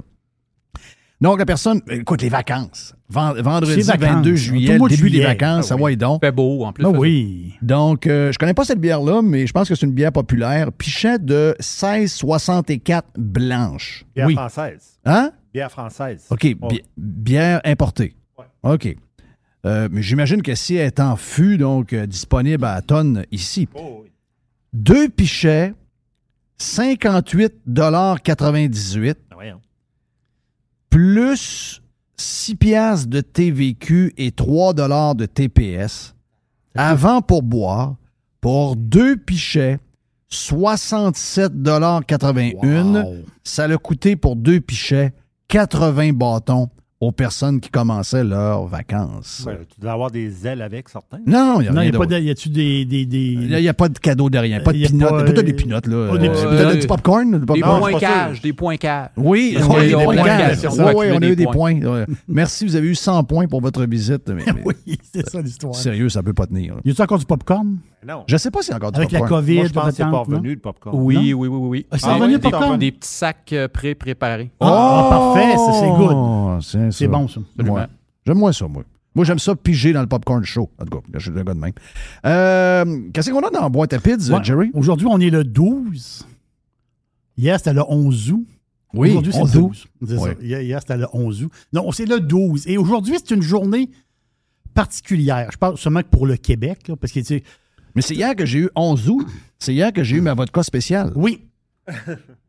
Donc, 1.21 1.39
la 1.39 1.45
personne. 1.45 1.79
Écoute, 1.89 2.21
les 2.21 2.27
vacances. 2.29 2.93
Ven- 3.09 3.39
vendredi 3.41 3.81
C'est 3.83 3.91
vacances. 3.97 4.15
22 4.15 4.31
Tout 4.31 4.35
juillet, 4.35 4.77
le 4.77 4.89
début 4.89 5.09
des 5.09 5.21
vacances. 5.21 5.67
Ça 5.67 5.75
Ah 5.77 5.81
va 5.81 5.91
et 5.91 5.95
donc? 5.95 6.19
Fait 6.19 6.31
beau, 6.33 6.65
en 6.65 6.73
plus. 6.73 6.85
Ah 6.85 6.89
oui. 6.89 7.53
Donc, 7.61 8.07
euh, 8.07 8.31
je 8.33 8.37
connais 8.37 8.53
pas 8.53 8.65
cette 8.65 8.79
bière-là, 8.81 9.21
mais 9.21 9.47
je 9.47 9.53
pense 9.53 9.69
que 9.69 9.75
c'est 9.75 9.85
une 9.85 9.93
bière 9.93 10.11
populaire. 10.11 10.71
Pichet 10.73 11.19
de 11.19 11.55
1664 11.59 13.07
blanche. 13.17 14.05
Bière 14.15 14.27
oui. 14.27 14.33
française. 14.33 14.99
Hein? 15.05 15.31
Bière 15.53 15.71
française. 15.71 16.25
OK. 16.29 16.47
Bière 16.97 17.61
importée. 17.63 18.15
OK. 18.63 18.95
Euh, 19.65 19.87
mais 19.91 20.01
j'imagine 20.01 20.41
que 20.41 20.55
si 20.55 20.75
elle 20.75 20.87
est 20.87 20.99
en 20.99 21.15
fût, 21.15 21.57
donc 21.57 21.93
euh, 21.93 22.05
disponible 22.05 22.65
à 22.65 22.75
la 22.75 22.81
tonne 22.81 23.25
ici. 23.31 23.69
Oh, 23.75 24.01
oui. 24.03 24.09
Deux 24.73 25.07
pichets, 25.07 25.73
58,98 26.59 29.15
Ah, 29.31 29.35
voyons. 29.35 29.61
plus 30.89 31.81
6 32.17 32.55
piastres 32.55 33.07
de 33.09 33.21
TVQ 33.21 34.13
et 34.17 34.31
3 34.31 34.73
de 34.73 35.25
TPS. 35.25 36.13
Avant 36.75 37.21
pour 37.21 37.43
boire, 37.43 37.95
pour 38.41 38.75
deux 38.75 39.15
pichets, 39.15 39.79
67,81 40.31 43.21
Ça 43.43 43.67
l'a 43.67 43.77
coûté 43.77 44.15
pour 44.15 44.35
deux 44.35 44.59
pichets 44.59 45.13
80 45.47 46.13
bâtons 46.13 46.69
aux 47.05 47.11
personnes 47.11 47.59
qui 47.59 47.69
commençaient 47.69 48.23
leurs 48.23 48.65
vacances. 48.65 49.43
Ben, 49.45 49.57
tu 49.73 49.81
dois 49.81 49.91
avoir 49.91 50.09
des 50.11 50.47
ailes 50.47 50.61
avec, 50.61 50.87
certains. 50.89 51.17
Non, 51.27 51.57
il 51.59 51.63
n'y 51.63 51.67
a 51.67 51.71
Non, 51.71 51.81
rien 51.81 51.89
il 51.89 51.93
y 51.93 51.95
a 51.95 51.99
pas 51.99 52.05
de. 52.05 52.17
Y 52.19 52.29
a-tu 52.29 52.49
des. 52.49 52.85
des, 52.85 53.05
des... 53.05 53.17
Il 53.17 53.47
n'y 53.49 53.67
a, 53.67 53.73
pas 53.73 53.89
de 53.89 53.97
cadeau 53.99 54.29
derrière, 54.29 54.63
pas 54.63 54.71
de 54.71 54.83
a 54.83 54.87
pinottes. 54.87 55.09
pas, 55.09 55.23
Peut-être 55.23 55.39
euh, 55.39 55.43
des 55.43 55.53
pinottes, 55.53 55.87
là. 55.87 56.09
oh, 56.13 56.17
des 56.17 56.29
Euh, 56.29 56.31
petits- 56.31 56.45
euh, 56.45 56.75
du 56.81 56.87
popcorn. 56.87 57.31
du 57.31 57.39
Des 57.39 57.45
popcorn? 57.45 57.91
pas 57.91 57.99
cash, 57.99 58.33
sûr. 58.35 58.43
des 58.43 58.53
points 58.53 58.77
cash. 58.77 59.09
Oui, 59.17 59.53
Parce 59.55 59.67
oui, 59.67 59.75
qu'ils 59.81 59.89
des 59.89 59.95
Oui, 59.95 60.05
on 61.11 61.21
a 61.21 61.25
eu 61.25 61.35
des 61.35 61.35
des 61.35 61.45
points. 61.47 61.79
Merci, 62.27 62.65
vous 62.65 62.75
avez 62.75 62.87
eu 62.87 62.95
100 62.95 63.23
points 63.25 63.47
pour 63.47 63.59
votre 63.61 63.83
visite. 63.85 64.29
Mais, 64.29 64.43
mais 64.53 64.61
oui, 64.65 64.97
c'est 65.13 65.29
ça 65.29 65.41
l'histoire. 65.41 65.75
sérieux, 65.75 66.09
ça 66.09 66.19
ne 66.21 66.25
peut 66.25 66.33
pas 66.33 66.47
tenir. 66.47 66.75
Y 66.85 66.91
a-tu 66.91 67.01
encore 67.01 67.19
du 67.19 67.25
popcorn? 67.25 67.77
Non. 68.05 68.23
Je 68.27 68.33
ne 68.33 68.37
sais 68.37 68.51
pas 68.51 68.61
s'il 68.61 68.71
y 68.71 68.73
a 68.73 68.77
encore 68.77 68.91
du 68.91 68.99
Avec 68.99 69.11
la 69.13 69.19
popcorn. 69.19 69.41
COVID, 69.41 69.55
Moi, 69.55 69.65
je 69.67 69.71
pense 69.73 69.85
que 69.85 69.91
c'est 69.91 70.03
pas 70.03 70.09
non? 70.11 70.23
revenu, 70.23 70.49
le 70.49 70.59
popcorn. 70.59 70.97
Oui, 71.01 71.15
Non? 71.31 71.37
oui, 71.39 71.47
oui, 71.47 71.57
oui. 71.69 71.85
Ah, 71.89 71.97
c'est 71.97 72.07
Ah, 72.07 72.15
revenu 72.15 72.33
le 72.33 72.39
popcorn? 72.39 72.77
Des, 72.77 72.85
des 72.87 72.91
petits 72.91 73.07
sacs 73.09 73.37
euh, 73.53 73.67
pré-préparés. 73.69 74.51
Ah, 74.59 75.07
parfait, 75.09 75.55
ça, 75.55 75.71
c'est 75.79 75.89
good. 75.89 76.61
C'est 76.93 77.07
bon, 77.07 77.27
ça. 77.27 77.39
Ouais. 77.59 77.85
J'aime 78.25 78.37
moins 78.37 78.53
ça, 78.53 78.67
moi. 78.67 78.83
Moi, 79.15 79.25
j'aime 79.25 79.37
ça 79.39 79.55
piger 79.55 79.93
dans 79.93 80.01
le 80.01 80.07
popcorn 80.07 80.43
chaud. 80.43 80.69
En 80.79 80.85
tout 80.85 80.97
cas, 80.99 81.07
je 81.13 81.19
suis 81.19 81.39
un 81.39 81.43
gars 81.43 81.53
de 81.53 81.59
même. 81.59 81.73
Euh, 82.25 83.09
Qu'est-ce 83.13 83.29
qu'on 83.29 83.41
a 83.45 83.49
dans 83.51 83.61
la 83.61 83.69
boîte 83.69 83.93
à 83.93 83.99
pizza, 83.99 84.37
Ouais. 84.37 84.43
Jerry? 84.43 84.71
Aujourd'hui, 84.73 85.05
on 85.09 85.19
est 85.19 85.29
le 85.29 85.43
12. 85.43 86.25
Hier, 87.37 87.57
c'était 87.57 87.73
le 87.73 87.83
11 87.87 88.31
août. 88.31 88.47
Oui, 88.95 89.09
Aujourd'hui, 89.09 89.33
c'est 89.33 89.39
11 89.41 89.55
le 89.55 89.61
août. 89.61 89.87
12. 90.01 90.09
C'est 90.09 90.17
Ouais. 90.23 90.35
ça. 90.39 90.41
Hier, 90.61 90.79
c'était 90.81 90.97
le 90.97 91.07
11 91.13 91.43
août. 91.43 91.51
Non, 91.73 91.91
c'est 91.91 92.05
le 92.05 92.19
12. 92.19 92.67
Et 92.67 92.77
aujourd'hui, 92.77 93.15
c'est 93.23 93.35
une 93.35 93.41
journée 93.41 93.89
particulière. 94.73 95.49
Je 95.51 95.57
parle 95.57 95.77
seulement 95.77 96.01
que 96.01 96.07
pour 96.07 96.25
le 96.25 96.35
Québec, 96.37 96.87
là, 96.87 96.95
parce 96.95 97.11
que, 97.13 97.19
tu 97.19 97.25
sais, 97.25 97.43
Mais 97.95 98.01
c'est 98.01 98.15
hier 98.15 98.35
que 98.35 98.43
j'ai 98.45 98.57
eu 98.59 98.69
11 98.75 99.07
août. 99.09 99.27
C'est 99.59 99.73
hier 99.73 99.93
que 99.93 100.03
j'ai 100.03 100.17
eu 100.17 100.21
ma 100.21 100.33
vodka 100.33 100.63
spéciale. 100.63 101.11
Oui. 101.15 101.41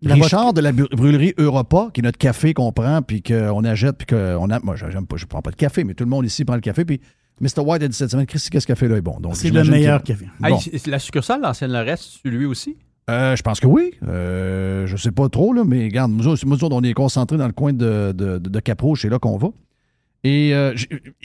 La 0.02 0.14
Richard 0.14 0.52
de 0.54 0.60
la 0.60 0.72
brûlerie 0.72 1.34
Europa, 1.38 1.90
qui 1.92 2.00
est 2.00 2.04
notre 2.04 2.18
café 2.18 2.54
qu'on 2.54 2.72
prend, 2.72 3.02
puis 3.02 3.22
qu'on 3.22 3.64
achète, 3.64 3.96
puis 3.98 4.06
qu'on 4.06 4.50
a. 4.50 4.60
Moi, 4.60 4.76
j'aime 4.76 5.06
pas, 5.06 5.16
je 5.16 5.26
prends 5.26 5.42
pas 5.42 5.50
de 5.50 5.56
café, 5.56 5.84
mais 5.84 5.94
tout 5.94 6.04
le 6.04 6.10
monde 6.10 6.24
ici 6.24 6.44
prend 6.44 6.54
le 6.54 6.60
café, 6.60 6.84
puis 6.84 7.00
Mr. 7.40 7.60
White 7.64 7.82
a 7.82 7.88
dit 7.88 7.96
cette 7.96 8.10
semaine, 8.10 8.26
Christy, 8.26 8.50
qu'est-ce 8.50 8.66
café-là 8.66 8.96
est 8.96 9.00
bon? 9.00 9.18
Donc, 9.20 9.34
C'est 9.36 9.50
le 9.50 9.64
meilleur 9.64 10.00
que- 10.02 10.08
café. 10.08 10.26
Bon. 10.38 10.56
Hey, 10.56 10.80
la 10.86 10.98
succursale 11.00 11.40
d'Ancienne 11.42 11.72
Lorette, 11.72 11.98
c'est 12.22 12.28
lui 12.30 12.46
aussi? 12.46 12.76
Euh, 13.10 13.34
je 13.36 13.42
pense 13.42 13.60
que 13.60 13.66
oui. 13.66 13.92
Euh, 14.06 14.86
je 14.86 14.96
sais 14.96 15.10
pas 15.10 15.28
trop, 15.28 15.52
là, 15.52 15.62
mais 15.66 15.84
regarde, 15.84 16.12
nous 16.12 16.26
autres, 16.28 16.46
nous 16.46 16.54
autres, 16.64 16.74
on 16.74 16.82
est 16.82 16.94
concentrés 16.94 17.36
dans 17.36 17.46
le 17.46 17.52
coin 17.52 17.72
de, 17.72 18.12
de, 18.16 18.38
de, 18.38 18.48
de 18.48 18.60
Cap-Rouge, 18.60 19.02
c'est 19.02 19.08
là 19.10 19.18
qu'on 19.18 19.36
va. 19.36 19.48
Et 20.22 20.54
euh, 20.54 20.74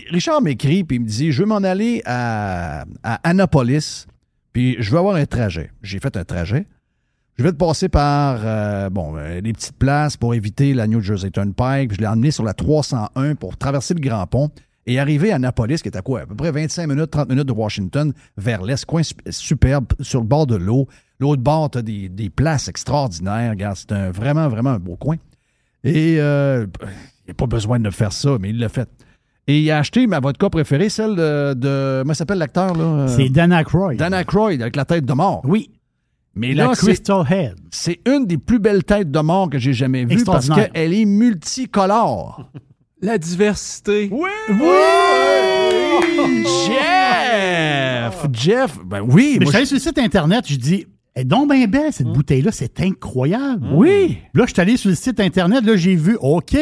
Richard 0.09 0.41
m'écrit, 0.41 0.83
puis 0.83 0.97
il 0.97 1.01
me 1.03 1.07
dit 1.07 1.31
Je 1.31 1.41
veux 1.43 1.47
m'en 1.47 1.57
aller 1.63 2.01
à, 2.05 2.83
à 3.03 3.29
Annapolis, 3.29 4.07
puis 4.51 4.75
je 4.79 4.91
veux 4.91 4.97
avoir 4.97 5.15
un 5.15 5.25
trajet. 5.25 5.71
J'ai 5.83 5.99
fait 5.99 6.17
un 6.17 6.25
trajet. 6.25 6.65
Je 7.39 7.43
vais 7.45 7.53
te 7.53 7.55
passer 7.57 7.87
par 7.87 8.41
euh, 8.43 8.89
bon, 8.89 9.13
euh, 9.15 9.39
des 9.39 9.53
petites 9.53 9.77
places 9.77 10.17
pour 10.17 10.33
éviter 10.33 10.73
la 10.73 10.87
New 10.87 10.99
Jersey 10.99 11.31
Turnpike. 11.31 11.93
Je 11.93 11.99
l'ai 11.99 12.07
emmené 12.07 12.31
sur 12.31 12.43
la 12.43 12.53
301 12.53 13.35
pour 13.35 13.55
traverser 13.55 13.93
le 13.93 14.01
Grand 14.01 14.27
Pont 14.27 14.49
et 14.85 14.99
arriver 14.99 15.31
à 15.31 15.35
Annapolis, 15.35 15.77
qui 15.81 15.87
est 15.87 15.95
à 15.95 16.01
quoi? 16.01 16.19
À 16.19 16.25
peu 16.25 16.35
près 16.35 16.51
25 16.51 16.87
minutes, 16.87 17.11
30 17.11 17.29
minutes 17.29 17.47
de 17.47 17.53
Washington, 17.53 18.11
vers 18.35 18.61
l'est. 18.61 18.83
Coin 18.83 19.03
su- 19.03 19.13
superbe, 19.29 19.85
sur 20.01 20.19
le 20.19 20.25
bord 20.25 20.47
de 20.47 20.57
l'eau. 20.57 20.89
L'autre 21.21 21.41
bord, 21.41 21.69
tu 21.71 21.77
as 21.77 21.81
des, 21.81 22.09
des 22.09 22.29
places 22.29 22.67
extraordinaires. 22.67 23.51
Regarde, 23.51 23.77
c'est 23.77 23.93
un, 23.93 24.11
vraiment, 24.11 24.49
vraiment 24.49 24.71
un 24.71 24.79
beau 24.79 24.97
coin. 24.97 25.15
Et 25.85 26.17
euh, 26.19 26.67
il 26.81 27.27
n'y 27.27 27.31
a 27.31 27.35
pas 27.35 27.47
besoin 27.47 27.79
de 27.79 27.89
faire 27.89 28.11
ça, 28.11 28.31
mais 28.37 28.49
il 28.49 28.59
l'a 28.59 28.67
fait. 28.67 28.89
Et 29.47 29.61
il 29.61 29.71
a 29.71 29.77
acheté 29.77 30.07
ma 30.07 30.19
vodka 30.19 30.49
préférée, 30.49 30.89
celle 30.89 31.15
de. 31.15 31.53
de 31.53 31.99
comment 32.01 32.13
s'appelle 32.13 32.39
l'acteur, 32.39 32.73
là? 32.75 33.07
C'est 33.07 33.29
Dan 33.29 33.53
Aykroyd. 33.53 33.97
Dan 33.97 34.13
Aykroyd, 34.13 34.61
avec 34.61 34.75
la 34.75 34.83
tête 34.83 35.05
de 35.05 35.13
mort. 35.13 35.39
Oui. 35.45 35.71
Mais 36.35 36.53
La 36.53 36.67
là, 36.67 36.75
c'est- 36.75 36.85
Crystal 36.85 37.25
Head. 37.29 37.55
c'est 37.71 37.99
une 38.07 38.25
des 38.25 38.37
plus 38.37 38.59
belles 38.59 38.83
têtes 38.83 39.11
de 39.11 39.19
mort 39.19 39.49
que 39.49 39.57
j'ai 39.57 39.73
jamais 39.73 40.05
vues 40.05 40.23
parce 40.23 40.49
qu'elle 40.49 40.93
est 40.93 41.05
multicolore. 41.05 42.49
La 43.01 43.17
diversité. 43.17 44.09
Oui! 44.11 44.29
Jeff! 46.67 48.25
Jeff! 48.33 48.77
Ben 48.85 49.01
oui! 49.01 49.37
Mais 49.39 49.45
je 49.45 49.49
suis 49.49 49.57
allé 49.57 49.65
sur 49.65 49.75
le 49.75 49.81
site 49.81 49.97
Internet, 49.99 50.45
je 50.47 50.55
dis, 50.55 50.85
elle 51.13 51.21
est 51.21 51.25
donc 51.25 51.51
bien 51.51 51.67
belle, 51.67 51.91
cette 51.93 52.07
bouteille-là, 52.07 52.51
c'est 52.51 52.79
incroyable. 52.81 53.67
Oui. 53.73 54.17
Là, 54.33 54.45
je 54.47 54.53
suis 54.53 54.61
allé 54.61 54.77
sur 54.77 54.89
le 54.89 54.95
site 54.95 55.19
Internet, 55.19 55.63
là, 55.65 55.75
j'ai 55.75 55.95
vu, 55.95 56.17
OK, 56.21 56.55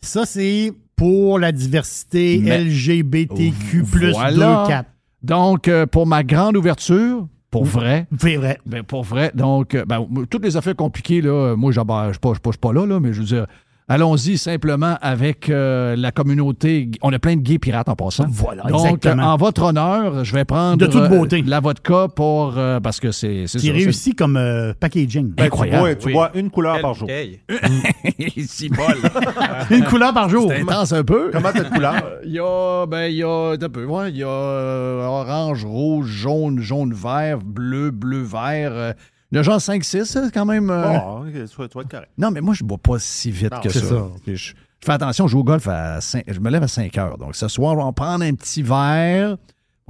ça, 0.00 0.24
c'est 0.26 0.72
pour 0.96 1.38
la 1.38 1.52
diversité 1.52 2.40
Mais- 2.42 2.64
LGBTQ 2.64 3.82
plus 3.84 4.10
Voilà. 4.12 4.64
2, 4.64 4.68
4. 4.68 4.90
Donc, 5.22 5.68
euh, 5.68 5.86
pour 5.86 6.06
ma 6.06 6.22
grande 6.24 6.56
ouverture, 6.56 7.28
pour 7.50 7.64
vrai? 7.64 8.06
C'est 8.18 8.36
vrai. 8.36 8.58
Ben, 8.66 8.82
pour 8.82 9.04
vrai. 9.04 9.32
Donc, 9.34 9.74
euh, 9.74 9.84
ben, 9.84 10.06
toutes 10.28 10.44
les 10.44 10.56
affaires 10.56 10.76
compliquées, 10.76 11.20
là, 11.20 11.56
moi, 11.56 11.72
je 11.72 11.80
ne 11.80 12.12
suis 12.12 12.20
pas, 12.20 12.32
je 12.34 12.50
suis 12.50 12.58
pas 12.58 12.72
là, 12.72 12.86
là, 12.86 13.00
mais 13.00 13.12
je 13.12 13.20
veux 13.20 13.26
dire, 13.26 13.46
allons-y 13.88 14.38
simplement 14.38 14.96
avec 15.00 15.48
euh, 15.50 15.96
la 15.96 16.12
communauté. 16.12 16.90
On 17.02 17.12
a 17.12 17.18
plein 17.18 17.36
de 17.36 17.40
gays 17.40 17.58
pirates 17.58 17.88
en 17.88 17.96
passant. 17.96 18.26
Voilà, 18.28 18.62
Donc, 18.64 18.80
exactement. 18.86 19.22
euh, 19.22 19.26
en 19.32 19.36
votre 19.36 19.62
honneur, 19.62 20.24
je 20.24 20.32
vais 20.34 20.44
prendre 20.44 20.76
De 20.76 20.86
toute 20.86 21.00
euh, 21.02 21.08
beauté. 21.08 21.42
la 21.46 21.60
vodka 21.60 22.08
pour. 22.14 22.54
euh, 22.56 22.80
parce 22.80 23.00
que 23.00 23.10
c'est. 23.10 23.44
c'est 23.46 23.70
réussi 23.70 24.14
comme 24.14 24.36
euh, 24.36 24.72
packaging. 24.78 25.32
Ben, 25.34 25.46
Incroyable. 25.46 25.76
Tu 25.78 25.82
bois, 25.82 25.94
tu 25.96 26.06
Oui. 26.06 26.12
bois 26.12 26.30
une 26.34 26.50
couleur 26.50 26.80
par 26.80 26.94
jour. 26.94 27.08
c'est- 27.08 27.40
Si 28.46 28.68
bol. 28.68 28.94
Une 29.70 29.84
couleur 29.84 30.12
par 30.14 30.28
jour. 30.28 30.50
C'est 30.50 30.60
intense 30.62 30.92
un 30.92 31.04
peu. 31.04 31.30
Comment 31.32 31.50
t'as 31.52 31.64
de 31.64 31.68
couleur? 31.74 31.94
Il 32.24 32.32
y 32.32 32.38
a, 32.40 32.86
ben, 32.86 33.06
il 33.06 33.16
y 33.16 33.22
a, 33.22 33.52
un 33.52 33.68
peu, 33.68 33.84
ouais, 33.84 34.10
il 34.10 34.18
y 34.18 34.22
a 34.22 34.28
euh, 34.28 35.06
orange, 35.06 35.64
rouge, 35.64 36.06
jaune, 36.08 36.60
jaune, 36.60 36.92
vert, 36.92 37.38
bleu, 37.38 37.90
bleu, 37.90 38.22
vert. 38.22 38.94
Euh, 39.28 39.32
il 39.32 39.36
y 39.36 39.38
a 39.38 39.42
genre 39.42 39.58
5-6, 39.58 40.04
c'est 40.04 40.32
quand 40.32 40.44
même. 40.46 40.70
euh, 40.70 40.82
vas 40.82 41.30
tu 41.46 41.56
vas 41.56 41.64
être 41.64 41.88
correct. 41.90 42.10
Non, 42.18 42.30
mais 42.30 42.40
moi, 42.40 42.54
je 42.54 42.62
ne 42.64 42.68
bois 42.68 42.78
pas 42.78 42.98
si 42.98 43.30
vite 43.30 43.52
Non, 43.52 43.60
que 43.60 43.68
ça. 43.70 43.80
ça. 43.80 44.06
Je, 44.26 44.34
je 44.34 44.54
fais 44.80 44.92
attention, 44.92 45.26
je 45.26 45.32
joue 45.32 45.40
au 45.40 45.44
golf 45.44 45.66
à 45.68 46.00
5, 46.00 46.24
je 46.28 46.40
me 46.40 46.50
lève 46.50 46.62
à 46.62 46.68
5 46.68 46.96
heures. 46.98 47.18
Donc, 47.18 47.34
ce 47.36 47.48
soir, 47.48 47.74
on 47.74 47.76
va 47.76 47.84
en 47.84 47.92
prendre 47.92 48.24
un 48.24 48.34
petit 48.34 48.62
verre. 48.62 49.36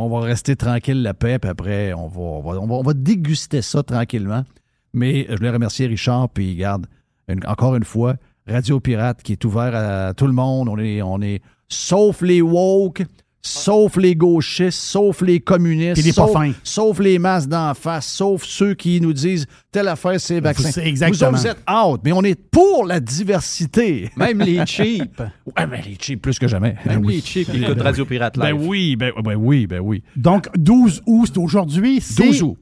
On 0.00 0.08
va 0.08 0.20
rester 0.20 0.54
tranquille, 0.54 1.02
la 1.02 1.12
paix, 1.14 1.38
puis 1.40 1.50
après, 1.50 1.92
on 1.92 2.06
va, 2.06 2.20
on 2.20 2.40
va, 2.40 2.60
on 2.60 2.66
va- 2.66 2.74
on 2.76 2.82
va 2.82 2.94
déguster 2.94 3.62
ça 3.62 3.82
tranquillement. 3.82 4.44
Mais 4.92 5.26
je 5.28 5.34
voulais 5.36 5.50
remercier 5.50 5.86
Richard, 5.86 6.28
puis 6.28 6.54
garde, 6.54 6.86
une- 7.28 7.44
encore 7.46 7.74
une 7.74 7.84
fois, 7.84 8.14
Radio 8.46 8.78
Pirate 8.80 9.22
qui 9.22 9.32
est 9.32 9.44
ouvert 9.44 9.74
à 9.74 10.14
tout 10.14 10.26
le 10.26 10.32
monde. 10.32 10.68
On 10.68 10.78
est, 10.78 11.02
on 11.02 11.20
est 11.20 11.42
sauf 11.68 12.22
les 12.22 12.40
woke, 12.40 13.02
sauf 13.40 13.96
les 13.96 14.14
gauchistes, 14.16 14.78
sauf 14.78 15.22
les 15.22 15.40
communistes, 15.40 16.02
les 16.04 16.12
pas 16.12 16.26
sauf, 16.26 16.46
sauf 16.64 16.98
les 16.98 17.18
masses 17.18 17.48
d'en 17.48 17.72
face, 17.74 18.06
sauf 18.06 18.44
ceux 18.44 18.74
qui 18.74 19.00
nous 19.00 19.12
disent 19.12 19.46
telle 19.70 19.88
affaire, 19.88 20.20
c'est 20.20 20.40
vaccin. 20.40 20.70
C'est 20.70 20.86
exactement. 20.86 21.30
Vous 21.30 21.36
autres, 21.36 21.40
vous 21.42 21.46
êtes 21.46 21.64
out, 21.70 22.00
mais 22.04 22.12
on 22.12 22.22
est 22.22 22.34
pour 22.50 22.84
la 22.84 23.00
diversité. 23.00 24.10
Même 24.16 24.40
les 24.40 24.64
cheap. 24.66 25.22
Ouais, 25.56 25.66
mais 25.66 25.82
les 25.82 25.96
cheap 25.98 26.20
plus 26.22 26.38
que 26.38 26.46
jamais. 26.46 26.76
Même 26.84 27.00
Ben 27.00 27.04
oui. 27.06 27.14
les 27.16 27.20
cheap 27.22 27.50
qui 27.50 27.62
écoutent 27.62 27.80
Radio 27.80 28.04
Pirate 28.04 28.36
Live. 28.36 28.44
Ben 28.56 28.66
oui, 28.66 28.96
ben, 28.96 29.12
ben 29.24 29.34
oui, 29.36 29.66
ben 29.66 29.80
oui. 29.80 30.02
Donc, 30.16 30.48
12 30.56 31.02
août, 31.06 31.30
c'est 31.32 31.38
aujourd'hui. 31.38 32.00
c'est- 32.00 32.22
12 32.22 32.42
août. 32.42 32.56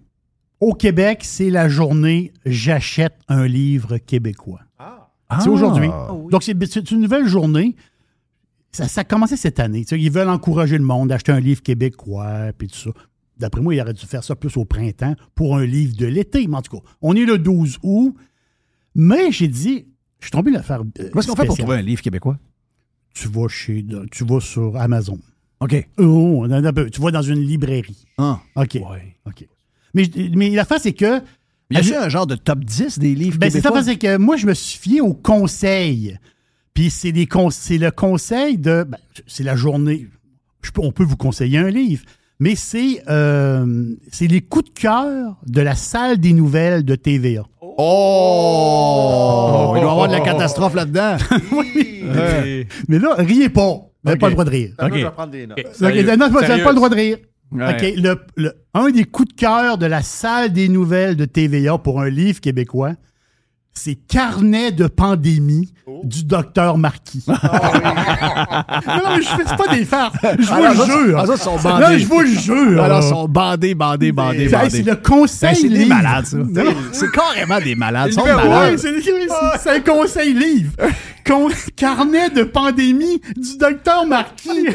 Au 0.60 0.72
Québec, 0.72 1.20
c'est 1.22 1.50
la 1.50 1.68
journée 1.68 2.32
J'achète 2.46 3.14
un 3.28 3.46
livre 3.46 3.98
québécois. 3.98 4.60
C'est 4.78 5.48
Ah. 5.48 5.50
aujourd'hui. 5.50 5.88
Ah 5.92 6.08
Donc, 6.30 6.42
c'est 6.44 6.54
c'est 6.66 6.90
une 6.92 7.00
nouvelle 7.00 7.26
journée. 7.26 7.74
Ça, 8.76 8.88
ça 8.88 9.00
a 9.00 9.04
commencé 9.04 9.36
cette 9.36 9.58
année. 9.60 9.84
Tu 9.84 9.96
sais, 9.96 10.00
ils 10.00 10.10
veulent 10.10 10.28
encourager 10.28 10.76
le 10.78 10.84
monde 10.84 11.08
d'acheter 11.08 11.32
un 11.32 11.40
livre 11.40 11.62
québécois, 11.62 12.52
puis 12.56 12.68
tout 12.68 12.76
ça. 12.78 12.90
D'après 13.38 13.60
moi, 13.60 13.74
il 13.74 13.80
aurait 13.80 13.92
dû 13.92 14.06
faire 14.06 14.24
ça 14.24 14.34
plus 14.34 14.56
au 14.56 14.64
printemps 14.64 15.14
pour 15.34 15.56
un 15.56 15.66
livre 15.66 15.94
de 15.96 16.06
l'été. 16.06 16.46
Mais 16.46 16.56
en 16.56 16.62
tout 16.62 16.78
cas, 16.78 16.82
on 17.02 17.14
est 17.14 17.24
le 17.24 17.38
12 17.38 17.78
août. 17.82 18.14
Mais 18.94 19.30
j'ai 19.30 19.48
dit, 19.48 19.86
je 20.20 20.26
suis 20.26 20.30
tombé 20.30 20.50
l'affaire. 20.50 20.80
euh, 20.80 21.08
Comment 21.10 21.20
est-ce 21.20 21.28
qu'on 21.28 21.36
fait 21.36 21.46
pour 21.46 21.56
trouver 21.58 21.76
un 21.76 21.82
livre 21.82 22.00
québécois? 22.00 22.38
Tu 23.14 23.28
vas 23.28 23.48
chez, 23.48 23.84
tu 24.10 24.24
vas 24.24 24.40
sur 24.40 24.76
Amazon. 24.76 25.18
OK. 25.60 25.88
Oh, 25.98 26.46
non, 26.48 26.60
non, 26.60 26.70
tu 26.92 27.00
vas 27.00 27.10
dans 27.10 27.22
une 27.22 27.40
librairie. 27.40 28.04
Ah. 28.18 28.40
OK. 28.56 28.78
OK. 29.26 29.46
Mais, 29.94 30.10
mais 30.34 30.50
l'affaire, 30.50 30.80
c'est 30.80 30.92
que. 30.92 31.20
Y 31.70 31.76
a-t-il 31.78 31.94
un 31.94 32.08
genre 32.08 32.26
de 32.26 32.36
top 32.36 32.64
10 32.64 32.98
des 32.98 33.14
livres 33.14 33.38
Ben, 33.38 33.50
c'est 33.50 33.60
ça, 33.60 33.70
québécois? 33.70 33.84
parce 33.84 33.98
que 33.98 34.16
moi, 34.18 34.36
je 34.36 34.46
me 34.46 34.54
suis 34.54 34.78
fié 34.78 35.00
au 35.00 35.14
conseil. 35.14 36.18
Puis 36.76 36.90
c'est 36.90 37.10
des 37.10 37.26
con- 37.26 37.50
c'est 37.50 37.78
le 37.78 37.90
conseil 37.90 38.56
de. 38.58 38.84
ben, 38.88 38.98
c'est 39.26 39.42
la 39.42 39.56
journée. 39.56 40.06
je 40.62 40.70
peux- 40.70 40.82
on 40.82 40.92
peut 40.92 41.02
vous 41.04 41.16
conseiller 41.16 41.58
un 41.58 41.70
livre, 41.70 42.04
mais 42.38 42.54
c'est 42.54 43.02
euh, 43.08 43.94
c'est 44.12 44.26
les 44.28 44.42
coups 44.42 44.72
de 44.72 44.78
cœur 44.80 45.36
de 45.46 45.60
la 45.62 45.74
salle 45.74 46.18
des 46.18 46.32
nouvelles 46.32 46.84
de 46.84 46.94
TVA. 46.94 47.42
Oh! 48.26 49.72
Il 49.76 49.80
doit 49.80 49.88
y 49.88 49.90
avoir 49.90 50.08
de 50.08 50.12
la 50.12 50.20
catastrophe 50.20 50.74
là-dedans. 50.74 51.16
oui. 51.52 52.02
Ouais. 52.14 52.66
Mais 52.88 52.98
là, 52.98 53.14
riez 53.18 53.48
pas. 53.48 53.62
Vous 53.72 53.88
n'avez 54.04 54.18
pas 54.18 54.28
le 54.28 54.32
droit 54.34 54.44
de 54.44 54.50
rire. 54.50 54.72
Attends, 54.78 54.86
Ok. 54.92 54.98
Je 54.98 55.04
vais 55.04 55.10
prendre 55.10 55.32
des 55.32 55.46
notes. 55.46 55.58
Non, 55.80 56.28
vous 56.28 56.40
n'avez 56.40 56.62
pas 56.62 56.70
le 56.70 56.76
droit 56.76 56.88
de 56.90 56.94
rire. 56.94 57.16
Ouais. 57.52 57.74
OK, 57.74 57.94
le- 57.96 58.20
le- 58.36 58.52
un 58.74 58.90
des 58.90 59.04
coups 59.04 59.28
de 59.28 59.34
cœur 59.34 59.78
de 59.78 59.86
la 59.86 60.02
salle 60.02 60.52
des 60.52 60.68
nouvelles 60.68 61.16
de 61.16 61.24
TVA 61.24 61.78
pour 61.78 62.00
un 62.00 62.08
livre 62.10 62.40
québécois, 62.40 62.92
c'est 63.78 63.94
Carnet 63.94 64.72
de 64.72 64.86
pandémie 64.86 65.72
du 66.02 66.24
docteur 66.24 66.78
Marquis. 66.78 67.24
non, 67.28 67.34
non, 67.34 69.16
mais 69.16 69.22
je 69.22 69.28
fais 69.28 69.56
pas 69.56 69.74
des 69.74 69.84
farces. 69.84 70.16
Je 70.22 70.46
vous 70.46 70.62
le 70.62 71.06
jure. 71.06 71.18
ah, 71.18 71.36
ça, 71.36 71.78
Là, 71.78 71.98
je 71.98 72.06
vous 72.06 72.20
le 72.20 72.26
jure. 72.28 72.82
Alors, 72.82 73.00
là. 73.00 73.06
ils 73.06 73.08
sont 73.08 73.28
bandés, 73.28 73.74
bandés, 73.74 74.12
bandés, 74.12 74.48
bandés. 74.48 74.70
C'est 74.70 74.82
le 74.82 74.96
conseil 74.96 75.50
Ben, 75.50 75.56
c'est 75.60 75.68
des 75.68 75.84
malades, 75.84 76.26
ça. 76.26 76.38
C'est 76.92 77.10
carrément 77.12 77.60
des 77.60 77.74
malades. 77.74 78.08
Ils 78.10 78.14
sont 78.14 78.24
c'est 79.60 79.70
un 79.70 79.80
conseil 79.80 80.34
livre. 80.34 80.72
Con- 81.26 81.50
carnet 81.76 82.30
de 82.30 82.44
pandémie 82.44 83.20
du 83.36 83.58
docteur 83.58 84.06
Marquis. 84.06 84.66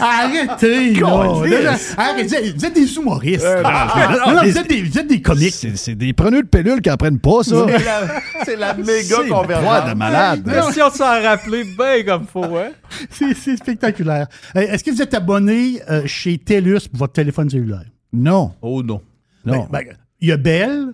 Arrêtez, 0.00 0.94
là. 0.94 1.76
Arrêtez. 1.96 2.52
Vous 2.52 2.64
êtes 2.66 2.74
des 2.74 2.86
sous-moristes. 2.86 3.44
Euh, 3.44 3.62
non, 3.62 3.70
non, 3.70 4.34
Non, 4.34 4.40
mais 4.42 4.50
vous 4.50 4.58
êtes 4.58 4.68
des, 4.68 4.82
vous 4.82 4.98
êtes 4.98 5.06
des 5.06 5.22
comiques. 5.22 5.54
C'est 5.54 5.76
c'est 5.76 5.94
des 5.94 6.12
preneurs 6.12 6.42
de 6.42 6.48
pilules 6.48 6.80
qui 6.80 6.90
en 6.90 6.96
prennent 6.96 7.20
pas, 7.20 7.42
ça. 7.42 7.66
C'est 7.68 7.84
la, 7.84 8.20
c'est 8.44 8.56
la 8.56 8.74
méga 8.74 9.16
convergence. 9.28 9.88
de 9.90 9.94
malade. 9.94 10.44
Question 10.52 10.88
de 10.88 10.94
s'en 10.94 11.22
rappeler 11.22 11.64
bien 11.64 12.02
comme 12.04 12.26
faut, 12.26 12.44
hein? 12.56 12.70
C'est 13.10 13.34
c'est 13.34 13.56
spectaculaire. 13.56 14.26
Euh, 14.56 14.60
Est-ce 14.62 14.82
que 14.82 14.90
vous 14.90 15.00
êtes 15.00 15.14
abonné 15.14 15.80
euh, 15.88 16.02
chez 16.06 16.38
TELUS 16.38 16.88
pour 16.90 16.98
votre 16.98 17.12
téléphone 17.12 17.48
cellulaire? 17.48 17.84
Non. 18.12 18.52
Oh 18.62 18.82
non. 18.82 19.00
Non. 19.44 19.68
Ben, 19.70 19.82
ben, 19.84 19.94
Il 20.20 20.28
y 20.28 20.32
a 20.32 20.36
Bell, 20.36 20.88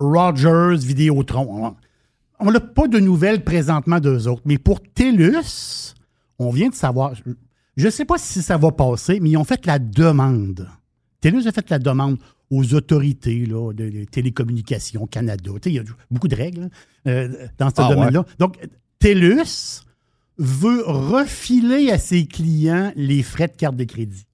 Rogers, 0.00 0.76
Vidéotron. 0.78 1.74
On 2.40 2.50
n'a 2.50 2.60
pas 2.60 2.88
de 2.88 2.98
nouvelles 2.98 3.42
présentement 3.44 4.00
d'eux 4.00 4.28
autres. 4.28 4.42
Mais 4.44 4.58
pour 4.58 4.80
TELUS, 4.82 5.94
on 6.38 6.50
vient 6.50 6.68
de 6.68 6.74
savoir. 6.74 7.14
Je 7.76 7.84
ne 7.84 7.90
sais 7.90 8.04
pas 8.04 8.18
si 8.18 8.42
ça 8.42 8.56
va 8.56 8.72
passer, 8.72 9.20
mais 9.20 9.30
ils 9.30 9.36
ont 9.36 9.44
fait 9.44 9.64
la 9.66 9.78
demande. 9.78 10.68
TELUS 11.20 11.46
a 11.46 11.52
fait 11.52 11.68
la 11.70 11.78
demande 11.78 12.18
aux 12.50 12.74
autorités 12.74 13.46
là, 13.46 13.72
de, 13.72 13.88
de 13.88 14.04
télécommunications 14.04 15.06
Canada. 15.06 15.50
Il 15.64 15.72
y 15.72 15.78
a 15.78 15.82
beaucoup 16.10 16.28
de 16.28 16.36
règles 16.36 16.64
hein, 16.64 16.68
euh, 17.08 17.46
dans 17.58 17.70
ce 17.70 17.74
Ah, 17.78 17.88
domaine-là. 17.92 18.24
Donc, 18.38 18.58
TELUS 18.98 19.82
veut 20.38 20.82
refiler 20.84 21.90
à 21.90 21.98
ses 21.98 22.26
clients 22.26 22.92
les 22.94 23.22
frais 23.22 23.48
de 23.48 23.56
carte 23.56 23.76
de 23.76 23.84
crédit. 23.84 24.26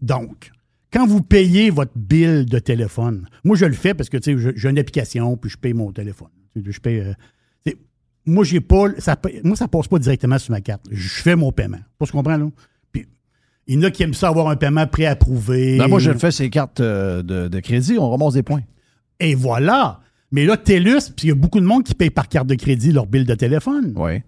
Donc, 0.00 0.52
quand 0.92 1.06
vous 1.06 1.22
payez 1.22 1.70
votre 1.70 1.96
bill 1.96 2.44
de 2.44 2.58
téléphone, 2.58 3.26
moi 3.42 3.56
je 3.56 3.64
le 3.64 3.72
fais 3.72 3.94
parce 3.94 4.08
que 4.08 4.18
j'ai 4.22 4.68
une 4.68 4.78
application 4.78 5.36
puis 5.36 5.50
je 5.50 5.56
paye 5.56 5.72
mon 5.72 5.90
téléphone. 5.90 6.28
Je 6.54 6.78
paye. 6.80 7.00
euh, 7.00 7.12
moi, 8.26 8.42
j'ai 8.44 8.60
pas. 8.60 8.86
Ça, 8.98 9.16
moi, 9.42 9.54
ça 9.56 9.68
passe 9.68 9.86
pas 9.88 9.98
directement 9.98 10.38
sur 10.38 10.52
ma 10.52 10.60
carte. 10.62 10.86
Je 10.90 11.08
fais 11.08 11.36
mon 11.36 11.52
paiement. 11.52 11.80
Pas 11.98 12.06
ce 12.06 12.12
qu'on 12.12 12.18
comprend, 12.18 12.38
là? 12.38 12.46
Puis, 12.90 13.06
il 13.66 13.74
y 13.74 13.78
en 13.78 13.82
a 13.82 13.90
qui 13.90 14.02
aiment 14.02 14.14
ça 14.14 14.28
avoir 14.28 14.48
un 14.48 14.56
paiement 14.56 14.86
préapprouvé. 14.86 15.76
Ben, 15.78 15.88
moi, 15.88 15.98
je 15.98 16.10
le 16.10 16.18
fais, 16.18 16.30
ces 16.30 16.48
cartes 16.48 16.80
euh, 16.80 17.22
de, 17.22 17.48
de 17.48 17.60
crédit, 17.60 17.98
on 17.98 18.10
ramasse 18.10 18.32
des 18.34 18.42
points. 18.42 18.62
Et 19.20 19.34
voilà. 19.34 20.00
Mais 20.30 20.46
là, 20.46 20.56
TELUS, 20.56 21.10
puis 21.14 21.26
il 21.26 21.28
y 21.28 21.32
a 21.32 21.34
beaucoup 21.34 21.60
de 21.60 21.66
monde 21.66 21.84
qui 21.84 21.94
paye 21.94 22.10
par 22.10 22.28
carte 22.28 22.46
de 22.46 22.54
crédit 22.54 22.92
leur 22.92 23.06
bill 23.06 23.24
de 23.26 23.34
téléphone. 23.34 23.92
Oui. 23.94 24.22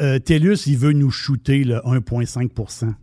Euh, 0.00 0.18
TELUS, 0.18 0.66
il 0.66 0.78
veut 0.78 0.92
nous 0.92 1.10
shooter 1.10 1.64
le 1.64 1.76
1,5% 1.78 2.94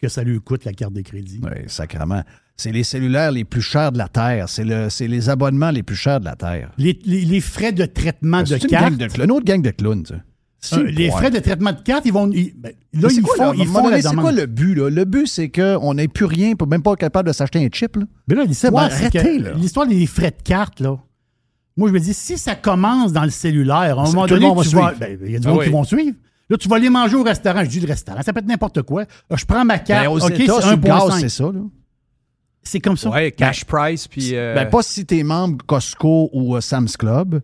que 0.00 0.08
ça 0.08 0.24
lui 0.24 0.40
coûte 0.40 0.64
la 0.64 0.72
carte 0.72 0.94
de 0.94 1.02
crédit. 1.02 1.40
Oui, 1.44 1.50
sacrément. 1.66 2.22
C'est 2.60 2.72
les 2.72 2.84
cellulaires 2.84 3.32
les 3.32 3.44
plus 3.44 3.62
chers 3.62 3.90
de 3.90 3.96
la 3.98 4.08
Terre. 4.08 4.48
C'est 4.50 4.64
le, 4.64 4.88
les 5.06 5.28
abonnements 5.30 5.70
les 5.70 5.82
plus 5.82 5.96
chers 5.96 6.20
de 6.20 6.26
la 6.26 6.36
Terre. 6.36 6.70
Les, 6.76 6.98
les- 7.06 7.22
les 7.24 7.40
frais 7.40 7.72
de 7.72 7.86
traitement 7.86 8.40
de 8.42 8.46
C'est 8.46 8.64
une 8.64 9.24
une 9.24 9.30
autre 9.30 9.46
gang 9.46 9.62
de 9.62 9.70
clowns, 9.70 10.04
ça. 10.06 10.76
Euh, 10.76 10.82
les 10.84 11.10
frais 11.10 11.30
de 11.30 11.38
traitement 11.38 11.72
de 11.72 11.80
carte, 11.80 12.04
ils 12.04 12.12
vont. 12.12 12.30
ils- 12.30 12.52
ben, 12.54 12.72
là, 12.92 13.08
ils 13.10 13.22
quoi, 13.22 13.34
font, 13.36 13.52
là? 13.52 13.54
ils 13.56 13.92
la 13.92 14.02
C'est 14.02 14.14
quoi 14.14 14.30
le 14.32 14.44
but, 14.44 14.74
là? 14.74 14.90
Le 14.90 15.04
but, 15.06 15.26
c'est 15.26 15.48
qu'on 15.48 15.94
n'ait 15.94 16.06
plus 16.06 16.26
rien, 16.26 16.52
même 16.68 16.82
pas 16.82 16.96
capable 16.96 17.28
de 17.28 17.32
s'acheter 17.32 17.64
un 17.64 17.68
chip, 17.72 17.96
là. 17.96 18.02
Mais 18.28 18.34
là, 18.34 18.44
l'histoire, 18.44 18.90
Ben, 18.90 18.94
des 19.88 20.06
frais 20.06 20.30
de 20.30 20.42
carte, 20.44 20.80
là. 20.80 20.98
Moi, 21.78 21.88
je 21.88 21.94
me 21.94 21.98
dis, 21.98 22.12
si 22.12 22.36
ça 22.36 22.54
commence 22.56 23.14
dans 23.14 23.24
le 23.24 23.30
cellulaire, 23.30 23.98
à 23.98 24.02
un 24.02 24.04
moment 24.04 24.26
donné, 24.26 24.46
ben, 25.00 25.18
il 25.24 25.32
y 25.32 25.36
a 25.36 25.38
du 25.38 25.46
Ah 25.46 25.50
monde 25.50 25.58
oui. 25.60 25.64
qui 25.64 25.70
vont 25.72 25.84
suivre. 25.84 26.16
Là, 26.50 26.56
tu 26.58 26.68
vas 26.68 26.76
aller 26.76 26.90
manger 26.90 27.16
au 27.16 27.22
restaurant. 27.22 27.64
Je 27.64 27.70
dis 27.70 27.80
le 27.80 27.86
restaurant, 27.86 28.20
ça 28.20 28.32
peut 28.34 28.40
être 28.40 28.46
n'importe 28.46 28.82
quoi. 28.82 29.04
Je 29.34 29.44
prends 29.46 29.64
ma 29.64 29.78
carte. 29.78 30.04
Ben, 30.04 30.12
OK, 30.12 30.20
c'est 30.36 30.44
sur 30.44 30.70
le 30.72 30.76
gaz, 30.76 31.02
1,5. 31.04 31.20
c'est 31.20 31.28
ça, 31.30 31.44
là. 31.44 31.60
C'est 32.62 32.80
comme 32.80 32.96
ça. 32.96 33.10
Ouais, 33.10 33.32
cash 33.32 33.64
price, 33.64 34.06
puis. 34.06 34.30
euh, 34.36 34.54
Ben, 34.54 34.68
pas 34.68 34.82
si 34.82 35.06
t'es 35.06 35.22
membre 35.22 35.64
Costco 35.66 36.28
ou 36.32 36.56
euh, 36.56 36.60
Sam's 36.60 36.96
Club. 36.96 37.40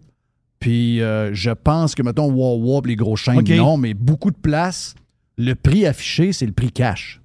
Puis 0.58 1.00
euh, 1.02 1.32
je 1.34 1.50
pense 1.50 1.94
que, 1.94 2.02
mettons, 2.02 2.30
Wawa, 2.32 2.82
pis 2.82 2.88
les 2.90 2.96
gros 2.96 3.16
chaînes, 3.16 3.36
non, 3.56 3.76
mais 3.76 3.92
beaucoup 3.94 4.30
de 4.30 4.36
places, 4.36 4.94
le 5.36 5.54
prix 5.54 5.86
affiché, 5.86 6.32
c'est 6.32 6.46
le 6.46 6.52
prix 6.52 6.72
cash. 6.72 7.20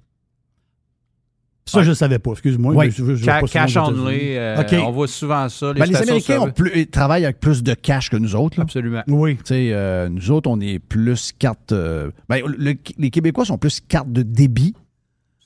Ça, 1.64 1.82
je 1.82 1.90
ne 1.90 1.94
savais 1.94 2.18
pas. 2.18 2.32
Excuse-moi. 2.32 2.74
Oui. 2.74 2.90
Je- 2.90 3.14
Ca- 3.16 3.40
pas 3.40 3.46
cash 3.46 3.76
only. 3.76 4.36
euh, 4.36 4.60
OK. 4.60 4.74
On 4.84 4.90
voit 4.90 5.06
souvent 5.08 5.48
ça. 5.48 5.72
Les, 5.72 5.80
Ben, 5.80 5.86
les 5.86 5.96
Américains 5.96 6.40
ont 6.40 6.50
plus- 6.50 6.72
ils 6.74 6.86
travaillent 6.88 7.24
avec 7.24 7.40
plus 7.40 7.62
de 7.62 7.72
cash 7.72 8.10
que 8.10 8.16
nous 8.16 8.34
autres. 8.34 8.58
là. 8.58 8.64
Absolument. 8.64 9.02
Oui. 9.06 9.36
Tu 9.36 9.42
sais, 9.46 9.70
euh, 9.72 10.08
nous 10.08 10.30
autres, 10.32 10.50
on 10.50 10.60
est 10.60 10.78
plus 10.80 11.32
carte. 11.38 11.72
euh, 11.72 12.10
ben, 12.28 12.42
le- 12.58 12.74
les 12.98 13.10
Québécois 13.10 13.44
sont 13.44 13.58
plus 13.58 13.80
carte 13.80 14.12
de 14.12 14.22
débit. 14.22 14.74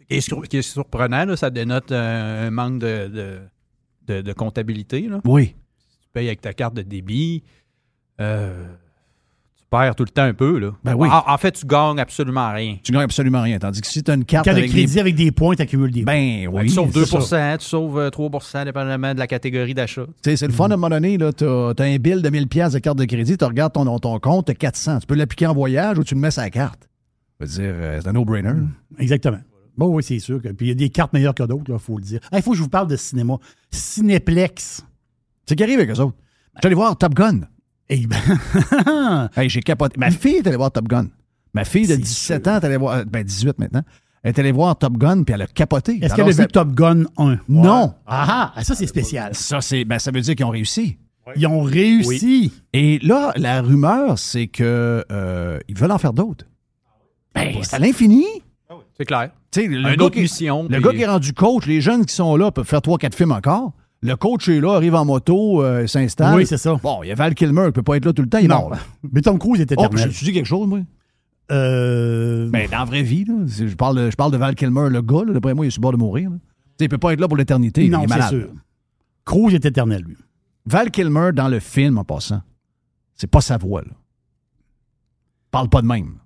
Ce 0.08 0.14
qui 0.14 0.14
est, 0.16 0.20
sur- 0.20 0.42
qui 0.48 0.56
est 0.58 0.62
surprenant, 0.62 1.24
là, 1.24 1.36
ça 1.36 1.50
dénote 1.50 1.90
un, 1.92 2.46
un 2.46 2.50
manque 2.50 2.78
de, 2.78 3.08
de, 3.08 3.38
de- 4.06 4.22
de 4.22 4.32
comptabilité. 4.32 5.08
Là. 5.08 5.20
Oui. 5.24 5.54
Tu 6.02 6.08
payes 6.12 6.28
avec 6.28 6.40
ta 6.40 6.52
carte 6.52 6.74
de 6.74 6.82
débit. 6.82 7.42
euh, 8.20 8.64
tu 9.56 9.64
perds 9.68 9.96
tout 9.96 10.04
le 10.04 10.10
temps 10.10 10.22
un 10.22 10.32
peu. 10.32 10.58
Là. 10.60 10.70
Ben 10.84 10.94
oui. 10.94 11.08
En, 11.10 11.24
en 11.26 11.38
fait, 11.38 11.50
tu 11.50 11.66
gagnes 11.66 11.98
absolument 11.98 12.52
rien. 12.52 12.76
Tu 12.84 12.92
gagnes 12.92 13.02
absolument 13.02 13.42
rien. 13.42 13.58
Tandis 13.58 13.80
que 13.80 13.86
si 13.88 14.00
tu 14.02 14.10
as 14.12 14.14
une 14.14 14.24
carte, 14.24 14.44
Carte 14.44 14.56
de 14.56 14.60
avec 14.60 14.70
crédit 14.70 14.94
des- 14.94 15.00
avec 15.00 15.14
des 15.16 15.32
points, 15.32 15.56
tu 15.56 15.62
accumules 15.62 15.90
des 15.90 16.04
points. 16.04 16.12
Ben 16.14 16.48
oui. 16.52 16.62
tu 16.66 16.68
sauves 16.68 16.92
2 16.92 17.04
c'est 17.04 17.20
ça. 17.20 17.58
tu 17.58 17.64
sauves 17.66 17.98
euh, 17.98 18.08
3% 18.10 18.64
dépendamment 18.64 19.12
de 19.12 19.18
la 19.18 19.26
catégorie 19.26 19.74
d'achat. 19.74 20.06
C'est 20.24 20.40
le 20.40 20.52
fun 20.52 20.64
à 20.70 20.74
un 20.74 20.76
moment 20.76 20.88
donné, 20.90 21.18
tu 21.36 21.44
as, 21.44 21.74
un 21.80 21.96
bill 21.96 22.22
de 22.22 22.30
1000 22.30 22.46
pièces 22.46 22.74
de 22.74 22.78
carte 22.78 22.96
de 22.98 23.04
crédit, 23.06 23.36
tu 23.36 23.44
regardes 23.44 23.72
ton, 23.72 23.98
ton 23.98 24.18
compte, 24.20 24.46
tu 24.46 24.52
as 24.52 24.54
400. 24.54 25.00
Tu 25.00 25.06
peux 25.08 25.16
l'appliquer 25.16 25.48
en 25.48 25.54
voyage 25.54 25.98
ou 25.98 26.04
tu 26.04 26.14
le 26.14 26.20
mets 26.20 26.30
sur 26.30 26.42
la 26.42 26.50
carte. 26.50 26.88
Je 27.40 27.44
veux 27.46 27.50
dire, 27.52 27.74
euh, 27.76 27.98
c'est 28.00 28.08
un 28.08 28.12
no-brainer. 28.12 28.52
Exactement. 29.00 29.40
Bon, 29.76 29.88
oui, 29.94 30.02
c'est 30.02 30.18
sûr. 30.18 30.40
que- 30.40 30.48
Puis 30.48 30.66
il 30.66 30.68
y 30.68 30.72
a 30.72 30.74
des 30.74 30.88
cartes 30.90 31.12
meilleures 31.12 31.34
que 31.34 31.42
d'autres, 31.42 31.64
il 31.68 31.78
faut 31.78 31.96
le 31.98 32.02
dire. 32.04 32.20
Il 32.32 32.42
faut 32.42 32.52
que 32.52 32.56
je 32.56 32.62
vous 32.62 32.68
parle 32.68 32.88
de 32.88 32.96
cinéma. 32.96 33.36
Cinéplex. 33.70 34.82
C'est 35.46 35.54
qui 35.56 35.62
arrive 35.62 35.78
avec 35.78 35.90
eux 35.90 36.00
autres? 36.00 36.16
J'allais 36.62 36.74
voir 36.74 36.96
Top 36.96 37.14
Gun. 37.14 37.40
Eh 37.88 38.06
ben, 38.06 38.16
Hey, 39.36 39.48
j'ai 39.48 39.60
capoté. 39.60 39.98
Ma 39.98 40.10
fille 40.10 40.36
est 40.36 40.46
allée 40.46 40.56
voir 40.56 40.72
Top 40.72 40.88
Gun. 40.88 41.06
Ma 41.54 41.64
fille 41.64 41.86
de 41.86 41.92
C'est 41.94 41.98
17 41.98 42.48
ans 42.48 42.56
est 42.56 42.64
allée 42.64 42.76
voir, 42.76 43.04
ben 43.06 43.22
18 43.24 43.58
maintenant, 43.58 43.82
elle 44.22 44.30
est 44.30 44.38
allée 44.38 44.52
voir 44.52 44.76
Top 44.76 44.96
Gun 44.98 45.22
puis 45.22 45.34
elle 45.34 45.42
a 45.42 45.46
capoté. 45.46 45.98
Est-ce 46.02 46.14
qu'elle 46.14 46.26
a 46.28 46.30
vu 46.30 46.46
Top 46.48 46.72
Gun 46.72 47.04
1? 47.16 47.38
Non. 47.48 47.94
Ah, 48.06 48.52
ah, 48.56 48.64
ça, 48.64 48.74
c'est 48.74 48.86
spécial. 48.86 49.34
Ça, 49.34 49.60
c'est, 49.60 49.84
ben, 49.84 49.98
ça 49.98 50.10
veut 50.10 50.20
dire 50.20 50.34
qu'ils 50.34 50.44
ont 50.46 50.50
réussi. 50.50 50.98
Ils 51.36 51.46
ont 51.46 51.62
réussi. 51.62 52.52
Et 52.72 52.98
là, 53.00 53.32
la 53.36 53.60
rumeur, 53.62 54.18
c'est 54.18 54.46
que 54.48 55.04
euh, 55.10 55.58
ils 55.68 55.76
veulent 55.76 55.90
en 55.92 55.98
faire 55.98 56.12
d'autres. 56.12 56.44
Ben, 57.34 57.54
c'est 57.62 57.74
à 57.74 57.78
l'infini. 57.78 58.24
C'est 58.98 59.04
clair. 59.04 59.30
Tu 59.50 59.68
le 59.68 59.76
Une 59.90 59.96
gars 59.96 60.04
autre 60.06 60.14
qui- 60.14 60.22
mission, 60.22 60.62
Le 60.64 60.68
puis- 60.68 60.82
gars 60.82 60.90
qui 60.92 61.02
est 61.02 61.06
rendu 61.06 61.32
coach, 61.32 61.66
les 61.66 61.80
jeunes 61.80 62.04
qui 62.06 62.14
sont 62.14 62.36
là 62.36 62.50
peuvent 62.50 62.66
faire 62.66 62.80
3-4 62.82 63.14
films 63.14 63.32
encore. 63.32 63.72
Le 64.02 64.14
coach 64.16 64.48
est 64.48 64.60
là, 64.60 64.74
arrive 64.74 64.94
en 64.94 65.04
moto, 65.04 65.62
euh, 65.62 65.86
s'installe. 65.86 66.36
Oui, 66.36 66.46
c'est 66.46 66.58
ça. 66.58 66.74
Bon, 66.82 67.02
il 67.02 67.08
y 67.08 67.12
a 67.12 67.14
Val 67.14 67.34
Kilmer 67.34 67.66
qui 67.66 67.72
peut 67.72 67.82
pas 67.82 67.96
être 67.96 68.04
là 68.04 68.12
tout 68.12 68.22
le 68.22 68.28
temps, 68.28 68.38
il 68.38 68.44
est 68.44 68.48
Non. 68.48 68.60
mort. 68.60 68.70
là. 68.70 68.78
Mais 69.12 69.20
Tom 69.22 69.38
Cruise 69.38 69.60
est 69.60 69.70
Oh, 69.70 69.74
éternel. 69.84 70.10
je, 70.10 70.18
je 70.18 70.24
dis 70.24 70.32
quelque 70.32 70.46
chose, 70.46 70.66
moi? 70.68 70.80
Euh, 71.52 72.48
Ben, 72.50 72.68
dans 72.70 72.78
la 72.80 72.84
vraie 72.84 73.02
vie, 73.02 73.24
là, 73.24 73.34
je 73.46 73.74
parle, 73.74 73.96
de, 73.96 74.10
je 74.10 74.16
parle 74.16 74.32
de 74.32 74.36
Val 74.36 74.54
Kilmer, 74.54 74.88
le 74.90 75.00
gars, 75.02 75.24
là, 75.26 75.32
d'après 75.32 75.54
moi, 75.54 75.64
il 75.64 75.68
est 75.68 75.70
sur 75.70 75.80
le 75.80 75.82
bord 75.82 75.92
de 75.92 75.96
mourir. 75.98 76.30
là. 76.30 76.36
Tu 76.36 76.42
sais, 76.80 76.84
Il 76.86 76.88
peut 76.88 76.98
pas 76.98 77.12
être 77.12 77.20
là 77.20 77.28
pour 77.28 77.36
l'éternité. 77.36 77.88
non, 77.88 78.02
il 78.06 78.12
est 78.12 78.20
c'est 78.22 78.28
sûr. 78.28 78.48
Cruise 79.24 79.54
est 79.54 79.64
éternel, 79.64 80.02
lui. 80.02 80.16
Val 80.66 80.90
Kilmer, 80.90 81.30
dans 81.32 81.48
le 81.48 81.60
film, 81.60 81.96
en 81.98 82.04
passant, 82.04 82.42
c'est 83.14 83.30
pas 83.30 83.40
sa 83.40 83.56
voix. 83.56 83.82
Là. 83.82 83.92
Parle 85.50 85.68
pas 85.68 85.80
de 85.82 85.86
même. 85.86 86.16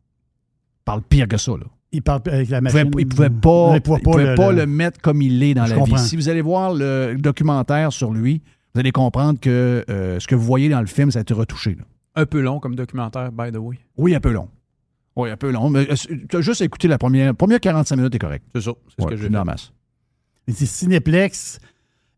Parle 0.85 1.03
pire 1.03 1.29
que 1.29 1.37
ça. 1.37 1.53
Là. 1.53 1.67
Il 1.93 2.03
parle 2.03 2.21
avec 2.27 2.49
la 2.51 2.59
Il 2.59 2.63
machine. 2.63 2.91
pouvait, 2.91 3.31
pas, 3.31 3.73
Il 3.75 3.81
pouvait 3.81 3.99
il 3.99 4.03
pouvait 4.03 4.27
le- 4.31 4.35
pas 4.37 4.51
le- 4.53 4.59
le 4.59 4.67
mettre 4.67 5.01
comme 5.01 5.23
il 5.23 5.43
est 5.43 5.55
dans 5.55 5.65
Je 5.67 5.71
la 5.71 5.77
comprends. 5.81 5.97
vie. 5.97 6.03
Si 6.03 6.15
vous 6.17 6.29
allez 6.29 6.41
voir 6.43 6.73
le 6.73 7.17
documentaire 7.19 7.93
sur 7.93 8.13
lui, 8.13 8.43
vous 8.75 8.81
allez 8.81 8.93
comprendre 8.93 9.41
que 9.41 9.85
euh, 9.91 10.21
ce 10.21 10.27
que 10.29 10.35
vous 10.37 10.45
voyez 10.45 10.69
dans 10.69 10.81
le 10.81 10.87
film, 10.87 11.11
ça 11.11 11.19
a 11.19 11.23
été 11.23 11.35
retouché. 11.35 11.75
là. 11.75 11.85
Un 12.15 12.27
peu 12.27 12.41
long 12.41 12.61
comme 12.61 12.77
documentaire, 12.77 13.33
by 13.33 13.51
the 13.53 13.57
way. 13.57 13.77
Oui, 13.97 14.15
un 14.15 14.21
peu 14.21 14.31
long. 14.31 14.49
Oui, 15.17 15.31
un 15.31 15.37
peu 15.37 15.51
long. 15.51 15.69
Mais 15.69 15.87
tu 16.29 16.37
as 16.37 16.41
juste 16.41 16.61
écouté 16.61 16.87
la 16.87 16.97
première, 16.99 17.35
première 17.35 17.59
45 17.61 17.97
minutes, 17.97 18.13
t'es 18.13 18.19
correct. 18.21 18.45
C'est 18.55 18.61
ça. 18.63 18.73
C'est 18.97 19.05
Ouais, 19.05 19.11
ce 19.11 19.17
que 19.17 19.23
j'ai 19.23 19.29
dans 19.29 19.39
la 19.41 19.45
fait. 19.45 19.51
masse. 19.51 19.73
Mais 20.47 20.55
c'est 20.55 20.67
Cinéplex, 20.67 21.59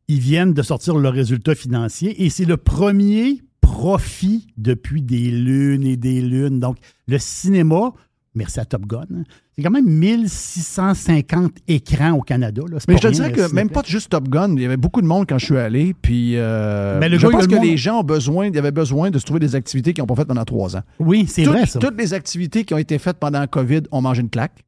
ils 0.08 0.20
viennent 0.20 0.52
de 0.52 0.62
sortir 0.62 0.96
le 0.96 1.08
résultat 1.08 1.54
financier 1.54 2.22
et 2.24 2.28
c'est 2.30 2.44
le 2.44 2.58
premier 2.58 3.40
profit 3.62 4.48
depuis 4.58 5.00
des 5.02 5.30
lunes 5.30 5.84
et 5.84 5.96
des 5.96 6.20
lunes. 6.20 6.60
Donc, 6.60 6.76
le 7.08 7.18
cinéma, 7.18 7.92
merci 8.34 8.60
à 8.60 8.64
Top 8.66 8.86
Gun, 8.86 9.04
hein, 9.14 9.22
c'est 9.56 9.62
quand 9.62 9.70
même 9.70 9.86
1650 9.86 11.52
écrans 11.68 12.12
au 12.12 12.22
Canada. 12.22 12.62
là. 12.70 12.78
Mais 12.88 12.96
je 12.96 13.00
te 13.02 13.08
dirais 13.08 13.32
que 13.32 13.52
même 13.52 13.68
pas 13.70 13.82
juste 13.84 14.10
Top 14.10 14.28
Gun, 14.28 14.54
il 14.56 14.62
y 14.62 14.64
avait 14.64 14.76
beaucoup 14.76 15.02
de 15.02 15.06
monde 15.06 15.26
quand 15.28 15.38
je 15.38 15.44
suis 15.46 15.56
allé, 15.58 15.94
puis 16.00 16.36
euh, 16.36 16.98
Mais 17.00 17.08
le 17.08 17.18
je 17.18 17.26
gars, 17.26 17.32
pense 17.32 17.42
le 17.42 17.48
que 17.48 17.54
monde- 17.56 17.64
les 17.64 17.76
gens 17.76 18.00
ont 18.00 18.04
besoin, 18.04 18.46
ils 18.46 18.58
avaient 18.58 18.70
besoin 18.70 19.10
de 19.10 19.18
se 19.18 19.24
trouver 19.24 19.40
des 19.40 19.54
activités 19.54 19.92
qu'ils 19.92 20.02
n'ont 20.02 20.06
pas 20.06 20.16
faites 20.16 20.28
pendant 20.28 20.44
trois 20.44 20.76
ans. 20.76 20.82
Oui, 20.98 21.26
c'est 21.28 21.44
vrai, 21.44 21.66
ça. 21.66 21.78
Toutes 21.78 21.98
les 21.98 22.14
activités 22.14 22.64
qui 22.64 22.74
ont 22.74 22.78
été 22.78 22.98
faites 22.98 23.18
pendant 23.18 23.40
la 23.40 23.46
COVID 23.46 23.82
ont 23.90 24.00
mangé 24.00 24.22
une 24.22 24.30
claque. 24.30 24.64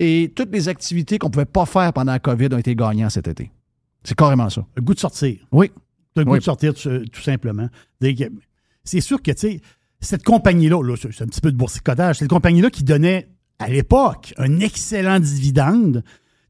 Et 0.00 0.32
toutes 0.34 0.52
les 0.52 0.68
activités 0.68 1.18
qu'on 1.18 1.28
ne 1.28 1.32
pouvait 1.32 1.44
pas 1.44 1.66
faire 1.66 1.92
pendant 1.92 2.12
la 2.12 2.18
COVID 2.18 2.48
ont 2.52 2.58
été 2.58 2.74
gagnantes 2.74 3.12
cet 3.12 3.28
été. 3.28 3.50
C'est 4.02 4.16
carrément 4.16 4.50
ça. 4.50 4.66
Le 4.76 4.82
goût 4.82 4.92
de 4.94 4.98
sortir. 4.98 5.38
Oui. 5.52 5.70
Le 6.16 6.24
goût 6.24 6.32
Oui. 6.32 6.38
de 6.40 6.44
sortir 6.44 6.74
tout, 6.74 7.22
simplement. 7.22 7.68
C'est 8.84 9.00
sûr 9.00 9.22
que, 9.22 9.30
tu 9.30 9.38
sais, 9.38 9.60
cette 10.00 10.22
compagnie-là, 10.24 10.82
là, 10.82 10.94
c'est 11.00 11.12
c'est 11.12 11.24
un 11.24 11.26
petit 11.26 11.40
peu 11.40 11.50
de 11.50 11.56
boursicotage, 11.56 12.18
cette 12.18 12.28
compagnie-là 12.28 12.70
qui 12.70 12.84
donnait, 12.84 13.28
à 13.58 13.68
l'époque, 13.68 14.34
un 14.38 14.60
excellent 14.60 15.20
dividende. 15.20 16.02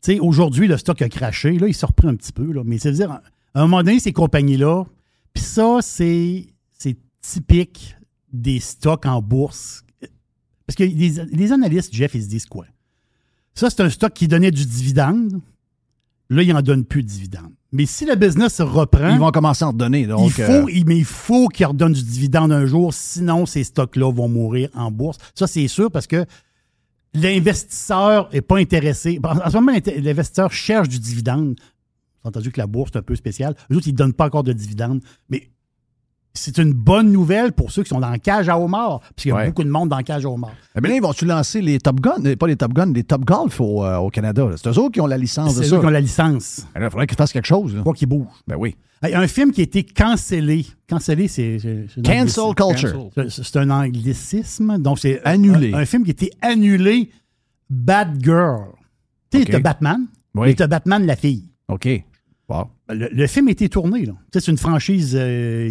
Tu 0.02 0.12
sais, 0.14 0.18
aujourd'hui, 0.20 0.66
le 0.68 0.76
stock 0.76 1.00
a 1.02 1.08
craché. 1.08 1.58
Là, 1.58 1.68
il 1.68 1.74
se 1.74 1.86
reprend 1.86 2.08
un 2.08 2.16
petit 2.16 2.32
peu. 2.32 2.50
Là, 2.52 2.62
mais 2.64 2.78
c'est-à-dire, 2.78 3.10
à 3.10 3.22
un 3.54 3.62
moment 3.62 3.82
donné, 3.82 4.00
ces 4.00 4.12
compagnies-là, 4.12 4.84
puis 5.32 5.42
ça, 5.42 5.78
c'est 5.82 6.46
c'est 6.78 6.96
typique 7.20 7.96
des 8.32 8.60
stocks 8.60 9.06
en 9.06 9.22
bourse. 9.22 9.84
Parce 10.66 10.76
que 10.76 10.84
les, 10.84 11.10
les 11.30 11.52
analystes, 11.52 11.94
Jeff, 11.94 12.14
ils 12.14 12.22
se 12.22 12.28
disent 12.28 12.46
quoi? 12.46 12.66
Ça, 13.54 13.70
c'est 13.70 13.82
un 13.82 13.90
stock 13.90 14.12
qui 14.12 14.28
donnait 14.28 14.50
du 14.50 14.64
dividende. 14.66 15.40
Là, 16.30 16.42
il 16.42 16.52
n'en 16.52 16.62
donne 16.62 16.84
plus 16.84 17.02
de 17.02 17.08
dividende. 17.08 17.52
Mais 17.70 17.86
si 17.86 18.06
le 18.06 18.14
business 18.16 18.54
se 18.54 18.62
reprend, 18.62 19.10
Ils 19.14 19.18
vont 19.18 19.30
commencer 19.30 19.64
à 19.64 19.68
en 19.68 19.72
redonner. 19.72 20.06
Donc, 20.06 20.26
il 20.26 20.32
faut, 20.32 20.52
euh, 20.52 20.70
il- 20.72 20.86
mais 20.86 20.96
il 20.96 21.04
faut 21.04 21.48
qu'ils 21.48 21.66
redonnent 21.66 21.92
du 21.92 22.02
dividende 22.02 22.50
un 22.50 22.66
jour, 22.66 22.94
sinon 22.94 23.46
ces 23.46 23.62
stocks-là 23.64 24.10
vont 24.12 24.28
mourir 24.28 24.70
en 24.74 24.90
bourse. 24.90 25.18
Ça, 25.34 25.46
c'est 25.46 25.68
sûr 25.68 25.90
parce 25.90 26.06
que 26.06 26.24
l'investisseur 27.14 28.28
n'est 28.32 28.42
pas 28.42 28.58
intéressé. 28.58 29.20
En 29.22 29.50
ce 29.50 29.56
moment, 29.56 29.72
l'investisseur 29.96 30.52
cherche 30.52 30.88
du 30.88 30.98
dividende. 30.98 31.56
J'ai 32.22 32.28
entendu 32.28 32.50
que 32.50 32.60
la 32.60 32.66
bourse 32.66 32.90
est 32.94 32.98
un 32.98 33.02
peu 33.02 33.16
spéciale. 33.16 33.54
Eux 33.70 33.76
autres, 33.76 33.88
ils 33.88 33.92
ne 33.92 33.98
donnent 33.98 34.12
pas 34.12 34.26
encore 34.26 34.44
de 34.44 34.52
dividende. 34.52 35.00
Mais 35.28 35.50
c'est 36.34 36.58
une 36.58 36.72
bonne 36.72 37.12
nouvelle 37.12 37.52
pour 37.52 37.70
ceux 37.70 37.82
qui 37.84 37.88
sont 37.90 38.00
dans 38.00 38.10
la 38.10 38.18
cage 38.18 38.48
à 38.48 38.58
homard, 38.58 39.00
parce 39.00 39.12
qu'il 39.22 39.28
y 39.28 39.32
a 39.32 39.36
Ouais. 39.36 39.46
beaucoup 39.46 39.62
de 39.64 39.70
monde 39.70 39.88
dans 39.88 39.96
la 39.96 40.02
cage 40.02 40.26
à 40.26 40.28
homard. 40.28 40.52
Eh 40.76 40.80
bien 40.80 40.90
là, 40.90 40.96
ils 40.96 41.02
vont-tu 41.02 41.24
lancer 41.24 41.60
les 41.62 41.78
Top 41.78 42.00
Gun, 42.00 42.24
euh, 42.24 42.34
pas 42.36 42.46
les 42.48 42.56
Top 42.56 42.72
Gun, 42.72 42.92
les 42.92 43.04
Top 43.04 43.24
Golf 43.24 43.60
au, 43.60 43.84
euh, 43.84 43.96
au 43.98 44.10
Canada? 44.10 44.48
C'est 44.56 44.68
eux 44.68 44.78
autres 44.78 44.92
qui 44.92 45.00
ont 45.00 45.06
la 45.06 45.16
licence 45.16 45.54
de 45.56 45.62
C'est 45.62 45.74
eux 45.74 45.78
qui 45.80 45.86
ont 45.86 45.90
la 45.90 46.00
licence. 46.00 46.66
Eh 46.76 46.80
Il 46.82 46.90
faudrait 46.90 47.06
qu'ils 47.06 47.16
fassent 47.16 47.32
quelque 47.32 47.46
chose. 47.46 47.80
Pas 47.84 47.92
qu'ils 47.92 48.08
bougent. 48.08 48.26
Ben 48.48 48.56
oui. 48.58 48.76
Un 49.02 49.26
film 49.28 49.52
qui 49.52 49.60
a 49.60 49.64
été 49.64 49.84
cancellé. 49.84 50.64
Cancellé, 50.88 51.28
c'est. 51.28 51.58
Cancel 52.04 52.54
culture. 52.56 53.10
C'est- 53.28 53.56
un 53.56 53.68
anglicisme. 53.70 54.78
Donc, 54.78 54.98
c'est. 54.98 55.20
Annulé. 55.24 55.74
Un, 55.74 55.78
un 55.80 55.84
film 55.86 56.04
qui 56.04 56.10
a 56.10 56.12
été 56.12 56.30
annulé. 56.40 57.10
Bad 57.68 58.18
Girl. 58.22 58.68
Tu 59.30 59.38
sais, 59.38 59.44
OK. 59.44 59.50
t'as 59.50 59.60
Batman. 59.60 60.06
Oui. 60.34 60.48
Mais 60.48 60.54
t'as 60.54 60.66
Batman, 60.68 61.04
la 61.06 61.16
fille. 61.16 61.44
OK. 61.68 61.86
Bon. 62.48 62.66
Le, 62.90 63.08
le 63.10 63.26
film 63.26 63.48
été 63.48 63.68
tourné, 63.70 64.04
là. 64.04 64.12
C'est 64.32 64.48
une 64.48 64.58
franchise. 64.58 65.16
euh, 65.18 65.70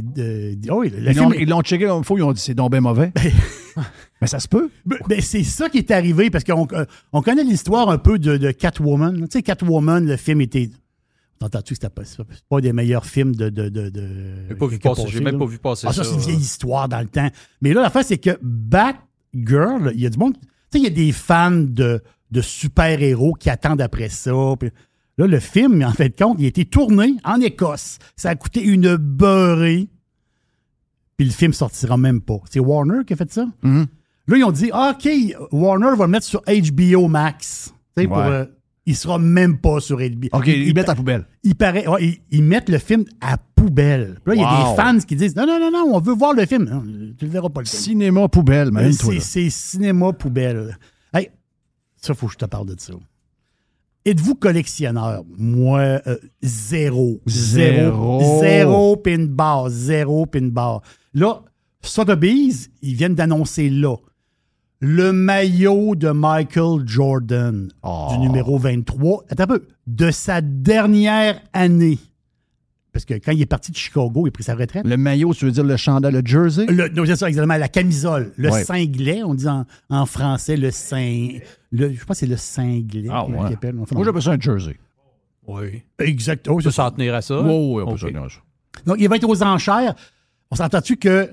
oh 0.69 0.79
oui, 0.79 0.89
le 0.89 1.11
Ils 1.11 1.15
l'ont- 1.17 1.29
film. 1.29 1.41
ils 1.43 1.49
l'ont 1.49 1.61
checké 1.61 1.85
une 1.87 2.03
fois, 2.03 2.17
ils 2.17 2.23
ont 2.23 2.31
dit 2.33 2.41
c'est 2.41 2.55
donc 2.55 2.73
mauvais. 2.75 3.11
Mais 4.21 4.27
ça 4.27 4.39
se 4.39 4.47
peut. 4.47 4.69
Ben, 4.85 4.97
ben, 5.07 5.21
c'est 5.21 5.43
ça 5.43 5.69
qui 5.69 5.77
est 5.79 5.91
arrivé 5.91 6.29
parce 6.29 6.43
qu'on 6.43 6.67
euh, 6.73 6.85
on 7.11 7.21
connaît 7.21 7.43
l'histoire 7.43 7.89
un 7.89 7.97
peu 7.97 8.17
de, 8.17 8.37
de 8.37 8.51
Catwoman. 8.51 9.15
Tu 9.21 9.27
sais, 9.31 9.41
Catwoman, 9.43 10.05
le 10.07 10.17
film 10.17 10.41
était. 10.41 10.69
T'entends-tu 11.39 11.73
que 11.73 11.81
c'était 11.81 11.89
pas, 11.93 12.03
c'est 12.05 12.23
pas 12.49 12.61
des 12.61 12.71
meilleurs 12.73 13.05
films 13.05 13.35
de. 13.35 13.49
de, 13.49 13.69
de, 13.69 13.89
de 13.89 14.07
J'ai 14.49 14.55
pas 14.55 14.67
vu 14.67 14.79
qui 14.79 14.87
a 14.87 14.91
passer- 14.91 15.03
passé, 15.03 15.13
j'ai 15.17 15.23
même 15.23 15.37
pas 15.37 15.45
vu 15.45 15.57
passer 15.59 15.87
Ah, 15.89 15.93
ça. 15.93 16.03
ça. 16.03 16.09
c'est 16.09 16.15
une 16.15 16.21
vieille 16.21 16.37
histoire 16.41 16.87
dans 16.89 16.99
le 17.01 17.07
temps. 17.07 17.29
Mais 17.61 17.73
là, 17.73 17.81
l'affaire, 17.81 18.05
c'est 18.05 18.17
que 18.17 18.37
Batgirl, 18.41 19.91
il 19.93 20.01
y 20.01 20.05
a 20.05 20.09
du 20.09 20.17
monde. 20.17 20.33
Tu 20.33 20.39
sais, 20.71 20.79
il 20.79 20.83
y 20.83 20.87
a 20.87 20.89
des 20.89 21.11
fans 21.11 21.51
de, 21.51 22.01
de 22.31 22.41
super-héros 22.41 23.33
qui 23.33 23.49
attendent 23.49 23.81
après 23.81 24.09
ça. 24.09 24.31
Puis 24.59 24.69
là, 25.17 25.27
le 25.27 25.39
film, 25.39 25.83
en 25.83 25.91
fait 25.91 26.09
de 26.09 26.15
compte, 26.23 26.37
il 26.39 26.45
a 26.45 26.47
été 26.47 26.65
tourné 26.65 27.15
en 27.23 27.39
Écosse. 27.41 27.99
Ça 28.15 28.29
a 28.29 28.35
coûté 28.35 28.61
une 28.63 28.95
beurrée. 28.95 29.87
Puis 31.17 31.27
le 31.27 31.31
film 31.33 31.53
sortira 31.53 31.97
même 31.97 32.21
pas. 32.21 32.39
C'est 32.49 32.59
Warner 32.59 33.05
qui 33.05 33.13
a 33.13 33.15
fait 33.15 33.31
ça? 33.31 33.45
Mm-hmm. 33.63 33.85
Là, 34.27 34.37
ils 34.37 34.43
ont 34.43 34.51
dit, 34.51 34.69
Ah, 34.73 34.95
OK, 34.97 35.09
Warner 35.51 35.95
va 35.97 36.05
le 36.05 36.11
mettre 36.11 36.25
sur 36.25 36.41
HBO 36.41 37.07
Max. 37.07 37.73
Tu 37.95 38.03
sais, 38.03 38.07
pour, 38.07 38.17
Ouais. 38.17 38.23
euh, 38.27 38.45
il 38.85 38.95
sera 38.95 39.17
même 39.19 39.59
pas 39.59 39.79
sur 39.79 39.97
HBO. 39.99 40.27
OK, 40.33 40.47
ils 40.47 40.73
mettent 40.73 40.89
à 40.89 40.95
poubelle. 40.95 41.25
Il 41.43 41.55
paraît, 41.55 41.87
ouais, 41.87 42.03
ils, 42.03 42.37
ils 42.37 42.43
mettent 42.43 42.69
le 42.69 42.79
film 42.79 43.05
à 43.21 43.37
poubelle. 43.37 44.19
Puis 44.25 44.35
Là, 44.35 44.35
il 44.35 44.41
y 44.41 44.43
a 44.43 44.69
des 44.71 44.75
fans 44.81 45.05
qui 45.05 45.15
disent, 45.15 45.35
non, 45.35 45.45
non, 45.45 45.59
non, 45.59 45.71
non, 45.71 45.95
on 45.95 45.99
veut 45.99 46.13
voir 46.13 46.33
le 46.33 46.45
film. 46.45 46.65
Non, 46.65 46.81
tu 47.17 47.25
le 47.25 47.31
verras 47.31 47.49
pas 47.49 47.61
le 47.61 47.65
film. 47.67 47.81
Cinéma 47.81 48.27
poubelle, 48.27 48.69
là. 48.71 48.91
c'est 49.21 49.49
cinéma 49.49 50.11
poubelle. 50.13 50.77
Hey, 51.13 51.29
ça, 52.01 52.13
faut 52.13 52.27
que 52.27 52.33
je 52.33 52.37
te 52.39 52.45
parle 52.45 52.67
de 52.67 52.75
ça. 52.77 52.93
Êtes-vous 54.05 54.35
collectionneur? 54.35 55.23
Moi, 55.37 55.79
euh, 56.07 56.17
zéro. 56.41 57.21
Zéro. 57.25 58.19
Zéro. 58.19 58.39
Zéro 58.41 58.97
pin 58.97 59.25
bar. 59.29 59.69
Zéro 59.69 60.25
pin 60.25 60.47
bar. 60.49 60.81
Là, 61.13 61.41
Sotheby's, 61.81 62.69
ils 62.81 62.95
viennent 62.95 63.15
d'annoncer 63.15 63.69
là 63.69 63.95
le 64.85 65.13
maillot 65.13 65.95
de 65.95 66.09
Michael 66.09 66.85
Jordan 66.85 67.69
Oh. 67.83 68.09
du 68.11 68.17
numéro 68.19 68.57
23. 68.57 69.23
Attends 69.29 69.43
un 69.43 69.47
peu. 69.47 69.63
De 69.87 70.11
sa 70.11 70.41
dernière 70.41 71.39
année. 71.53 71.97
Parce 72.91 73.05
que 73.05 73.13
quand 73.15 73.31
il 73.31 73.41
est 73.41 73.45
parti 73.47 73.71
de 73.71 73.77
Chicago, 73.77 74.25
il 74.25 74.27
a 74.27 74.31
pris 74.31 74.43
sa 74.43 74.53
retraite. 74.55 74.85
Le 74.85 74.97
maillot, 74.97 75.33
tu 75.33 75.45
veux 75.45 75.51
dire 75.51 75.63
le 75.63 75.77
chandail, 75.77 76.11
le 76.11 76.21
jersey? 76.23 76.65
Le, 76.67 76.89
non, 76.89 77.05
c'est 77.05 77.15
ça, 77.15 77.27
exactement. 77.29 77.57
La 77.57 77.69
camisole. 77.69 78.33
Le 78.35 78.51
Ouais. 78.51 78.63
cinglet, 78.65 79.23
on 79.23 79.33
dit 79.33 79.47
en, 79.47 79.65
en 79.89 80.05
français 80.05 80.57
le 80.57 80.69
cing. 80.69 81.41
Le, 81.75 81.91
je 81.91 82.05
pense 82.05 82.15
que 82.15 82.19
c'est 82.19 82.27
le 82.27 82.37
cinglet. 82.37 83.07
Ah, 83.09 83.25
ouais. 83.27 83.53
appelle. 83.53 83.75
Enfin, 83.79 83.95
Moi, 83.95 84.05
j'appelle 84.05 84.21
ça 84.21 84.31
un 84.31 84.39
jersey. 84.39 84.77
Oui. 85.47 85.81
Exact. 85.99 86.47
Oh, 86.47 86.53
On 86.53 86.61
peut 86.61 86.71
s'en 86.71 86.91
tenir 86.91 87.15
à 87.15 87.21
ça? 87.21 87.41
Oui, 87.41 87.47
oui, 87.49 87.81
on 87.81 87.87
peut 87.87 87.91
Ok. 87.93 87.99
ça 87.99 88.09
dire 88.11 88.27
ça. 88.29 88.81
Donc, 88.85 88.97
il 88.99 89.09
va 89.09 89.15
être 89.17 89.27
aux 89.27 89.43
enchères. 89.43 89.95
On 90.51 90.55
s'entend-tu 90.55 90.97
que 90.97 91.29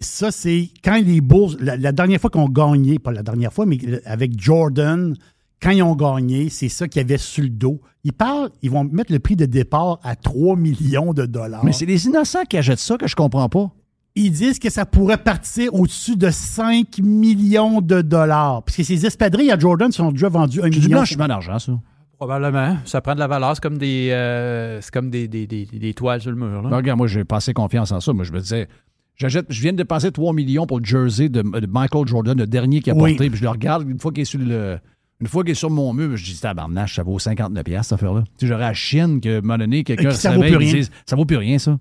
ça, 0.00 0.30
c'est 0.30 0.70
quand 0.82 0.98
les 1.04 1.20
Bulls, 1.20 1.56
la, 1.60 1.76
la 1.76 1.92
dernière 1.92 2.20
fois 2.20 2.30
qu'on 2.30 2.48
gagné, 2.48 2.98
pas 2.98 3.12
la 3.12 3.22
dernière 3.22 3.52
fois, 3.52 3.66
mais 3.66 3.78
avec 4.06 4.40
Jordan, 4.40 5.14
quand 5.62 5.70
ils 5.70 5.82
ont 5.82 5.94
gagné, 5.94 6.48
c'est 6.48 6.70
ça 6.70 6.88
qu'il 6.88 7.00
y 7.02 7.04
avait 7.04 7.18
sur 7.18 7.44
le 7.44 7.50
dos. 7.50 7.80
Ils 8.02 8.14
parlent, 8.14 8.48
ils 8.62 8.70
vont 8.70 8.84
mettre 8.84 9.12
le 9.12 9.18
prix 9.18 9.36
de 9.36 9.44
départ 9.44 10.00
à 10.02 10.16
3 10.16 10.56
millions 10.56 11.12
de 11.12 11.26
dollars. 11.26 11.62
Mais 11.66 11.72
c'est 11.72 11.84
les 11.84 12.06
innocents 12.06 12.44
qui 12.48 12.56
achètent 12.56 12.78
ça 12.78 12.96
que 12.96 13.06
je 13.06 13.14
comprends 13.14 13.50
pas. 13.50 13.70
Ils 14.16 14.30
disent 14.32 14.58
que 14.58 14.70
ça 14.70 14.84
pourrait 14.86 15.18
partir 15.18 15.72
au-dessus 15.74 16.16
de 16.16 16.30
5 16.30 16.98
millions 16.98 17.80
de 17.80 18.02
dollars. 18.02 18.62
Parce 18.64 18.76
que 18.76 18.82
ces 18.82 19.06
espadrilles 19.06 19.52
à 19.52 19.58
Jordan 19.58 19.92
sont 19.92 20.10
déjà 20.10 20.28
vendus 20.28 20.60
1 20.60 20.64
C'est 20.64 20.70
du 20.70 20.78
million. 20.80 20.90
blanchiment 20.98 21.28
d'argent, 21.28 21.58
ça. 21.58 21.72
Probablement. 22.18 22.76
Ça 22.84 23.00
prend 23.00 23.14
de 23.14 23.20
la 23.20 23.28
valeur. 23.28 23.54
C'est 23.54 23.62
comme 23.62 23.78
des, 23.78 24.10
euh, 24.10 24.80
c'est 24.82 24.92
comme 24.92 25.10
des, 25.10 25.26
des, 25.28 25.46
des, 25.46 25.64
des 25.64 25.94
toiles 25.94 26.20
sur 26.20 26.30
le 26.30 26.36
mur. 26.36 26.60
là. 26.62 26.68
Ben, 26.68 26.76
regarde, 26.76 26.98
moi, 26.98 27.06
j'ai 27.06 27.24
passé 27.24 27.54
confiance 27.54 27.92
en 27.92 28.00
ça. 28.00 28.12
Moi, 28.12 28.24
je 28.24 28.32
me 28.32 28.40
disais, 28.40 28.68
j'achète, 29.16 29.46
je 29.48 29.60
viens 29.62 29.72
de 29.72 29.78
dépenser 29.78 30.10
3 30.12 30.34
millions 30.34 30.66
pour 30.66 30.80
le 30.80 30.84
jersey 30.84 31.28
de, 31.30 31.40
de 31.40 31.66
Michael 31.66 32.06
Jordan, 32.06 32.36
le 32.36 32.46
dernier 32.46 32.80
qu'il 32.80 32.92
a 32.92 32.96
Oui. 32.96 33.12
porté. 33.14 33.30
Puis 33.30 33.38
je 33.38 33.44
le 33.44 33.48
regarde 33.50 33.88
une 33.88 33.98
fois 33.98 34.12
qu'il 34.12 34.22
est 34.22 34.26
sur 34.26 34.40
le. 34.40 34.78
Une 35.22 35.26
fois 35.28 35.42
qu'il 35.44 35.52
est 35.52 35.54
sur 35.54 35.68
mon 35.70 35.92
mur, 35.92 36.16
je 36.16 36.24
dis, 36.24 36.40
tabarnache, 36.40 36.96
ça 36.96 37.02
vaut 37.02 37.18
59 37.18 37.62
piastres, 37.62 37.84
cette 37.90 37.92
affaire-là. 37.96 38.22
Tu 38.38 38.40
sais, 38.40 38.46
j'aurais 38.46 38.64
à 38.64 38.72
chienne 38.74 39.20
que, 39.20 39.34
à 39.36 39.38
un 39.38 39.40
moment 39.42 39.58
donné, 39.58 39.84
quelqu'un 39.84 40.10
se 40.12 40.16
ça 40.20 40.32
vaut 40.32 40.40
réveille 40.40 40.56
plus 40.56 40.64
et 40.64 40.70
rien. 40.70 40.76
dise, 40.80 40.90
ça 41.06 41.14
vaut 41.16 41.24
plus 41.26 41.36
rien, 41.36 41.58
ça. 41.58 41.78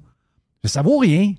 Ça 0.65 0.81
vaut 0.81 0.97
rien. 0.97 1.33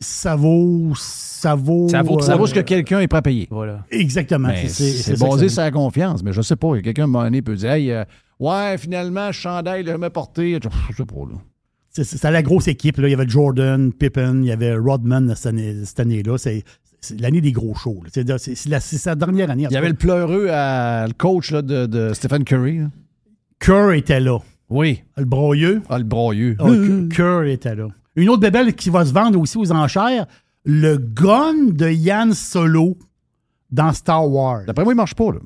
Ça 0.00 0.34
vaut. 0.36 0.92
Ça 0.96 1.54
vaut. 1.54 1.88
Ça 1.88 2.02
vaut, 2.02 2.20
ça 2.20 2.32
euh, 2.34 2.36
vaut 2.36 2.46
ce 2.46 2.54
que 2.54 2.60
quelqu'un 2.60 3.00
est 3.00 3.08
prêt 3.08 3.18
à 3.18 3.22
payer. 3.22 3.48
Voilà. 3.50 3.84
Exactement. 3.90 4.48
C'est- 4.68 5.18
basé 5.18 5.48
sur 5.48 5.62
la 5.62 5.70
confiance. 5.70 6.22
Mais 6.22 6.32
je 6.32 6.42
sais 6.42 6.56
pas. 6.56 6.78
Quelqu'un, 6.80 7.02
à 7.02 7.04
un 7.04 7.08
moment 7.08 7.24
donné, 7.24 7.42
peut 7.42 7.54
dire, 7.54 7.70
hey, 7.72 7.90
euh, 7.92 8.04
ouais, 8.38 8.76
finalement, 8.78 9.26
le 9.28 9.32
chandail, 9.32 9.80
il 9.82 9.86
l'a 9.86 9.92
jamais 9.92 10.10
porté. 10.10 10.58
Je 10.90 10.96
sais 10.96 11.04
pas, 11.04 11.14
là. 11.30 11.38
C'était 11.92 12.30
la 12.30 12.42
grosse 12.42 12.68
équipe. 12.68 12.98
Là. 12.98 13.08
Il 13.08 13.10
y 13.10 13.14
avait 13.14 13.28
Jordan, 13.28 13.92
Pippen, 13.92 14.42
il 14.42 14.46
y 14.48 14.52
avait 14.52 14.74
Rodman 14.76 15.34
cette 15.34 15.46
année- 15.46 15.84
cette 15.84 16.00
année-là. 16.00 16.38
C'est 16.38 16.62
c'est 17.02 17.18
l'année 17.18 17.40
des 17.40 17.52
gros 17.52 17.74
shows. 17.74 18.02
C'est 18.12 18.26
sa 18.98 19.14
dernière 19.14 19.50
année. 19.50 19.66
Il 19.70 19.72
y 19.72 19.76
avait 19.76 19.88
le 19.88 19.94
pleureux 19.94 20.48
à 20.50 21.06
le 21.06 21.14
coach 21.14 21.50
là, 21.50 21.62
de, 21.62 21.86
de 21.86 22.12
Stephen 22.12 22.44
Curry. 22.44 22.78
là. 22.78 22.90
Kerr 23.58 23.92
était 23.92 24.20
là. 24.20 24.38
Oui. 24.68 25.02
Le 25.16 25.24
broyeux. 25.24 25.82
Ah, 25.88 25.98
le 25.98 26.04
broyeux. 26.04 26.56
Ah, 26.60 26.64
Kerr- 26.66 27.08
Kerr 27.08 27.42
était 27.50 27.74
là. 27.74 27.88
Une 28.16 28.28
autre 28.28 28.40
bébelle 28.40 28.74
qui 28.74 28.90
va 28.90 29.04
se 29.04 29.12
vendre 29.12 29.38
aussi 29.40 29.56
aux 29.56 29.70
enchères, 29.72 30.26
le 30.64 30.96
gun 30.96 31.68
de 31.72 31.88
Yann 31.88 32.34
Solo 32.34 32.98
dans 33.70 33.92
Star 33.92 34.28
Wars. 34.28 34.62
D'après 34.66 34.84
moi, 34.84 34.92
il 34.92 34.96
marche 34.96 35.14
pas, 35.14 35.32
là. 35.32 35.38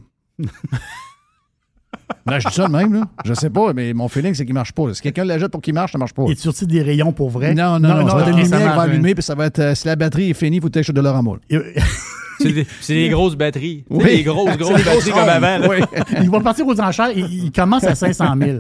Là, 2.27 2.39
je 2.41 2.49
dis 2.49 2.55
ça 2.55 2.67
de 2.67 2.73
même, 2.73 2.95
là. 2.95 3.03
Je 3.25 3.35
sais 3.35 3.51
pas, 3.51 3.73
mais 3.73 3.93
mon 3.93 4.09
feeling, 4.09 4.35
c'est 4.35 4.45
qu'il 4.45 4.55
marche 4.55 4.73
pas. 4.73 4.89
là. 4.89 4.95
Si 4.95 5.03
quelqu'un 5.03 5.25
l'achète 5.25 5.51
pour 5.51 5.61
qu'il 5.61 5.75
marche, 5.75 5.93
ça 5.93 5.99
marche 5.99 6.15
pas. 6.15 6.25
Il 6.27 6.33
est 6.33 6.41
sorti 6.41 6.67
des 6.67 6.83
rayons 6.83 7.13
pour 7.13 7.31
vrai? 7.31 7.55
Non, 7.55 7.79
non, 7.79 8.03
non, 8.05 8.19
être 8.19 8.33
ok, 8.33 8.39
une 8.39 8.47
ça 8.47 8.59
va 8.59 8.83
allumer, 8.83 9.15
puis 9.15 9.23
ça 9.23 9.35
va 9.35 9.47
être. 9.47 9.59
euh, 9.59 9.75
si 9.75 9.87
la 9.87 9.97
batterie 9.97 10.31
est 10.31 10.35
finie, 10.35 10.57
il 10.57 10.63
faut 10.63 10.69
que 10.71 10.81
tu 10.81 10.93
de 10.93 11.01
l'or 11.01 11.17
à 11.17 11.23
molle. 11.23 11.41
C'est 12.49 12.53
des, 12.55 12.67
c'est 12.81 12.95
des 12.95 13.09
grosses 13.09 13.35
batteries. 13.37 13.85
Oui. 13.91 14.05
Des 14.05 14.23
grosses, 14.23 14.57
grosses 14.57 14.77
des 14.77 14.85
batteries 14.85 15.11
grosses 15.11 15.21
comme 15.21 15.29
avant. 15.29 15.69
Oui. 15.69 15.77
Il 16.23 16.31
va 16.31 16.41
partir 16.41 16.67
aux 16.67 16.81
enchères. 16.81 17.11
Il, 17.15 17.45
il 17.45 17.53
commence 17.53 17.85
à 17.85 17.95
500 17.95 18.35
000. 18.41 18.59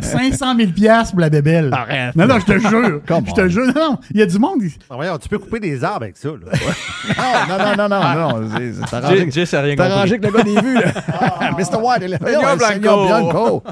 500 0.00 0.56
000 0.56 0.70
piastres 0.72 1.12
pour 1.12 1.20
la 1.20 1.30
bébelle. 1.30 1.70
Arrête. 1.72 2.14
Non, 2.16 2.26
non, 2.26 2.38
je 2.40 2.44
te 2.52 2.58
jure. 2.58 3.00
Je 3.26 3.32
te 3.32 3.48
jure. 3.48 3.66
Non, 3.66 3.72
non, 3.74 3.98
il 4.12 4.20
y 4.20 4.22
a 4.22 4.26
du 4.26 4.38
monde. 4.38 4.60
Ah, 4.90 4.94
voyons, 4.96 5.18
tu 5.18 5.28
peux 5.28 5.38
couper 5.38 5.60
des 5.60 5.82
arbres 5.84 6.02
avec 6.04 6.16
ça. 6.16 6.28
Là. 6.28 6.36
Non, 7.48 7.58
non, 7.58 7.88
non, 7.88 7.88
non, 7.88 8.40
non. 8.40 8.48
c'est- 8.56 8.72
c'est 8.88 8.96
arrangé- 8.96 9.16
Jay- 9.18 9.30
Jay, 9.30 9.46
ça 9.46 9.58
a 9.58 9.62
rien 9.62 9.72
C'est 9.72 9.76
compris. 9.76 9.92
arrangé 9.92 10.18
que 10.18 10.26
le 10.26 10.32
gars 10.32 10.42
des 10.42 10.60
vues. 10.60 10.76
Mr. 11.58 11.76
White, 11.82 11.98
il 12.00 12.04
est 12.04 12.08
là. 12.08 12.18
Blanco. 12.18 13.62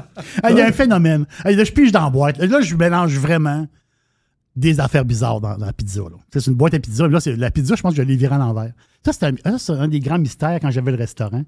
Ah, 0.43 0.51
Il 0.51 0.57
y 0.57 0.61
a 0.61 0.67
un 0.67 0.71
phénomène. 0.71 1.25
Ah, 1.43 1.51
Là, 1.51 1.63
je 1.63 1.71
pige 1.71 1.91
dans 1.91 2.03
la 2.03 2.09
boîte. 2.09 2.37
Là, 2.37 2.61
je 2.61 2.75
mélange 2.75 3.13
vraiment 3.17 3.65
des 4.55 4.79
affaires 4.79 5.05
bizarres 5.05 5.41
dans, 5.41 5.57
dans 5.57 5.65
la 5.65 5.73
pizza. 5.73 6.01
C'est 6.31 6.47
une 6.47 6.53
boîte 6.53 6.73
à 6.75 6.79
pizza. 6.79 7.07
Là, 7.07 7.19
c'est- 7.19 7.35
la 7.35 7.51
pizza, 7.51 7.75
je 7.75 7.81
pense 7.81 7.93
que 7.95 7.97
je 7.97 8.07
l'ai 8.07 8.15
virée 8.15 8.35
à 8.35 8.37
l'envers. 8.37 8.71
Ça, 9.03 9.11
c'est 9.13 9.71
un, 9.71 9.87
des 9.87 9.99
grands 9.99 10.19
mystères 10.19 10.59
quand 10.61 10.69
j'avais 10.71 10.91
le 10.91 10.97
restaurant. 10.97 11.43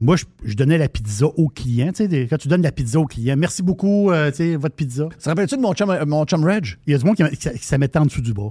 Moi, 0.00 0.16
je, 0.16 0.24
je 0.44 0.54
donnais 0.54 0.76
la 0.78 0.88
pizza 0.88 1.26
au 1.26 1.48
client. 1.48 1.88
Tu 1.88 1.94
sais, 1.96 2.08
des- 2.08 2.26
quand 2.26 2.36
tu 2.36 2.48
donnes 2.48 2.62
la 2.62 2.72
pizza 2.72 2.98
au 2.98 3.06
client, 3.06 3.34
merci 3.36 3.62
beaucoup, 3.62 4.10
euh, 4.10 4.30
tu 4.30 4.36
sais, 4.38 4.56
votre 4.56 4.74
pizza. 4.74 5.08
Ça 5.18 5.30
rappelle-tu 5.30 5.56
de 5.56 5.62
mon 5.62 5.72
chum, 5.74 5.88
euh, 5.90 6.04
mon 6.06 6.24
chum 6.24 6.44
Reg? 6.44 6.76
Il 6.86 6.92
y 6.92 6.94
a 6.94 6.98
du 6.98 7.04
monde 7.04 7.16
qui, 7.16 7.24
qui, 7.36 7.48
qui 7.50 7.78
mettait 7.78 7.98
en 7.98 8.04
dessous 8.06 8.20
du 8.20 8.32
bras. 8.34 8.50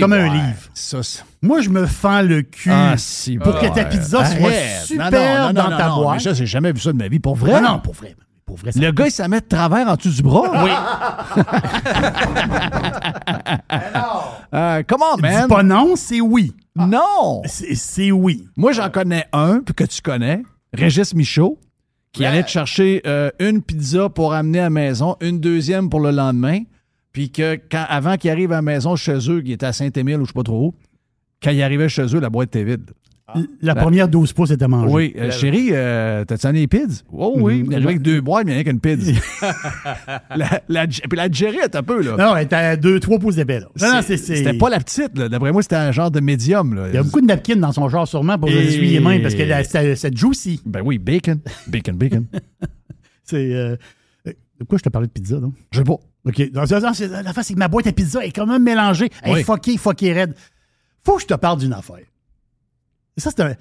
Comme, 0.00 0.12
un 0.14 0.32
livre. 0.32 0.58
Ça, 0.72 1.00
Moi, 1.42 1.60
je 1.60 1.68
me 1.68 1.84
fends 1.84 2.22
le 2.22 2.40
cul 2.42 2.70
Ah, 2.72 2.94
si, 2.96 3.36
pour 3.36 3.58
que 3.58 3.74
ta 3.74 3.84
pizza 3.84 4.24
soit 4.24 4.46
Arrête. 4.46 4.84
super 4.86 5.10
Non, 5.10 5.18
non, 5.18 5.46
non, 5.48 5.52
dans 5.52 5.70
non, 5.70 5.76
ta 5.76 5.88
non, 5.88 6.02
boîte. 6.02 6.20
ça, 6.20 6.32
j'ai 6.32 6.46
jamais 6.46 6.72
vu 6.72 6.80
ça 6.80 6.92
de 6.92 6.96
ma 6.96 7.08
vie. 7.08 7.18
Pour 7.18 7.36
vrai? 7.36 7.60
Non, 7.60 7.78
pour 7.80 7.92
vrai. 7.92 8.16
Pour 8.46 8.56
vrai 8.58 8.70
ça- 8.72 8.80
Le 8.80 8.92
gars, 8.92 9.06
il 9.06 9.10
s'en 9.10 9.28
met 9.28 9.40
de 9.40 9.46
travers 9.46 9.88
en 9.88 9.96
dessous 9.96 10.10
du 10.10 10.22
bras. 10.22 10.64
Oui. 10.64 10.70
Euh, 14.54 14.82
comment, 14.86 15.16
man? 15.20 15.42
Dis 15.42 15.48
pas 15.54 15.62
non, 15.62 15.96
c'est 15.96 16.20
oui. 16.20 16.52
Non! 16.76 17.42
C'est 17.44 18.12
oui. 18.12 18.46
Moi, 18.56 18.72
j'en 18.72 18.88
connais 18.90 19.26
un 19.32 19.60
puis 19.60 19.74
que 19.74 19.84
tu 19.84 20.00
connais, 20.00 20.42
Régis 20.72 21.14
Michaud, 21.14 21.58
qui 22.12 22.24
allait 22.24 22.42
te 22.44 22.48
chercher 22.48 23.02
euh, 23.06 23.30
une 23.40 23.60
pizza 23.60 24.08
pour 24.08 24.32
amener 24.32 24.60
à 24.60 24.64
la 24.64 24.70
maison, 24.70 25.16
une 25.20 25.40
deuxième 25.40 25.90
pour 25.90 26.00
le 26.00 26.10
lendemain, 26.12 26.60
puis 27.12 27.30
que 27.30 27.58
quand, 27.70 27.84
avant 27.88 28.16
qu'il 28.16 28.30
arrive 28.30 28.52
à 28.52 28.56
la 28.56 28.62
maison 28.62 28.94
chez 28.96 29.18
eux, 29.30 29.40
qui 29.42 29.52
était 29.52 29.66
à 29.66 29.72
Saint-Émile 29.72 30.18
ou 30.20 30.24
je 30.24 30.28
sais 30.28 30.34
pas 30.34 30.42
trop 30.44 30.66
où, 30.68 30.74
quand 31.42 31.50
il 31.50 31.62
arrivait 31.62 31.88
chez 31.88 32.06
eux, 32.14 32.20
la 32.20 32.30
boîte 32.30 32.48
était 32.54 32.64
vide. 32.64 32.90
La 33.60 33.74
première 33.74 34.08
12 34.08 34.32
pouces 34.32 34.50
était 34.52 34.68
mangée. 34.68 34.92
Oui, 34.92 35.14
euh, 35.18 35.30
chérie, 35.32 35.70
euh, 35.72 36.24
t'as-tu 36.24 36.50
les 36.52 36.68
pids? 36.68 37.02
Oh 37.12 37.34
oui, 37.36 37.66
elle 37.72 37.82
jouait 37.82 37.90
avec 37.92 38.02
deux 38.02 38.20
boîtes, 38.20 38.46
mais 38.46 38.54
rien 38.54 38.62
qu'une 38.64 38.78
pid. 38.80 39.00
la, 40.36 40.62
la, 40.68 40.86
puis 40.86 41.00
la 41.16 41.30
Jerry 41.30 41.56
est 41.58 41.74
un 41.74 41.82
peu, 41.82 42.02
là. 42.02 42.16
Non, 42.16 42.36
elle 42.36 42.44
était 42.44 42.54
à 42.56 42.76
2-3 42.76 43.18
pouces 43.18 43.34
d'épais. 43.36 43.60
là. 43.60 43.66
Non, 43.80 43.94
non, 43.96 44.00
c'est- 44.02 44.16
c'est- 44.16 44.36
C'était 44.36 44.56
pas 44.56 44.70
la 44.70 44.78
petite, 44.78 45.18
là. 45.18 45.28
D'après 45.28 45.50
moi, 45.50 45.62
c'était 45.62 45.74
un 45.76 45.90
genre 45.90 46.10
de 46.10 46.20
médium, 46.20 46.74
là. 46.74 46.88
Il 46.88 46.94
y 46.94 46.98
a 46.98 47.02
beaucoup 47.02 47.20
de 47.20 47.26
napkins 47.26 47.56
dans 47.56 47.72
son 47.72 47.88
char, 47.88 48.06
sûrement, 48.06 48.38
pour 48.38 48.48
Et- 48.48 48.66
essuyer 48.66 48.92
les 48.92 49.00
mains, 49.00 49.18
parce 49.20 49.34
que 49.34 49.42
la- 49.42 49.64
c'est 49.64 49.96
c'est 49.96 50.16
juicy. 50.16 50.60
Ben 50.64 50.82
oui, 50.84 50.98
bacon. 50.98 51.40
Bacon, 51.66 51.96
bacon. 51.96 52.26
C'est. 53.24 53.52
euh, 53.54 53.76
de 54.24 54.64
quoi 54.68 54.78
je 54.78 54.84
te 54.84 54.88
parlais 54.88 55.08
de 55.08 55.12
pizza, 55.12 55.38
non? 55.40 55.52
Je 55.72 55.78
sais 55.78 55.84
pas. 55.84 55.94
OK. 56.24 56.38
Non, 56.54 56.62
la 56.62 57.32
face, 57.32 57.46
c'est 57.48 57.54
que 57.54 57.58
ma 57.58 57.66
boîte 57.68 57.88
à 57.88 57.92
pizza 57.92 58.24
est 58.24 58.30
quand 58.30 58.46
même 58.46 58.62
mélangée. 58.62 59.10
Elle 59.22 59.32
Oui. 59.34 59.40
est 59.40 59.44
fuckée, 59.44 59.76
fuckée 59.76 60.12
raide. 60.12 60.34
Faut 61.04 61.16
que 61.16 61.22
je 61.22 61.26
te 61.26 61.34
parle 61.34 61.58
d'une 61.58 61.72
affaire. 61.72 61.98
Ça, 63.16 63.30
c'est 63.30 63.40
un. 63.42 63.54
Tu 63.54 63.58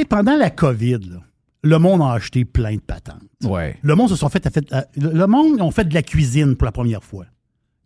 sais, 0.00 0.04
pendant 0.04 0.36
la 0.36 0.50
COVID, 0.50 0.98
là, 1.10 1.20
le 1.62 1.78
monde 1.78 2.02
a 2.02 2.12
acheté 2.12 2.44
plein 2.44 2.74
de 2.76 2.80
patentes. 2.80 3.22
Ouais. 3.44 3.78
Le 3.82 3.94
monde 3.94 4.08
se 4.08 4.16
sont 4.16 4.28
fait, 4.28 4.46
a 4.46 4.50
fait- 4.50 4.72
a- 4.72 4.86
le 4.96 5.26
monde 5.26 5.60
ont 5.60 5.70
fait 5.70 5.84
de 5.84 5.94
la 5.94 6.02
cuisine 6.02 6.56
pour 6.56 6.64
la 6.66 6.72
première 6.72 7.02
fois. 7.04 7.26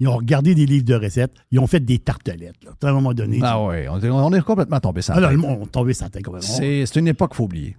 Ils 0.00 0.06
ont 0.06 0.16
regardé 0.16 0.54
des 0.54 0.64
livres 0.64 0.84
de 0.84 0.94
recettes, 0.94 1.32
ils 1.50 1.58
ont 1.58 1.66
fait 1.66 1.80
des 1.80 1.98
tartelettes. 1.98 2.62
Là. 2.64 2.70
À 2.82 2.88
un 2.88 2.92
moment 2.92 3.12
donné. 3.14 3.40
Ah 3.42 3.60
ouais, 3.64 3.88
on 3.88 3.98
est, 4.00 4.08
on 4.08 4.32
est 4.32 4.40
complètement 4.42 4.78
tombé 4.78 5.02
sans 5.02 5.14
Ah 5.14 5.20
là, 5.20 5.32
le 5.32 5.38
monde 5.38 5.62
est 5.66 5.70
tombé 5.72 5.92
sans 5.92 6.08
tête 6.08 6.24
complètement. 6.24 6.48
C'est 6.56 6.96
une 6.96 7.08
époque 7.08 7.30
qu'il 7.30 7.36
faut 7.38 7.44
oublier. 7.44 7.76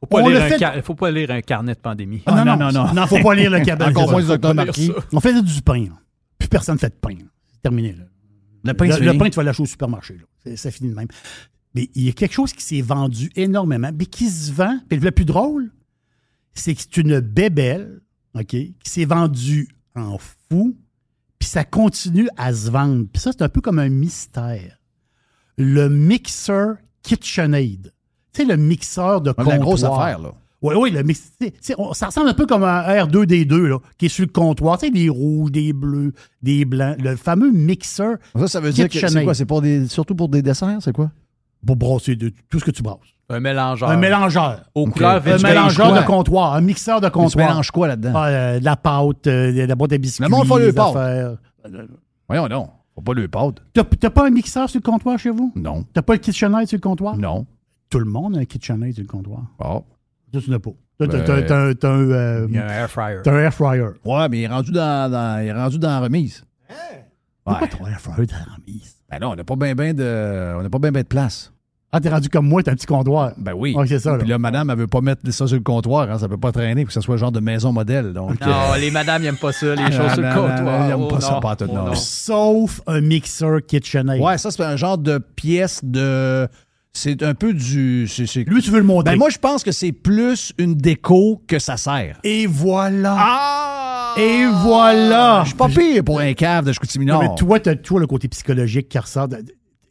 Faut 0.00 0.06
pas, 0.06 0.22
On 0.22 0.28
lire 0.28 0.38
le 0.38 0.44
un 0.44 0.48
fait- 0.48 0.58
car- 0.58 0.76
faut 0.84 0.94
pas 0.94 1.10
lire 1.10 1.30
un 1.32 1.40
carnet 1.40 1.74
de 1.74 1.80
pandémie. 1.80 2.22
Ah, 2.26 2.44
non, 2.44 2.56
non, 2.56 2.70
non, 2.70 2.92
non. 2.94 3.06
faut 3.08 3.18
pas 3.20 3.34
lire 3.34 3.50
le 3.50 3.60
cabinet. 3.64 3.90
Encore 3.90 4.10
moins 4.10 4.54
Marquis. 4.54 4.92
On 5.12 5.20
faisait 5.20 5.42
du 5.42 5.62
pain. 5.62 5.84
là. 5.84 5.90
Plus 6.38 6.48
personne 6.48 6.74
ne 6.74 6.78
fait 6.80 6.90
de 6.90 6.94
pain. 6.94 7.16
C'est 7.52 7.62
terminé. 7.62 7.92
Là. 7.94 8.04
Le 8.64 8.74
pain, 8.74 8.86
le, 8.86 8.92
fini. 8.92 9.18
pain, 9.18 9.28
tu 9.30 9.36
vas 9.36 9.42
l'acheter 9.42 9.62
au 9.62 9.66
supermarché. 9.66 10.14
là. 10.14 10.24
C'est- 10.44 10.56
Ça 10.56 10.70
finit 10.70 10.90
de 10.90 10.94
même. 10.94 11.08
Mais 11.74 11.90
il 11.94 12.04
y 12.04 12.08
a 12.08 12.12
quelque 12.12 12.32
chose 12.34 12.52
qui 12.52 12.62
s'est 12.62 12.80
vendu 12.82 13.30
énormément, 13.36 13.90
mais 13.96 14.06
qui 14.06 14.28
se 14.30 14.52
vend. 14.52 14.78
Puis 14.88 14.98
le 14.98 15.10
plus 15.10 15.24
drôle, 15.24 15.70
c'est 16.54 16.74
que 16.74 16.80
c'est 16.82 16.96
une 16.98 17.20
bébelle, 17.20 18.00
OK, 18.34 18.46
qui 18.48 18.74
s'est 18.84 19.04
vendue 19.04 19.68
en 19.96 20.18
fou, 20.18 20.76
puis 21.38 21.48
ça 21.48 21.64
continue 21.64 22.28
à 22.36 22.52
se 22.54 22.70
vendre. 22.70 23.04
Puis 23.12 23.20
ça, 23.20 23.32
c'est 23.32 23.42
un 23.42 23.48
peu 23.48 23.60
comme 23.60 23.78
un 23.78 23.88
mystère. 23.88 24.78
Le 25.56 25.88
mixer 25.88 26.74
KitchenAid. 27.02 27.92
Tu 28.32 28.42
sais, 28.42 28.44
le 28.44 28.56
mixeur 28.56 29.20
de 29.20 29.30
comptoir. 29.32 29.56
la 29.56 29.58
grosse 29.58 29.84
affaire, 29.84 30.18
là. 30.20 30.32
Oui, 30.62 30.74
oui, 30.78 30.90
le 30.90 31.02
mix. 31.02 31.30
on- 31.76 31.92
ça 31.92 32.06
ressemble 32.06 32.28
un 32.28 32.34
peu 32.34 32.46
comme 32.46 32.64
un 32.64 32.80
R2D2, 32.82 33.66
là, 33.66 33.78
qui 33.98 34.06
est 34.06 34.08
sur 34.08 34.24
le 34.24 34.32
comptoir. 34.32 34.78
Tu 34.78 34.86
sais, 34.86 34.90
des 34.92 35.10
rouges, 35.10 35.52
des 35.52 35.72
bleus, 35.74 36.14
des 36.42 36.64
blancs. 36.64 36.96
Le 37.02 37.16
fameux 37.16 37.52
mixeur. 37.52 38.16
Ça, 38.34 38.48
ça 38.48 38.60
veut 38.60 38.72
dire 38.72 38.88
que 38.88 38.94
c'est 38.94 39.00
KitchenAid. 39.06 39.24
quoi? 39.24 39.34
C'est 39.34 39.44
pour 39.44 39.60
des, 39.60 39.86
surtout 39.88 40.14
pour 40.14 40.28
des 40.30 40.40
desserts, 40.40 40.78
c'est 40.80 40.94
quoi? 40.94 41.12
Pour 41.66 41.76
brasser 41.76 42.16
de, 42.16 42.32
tout 42.50 42.58
ce 42.60 42.64
que 42.64 42.70
tu 42.70 42.82
brasses. 42.82 42.98
Un 43.30 43.40
mélangeur. 43.40 43.88
Un 43.88 43.96
mélangeur. 43.96 44.64
Aux 44.74 44.82
Ok. 44.86 44.92
couleurs 44.94 45.22
Un 45.26 45.38
mélangeur 45.38 45.94
de 45.94 46.06
comptoir. 46.06 46.54
Un 46.54 46.60
mixeur 46.60 47.00
de 47.00 47.06
Mais 47.06 47.10
Tu 47.10 47.14
comptoir. 47.18 47.48
mélanges 47.48 47.70
quoi 47.70 47.88
là-dedans? 47.88 48.12
Ah, 48.14 48.26
euh, 48.28 48.60
de 48.60 48.64
la 48.64 48.76
pâte, 48.76 49.26
euh, 49.26 49.52
de 49.52 49.62
la 49.62 49.74
boîte 49.74 49.92
à 49.92 49.98
biscuits. 49.98 50.22
Le 50.24 50.28
monde 50.28 50.46
fait 50.46 50.66
le 50.66 50.72
pâte. 50.72 51.38
Voyons 52.28 52.48
non. 52.48 52.68
Faut 52.94 53.00
pas 53.00 53.14
le 53.14 53.26
pâte. 53.28 53.56
T'as 53.72 53.82
t'as 53.84 54.10
pas 54.10 54.26
un 54.26 54.30
mixeur 54.30 54.68
sur 54.70 54.80
le 54.84 54.88
comptoir 54.90 55.18
chez 55.18 55.30
vous? 55.30 55.52
Non. 55.56 55.84
T'as 55.92 56.02
pas 56.02 56.12
le 56.12 56.18
KitchenAid 56.20 56.68
sur 56.68 56.76
le 56.76 56.80
comptoir? 56.82 57.16
Non. 57.16 57.46
Tout 57.90 57.98
le 57.98 58.04
monde 58.04 58.36
a 58.36 58.40
un 58.40 58.44
KitchenAid 58.44 58.92
sur 58.94 59.02
le 59.02 59.08
comptoir. 59.08 59.42
Oh. 59.58 59.84
Ça, 60.32 60.40
tu 60.40 60.50
n'as 60.50 60.58
pas. 60.58 60.70
T'as 60.98 61.06
Ben- 61.06 61.16
un- 61.30 61.74
t'as 61.74 61.88
un, 61.90 62.10
euh, 62.10 62.46
un 62.48 62.68
air 62.68 62.88
fryer. 62.90 63.18
t'as 63.24 63.32
un 63.32 63.38
air 63.40 63.52
fryer. 63.54 63.86
Ouais, 64.04 64.28
mais 64.28 64.38
il 64.40 64.42
est 64.44 64.48
rendu 64.48 64.70
dans, 64.70 65.10
dans- 65.10 65.42
il 65.42 65.48
est 65.48 65.52
rendu 65.52 65.78
dans 65.78 65.88
la 65.88 66.00
remise. 66.00 66.44
Pourquoi 67.44 67.66
ton 67.68 67.86
air 67.86 68.00
fryer 68.00 68.26
dans 68.26 68.36
la 68.36 68.54
remise? 68.56 68.94
Ben 69.10 69.18
non, 69.20 69.30
on 69.32 69.34
n'a 69.36 69.44
pas 69.44 69.56
bien 69.56 69.74
ben 69.74 69.94
de, 69.94 70.54
on 70.56 70.62
n'a 70.62 70.70
pas 70.70 70.78
bien 70.78 70.92
ben 70.92 71.02
de 71.02 71.06
place. 71.08 71.52
Ah, 71.96 72.00
t'es 72.00 72.08
rendu 72.08 72.28
comme 72.28 72.48
moi, 72.48 72.60
t'as 72.60 72.72
un 72.72 72.74
petit 72.74 72.86
comptoir. 72.86 73.32
Ben 73.38 73.52
oui. 73.54 73.72
Ouais, 73.76 73.86
c'est 73.86 74.00
ça, 74.00 74.12
là. 74.12 74.18
Puis 74.18 74.28
là, 74.28 74.36
madame, 74.38 74.68
elle 74.70 74.76
veut 74.78 74.86
pas 74.88 75.00
mettre 75.00 75.20
ça 75.30 75.46
sur 75.46 75.56
le 75.56 75.62
comptoir, 75.62 76.10
hein, 76.10 76.18
ça 76.18 76.28
peut 76.28 76.36
pas 76.36 76.50
traîner, 76.50 76.82
pour 76.82 76.88
que 76.88 76.92
ça 76.92 77.00
soit 77.00 77.16
genre 77.16 77.30
de 77.30 77.38
maison 77.38 77.72
modèle. 77.72 78.12
Donc, 78.12 78.40
Non, 78.44 78.48
euh, 78.74 78.76
les 78.78 78.90
madames 78.90 79.22
n'aiment 79.22 79.36
pas 79.36 79.52
ça, 79.52 79.76
les 79.76 79.82
Ah, 79.86 79.90
choses 79.92 80.12
sur 80.14 80.22
le 80.22 80.28
comptoir. 80.34 80.62
non, 80.62 80.86
ils 80.86 80.90
aiment 80.90 81.08
pas 81.08 81.16
Oh, 81.18 81.20
ça, 81.20 81.38
pas 81.40 81.54
tout, 81.54 81.66
Oh, 81.68 81.72
non. 81.74 81.84
non. 81.86 81.94
Sauf 81.94 82.80
un 82.88 83.00
mixeur 83.00 83.60
KitchenAid. 83.64 84.20
Ouais, 84.20 84.38
ça, 84.38 84.50
c'est 84.50 84.64
un 84.64 84.74
genre 84.76 84.98
de 84.98 85.18
pièce 85.18 85.80
de. 85.84 86.48
C'est 86.96 87.22
un 87.22 87.34
peu 87.34 87.52
du. 87.52 88.06
c'est- 88.08 88.26
c'est- 88.26 88.44
Lui, 88.48 88.60
tu 88.62 88.70
veux 88.70 88.78
le 88.78 88.84
montrer. 88.84 89.12
Ben 89.12 89.18
moi, 89.18 89.28
je 89.30 89.38
pense 89.38 89.62
que 89.64 89.70
c'est 89.72 89.92
plus 89.92 90.52
une 90.58 90.74
déco 90.74 91.42
que 91.46 91.58
ça 91.58 91.76
sert. 91.76 92.18
Et 92.24 92.46
voilà. 92.46 93.16
Ah! 93.18 94.14
Et 94.16 94.46
voilà. 94.62 95.40
Je 95.42 95.48
suis 95.48 95.56
pas 95.56 95.68
pire 95.68 96.04
pour 96.04 96.20
un 96.20 96.32
cave 96.34 96.64
de 96.66 96.72
Chicoutimi 96.72 97.04
Non, 97.04 97.14
Nord. 97.14 97.22
mais 97.22 97.34
toi, 97.36 97.58
tu 97.60 97.68
as 97.68 97.74
toujours 97.76 97.98
le 98.00 98.06
côté 98.06 98.28
psychologique 98.28 98.88
qui 98.88 98.98
ressort. 98.98 99.26
de- 99.28 99.38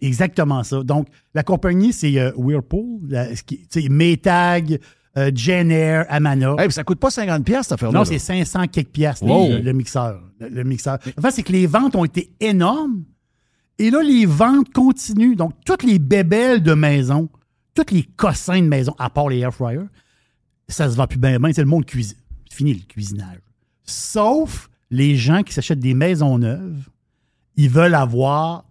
exactement 0.05 0.63
ça. 0.63 0.83
Donc, 0.83 1.07
la 1.33 1.43
compagnie, 1.43 1.93
c'est 1.93 2.19
euh, 2.19 2.31
Whirlpool, 2.35 2.99
la- 3.09 3.35
ce 3.35 3.43
qui- 3.43 3.67
Maytag, 3.89 4.79
euh, 5.17 5.31
Jenner, 5.33 6.03
Amana. 6.09 6.51
Hey, 6.57 6.67
puis 6.67 6.73
ça 6.73 6.83
coûte 6.83 6.99
pas 6.99 7.09
50$, 7.09 7.43
piastres, 7.43 7.65
cette 7.69 7.71
affaire-là. 7.73 7.99
non, 7.99 8.05
c'est 8.05 8.19
500 8.19 8.67
quelques 8.67 8.89
piastres, 8.89 9.25
Wow. 9.25 9.49
le, 9.49 9.57
le 9.59 9.73
mixeur. 9.73 10.21
Le, 10.39 10.49
le 10.49 10.63
mixeur. 10.63 10.97
En 11.17 11.21
fait, 11.21 11.31
c'est 11.31 11.43
que 11.43 11.51
les 11.51 11.67
ventes 11.67 11.95
ont 11.95 12.05
été 12.05 12.31
énormes. 12.39 13.03
Et 13.79 13.89
là, 13.89 14.01
les 14.03 14.25
ventes 14.25 14.71
continuent. 14.73 15.35
Donc, 15.35 15.53
toutes 15.65 15.83
les 15.83 15.99
bébelles 15.99 16.61
de 16.63 16.73
maison, 16.73 17.29
tous 17.73 17.91
les 17.93 18.03
cossins 18.03 18.61
de 18.61 18.67
maison, 18.67 18.93
à 18.99 19.09
part 19.09 19.29
les 19.29 19.39
air 19.39 19.53
fryers, 19.53 19.79
ça 20.67 20.89
se 20.89 20.95
vend 20.95 21.07
plus 21.07 21.19
bien. 21.19 21.37
C'est 21.53 21.61
le 21.61 21.67
monde 21.67 21.85
cuisine. 21.85 22.17
C'est 22.49 22.57
fini 22.57 22.73
le 22.73 22.81
cuisinage. 22.87 23.39
Sauf 23.83 24.69
les 24.89 25.15
gens 25.15 25.43
qui 25.43 25.53
s'achètent 25.53 25.79
des 25.79 25.93
maisons 25.95 26.37
neuves, 26.37 26.87
ils 27.55 27.69
veulent 27.69 27.95
avoir 27.95 28.65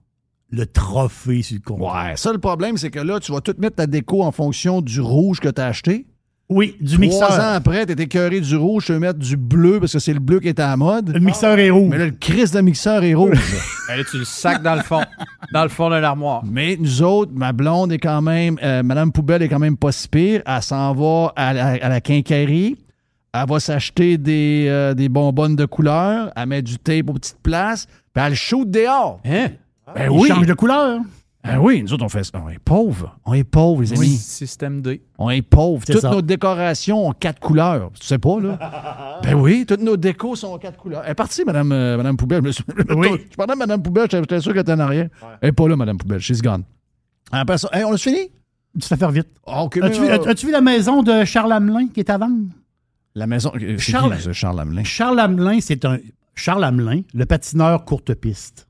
le 0.53 0.67
trophée 0.67 1.43
sur 1.43 1.57
le 1.57 1.63
compte. 1.63 1.81
Ouais, 1.81 2.13
ça, 2.17 2.33
le 2.33 2.39
problème, 2.39 2.77
c'est 2.77 2.91
que 2.91 3.01
là, 3.01 3.19
tu 3.19 3.33
vas 3.33 3.41
tout 3.41 3.55
mettre 3.59 3.77
ta 3.77 3.87
déco 3.87 4.23
en 4.23 4.31
fonction 4.33 4.81
du 4.83 5.01
rouge 5.01 5.41
que 5.41 5.49
tu 5.49 5.61
as 5.61 5.67
acheté. 5.67 6.07
Oui, 6.49 6.77
du 6.81 6.97
Trois 6.97 7.01
mixeur. 7.07 7.31
ans 7.33 7.53
après, 7.55 7.87
t'es 7.87 8.03
écœuré 8.03 8.39
du 8.41 8.57
rouge, 8.57 8.85
tu 8.85 8.93
veux 8.93 8.99
mettre 8.99 9.19
du 9.19 9.39
bleu 9.39 9.81
parce 9.81 9.95
que 9.95 9.99
c'est 9.99 10.13
le 10.13 10.21
bleu 10.21 10.39
qui 10.39 10.49
est 10.49 10.61
à 10.61 10.67
la 10.69 10.77
mode. 10.77 11.09
Le 11.09 11.21
mixeur 11.21 11.59
est 11.59 11.71
rouge. 11.71 11.89
Mais 11.89 11.97
là, 11.97 12.05
le 12.05 12.11
crise 12.11 12.51
de 12.53 12.61
mixeur 12.61 13.03
est 13.05 13.15
rouge. 13.15 13.41
Ben 13.89 13.97
là, 13.97 14.05
tu 14.11 14.19
le 14.19 14.25
sacs 14.27 14.63
dans 14.63 14.75
le 14.75 14.83
fond, 14.83 15.01
dans 15.55 15.63
le 15.63 15.71
fond 15.71 15.89
de 15.89 15.95
l'armoire. 15.97 16.43
Mais 16.45 16.77
nous 16.79 17.01
autres, 17.03 17.33
ma 17.35 17.53
blonde 17.55 17.91
est 17.93 17.99
quand 17.99 18.21
même, 18.21 18.59
euh, 18.63 18.83
Madame 18.83 19.13
Poubelle 19.13 19.41
est 19.41 19.49
quand 19.49 19.61
même 19.61 19.79
pas 19.79 19.93
si 19.93 20.07
pire. 20.09 20.43
Elle 20.45 20.63
s'en 20.63 20.93
va 20.93 21.33
à 21.37 21.55
la, 21.55 21.67
à 21.69 21.89
la 21.89 22.01
quincaillerie. 22.03 22.77
Elle 23.33 23.49
va 23.49 23.59
s'acheter 23.59 24.19
des, 24.19 24.67
euh, 24.69 24.93
des 24.93 25.09
bonbonnes 25.09 25.57
de 25.57 25.65
couleur. 25.65 26.31
Elle 26.37 26.49
met 26.49 26.61
du 26.61 26.77
tape 26.79 27.09
aux 27.09 27.15
petites 27.15 27.41
places. 27.43 27.87
Puis 28.13 28.23
elle 28.23 28.31
le 28.31 28.35
shoot 28.37 28.71
dehors. 28.71 29.21
Hein? 29.25 29.47
Ben 29.95 30.05
Ils 30.13 30.19
oui. 30.19 30.29
changent 30.29 30.47
de 30.47 30.55
couleur. 30.55 31.01
Ben 31.45 31.59
oui, 31.59 31.83
nous 31.83 31.93
autres, 31.93 32.05
on 32.05 32.09
fait 32.09 32.23
ça. 32.23 32.41
On 32.45 32.49
est 32.49 32.61
pauvres. 32.61 33.19
On 33.25 33.35
est 33.35 33.43
pauvres, 33.43 33.83
les 33.83 33.91
amis. 33.93 33.99
Oui, 34.01 34.09
système 34.11 34.81
D. 34.81 35.03
On 35.19 35.29
est 35.29 35.43
pauvres. 35.43 35.85
Toutes 35.85 35.99
ça. 36.01 36.11
nos 36.11 36.23
décorations 36.23 37.09
ont 37.09 37.13
quatre 37.13 37.41
couleurs. 37.41 37.91
Tu 37.99 38.07
sais 38.07 38.19
pas, 38.19 38.39
là? 38.41 39.19
ben 39.25 39.35
oui, 39.35 39.65
toutes 39.67 39.81
nos 39.81 39.97
décos 39.97 40.37
sont 40.37 40.49
en 40.53 40.59
quatre 40.59 40.79
couleurs. 40.79 41.03
Elle 41.05 41.11
est 41.11 41.15
partie, 41.17 41.45
Madame, 41.45 41.73
euh, 41.73 41.97
Madame 41.97 42.17
Poubelle. 42.17 42.43
Je, 42.43 42.47
me 42.47 42.53
suis- 42.53 42.65
Oui. 42.91 43.27
je 43.29 43.35
parlais 43.37 43.55
de 43.55 43.59
Madame 43.59 43.83
Poubelle, 43.83 44.07
j'étais 44.09 44.41
sûr 44.41 44.53
qu'elle 44.53 44.63
était 44.63 44.73
en 44.73 44.79
arrière. 44.79 45.09
Elle 45.41 45.49
n'est 45.49 45.53
pas 45.53 45.69
là, 45.69 45.75
Madame 45.75 45.99
Poubelle. 45.99 46.21
She's 46.21 46.41
gone. 46.41 46.63
Après 47.33 47.59
ça, 47.59 47.69
hey, 47.73 47.83
on 47.85 47.93
a 47.93 47.99
fini? 47.99 48.31
Tu 48.81 48.89
vas 48.89 48.97
faire 48.97 49.11
vite. 49.11 49.29
Ah, 49.47 49.65
As-tu 49.65 49.81
vu, 50.01 50.07
euh, 50.07 50.19
as- 50.25 50.29
as-tu 50.29 50.47
vu 50.47 50.53
la 50.53 50.61
maison 50.61 51.03
de 51.03 51.25
Charles 51.25 51.53
Hamelin 51.53 51.89
qui 51.89 51.99
est 52.01 52.09
à 52.11 52.19
vendre? 52.19 52.47
La 53.17 53.27
maison. 53.27 53.51
euh, 53.61 53.77
Charles- 53.79 54.17
qui, 54.17 54.33
Charles 54.33 54.61
Hamelin? 54.61 54.85
Charles 54.85 55.19
Hamelin, 55.19 55.59
c'est 55.61 55.85
un. 55.85 55.99
Charles 56.37 56.63
Hamelin, 56.65 57.03
le 57.13 57.27
patineur 57.27 57.85
courte 57.85 58.15
piste, 58.15 58.69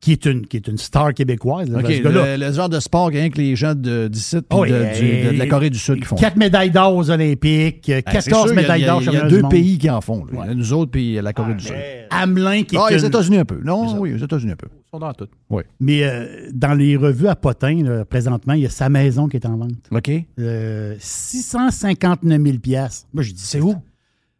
qui 0.00 0.12
est 0.12 0.26
une, 0.26 0.46
qui 0.46 0.56
est 0.58 0.68
une 0.68 0.76
star 0.78 1.14
québécoise. 1.14 1.68
là, 1.70 1.80
le, 1.80 2.36
le 2.36 2.52
genre 2.52 2.68
de 2.68 2.78
sport 2.80 3.08
rien 3.08 3.30
que 3.30 3.38
les 3.38 3.56
gens 3.56 3.74
de- 3.74 4.08
d'ici 4.08 4.36
Oh, 4.50 4.64
de, 4.64 4.70
de- 4.70 5.32
de 5.32 5.38
la 5.38 5.46
Corée 5.46 5.70
du 5.70 5.78
Sud 5.78 5.96
qui 5.96 6.02
font. 6.04 6.16
Quatre 6.16 6.36
médailles 6.36 6.70
d'or 6.70 6.94
aux 6.94 7.10
Olympiques, 7.10 7.86
Ben, 7.88 8.02
c'est 8.06 8.12
14 8.12 8.24
sûr, 8.24 8.44
il 8.44 8.48
y 8.48 8.50
a- 8.58 8.62
médailles 8.62 8.84
d'or 8.84 9.02
Il 9.02 9.12
y 9.12 9.16
a 9.16 9.28
deux 9.28 9.42
pays 9.48 9.78
qui 9.78 9.88
en 9.90 10.00
font. 10.00 10.24
là. 10.26 10.54
Nous 10.54 10.72
autres 10.74 10.90
puis 10.92 11.14
la 11.14 11.32
Corée 11.32 11.54
du 11.54 11.64
Sud. 11.64 11.74
Hamelin, 12.10 12.62
qui 12.62 12.76
est 12.76 12.78
Ah, 12.80 12.88
les 12.90 13.00
une- 13.00 13.06
États-Unis 13.06 13.38
un 13.38 13.44
peu. 13.44 13.58
Non, 13.64 13.98
oui, 13.98 14.12
les 14.12 14.22
États-Unis 14.22 14.52
un 14.52 14.56
peu. 14.56 14.68
Ils 14.70 14.90
sont 14.90 14.98
dans 14.98 15.12
tout. 15.14 15.26
Oui. 15.50 15.62
Mais 15.80 16.04
euh, 16.04 16.48
dans 16.52 16.74
les 16.74 16.96
revues 16.96 17.26
à 17.28 17.34
Potin, 17.34 17.82
là, 17.82 18.04
présentement, 18.04 18.52
il 18.52 18.60
y 18.62 18.66
a 18.66 18.70
sa 18.70 18.88
maison 18.88 19.28
qui 19.28 19.36
est 19.38 19.46
en 19.46 19.56
vente. 19.56 19.72
OK. 19.90 20.10
Euh, 20.38 20.94
659 21.00 22.40
000 22.42 22.58
piastres. 22.58 23.08
Moi, 23.12 23.22
je 23.22 23.32
dis, 23.32 23.42
c'est 23.42 23.60
où? 23.60 23.74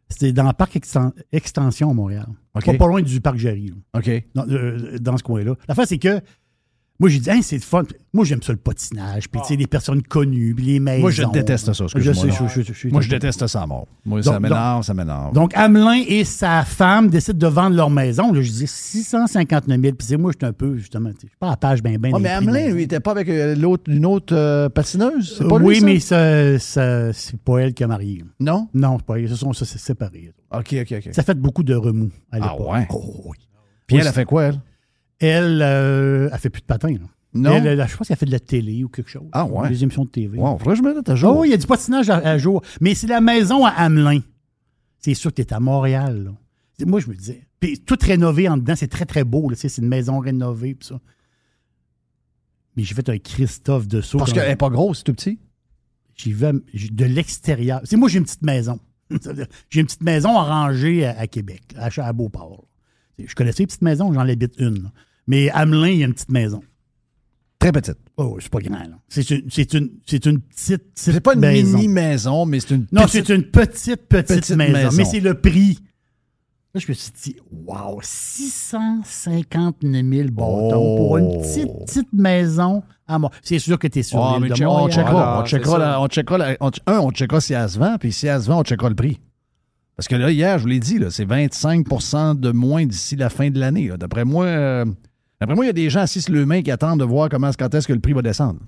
C'était 0.09 0.31
dans 0.31 0.43
le 0.47 0.53
parc 0.53 0.75
Exten- 0.77 1.11
Extension 1.33 1.89
à 1.91 1.93
Montréal. 1.93 2.27
OK. 2.57 2.65
Pas, 2.65 2.73
pas 2.73 2.87
loin 2.87 3.01
du 3.01 3.21
parc 3.21 3.37
Jarry. 3.37 3.67
là. 3.67 3.99
OK. 3.99 4.09
dans, 4.35 4.47
euh, 4.49 4.97
dans 4.99 5.17
ce 5.17 5.23
coin-là. 5.23 5.55
La 5.67 5.75
fin, 5.75 5.85
c'est 5.85 5.97
que 5.97 6.19
moi, 6.99 7.09
j'ai 7.09 7.19
dit, 7.19 7.29
Hein, 7.29 7.39
c'est 7.43 7.57
le 7.57 7.61
fun. 7.61 7.83
Moi, 8.13 8.25
j'aime 8.25 8.41
ça, 8.41 8.51
le 8.51 8.57
patinage, 8.57 9.29
puis 9.29 9.39
tu 9.41 9.47
sais, 9.49 9.55
les 9.55 9.67
personnes 9.67 10.01
connues, 10.01 10.55
puis 10.55 10.65
les 10.65 10.79
maisons. 10.79 11.01
Moi, 11.01 11.11
je 11.11 11.23
déteste 11.25 11.71
ça. 11.73 11.85
Je 11.95 12.11
sais, 12.11 12.29
je, 12.31 12.61
je- 12.63 12.73
je- 12.73 12.87
Moi, 12.89 13.01
je 13.01 13.09
déteste 13.09 13.45
ça 13.45 13.61
à 13.61 13.67
mort. 13.67 13.85
Moi, 14.05 14.23
ça 14.23 14.39
m'énerve, 14.39 14.83
ça 14.83 14.93
m'énerve. 14.95 15.33
Donc, 15.33 15.51
Hamelin 15.55 16.01
et 16.07 16.23
sa 16.23 16.63
femme 16.63 17.09
décident 17.09 17.37
de 17.37 17.53
vendre 17.53 17.75
leur 17.75 17.89
maison. 17.91 18.31
Là, 18.33 18.41
je 18.41 18.49
dis 18.51 18.65
659 18.67 19.79
000. 19.81 19.95
Puis 19.95 20.07
c'est 20.07 20.17
moi, 20.17 20.31
je 20.31 20.37
suis 20.43 20.49
un 20.49 20.53
peu, 20.53 20.77
justement, 20.77 21.09
je 21.13 21.27
suis 21.27 21.37
pas 21.39 21.51
à 21.51 21.57
page 21.57 21.83
bien, 21.83 21.97
bien. 21.99 22.11
Ah, 22.15 22.19
mais 22.19 22.29
Hamelin, 22.29 22.69
lui, 22.71 22.81
il 22.81 22.85
était 22.85 22.99
pas 22.99 23.11
avec 23.11 23.29
euh, 23.29 23.55
l'autre, 23.55 23.83
une 23.91 24.05
autre 24.05 24.35
euh, 24.35 24.69
patineuse? 24.69 25.35
C'est 25.37 25.47
pas 25.47 25.59
lui, 25.59 25.65
oui, 25.67 25.79
ça? 25.79 25.85
mais 25.85 25.99
ça, 25.99 26.59
ça- 26.59 27.13
c'est 27.13 27.39
pas 27.39 27.59
elle 27.59 27.73
qui 27.73 27.83
a 27.83 27.87
marié. 27.87 28.23
Non? 28.39 28.67
Non, 28.73 28.97
c'est 28.97 29.05
pas 29.05 29.15
elle. 29.19 29.25
Ils 29.25 29.29
se 29.29 29.35
sont 29.35 29.53
séparés. 29.53 30.31
OK, 30.51 30.75
OK, 30.81 30.93
OK. 30.97 31.09
Ça 31.13 31.21
fait 31.23 31.35
beaucoup 31.39 31.63
de 31.63 31.75
remous 31.75 32.09
à 32.31 32.37
Ah 32.41 32.51
l'époque. 32.53 32.71
ouais? 32.71 32.87
Oh, 32.89 33.21
oui. 33.25 33.37
Puis 33.85 33.97
elle 33.97 34.07
a 34.07 34.11
fait 34.13 34.25
quoi, 34.25 34.43
elle? 34.45 34.59
Elle, 35.19 35.61
euh, 35.61 36.29
elle 36.31 36.39
fait 36.39 36.49
plus 36.49 36.61
de 36.61 36.65
patin. 36.67 36.89
là. 36.91 36.99
Non. 37.33 37.51
Elle, 37.55 37.67
elle, 37.67 37.87
je 37.87 37.97
pense 37.97 38.07
qu'elle 38.07 38.17
fait 38.17 38.25
de 38.25 38.31
la 38.31 38.39
télé 38.39 38.83
ou 38.83 38.89
quelque 38.89 39.09
chose. 39.09 39.27
Ah 39.31 39.45
ouais? 39.45 39.69
Des 39.69 39.83
émissions 39.83 40.05
de 40.05 40.09
TV. 40.09 40.37
Wow, 40.39 40.57
faudrait 40.57 40.75
que 40.75 40.81
je 40.83 40.83
me 40.87 40.93
mette 40.95 41.09
à 41.09 41.15
jour. 41.15 41.37
Oh, 41.37 41.43
il 41.43 41.51
y 41.51 41.53
a 41.53 41.57
du 41.57 41.67
patinage 41.67 42.09
à, 42.09 42.17
à 42.17 42.37
jour. 42.37 42.61
Mais 42.81 42.95
c'est 42.95 43.07
la 43.07 43.21
maison 43.21 43.65
à 43.65 43.69
Hamelin. 43.69 44.21
C'est 44.99 45.13
sûr 45.13 45.31
que 45.31 45.41
tu 45.41 45.47
es 45.47 45.53
à 45.53 45.59
Montréal. 45.59 46.23
là. 46.25 46.31
C'est- 46.77 46.85
Moi, 46.85 46.99
je 46.99 47.07
me 47.07 47.15
disais. 47.15 47.47
Puis 47.59 47.79
tout 47.79 47.97
rénové 48.01 48.47
en 48.47 48.57
dedans, 48.57 48.75
c'est 48.75 48.87
très, 48.87 49.05
très 49.05 49.23
beau. 49.23 49.51
C'est 49.55 49.75
une 49.77 49.87
maison 49.87 50.19
rénovée. 50.19 50.75
Puis 50.75 50.87
ça. 50.89 50.99
Mais 52.75 52.83
j'ai 52.83 52.93
fait 52.95 53.09
un 53.09 53.17
Christophe 53.17 53.87
de 53.87 54.01
saut. 54.01 54.19
Parce 54.19 54.33
qu'elle 54.33 54.47
n'est 54.47 54.55
pas 54.55 54.69
grosse, 54.69 54.99
c'est 54.99 55.03
tout 55.05 55.13
petit? 55.13 55.39
J'y 56.15 56.33
vais 56.33 56.51
de 56.53 57.05
l'extérieur. 57.05 57.81
C'est 57.83 57.95
moi, 57.97 58.09
j'ai 58.09 58.19
une 58.19 58.23
petite 58.25 58.41
maison. 58.43 58.79
J'ai 59.69 59.79
une 59.79 59.85
petite 59.85 60.03
maison 60.03 60.33
rangée 60.33 61.05
à, 61.05 61.17
à 61.17 61.27
Québec, 61.27 61.61
à, 61.77 61.87
à 62.05 62.11
Beauport. 62.13 62.67
Je 63.17 63.33
connaissais 63.35 63.63
les 63.63 63.67
petites 63.67 63.81
maisons, 63.81 64.11
j'en 64.11 64.19
habite 64.19 64.55
une. 64.59 64.91
Mais 65.27 65.49
à 65.49 65.57
Hamelin, 65.59 65.87
il 65.89 65.97
y 65.99 66.03
a 66.03 66.07
une 66.07 66.13
petite 66.13 66.31
maison. 66.31 66.61
Très 67.59 67.71
petite. 67.71 67.97
Oh, 68.17 68.37
c'est 68.39 68.51
pas 68.51 68.59
grand. 68.59 68.77
là. 68.79 68.99
C'est 69.09 69.29
une, 69.31 69.49
c'est 69.49 69.73
une, 69.73 69.89
c'est 70.05 70.25
une 70.25 70.39
petite, 70.41 70.83
petite 70.93 70.95
C'est 70.95 71.19
pas 71.21 71.33
une 71.33 71.39
maison. 71.39 71.77
mini-maison, 71.77 72.45
mais 72.45 72.59
c'est 72.59 72.75
une 72.75 72.87
Non, 72.91 73.03
petite- 73.05 73.25
c'est 73.27 73.35
une 73.35 73.43
petite, 73.43 74.07
petite, 74.07 74.27
petite 74.39 74.55
maison. 74.55 74.73
maison. 74.73 74.89
Mais 74.95 75.05
c'est 75.05 75.19
le 75.19 75.33
prix. 75.33 75.79
Là, 76.73 76.81
je 76.81 76.87
me 76.89 76.93
suis 76.93 77.11
dit, 77.23 77.35
wow, 77.65 77.99
659 78.01 80.05
000 80.05 80.29
bâtons 80.29 80.75
Oh. 80.75 80.97
pour 80.97 81.17
une 81.17 81.41
petite, 81.41 81.69
petite 81.85 82.13
maison 82.13 82.83
à 83.07 83.17
moi. 83.19 83.31
C'est 83.41 83.59
sûr 83.59 83.79
que 83.79 83.87
tu 83.87 83.99
es 83.99 84.03
sur 84.03 84.23
Ah, 84.23 84.37
l'île 84.39 84.49
de 84.53 84.65
on 84.65 84.89
checkera. 84.89 85.41
on 85.41 85.45
c'est 85.45 85.49
checkera, 85.57 85.77
la- 85.79 86.01
on 86.01 86.07
checkera 86.07 86.37
la- 86.37 86.57
on- 86.59 86.71
un, 86.87 86.99
on 86.99 87.11
checkera 87.11 87.41
si 87.41 87.53
elle 87.53 87.69
se 87.69 87.79
vend, 87.79 87.97
puis 87.99 88.11
si 88.11 88.27
elle 88.27 88.41
se 88.41 88.47
vend, 88.47 88.59
on 88.59 88.63
checkera 88.63 88.89
le 88.89 88.95
prix. 88.95 89.19
Parce 89.95 90.07
que 90.07 90.15
là, 90.15 90.29
hier, 90.29 90.57
je 90.59 90.63
vous 90.63 90.69
l'ai 90.69 90.79
dit, 90.79 90.99
là, 90.99 91.09
c'est 91.09 91.25
25% 91.25 92.35
de 92.35 92.51
moins 92.51 92.85
d'ici 92.85 93.15
la 93.15 93.29
fin 93.29 93.49
de 93.49 93.59
l'année. 93.59 93.89
D'après 93.97 94.25
moi, 94.25 94.45
euh, 94.45 94.85
d'après 95.39 95.55
moi, 95.55 95.65
il 95.65 95.67
y 95.67 95.69
a 95.69 95.73
des 95.73 95.89
gens 95.89 96.01
assis 96.01 96.21
sur 96.21 96.33
le 96.33 96.45
main 96.45 96.61
qui 96.61 96.71
attendent 96.71 96.99
de 96.99 97.05
voir 97.05 97.29
comment, 97.29 97.51
quand 97.57 97.73
est-ce 97.73 97.87
que 97.87 97.93
le 97.93 97.99
prix 97.99 98.13
va 98.13 98.21
descendre. 98.21 98.59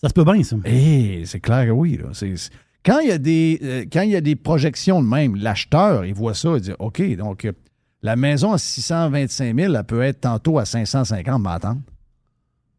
Ça 0.00 0.08
se 0.08 0.14
peut 0.14 0.24
bien, 0.24 0.42
ça. 0.42 0.56
Eh, 0.64 1.22
c'est 1.26 1.40
clair 1.40 1.66
que 1.66 1.70
oui. 1.72 1.98
là. 1.98 2.08
C'est- 2.12 2.36
c'est- 2.36 2.50
quand, 2.84 3.00
il 3.00 3.08
y 3.08 3.12
a 3.12 3.18
des, 3.18 3.58
euh, 3.62 3.84
quand 3.92 4.00
il 4.02 4.10
y 4.10 4.16
a 4.16 4.20
des 4.22 4.36
projections 4.36 5.02
de 5.02 5.06
même, 5.08 5.36
l'acheteur, 5.36 6.04
il 6.06 6.14
voit 6.14 6.32
ça, 6.34 6.50
il 6.56 6.60
dit 6.62 6.72
OK, 6.78 7.02
donc 7.16 7.44
euh, 7.44 7.52
la 8.02 8.16
maison 8.16 8.52
à 8.52 8.58
625 8.58 9.54
000, 9.54 9.74
elle 9.74 9.84
peut 9.84 10.00
être 10.02 10.22
tantôt 10.22 10.58
à 10.58 10.64
550, 10.64 11.42
m'attendre. 11.42 11.80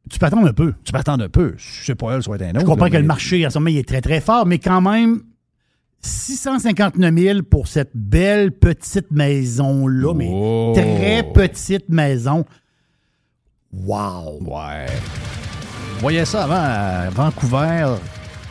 Tu 0.09 0.17
peux 0.17 0.25
attendre 0.25 0.47
un 0.47 0.53
peu. 0.53 0.73
Tu 0.83 0.91
peux 0.91 0.97
attendre 0.97 1.23
un 1.23 1.29
peu. 1.29 1.53
Je 1.57 1.85
sais 1.85 1.93
pas, 1.93 2.15
elle 2.15 2.23
soit 2.23 2.41
un 2.41 2.49
autre. 2.49 2.59
Je 2.61 2.65
comprends 2.65 2.85
là, 2.85 2.89
que 2.91 2.95
le 2.95 3.01
mais- 3.03 3.07
marché, 3.07 3.45
en 3.45 3.51
ce 3.51 3.59
moment, 3.59 3.69
il 3.69 3.77
est 3.77 3.87
très, 3.87 4.01
très 4.01 4.19
fort, 4.19 4.47
mais 4.47 4.57
quand 4.57 4.81
même, 4.81 5.21
659 6.01 7.13
000 7.15 7.43
pour 7.43 7.67
cette 7.67 7.91
belle 7.93 8.51
petite 8.51 9.11
maison-là, 9.11 10.13
mais 10.15 10.29
Oh. 10.33 10.73
très 10.75 11.23
petite 11.31 11.87
maison. 11.89 12.45
Wow! 13.73 14.39
Ouais. 14.41 14.85
Voyait 15.99 16.25
ça 16.25 16.43
avant 16.43 16.55
à 16.55 17.09
Vancouver, 17.09 17.85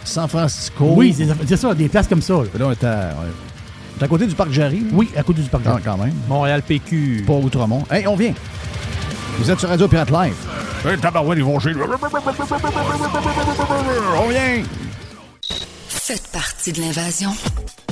San 0.04 0.28
Francisco. 0.28 0.94
Oui, 0.96 1.14
c'est 1.46 1.56
ça, 1.56 1.74
des 1.74 1.88
places 1.88 2.06
comme 2.08 2.22
ça. 2.22 2.34
là. 2.34 2.44
Là, 2.58 2.66
on 2.68 2.72
était 2.72 2.86
à, 2.86 3.14
on 3.18 3.96
était 3.96 4.04
à 4.04 4.08
côté 4.08 4.26
du 4.26 4.34
parc 4.34 4.50
Jarry? 4.50 4.82
Oui, 4.92 5.10
à 5.16 5.22
côté 5.22 5.42
du 5.42 5.48
parc 5.48 5.64
Quand, 5.64 5.70
Jarry. 5.72 5.82
quand 5.84 5.96
même. 5.98 6.14
Montréal 6.28 6.62
PQ. 6.62 7.24
Pas 7.26 7.34
Outremont. 7.34 7.84
Hey, 7.90 8.06
on 8.06 8.16
vient. 8.16 8.32
Vous 9.38 9.50
êtes 9.50 9.58
sur 9.58 9.68
Radio 9.68 9.88
Pirate 9.88 10.10
Live. 10.10 10.34
Hey, 10.86 10.96
tabarouette, 10.98 11.38
ils 11.38 11.44
vont 11.44 11.58
chez 11.58 11.72
On 14.16 14.28
vient. 14.28 14.62
Faites 15.88 16.28
partie 16.32 16.72
de 16.72 16.80
l'invasion. 16.80 17.30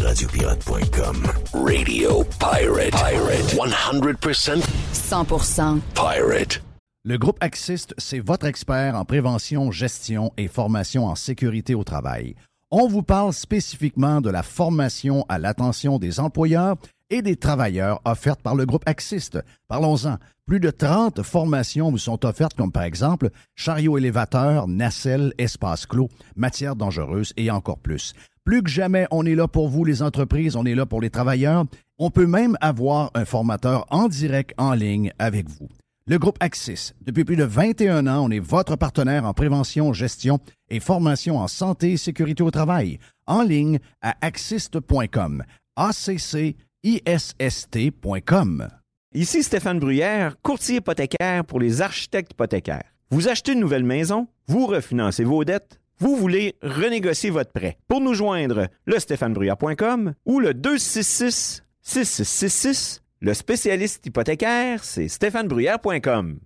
Radiopirate.com. 0.03 1.17
Radio 1.53 2.25
Pirate. 2.39 2.91
Pirate. 2.93 3.55
100% 3.55 4.63
100% 4.95 5.79
pirate. 5.95 6.63
Le 7.09 7.17
groupe 7.17 7.39
Axist, 7.41 7.95
c'est 7.97 8.19
votre 8.19 8.45
expert 8.45 8.95
en 8.95 9.07
prévention, 9.07 9.71
gestion 9.71 10.31
et 10.37 10.47
formation 10.47 11.07
en 11.07 11.15
sécurité 11.15 11.75
au 11.75 11.83
travail. 11.83 12.35
On 12.71 12.87
vous 12.87 13.03
parle 13.03 13.33
spécifiquement 13.33 14.21
de 14.21 14.29
la 14.29 14.43
formation 14.43 15.25
à 15.31 15.39
l'attention 15.39 15.99
des 15.99 16.21
employeurs 16.21 16.77
et 17.09 17.23
des 17.23 17.37
travailleurs 17.37 18.03
offertes 18.05 18.43
par 18.43 18.55
le 18.55 18.67
groupe 18.67 18.83
Axist. 18.85 19.39
Parlons-en. 19.69 20.19
Plus 20.47 20.61
de 20.61 20.69
30 20.69 21.23
formations 21.23 21.91
vous 21.91 21.97
sont 21.97 22.27
offertes, 22.27 22.53
comme 22.53 22.73
par 22.73 22.83
exemple 22.83 23.31
chariot 23.55 23.97
élévateur, 23.97 24.69
nacelle, 24.69 25.33
espace 25.39 25.87
clos, 25.87 26.11
matières 26.37 26.77
dangereuses 26.77 27.33
et 27.39 27.51
encore 27.51 27.79
plus. 27.79 28.13
Plus 28.45 28.63
que 28.63 28.69
jamais, 28.69 29.07
on 29.11 29.25
est 29.25 29.35
là 29.35 29.49
pour 29.49 29.71
vous, 29.71 29.87
les 29.87 30.03
entreprises, 30.03 30.57
on 30.57 30.67
est 30.67 30.75
là 30.75 30.85
pour 30.85 31.01
les 31.01 31.09
travailleurs. 31.09 31.65
On 31.99 32.11
peut 32.11 32.27
même 32.27 32.59
avoir 32.61 33.11
un 33.15 33.25
formateur 33.25 33.87
en 33.89 34.09
direct 34.09 34.53
en 34.59 34.75
ligne 34.75 35.11
avec 35.19 35.49
vous. 35.49 35.69
Le 36.11 36.19
groupe 36.19 36.39
Axis, 36.41 36.95
depuis 37.05 37.27
plus 37.27 37.37
de 37.37 37.45
21 37.45 38.07
ans, 38.07 38.25
on 38.25 38.31
est 38.31 38.39
votre 38.39 38.77
partenaire 38.77 39.27
en 39.27 39.35
prévention, 39.35 39.93
gestion 39.93 40.39
et 40.71 40.81
formation 40.81 41.37
en 41.37 41.49
santé 41.49 41.93
et 41.93 41.99
sécurité 41.99 42.43
au 42.43 42.51
travail. 42.51 42.99
En 43.27 43.43
ligne 43.43 43.79
à 44.01 44.17
axist.com. 44.23 45.45
A-C-C-I-S-S-T.com. 45.77 48.69
Ici 49.13 49.43
Stéphane 49.43 49.79
Bruyère, 49.79 50.41
courtier 50.41 50.77
hypothécaire 50.77 51.45
pour 51.45 51.61
les 51.61 51.83
architectes 51.83 52.33
hypothécaires. 52.33 52.91
Vous 53.11 53.29
achetez 53.29 53.53
une 53.53 53.61
nouvelle 53.61 53.85
maison, 53.85 54.29
vous 54.47 54.65
refinancez 54.65 55.25
vos 55.25 55.45
dettes, 55.45 55.79
vous 55.99 56.17
voulez 56.17 56.57
renégocier 56.63 57.29
votre 57.29 57.53
prêt. 57.53 57.77
Pour 57.87 58.01
nous 58.01 58.15
joindre, 58.15 58.69
le 58.87 58.99
stéphanebruyère.com 58.99 60.15
ou 60.25 60.41
le 60.41 60.55
266 60.55 61.65
6666. 61.83 63.03
Le 63.21 63.35
spécialiste 63.35 64.07
hypothécaire, 64.07 64.85
c'est 64.85 65.09
stéphanebruyère.com. 65.09 66.39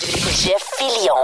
Jeff 0.00 0.72
Fillion. 0.76 1.14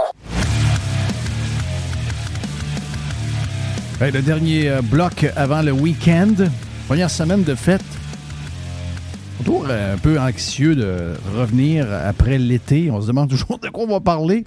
Le 4.01 4.23
dernier 4.23 4.71
euh, 4.71 4.81
bloc 4.81 5.27
avant 5.35 5.63
le 5.63 5.73
week-end, 5.73 6.33
première 6.87 7.11
semaine 7.11 7.43
de 7.43 7.57
fête. 7.57 7.83
Toujours 9.39 9.67
euh, 9.69 9.95
un 9.95 9.99
peu 9.99 10.17
anxieux 10.21 10.77
de 10.77 11.15
revenir 11.37 11.93
après 11.93 12.39
l'été. 12.39 12.89
On 12.93 13.01
se 13.01 13.09
demande 13.09 13.31
toujours 13.31 13.59
de 13.59 13.71
quoi 13.71 13.83
on 13.83 13.89
va 13.89 14.01
parler. 14.01 14.45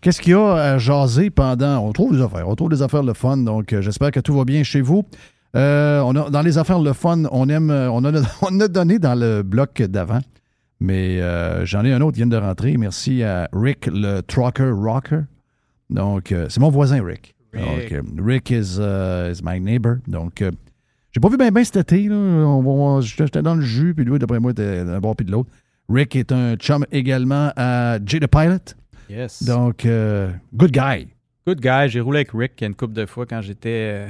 Qu'est-ce 0.00 0.22
qu'il 0.22 0.30
y 0.30 0.36
a 0.36 0.54
à 0.54 0.78
jaser 0.78 1.30
pendant? 1.30 1.84
On 1.84 1.92
trouve 1.92 2.14
des 2.16 2.22
affaires. 2.22 2.48
On 2.48 2.54
trouve 2.54 2.70
des 2.70 2.82
affaires 2.82 3.02
le 3.02 3.14
fun. 3.14 3.36
Donc, 3.38 3.72
euh, 3.72 3.82
j'espère 3.82 4.12
que 4.12 4.20
tout 4.20 4.34
va 4.36 4.44
bien 4.44 4.62
chez 4.62 4.80
vous. 4.80 5.04
Euh, 5.54 6.00
on 6.00 6.16
a, 6.16 6.30
dans 6.30 6.40
les 6.42 6.56
affaires 6.58 6.78
le 6.78 6.92
fun, 6.92 7.24
on 7.30 7.48
aime. 7.48 7.70
euh, 7.70 7.90
On 7.90 8.04
a, 8.04 8.12
on 8.42 8.60
a 8.60 8.68
donné 8.68 8.98
dans 8.98 9.14
le 9.14 9.42
bloc 9.42 9.82
d'avant. 9.82 10.20
Mais 10.80 11.20
euh, 11.20 11.64
j'en 11.64 11.84
ai 11.84 11.92
un 11.92 12.00
autre 12.00 12.12
qui 12.12 12.20
vient 12.20 12.26
de 12.26 12.36
rentrer. 12.36 12.76
Merci 12.76 13.22
à 13.22 13.48
Rick, 13.52 13.86
le 13.86 14.20
Trucker 14.22 14.70
Rocker. 14.72 15.20
Donc, 15.90 16.32
euh, 16.32 16.46
c'est 16.48 16.58
mon 16.60 16.70
voisin, 16.70 17.04
Rick. 17.04 17.34
Donc, 17.54 17.92
euh, 17.92 18.02
Rick 18.18 18.50
is, 18.50 18.78
uh, 18.80 19.30
is 19.30 19.42
my 19.44 19.60
neighbor. 19.60 19.96
Donc, 20.08 20.42
j'ai 21.12 21.20
pas 21.20 21.28
vu 21.28 21.36
bien 21.36 21.50
ben 21.52 21.62
cet 21.64 21.76
été. 21.76 22.08
Là. 22.08 22.16
On 22.16 22.94
va- 22.96 23.00
J'étais 23.02 23.26
j'étais 23.26 23.42
dans 23.42 23.54
le 23.54 23.60
jus, 23.60 23.92
puis 23.94 24.04
lui, 24.06 24.18
d'après 24.18 24.40
moi, 24.40 24.52
était 24.52 24.84
d'un 24.84 24.98
bord 25.00 25.14
puis 25.14 25.26
de 25.26 25.30
l'autre. 25.32 25.50
Rick 25.88 26.16
est 26.16 26.32
un 26.32 26.56
chum 26.56 26.84
également 26.90 27.52
à 27.56 27.98
Jay 28.04 28.18
the 28.18 28.26
Pilot. 28.26 28.74
Yes. 29.10 29.42
Donc, 29.44 29.84
euh, 29.84 30.30
good 30.54 30.70
guy. 30.72 31.08
Good 31.46 31.60
guy. 31.60 31.88
J'ai 31.88 32.00
roulé 32.00 32.20
avec 32.20 32.30
Rick 32.32 32.62
une 32.62 32.74
couple 32.74 32.94
de 32.94 33.04
fois 33.04 33.26
quand 33.26 33.42
j'étais 33.42 34.06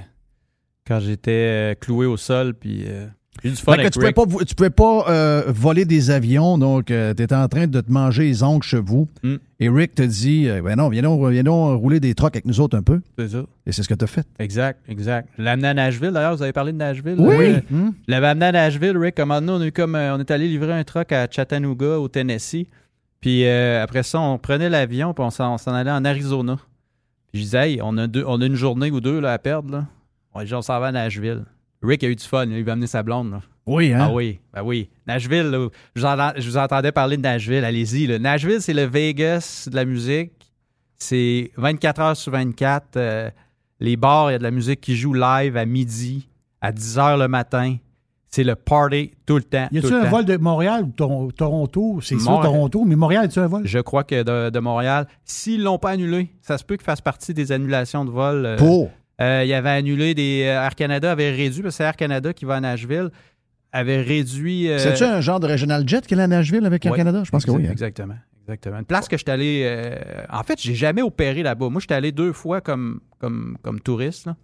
quand 0.86 1.00
j'étais 1.00 1.30
euh, 1.30 1.74
cloué 1.74 2.06
au 2.06 2.16
sol. 2.16 2.54
Puis 2.54 2.84
euh, 2.86 3.06
j'ai 3.42 3.50
du 3.50 3.56
fun 3.56 3.72
avec 3.72 3.90
tu 3.90 3.98
pouvais 3.98 4.12
pas, 4.12 4.24
tu 4.46 4.54
pouvais 4.54 4.70
pas 4.70 5.04
euh, 5.08 5.44
voler 5.48 5.84
des 5.84 6.10
avions, 6.10 6.58
donc 6.58 6.86
tu 6.86 6.94
étais 6.94 7.34
en 7.34 7.48
train 7.48 7.66
de 7.66 7.80
te 7.80 7.90
manger 7.90 8.24
les 8.24 8.42
ongles 8.42 8.62
chez 8.62 8.80
vous. 8.80 9.08
Mm. 9.22 9.36
Et 9.62 9.68
Rick 9.68 9.94
te 9.94 10.02
dit 10.02 10.48
euh, 10.48 10.60
Ben 10.60 10.74
non, 10.74 10.88
viens 10.88 11.02
donc, 11.02 11.24
viens 11.30 11.44
donc 11.44 11.80
rouler 11.80 12.00
des 12.00 12.16
trucks 12.16 12.34
avec 12.34 12.46
nous 12.46 12.60
autres 12.60 12.76
un 12.76 12.82
peu. 12.82 13.00
C'est 13.16 13.28
ça. 13.28 13.44
Et 13.64 13.70
c'est 13.70 13.84
ce 13.84 13.88
que 13.88 13.94
tu 13.94 14.02
as 14.02 14.08
fait. 14.08 14.26
Exact, 14.40 14.80
exact. 14.88 15.28
Je 15.38 15.44
l'ai 15.44 15.50
amené 15.50 15.68
à 15.68 15.74
Nashville, 15.74 16.10
d'ailleurs, 16.10 16.34
vous 16.34 16.42
avez 16.42 16.52
parlé 16.52 16.72
de 16.72 16.78
Nashville. 16.78 17.14
Oui. 17.16 17.52
là. 17.52 17.60
Hmm. 17.70 17.92
Je 18.08 18.10
l'avais 18.10 18.26
amené 18.26 18.46
à 18.46 18.52
Nashville, 18.52 18.98
Rick. 18.98 19.14
Comme 19.14 19.30
on, 19.30 19.60
a 19.60 19.64
eu 19.64 19.70
comme, 19.70 19.94
euh, 19.94 20.16
on 20.16 20.18
est 20.18 20.32
allé 20.32 20.48
livrer 20.48 20.72
un 20.72 20.82
truck 20.82 21.12
à 21.12 21.28
Chattanooga, 21.30 22.00
au 22.00 22.08
Tennessee. 22.08 22.66
Puis 23.20 23.46
euh, 23.46 23.80
après 23.80 24.02
ça, 24.02 24.18
on 24.18 24.36
prenait 24.36 24.68
l'avion, 24.68 25.14
puis 25.14 25.24
on 25.24 25.30
s'en 25.30 25.54
on 25.54 25.58
s'en 25.58 25.72
allait 25.72 25.92
en 25.92 26.04
Arizona. 26.04 26.56
Puis 27.32 27.42
je 27.42 27.44
disais, 27.44 27.70
hey, 27.70 27.80
on 27.84 27.96
a, 27.98 28.08
deux, 28.08 28.24
on 28.26 28.40
a 28.40 28.46
une 28.46 28.56
journée 28.56 28.90
ou 28.90 29.00
deux 29.00 29.20
là, 29.20 29.32
à 29.32 29.38
perdre. 29.38 29.70
Là. 29.70 29.86
On, 30.34 30.44
on 30.52 30.62
s'en 30.62 30.80
va 30.80 30.86
à 30.88 30.92
Nashville. 30.92 31.44
Rick 31.82 32.04
a 32.04 32.08
eu 32.08 32.16
du 32.16 32.24
fun, 32.24 32.46
il 32.46 32.64
va 32.64 32.72
amener 32.72 32.86
sa 32.86 33.02
blonde. 33.02 33.30
là. 33.32 33.40
Oui, 33.66 33.92
hein? 33.92 33.98
Ah 34.08 34.12
oui, 34.12 34.40
ben 34.52 34.62
oui. 34.62 34.88
Nashville, 35.06 35.44
là, 35.50 35.68
je, 35.94 36.00
vous 36.00 36.06
entends- 36.06 36.32
je 36.36 36.48
vous 36.48 36.56
entendais 36.56 36.92
parler 36.92 37.16
de 37.16 37.22
Nashville, 37.22 37.64
allez-y. 37.64 38.18
Nashville, 38.20 38.60
c'est 38.60 38.72
le 38.74 38.84
Vegas 38.84 39.68
de 39.70 39.76
la 39.76 39.84
musique. 39.84 40.32
C'est 40.98 41.50
24 41.56 42.00
heures 42.00 42.16
sur 42.16 42.32
24. 42.32 42.96
euh, 42.96 43.30
les 43.80 43.96
bars, 43.96 44.30
il 44.30 44.34
y 44.34 44.36
a 44.36 44.38
de 44.38 44.42
la 44.44 44.50
musique 44.52 44.80
qui 44.80 44.96
joue 44.96 45.12
live 45.14 45.56
à 45.56 45.64
midi, 45.64 46.28
à 46.60 46.70
10 46.72 46.98
heures 46.98 47.16
le 47.16 47.26
matin. 47.28 47.76
C'est 48.28 48.44
le 48.44 48.54
party 48.54 49.10
tout 49.26 49.36
le 49.36 49.42
temps. 49.42 49.66
Y 49.72 49.78
a-tu 49.78 49.92
un 49.92 50.04
temps. 50.04 50.08
vol 50.10 50.24
de 50.24 50.36
Montréal 50.38 50.84
ou 50.84 50.92
Toron- 50.96 51.30
Toronto? 51.32 51.98
C'est 52.00 52.18
sûr. 52.18 52.40
Toronto, 52.40 52.84
mais 52.84 52.96
Montréal, 52.96 53.28
y 53.34 53.38
a 53.38 53.42
un 53.42 53.46
vol? 53.46 53.62
Je 53.66 53.78
crois 53.80 54.04
que 54.04 54.22
de, 54.22 54.48
de 54.50 54.58
Montréal, 54.60 55.06
s'ils 55.24 55.62
l'ont 55.62 55.78
pas 55.78 55.90
annulé, 55.90 56.30
ça 56.40 56.56
se 56.56 56.64
peut 56.64 56.76
qu'il 56.76 56.84
fasse 56.84 57.00
partie 57.02 57.34
des 57.34 57.52
annulations 57.52 58.04
de 58.06 58.10
vol. 58.10 58.46
euh, 58.46 58.56
Pour? 58.56 58.90
Euh, 59.22 59.44
il 59.44 59.52
avait 59.54 59.70
annulé 59.70 60.14
des. 60.14 60.42
euh, 60.46 60.64
Air 60.64 60.74
Canada 60.74 61.12
avait 61.12 61.30
réduit, 61.30 61.62
parce 61.62 61.74
que 61.74 61.78
c'est 61.78 61.84
Air 61.84 61.96
Canada 61.96 62.32
qui 62.32 62.44
va 62.44 62.56
à 62.56 62.60
Nashville, 62.60 63.10
avait 63.72 64.00
réduit. 64.02 64.68
euh, 64.70 64.78
C'est-tu 64.78 65.04
un 65.04 65.20
genre 65.20 65.40
de 65.40 65.46
Regional 65.46 65.88
Jet 65.88 66.06
qu'il 66.06 66.20
a 66.20 66.24
à 66.24 66.26
Nashville 66.26 66.64
avec 66.66 66.84
Air 66.84 66.94
Canada? 66.94 67.22
Je 67.24 67.30
pense 67.30 67.44
que 67.44 67.50
oui. 67.50 67.66
hein. 67.66 67.70
Exactement. 67.72 68.16
Exactement. 68.42 68.78
Une 68.80 68.84
place 68.84 69.06
que 69.08 69.16
je 69.16 69.22
suis 69.22 69.30
allé. 69.30 69.62
euh, 69.64 69.96
en 70.30 70.42
fait, 70.42 70.60
j'ai 70.60 70.74
jamais 70.74 71.00
opéré 71.02 71.42
là-bas. 71.42 71.68
Moi, 71.68 71.80
je 71.80 71.86
suis 71.86 71.94
allé 71.94 72.10
deux 72.12 72.32
fois 72.32 72.60
comme, 72.60 73.00
comme, 73.18 73.56
comme 73.62 73.80
touriste. 73.80 74.26
là. 74.26 74.36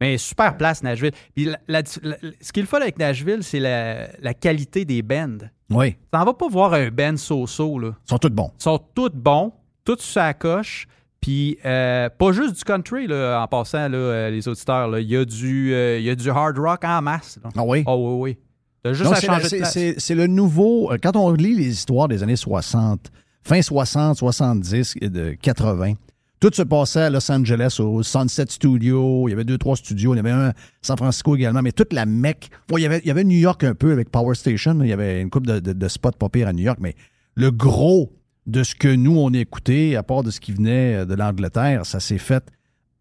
Mais 0.00 0.18
super 0.18 0.56
place, 0.56 0.82
Nashville. 0.82 1.12
Puis 1.34 1.44
la- 1.46 1.58
la- 1.68 1.82
la- 2.02 2.16
ce 2.40 2.52
qui 2.52 2.60
est 2.60 2.62
le 2.62 2.68
fun 2.68 2.80
avec 2.80 2.98
Nashville, 2.98 3.42
c'est 3.42 3.60
la, 3.60 4.08
la 4.20 4.34
qualité 4.34 4.84
des 4.84 5.02
bands. 5.02 5.38
Oui. 5.70 5.96
T'en 6.10 6.24
vas 6.24 6.34
pas 6.34 6.48
voir 6.48 6.74
un 6.74 6.88
band 6.90 7.16
so-so, 7.16 7.78
là. 7.78 7.90
Ils 8.06 8.08
sont 8.10 8.18
tous 8.18 8.28
bons. 8.30 8.50
Ils 8.58 8.62
sont 8.62 8.78
tous 8.94 9.10
bons, 9.14 9.52
tous 9.84 10.00
sur 10.00 10.20
la 10.20 10.34
coche. 10.34 10.86
Puis 11.26 11.58
euh, 11.64 12.08
pas 12.08 12.30
juste 12.30 12.56
du 12.56 12.62
country, 12.62 13.08
là, 13.08 13.40
en 13.42 13.48
passant, 13.48 13.88
là, 13.88 13.98
euh, 13.98 14.30
les 14.30 14.46
auditeurs. 14.46 14.96
Il 14.96 15.08
y, 15.10 15.16
a 15.16 15.24
du, 15.24 15.74
euh, 15.74 15.98
y 15.98 16.08
a 16.08 16.14
du 16.14 16.30
hard 16.30 16.56
rock 16.56 16.84
en 16.84 17.02
masse. 17.02 17.40
là. 17.42 17.50
Ah 17.56 17.64
oui? 17.66 17.82
Oh 17.84 17.96
oui, 18.20 18.30
oui. 18.30 18.38
T'as 18.84 18.92
juste 18.92 19.10
à 19.10 19.16
c'est 19.16 19.26
changer 19.26 19.58
de 19.58 19.94
c'est- 19.98 20.14
le 20.14 20.28
nouveau. 20.28 20.92
Quand 21.02 21.16
on 21.16 21.32
lit 21.32 21.56
les 21.56 21.66
histoires 21.66 22.06
des 22.06 22.22
années 22.22 22.36
60, 22.36 23.10
fin 23.42 23.60
60, 23.60 24.16
70, 24.18 24.94
et 25.00 25.08
de 25.10 25.32
80, 25.32 25.94
tout 26.38 26.50
se 26.54 26.62
passait 26.62 27.00
à 27.00 27.10
Los 27.10 27.28
Angeles, 27.32 27.76
au 27.80 28.04
Sunset 28.04 28.44
Studio. 28.48 29.26
Il 29.26 29.32
y 29.32 29.34
avait 29.34 29.42
deux, 29.42 29.58
trois 29.58 29.74
studios. 29.74 30.14
Il 30.14 30.18
y 30.18 30.20
avait 30.20 30.30
un 30.30 30.50
à 30.50 30.52
San 30.80 30.96
Francisco 30.96 31.34
également, 31.34 31.60
mais 31.60 31.72
toute 31.72 31.92
la 31.92 32.06
mecque. 32.06 32.50
Bon, 32.68 32.76
il, 32.78 32.82
y 32.82 32.86
avait, 32.86 33.00
il 33.00 33.08
y 33.08 33.10
avait 33.10 33.24
New 33.24 33.38
York 33.38 33.64
un 33.64 33.74
peu 33.74 33.90
avec 33.90 34.10
Power 34.12 34.36
Station. 34.36 34.78
Il 34.80 34.88
y 34.88 34.92
avait 34.92 35.20
une 35.22 35.30
couple 35.30 35.48
de, 35.48 35.58
de- 35.58 35.72
de 35.72 35.88
spots 35.88 36.12
pas 36.12 36.28
à 36.46 36.52
New 36.52 36.62
York, 36.62 36.78
mais 36.80 36.94
le 37.34 37.50
gros 37.50 38.12
de 38.46 38.62
ce 38.62 38.74
que 38.74 38.94
nous, 38.94 39.16
on 39.18 39.30
écoutait, 39.32 39.96
à 39.96 40.02
part 40.02 40.22
de 40.22 40.30
ce 40.30 40.40
qui 40.40 40.52
venait 40.52 41.04
de 41.04 41.14
l'Angleterre, 41.14 41.84
ça 41.84 42.00
s'est 42.00 42.18
fait 42.18 42.44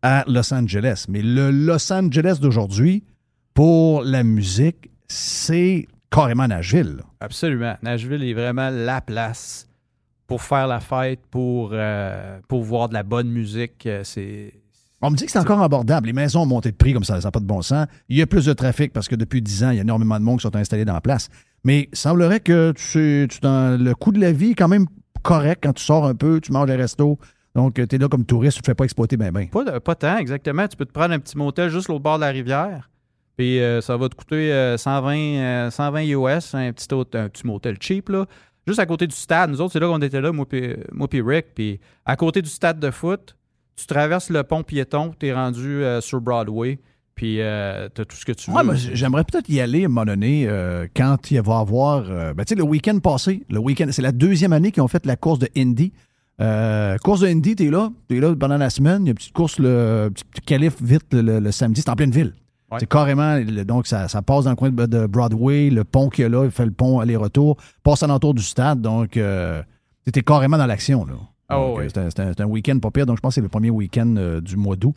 à 0.01 0.23
Los 0.27 0.53
Angeles. 0.53 1.05
Mais 1.09 1.21
le 1.21 1.51
Los 1.51 1.91
Angeles 1.91 2.37
d'aujourd'hui, 2.41 3.03
pour 3.53 4.03
la 4.03 4.23
musique, 4.23 4.91
c'est 5.07 5.87
carrément 6.11 6.47
Nashville. 6.47 6.97
Absolument. 7.19 7.75
Nashville 7.81 8.23
est 8.23 8.33
vraiment 8.33 8.69
la 8.69 9.01
place 9.01 9.67
pour 10.27 10.41
faire 10.41 10.67
la 10.67 10.79
fête, 10.79 11.21
pour, 11.29 11.71
euh, 11.73 12.39
pour 12.47 12.63
voir 12.63 12.89
de 12.89 12.93
la 12.93 13.03
bonne 13.03 13.29
musique. 13.29 13.85
Euh, 13.85 14.01
C'est. 14.03 14.53
On 15.01 15.11
me 15.11 15.17
dit 15.17 15.25
que 15.25 15.31
c'est 15.31 15.39
encore 15.39 15.61
abordable. 15.61 16.07
Les 16.07 16.13
maisons 16.13 16.41
ont 16.41 16.45
monté 16.47 16.71
de 16.71 16.75
prix 16.77 16.93
comme 16.93 17.03
ça, 17.03 17.21
ça 17.21 17.27
n'a 17.27 17.31
pas 17.31 17.39
de 17.39 17.45
bon 17.45 17.61
sens. 17.61 17.85
Il 18.09 18.17
y 18.17 18.21
a 18.21 18.25
plus 18.27 18.45
de 18.45 18.53
trafic 18.53 18.91
parce 18.91 19.07
que 19.07 19.15
depuis 19.15 19.41
10 19.41 19.63
ans, 19.65 19.69
il 19.69 19.75
y 19.75 19.79
a 19.79 19.83
énormément 19.83 20.17
de 20.19 20.23
monde 20.23 20.39
qui 20.39 20.43
sont 20.43 20.55
installés 20.55 20.85
dans 20.85 20.93
la 20.93 21.01
place. 21.01 21.29
Mais 21.63 21.89
il 21.91 21.97
semblerait 21.97 22.39
que 22.39 22.73
tu, 22.75 23.27
tu 23.29 23.39
dans 23.41 23.79
le 23.79 23.93
coût 23.93 24.11
de 24.11 24.19
la 24.19 24.31
vie 24.31 24.51
est 24.51 24.55
quand 24.55 24.67
même 24.67 24.87
correct 25.25 25.59
quand 25.63 25.73
tu 25.73 25.83
sors 25.83 26.05
un 26.05 26.15
peu, 26.15 26.39
tu 26.39 26.51
manges 26.51 26.69
un 26.69 26.77
resto. 26.77 27.17
Donc, 27.55 27.75
tu 27.75 27.95
es 27.95 27.97
là 27.97 28.07
comme 28.07 28.25
touriste, 28.25 28.57
tu 28.57 28.59
ne 28.59 28.63
te 28.63 28.67
fais 28.67 28.75
pas 28.75 28.83
exploiter 28.83 29.17
bien, 29.17 29.31
bien. 29.31 29.47
Pas, 29.47 29.95
tant, 29.95 30.17
exactement. 30.17 30.67
Tu 30.67 30.77
peux 30.77 30.85
te 30.85 30.91
prendre 30.91 31.13
un 31.13 31.19
petit 31.19 31.37
motel 31.37 31.69
juste 31.69 31.87
l'autre 31.87 32.03
bord 32.03 32.17
de 32.17 32.21
la 32.21 32.29
rivière. 32.29 32.89
Puis 33.37 33.59
euh, 33.59 33.81
ça 33.81 33.97
va 33.97 34.07
te 34.07 34.15
coûter 34.15 34.53
euh, 34.53 34.77
120, 34.77 35.17
euh, 35.17 35.71
120 35.71 36.01
US, 36.03 36.55
un 36.55 36.71
petit, 36.71 36.87
un 37.17 37.29
motel 37.43 37.77
cheap. 37.81 38.09
Juste 38.67 38.79
à 38.79 38.85
côté 38.85 39.07
du 39.07 39.15
stade. 39.15 39.49
Nous 39.49 39.61
autres, 39.61 39.73
c'est 39.73 39.79
là 39.79 39.87
qu'on 39.87 40.01
était 40.01 40.21
là, 40.21 40.31
moi 40.31 40.45
puis 40.47 41.21
Rick. 41.21 41.47
Puis 41.53 41.79
à 42.05 42.15
côté 42.15 42.41
du 42.41 42.49
stade 42.49 42.79
de 42.79 42.91
foot, 42.91 43.35
tu 43.75 43.85
traverses 43.85 44.29
le 44.29 44.43
pont 44.43 44.63
piéton, 44.63 45.13
tu 45.19 45.27
es 45.27 45.33
rendu 45.33 45.83
euh, 45.83 46.01
sur 46.01 46.21
Broadway. 46.21 46.79
Puis 47.15 47.39
euh, 47.39 47.87
tu 47.95 48.01
as 48.01 48.05
tout 48.05 48.15
ce 48.17 48.25
que 48.25 48.33
tu 48.33 48.51
veux. 48.51 48.57
Ouais, 48.57 48.63
moi, 48.63 48.75
j'aimerais 48.75 49.23
peut-être 49.23 49.47
y 49.49 49.61
aller 49.61 49.83
à 49.83 49.85
un 49.85 49.87
moment 49.87 50.05
donné 50.05 50.47
euh, 50.49 50.85
quand 50.95 51.31
il 51.31 51.41
va 51.41 51.53
y 51.57 51.61
avoir. 51.61 52.03
euh, 52.09 52.33
ben, 52.33 52.43
tu 52.43 52.49
sais, 52.49 52.55
le 52.55 52.63
week-end 52.63 52.99
passé, 52.99 53.43
le 53.49 53.59
week-end, 53.59 53.87
c'est 53.91 54.01
la 54.01 54.11
deuxième 54.11 54.51
année 54.53 54.71
qu'ils 54.71 54.83
ont 54.83 54.87
fait 54.89 55.05
la 55.05 55.15
course 55.15 55.39
de 55.39 55.47
Indy. 55.57 55.93
Euh, 56.41 56.97
course 56.97 57.21
de 57.21 57.27
Indy, 57.27 57.55
t'es 57.55 57.69
là, 57.69 57.89
t'es 58.09 58.19
là 58.19 58.35
pendant 58.35 58.57
la 58.57 58.69
semaine. 58.69 59.03
Il 59.03 59.05
y 59.05 59.09
a 59.09 59.11
une 59.11 59.15
petite 59.15 59.31
course, 59.33 59.59
le 59.59 60.09
petit, 60.13 60.41
calife 60.45 60.81
vite 60.81 61.05
le, 61.13 61.21
le- 61.21 61.39
le 61.39 61.51
samedi. 61.53 61.81
C'est 61.81 61.89
en 61.89 61.95
pleine 61.95 62.11
ville. 62.11 62.33
Ouais. 62.71 62.79
C'est 62.81 62.89
carrément. 62.89 63.39
Donc, 63.65 63.87
ça, 63.87 64.09
ça 64.09 64.21
passe 64.21 64.43
dans 64.43 64.49
le 64.49 64.55
coin 64.57 64.69
de, 64.71 65.05
Broadway, 65.07 65.69
le 65.69 65.85
pont 65.85 66.09
qu'il 66.09 66.23
y 66.23 66.25
a 66.25 66.29
là, 66.29 66.43
il 66.43 66.51
fait 66.51 66.65
le 66.65 66.71
pont 66.71 66.99
aller-retour, 66.99 67.55
passe 67.83 68.03
alentour 68.03 68.33
du 68.33 68.43
stade. 68.43 68.81
Donc, 68.81 69.15
euh, 69.15 69.61
t'es 70.11 70.21
carrément 70.21 70.57
dans 70.57 70.65
l'action. 70.65 71.05
là. 71.05 71.13
Ah 71.47 71.61
oui. 71.65 71.83
euh, 71.95 72.09
c'est 72.09 72.19
un- 72.19 72.31
un, 72.37 72.45
week-end 72.45 72.77
pas 72.79 72.91
pire. 72.91 73.05
Donc, 73.05 73.15
je 73.15 73.21
pense 73.21 73.31
que 73.31 73.35
c'est 73.35 73.41
le 73.41 73.47
premier 73.49 73.69
week-end 73.69 74.15
du 74.43 74.57
mois 74.57 74.75
d'août. 74.75 74.95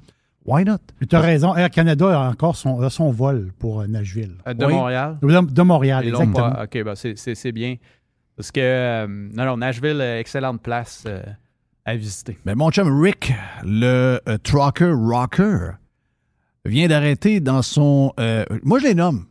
Why 0.50 0.64
not? 0.64 0.78
Tu 1.08 1.14
as 1.14 1.20
raison. 1.20 1.54
Air 1.54 1.68
Canada 1.70 2.06
a 2.08 2.30
encore 2.30 2.56
son, 2.56 2.80
a 2.80 2.88
son 2.88 3.10
vol 3.10 3.52
pour 3.58 3.82
euh, 3.82 3.86
Nashville. 3.86 4.32
Euh, 4.46 4.54
de 4.54 4.64
Oui. 4.64 4.72
Montréal? 4.72 5.18
De, 5.20 5.40
de 5.52 5.62
Montréal, 5.62 6.04
l'ont 6.08 6.20
exactement. 6.22 6.52
pas. 6.52 6.64
OK, 6.64 6.82
ben 6.84 6.94
c'est- 6.94 7.16
c'est 7.18 7.34
c'est 7.34 7.52
bien. 7.52 7.76
Parce 8.34 8.50
que, 8.50 8.60
euh, 8.60 9.06
non, 9.08 9.44
non, 9.44 9.56
Nashville, 9.58 10.00
excellente 10.00 10.62
place 10.62 11.04
euh, 11.06 11.20
à 11.84 11.96
visiter. 11.96 12.38
Mais 12.46 12.54
mon 12.54 12.70
chum 12.70 12.88
Rick, 13.02 13.34
le 13.62 14.20
euh, 14.26 14.38
trucker 14.42 14.90
rocker, 14.92 15.72
vient 16.64 16.88
d'arrêter 16.88 17.40
dans 17.40 17.60
son. 17.62 18.12
euh, 18.18 18.44
moi, 18.62 18.78
je 18.78 18.84
les 18.86 18.94
nomme. 18.94 19.26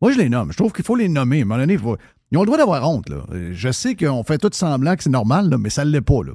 Moi, 0.00 0.12
je 0.12 0.18
les 0.18 0.28
nomme. 0.30 0.52
Je 0.52 0.56
trouve 0.56 0.72
qu'il 0.72 0.84
faut 0.84 0.96
les 0.96 1.08
nommer. 1.08 1.40
À 1.40 1.42
un 1.42 1.44
moment 1.44 1.60
donné, 1.60 1.76
faut- 1.76 1.96
ils 2.30 2.38
ont 2.38 2.42
le 2.42 2.46
droit 2.46 2.58
d'avoir 2.58 2.88
honte. 2.88 3.08
Là. 3.10 3.24
Je 3.52 3.70
sais 3.72 3.94
qu'on 3.94 4.22
fait 4.24 4.38
tout 4.38 4.50
semblant 4.52 4.96
que 4.96 5.02
c'est 5.02 5.10
normal, 5.10 5.50
là, 5.50 5.58
mais 5.58 5.68
ça 5.70 5.84
ne 5.84 5.90
l'est 5.90 6.00
pas. 6.00 6.22
Là. 6.24 6.32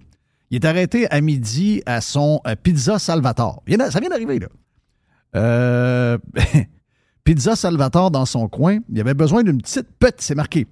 Il 0.51 0.55
est 0.55 0.65
arrêté 0.65 1.09
à 1.11 1.21
midi 1.21 1.81
à 1.85 2.01
son 2.01 2.41
euh, 2.47 2.55
Pizza 2.55 2.99
Salvatore. 2.99 3.63
Ça 3.89 3.99
vient 3.99 4.09
d'arriver, 4.09 4.39
là. 4.39 4.47
Euh, 5.35 6.17
Pizza 7.23 7.55
Salvatore 7.55 8.11
dans 8.11 8.25
son 8.25 8.47
coin. 8.47 8.79
Il 8.89 8.99
avait 8.99 9.13
besoin 9.13 9.43
d'une 9.43 9.61
petite, 9.61 9.87
petite, 9.99 10.21
c'est 10.21 10.35
marqué, 10.35 10.65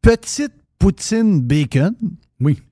petite 0.00 0.54
poutine 0.78 1.40
bacon. 1.40 1.94
Oui. 2.40 2.62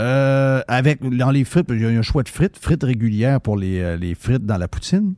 Euh, 0.00 0.62
avec 0.68 1.02
dans 1.02 1.30
les 1.30 1.44
frites, 1.44 1.66
il 1.70 1.80
y 1.80 1.86
a 1.86 1.88
un 1.88 2.02
choix 2.02 2.22
de 2.22 2.28
frites, 2.28 2.58
frites 2.58 2.84
régulières 2.84 3.40
pour 3.40 3.56
les, 3.56 3.96
les 3.96 4.14
frites 4.14 4.44
dans 4.44 4.58
la 4.58 4.68
poutine. 4.68 5.14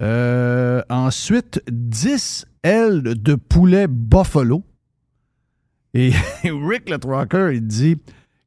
Euh, 0.00 0.82
ensuite, 0.88 1.62
10 1.70 2.46
ailes 2.62 3.02
de 3.02 3.34
poulet 3.34 3.86
buffalo. 3.86 4.62
Et 5.92 6.12
Rick 6.44 6.88
le 6.88 6.98
trucker, 6.98 7.50
il 7.54 7.66
dit 7.66 7.98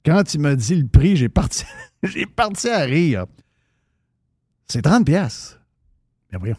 quand 0.05 0.33
il 0.33 0.39
m'a 0.41 0.55
dit 0.55 0.75
le 0.75 0.87
prix, 0.87 1.15
j'ai 1.15 1.29
parti, 1.29 1.63
j'ai 2.03 2.25
parti 2.25 2.69
à 2.69 2.81
rire. 2.81 3.25
C'est 4.67 4.81
30 4.81 5.05
pièces. 5.05 5.59
Ben 6.31 6.39
voyons. 6.39 6.57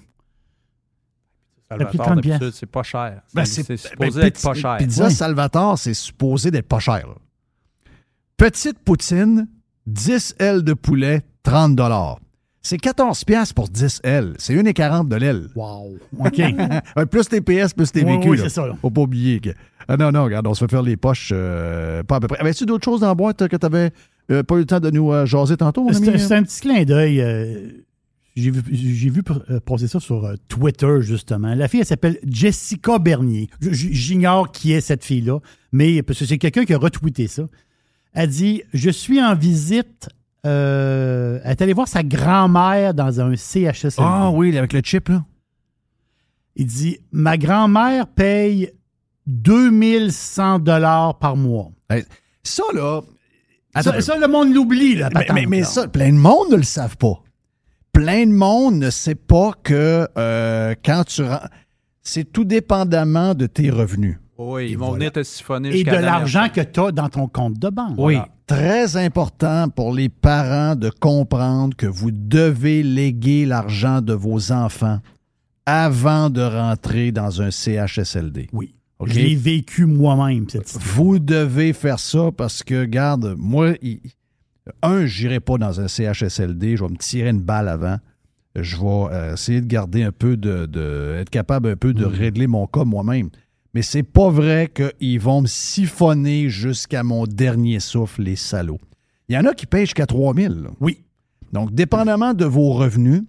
Salvatore, 1.69 2.05
30 2.07 2.15
d'habitude, 2.17 2.39
piastres. 2.39 2.59
c'est 2.59 2.67
pas 2.67 2.83
cher. 2.83 3.23
Ben, 3.33 3.45
c'est 3.45 3.63
c'est 3.63 3.77
c'est 3.77 3.89
supposé 3.89 4.21
ben, 4.21 4.27
être 4.27 4.43
pas 4.43 4.55
cher. 4.55 4.77
Pizza 4.79 5.07
Oui. 5.07 5.13
Salvatore, 5.13 5.79
c'est 5.79 5.95
supposé 5.95 6.51
d'être 6.51 6.69
pas 6.69 6.79
cher. 6.79 7.07
là. 7.09 7.15
Petite 8.37 8.79
poutine, 8.81 9.49
10 9.87 10.37
ailes 10.39 10.63
de 10.63 10.75
poulet, 10.75 11.23
30 11.43 11.75
C'est 12.67 12.79
14 12.79 13.23
pièces 13.25 13.53
pour 13.53 13.69
10 13.69 14.01
ailes. 14.05 14.33
C'est 14.39 14.55
1,40 14.57 15.07
de 15.09 15.17
l'aile. 15.17 15.49
Wow. 15.55 15.97
OK. 16.19 16.41
Plus 17.11 17.29
TPS, 17.29 17.75
plus 17.75 17.91
Oui, 17.95 18.03
TVQ. 18.03 18.29
oui, 18.31 18.39
c'est 18.43 18.49
ça, 18.49 18.67
là. 18.67 18.75
Faut 18.81 18.91
pas 18.91 19.03
oublier. 19.03 19.39
que- 19.39 19.51
Ah 19.87 19.97
non, 19.99 20.11
non, 20.11 20.25
regarde, 20.25 20.47
on 20.47 20.55
se 20.55 20.65
fait 20.65 20.71
faire 20.71 20.83
les 20.83 20.97
poches 20.97 21.31
euh, 21.33 22.03
pas 22.03 22.17
à 22.17 22.21
peu 22.21 22.27
près. 22.29 22.39
Avais-tu 22.41 22.65
d'autres 22.67 22.85
choses 22.85 23.01
dans 23.01 23.09
la 23.09 23.15
boîte 23.15 23.43
euh, 23.43 23.49
que 23.49 23.57
tu 23.57 23.67
n'avais 23.67 23.91
pas 24.43 24.55
eu 24.57 24.61
le 24.61 24.65
temps 24.65 24.81
de 24.81 24.91
nous 24.91 25.13
euh, 25.13 25.27
jaser 25.27 25.57
tantôt, 25.59 25.85
mon 25.85 25.95
ami? 25.95 26.19
C'est 26.19 26.35
un 26.35 26.43
petit 26.43 26.61
clin 26.63 26.85
d'œil. 26.85 27.21
euh, 27.21 27.69
J'ai 28.35 28.51
vu, 28.51 28.63
vu 28.63 29.23
euh, 29.51 29.61
passer 29.61 29.87
ça 29.87 30.01
sur 30.01 30.25
euh, 30.25 30.35
Twitter, 30.49 31.03
justement. 31.03 31.55
La 31.55 31.69
fille, 31.69 31.81
elle 31.81 31.87
s'appelle 31.87 32.19
Jessica 32.27 32.99
Bernier. 32.99 33.51
J'ignore 33.61 34.51
qui 34.53 34.73
est 34.73 34.81
cette 34.81 35.05
fille-là, 35.05 35.39
mais 35.71 36.03
parce 36.03 36.19
que 36.21 36.25
c'est 36.25 36.39
quelqu'un 36.39 36.65
qui 36.65 36.73
a 36.73 36.79
retweeté 36.79 37.29
ça. 37.29 37.43
Elle 38.15 38.31
dit 38.31 38.63
Je 38.73 38.89
suis 38.89 39.23
en 39.23 39.35
visite. 39.35 40.09
Euh, 40.47 41.41
elle 41.45 41.51
est 41.53 41.63
allée 41.63 41.73
voir 41.73 41.89
sa 41.89 42.03
grand-mère 42.03 42.95
dans 42.95 43.21
un 43.21 43.35
CHSLD. 43.37 43.97
Ah 43.99 44.31
oui, 44.31 44.57
avec 44.57 44.73
le 44.73 44.81
chip, 44.83 45.09
là. 45.09 45.25
Il 46.57 46.67
dit 46.67 46.99
Ma 47.13 47.37
grand-mère 47.37 48.07
paye 48.07 48.71
2100 49.27 50.59
dollars 50.61 51.19
par 51.19 51.37
mois. 51.37 51.71
ça, 52.43 52.63
là. 52.75 53.01
Ça, 53.81 53.91
Attends. 53.91 54.01
ça, 54.01 54.19
le 54.19 54.29
monde 54.29 54.55
l'oublie, 54.55 54.95
là. 54.95 55.09
Mais, 55.13 55.21
patente, 55.21 55.35
mais- 55.35 55.47
mais 55.47 55.61
là. 55.61 55.67
ça, 55.67 55.89
plein 55.89 56.11
de 56.13 56.19
monde 56.19 56.51
ne 56.53 56.57
le 56.57 56.63
savent 56.63 56.97
pas. 56.97 57.21
Plein 57.93 58.27
de 58.27 58.33
monde 58.33 58.75
ne 58.77 58.91
sait 58.91 59.15
pas 59.17 59.53
que 59.63 60.07
euh, 60.17 60.75
quand 60.85 61.05
tu... 61.07 61.23
C'est 62.03 62.31
tout 62.31 62.45
dépendamment 62.45 63.35
de 63.35 63.47
tes 63.47 63.71
revenus. 63.71 64.19
Oui, 64.37 64.69
ils 64.71 64.79
vont 64.79 64.93
venir 64.93 65.11
te 65.13 65.23
siphonner 65.23 65.77
Et 65.77 65.85
de 65.85 65.91
l'argent 65.91 66.49
que 66.53 66.61
tu 66.61 66.81
as 66.81 66.93
dans 66.93 67.09
ton 67.09 67.29
compte 67.29 67.59
de 67.59 67.69
banque. 67.71 67.95
Oui, 67.97 68.15
Voilà. 68.15 68.29
Très 68.47 68.97
important 68.97 69.69
pour 69.69 69.93
les 69.93 70.09
parents 70.09 70.77
de 70.77 70.91
comprendre 70.91 71.77
que 71.77 71.87
vous 71.87 72.11
devez 72.11 72.83
léguer 72.83 73.47
l'argent 73.47 74.01
de 74.01 74.13
vos 74.13 74.53
enfants 74.53 75.01
avant 75.67 76.29
de 76.31 76.43
rentrer 76.43 77.11
dans 77.13 77.41
un 77.41 77.51
CHSLD. 77.51 78.49
Oui. 78.53 78.75
OK? 78.99 79.09
Je 79.09 79.19
l'ai 79.21 79.35
vécu 79.35 79.87
moi-même, 79.87 80.49
cette 80.49 80.67
histoire. 80.69 80.85
Vous 80.95 81.19
devez 81.19 81.73
faire 81.73 81.99
ça 81.99 82.31
parce 82.37 82.63
que, 82.63 82.85
garde, 82.85 83.35
moi, 83.39 83.73
il- 83.83 84.01
un, 84.83 85.05
j'irai 85.07 85.41
pas 85.41 85.57
dans 85.59 85.81
un 85.81 85.89
CHSLD, 85.89 86.77
je 86.77 86.85
vais 86.85 86.91
me 86.91 86.97
tirer 86.97 87.31
une 87.31 87.41
balle 87.43 87.69
avant. 87.69 87.97
Je 88.57 88.77
vais 88.77 88.87
euh, 89.13 89.35
essayer 89.35 89.61
de 89.61 89.67
garder 89.67 90.05
un 90.05 90.13
peu 90.13 90.37
de, 90.37 90.67
de- 90.67 91.17
être 91.19 91.29
capable 91.31 91.69
un 91.71 91.77
peu 91.77 91.93
de 91.93 92.05
régler 92.05 92.47
mon 92.47 92.67
cas 92.67 92.85
moi-même. 92.85 93.31
Mais 93.75 93.83
c'est 93.83 94.03
pas 94.05 94.31
vrai 94.31 94.71
qu'ils 94.73 95.21
vont 95.21 95.43
me 95.43 95.47
siphonner 95.49 96.49
jusqu'à 96.49 97.03
mon 97.03 97.25
dernier 97.27 97.81
souffle, 97.81 98.23
les 98.23 98.37
salauds. 98.37 98.81
Il 99.29 99.35
y 99.35 99.39
en 99.39 99.45
a 99.47 99.55
qui 99.55 99.67
payent 99.67 99.87
jusqu'à 99.87 100.07
3000. 100.07 100.49
là. 100.49 100.71
Oui. 100.81 101.01
Donc, 101.53 101.75
dépendamment 101.75 102.35
de 102.35 102.45
vos 102.45 102.73
revenus, 102.73 103.23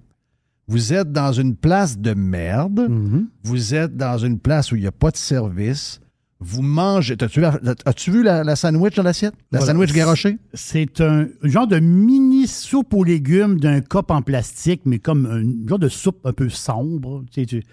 vous 0.68 0.94
êtes 0.94 1.12
dans 1.12 1.32
une 1.32 1.56
place 1.56 1.98
de 1.98 2.14
merde, 2.14 2.88
Mm-hmm. 2.90 3.26
vous 3.44 3.76
êtes 3.76 3.96
dans 3.98 4.18
une 4.18 4.40
place 4.40 4.72
où 4.72 4.76
il 4.76 4.82
n'y 4.82 4.88
a 4.88 4.92
pas 4.92 5.12
de 5.12 5.18
service, 5.18 6.00
Vous 6.40 6.62
mangez. 6.62 7.16
Vu, 7.34 7.44
as-tu 7.86 8.12
vu 8.12 8.22
la, 8.22 8.44
la 8.44 8.56
sandwich 8.56 8.96
dans 8.96 9.04
l'assiette? 9.04 9.34
La 9.52 9.60
Voilà. 9.60 9.74
sandwich 9.74 9.94
garochée? 9.94 10.38
C'est 10.54 11.00
un 11.02 11.28
genre 11.44 11.66
de 11.68 11.80
mini 11.80 12.46
soupe 12.46 12.94
aux 12.94 13.04
légumes 13.06 13.60
d'un 13.60 13.80
cup 13.82 14.12
en 14.12 14.22
plastique, 14.22 14.82
mais 14.86 15.00
comme 15.00 15.26
un 15.28 15.68
genre 15.70 15.80
de 15.80 15.88
soupe 15.88 16.20
un 16.26 16.34
peu 16.34 16.50
sombre. 16.50 17.24
Tu, 17.32 17.42
sais, 17.42 17.46
tu- 17.46 17.64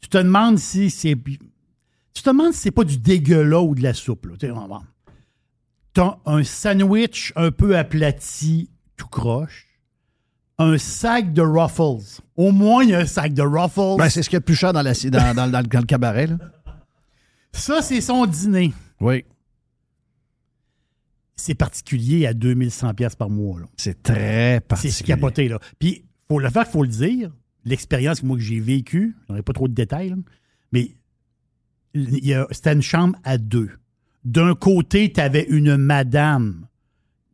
tu 0.00 0.08
te 0.10 0.18
demandes 0.18 0.58
si 0.58 0.90
c'est. 0.90 1.16
Tu 2.14 2.22
te 2.22 2.30
demandes 2.30 2.52
si 2.52 2.60
c'est 2.60 2.70
pas 2.70 2.84
du 2.84 2.96
dégueulas 2.98 3.60
ou 3.60 3.74
de 3.74 3.82
la 3.82 3.92
soupe. 3.94 4.26
là. 4.26 4.34
Tu 4.38 4.48
T'as 5.92 6.16
un 6.26 6.42
sandwich 6.42 7.32
un 7.36 7.50
peu 7.52 7.76
aplati, 7.76 8.70
tout 8.96 9.06
croche. 9.06 9.66
Un 10.58 10.78
sac 10.78 11.32
de 11.32 11.42
Ruffles. 11.42 12.20
Au 12.36 12.52
moins, 12.52 12.84
il 12.84 12.90
y 12.90 12.94
a 12.94 13.00
un 13.00 13.06
sac 13.06 13.32
de 13.34 13.42
Ruffles. 13.42 13.96
Ben, 13.98 14.08
c'est 14.08 14.22
ce 14.22 14.28
qu'il 14.28 14.36
y 14.36 14.38
a 14.38 14.40
de 14.40 14.44
plus 14.44 14.54
cher 14.54 14.72
dans, 14.72 14.82
l'assi- 14.82 15.10
dans, 15.10 15.34
dans- 15.34 15.50
dans 15.50 15.60
le- 15.60 15.66
dans 15.66 15.80
le 15.80 15.86
cabaret. 15.86 16.28
Là. 16.28 16.38
Ça, 17.52 17.82
c'est 17.82 18.00
son 18.00 18.26
dîner. 18.26 18.72
Oui. 19.00 19.24
C'est 21.36 21.54
particulier 21.54 22.26
à 22.26 22.34
2100 22.34 22.94
pièces 22.94 23.16
par 23.16 23.30
mois. 23.30 23.60
C'est 23.76 24.02
très 24.02 24.54
C'est 24.54 24.60
particulier. 24.60 25.06
capoté, 25.06 25.48
là. 25.48 25.58
Puis, 25.78 26.04
faut 26.28 26.38
le 26.38 26.48
faire, 26.50 26.64
il 26.66 26.70
faut 26.72 26.82
le 26.82 26.88
dire. 26.88 27.30
L'expérience 27.64 28.20
que 28.20 28.26
moi 28.26 28.36
que 28.36 28.42
j'ai 28.42 28.60
vécue, 28.60 29.16
j'en 29.28 29.36
ai 29.36 29.42
pas 29.42 29.52
trop 29.52 29.66
de 29.68 29.74
détails, 29.74 30.10
là, 30.10 30.16
c'était 32.50 32.72
une 32.72 32.82
chambre 32.82 33.18
à 33.24 33.38
deux. 33.38 33.70
D'un 34.24 34.54
côté, 34.54 35.12
tu 35.12 35.20
avais 35.20 35.44
une 35.44 35.76
madame, 35.76 36.66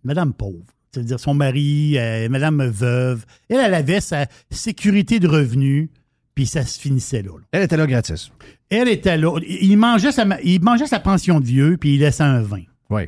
madame 0.04 0.32
pauvre, 0.34 0.64
c'est-à-dire 0.92 1.20
son 1.20 1.34
mari, 1.34 1.96
euh, 1.98 2.28
madame 2.28 2.64
veuve. 2.66 3.24
Elle, 3.48 3.60
elle 3.60 3.74
avait 3.74 4.00
sa 4.00 4.26
sécurité 4.50 5.20
de 5.20 5.28
revenus, 5.28 5.88
puis 6.34 6.46
ça 6.46 6.64
se 6.64 6.80
finissait 6.80 7.22
là. 7.22 7.30
là. 7.38 7.44
Elle 7.52 7.62
était 7.62 7.76
là 7.76 7.86
gratis. 7.86 8.30
Elle 8.68 8.88
était 8.88 9.16
là. 9.16 9.38
Il 9.46 9.76
mangeait 9.76 10.12
sa, 10.12 10.24
il 10.42 10.62
mangeait 10.62 10.86
sa 10.86 11.00
pension 11.00 11.40
de 11.40 11.46
vieux, 11.46 11.76
puis 11.76 11.94
il 11.94 12.00
laissait 12.00 12.24
un 12.24 12.42
vin. 12.42 12.62
Oui. 12.90 13.02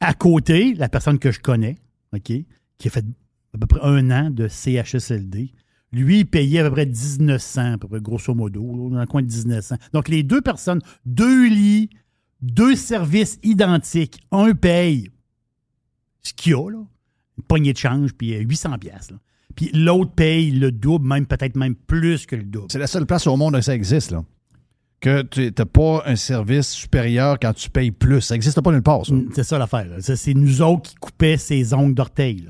À 0.00 0.14
côté, 0.14 0.74
la 0.74 0.88
personne 0.88 1.18
que 1.18 1.32
je 1.32 1.40
connais, 1.40 1.76
OK, 2.12 2.32
qui 2.78 2.88
a 2.88 2.90
fait 2.90 3.04
à 3.54 3.58
peu 3.58 3.66
près 3.66 3.80
un 3.82 4.10
an 4.10 4.30
de 4.30 4.46
CHSLD, 4.46 5.52
lui, 5.96 6.20
il 6.20 6.26
payait 6.26 6.60
à 6.60 6.64
peu 6.64 6.70
près 6.72 6.86
1900, 6.86 7.72
à 7.74 7.78
peu 7.78 7.88
près 7.88 8.00
grosso 8.00 8.34
modo, 8.34 8.90
dans 8.90 9.00
le 9.00 9.06
coin 9.06 9.22
de 9.22 9.32
1900. 9.32 9.76
Donc, 9.92 10.08
les 10.08 10.22
deux 10.22 10.40
personnes, 10.40 10.80
deux 11.04 11.48
lits, 11.48 11.90
deux 12.42 12.76
services 12.76 13.38
identiques. 13.42 14.20
Un 14.30 14.54
paye 14.54 15.10
ce 16.22 16.32
qu'il 16.32 16.52
y 16.52 16.54
a, 16.54 16.70
là, 16.70 16.78
une 17.38 17.44
poignée 17.44 17.72
de 17.72 17.78
change, 17.78 18.12
puis 18.14 18.34
euh, 18.34 18.40
800 18.40 18.78
pièces. 18.78 19.12
Puis 19.54 19.70
l'autre 19.72 20.12
paye 20.12 20.50
le 20.50 20.72
double, 20.72 21.06
même 21.06 21.26
peut-être 21.26 21.56
même 21.56 21.74
plus 21.74 22.26
que 22.26 22.36
le 22.36 22.42
double. 22.42 22.66
C'est 22.70 22.78
la 22.78 22.86
seule 22.86 23.06
place 23.06 23.26
au 23.26 23.36
monde 23.36 23.56
où 23.56 23.62
ça 23.62 23.74
existe, 23.74 24.10
là. 24.10 24.24
Que 24.98 25.22
tu 25.22 25.52
n'as 25.56 25.64
pas 25.66 26.02
un 26.06 26.16
service 26.16 26.70
supérieur 26.70 27.38
quand 27.40 27.52
tu 27.52 27.68
payes 27.70 27.90
plus. 27.90 28.22
Ça 28.22 28.34
n'existe 28.34 28.60
pas 28.60 28.72
nulle 28.72 28.82
part, 28.82 29.04
ça. 29.04 29.14
Mm, 29.14 29.28
C'est 29.34 29.44
ça 29.44 29.58
l'affaire. 29.58 29.88
C'est 30.00 30.34
nous 30.34 30.62
autres 30.62 30.90
qui 30.90 30.94
coupaient 30.96 31.36
ses 31.36 31.74
ongles 31.74 31.94
d'orteil. 31.94 32.48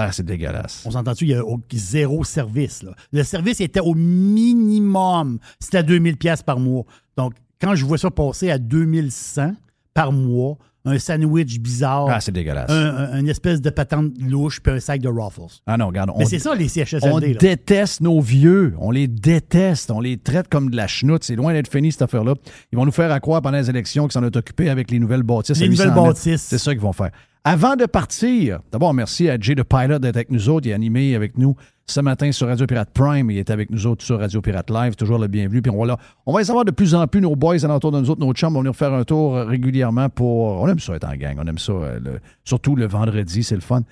Ah, 0.00 0.12
c'est 0.12 0.24
dégueulasse. 0.24 0.82
On 0.86 0.90
s'entend-tu, 0.92 1.24
il 1.24 1.30
y 1.30 1.34
a 1.34 1.42
zéro 1.72 2.22
service. 2.24 2.82
là. 2.82 2.92
Le 3.12 3.22
service 3.24 3.60
était 3.60 3.80
au 3.80 3.94
minimum. 3.94 5.38
C'était 5.60 5.78
à 5.78 5.82
2000 5.82 6.16
pièces 6.16 6.42
par 6.42 6.58
mois. 6.58 6.84
Donc, 7.16 7.34
quand 7.60 7.74
je 7.74 7.84
vois 7.84 7.98
ça 7.98 8.10
passer 8.10 8.50
à 8.50 8.58
2100 8.58 9.54
par 9.94 10.12
mois, 10.12 10.56
un 10.84 10.98
sandwich 10.98 11.58
bizarre. 11.58 12.06
Ah, 12.08 12.20
c'est 12.20 12.32
dégueulasse. 12.32 12.70
Un, 12.70 12.96
un- 12.96 13.18
une 13.20 13.28
espèce 13.28 13.60
de 13.60 13.68
patente 13.68 14.12
louche 14.20 14.60
puis 14.60 14.72
un 14.72 14.80
sac 14.80 15.00
de 15.02 15.08
Ruffles. 15.08 15.60
Ah 15.66 15.76
non, 15.76 15.88
regarde. 15.88 16.12
Mais 16.16 16.24
c'est 16.24 16.38
ça, 16.38 16.54
les 16.54 16.68
CHSLD. 16.68 17.08
On 17.12 17.18
là. 17.18 17.34
déteste 17.34 18.00
nos 18.00 18.20
vieux. 18.20 18.74
On 18.78 18.90
les 18.90 19.06
déteste. 19.08 19.90
On 19.90 20.00
les 20.00 20.16
traite 20.16 20.48
comme 20.48 20.70
de 20.70 20.76
la 20.76 20.86
chenoute. 20.86 21.24
C'est 21.24 21.34
loin 21.36 21.52
d'être 21.52 21.70
fini, 21.70 21.92
cette 21.92 22.02
affaire-là. 22.02 22.34
Ils 22.72 22.76
vont 22.76 22.86
nous 22.86 22.92
faire 22.92 23.10
à 23.12 23.20
croire 23.20 23.42
pendant 23.42 23.58
les 23.58 23.68
élections 23.68 24.04
qu'ils 24.04 24.12
s'en 24.12 24.24
est 24.24 24.36
occupés 24.36 24.70
avec 24.70 24.90
les 24.90 24.98
nouvelles 24.98 25.24
bâtisses. 25.24 25.58
Les 25.58 25.66
à 25.66 25.68
800 25.68 25.84
nouvelles 25.88 26.04
bâtisses. 26.04 26.42
C'est 26.42 26.58
ça 26.58 26.72
qu'ils 26.72 26.80
vont 26.80 26.92
faire. 26.94 27.10
Avant 27.44 27.76
de 27.76 27.86
partir, 27.86 28.60
d'abord, 28.72 28.92
merci 28.92 29.28
à 29.30 29.38
Jay 29.40 29.54
de 29.54 29.62
Pilot 29.62 29.98
d'être 30.00 30.16
avec 30.16 30.30
nous 30.30 30.48
autres. 30.48 30.66
Il 30.66 30.70
est 30.70 30.74
animé 30.74 31.14
avec 31.14 31.38
nous 31.38 31.56
ce 31.86 32.00
matin 32.00 32.30
sur 32.32 32.46
Radio 32.48 32.66
Pirate 32.66 32.90
Prime. 32.92 33.30
Il 33.30 33.38
est 33.38 33.48
avec 33.48 33.70
nous 33.70 33.86
autres 33.86 34.04
sur 34.04 34.18
Radio 34.18 34.42
Pirate 34.42 34.68
Live. 34.70 34.96
Toujours 34.96 35.18
le 35.18 35.28
bienvenu. 35.28 35.62
Puis 35.62 35.70
on 35.70 35.78
va, 35.78 35.86
là, 35.86 35.96
on 36.26 36.32
va 36.34 36.40
les 36.40 36.50
avoir 36.50 36.66
de 36.66 36.70
plus 36.72 36.94
en 36.94 37.06
plus, 37.06 37.20
nos 37.22 37.36
boys 37.36 37.64
alentour 37.64 37.90
de 37.92 38.00
nous 38.00 38.10
autres, 38.10 38.20
nos 38.20 38.32
chums. 38.34 38.52
vont 38.52 38.60
venir 38.60 38.76
faire 38.76 38.92
un 38.92 39.04
tour 39.04 39.34
régulièrement 39.36 40.10
pour. 40.10 40.60
On 40.60 40.68
aime 40.68 40.78
ça 40.80 40.94
être 40.94 41.08
en 41.08 41.16
gang. 41.16 41.36
On 41.38 41.46
aime 41.46 41.58
ça. 41.58 41.72
euh, 41.72 41.98
surtout 42.44 42.76
le 42.76 42.86
vendredi, 42.86 43.42
c'est 43.42 43.54
le 43.54 43.62
fun. 43.62 43.82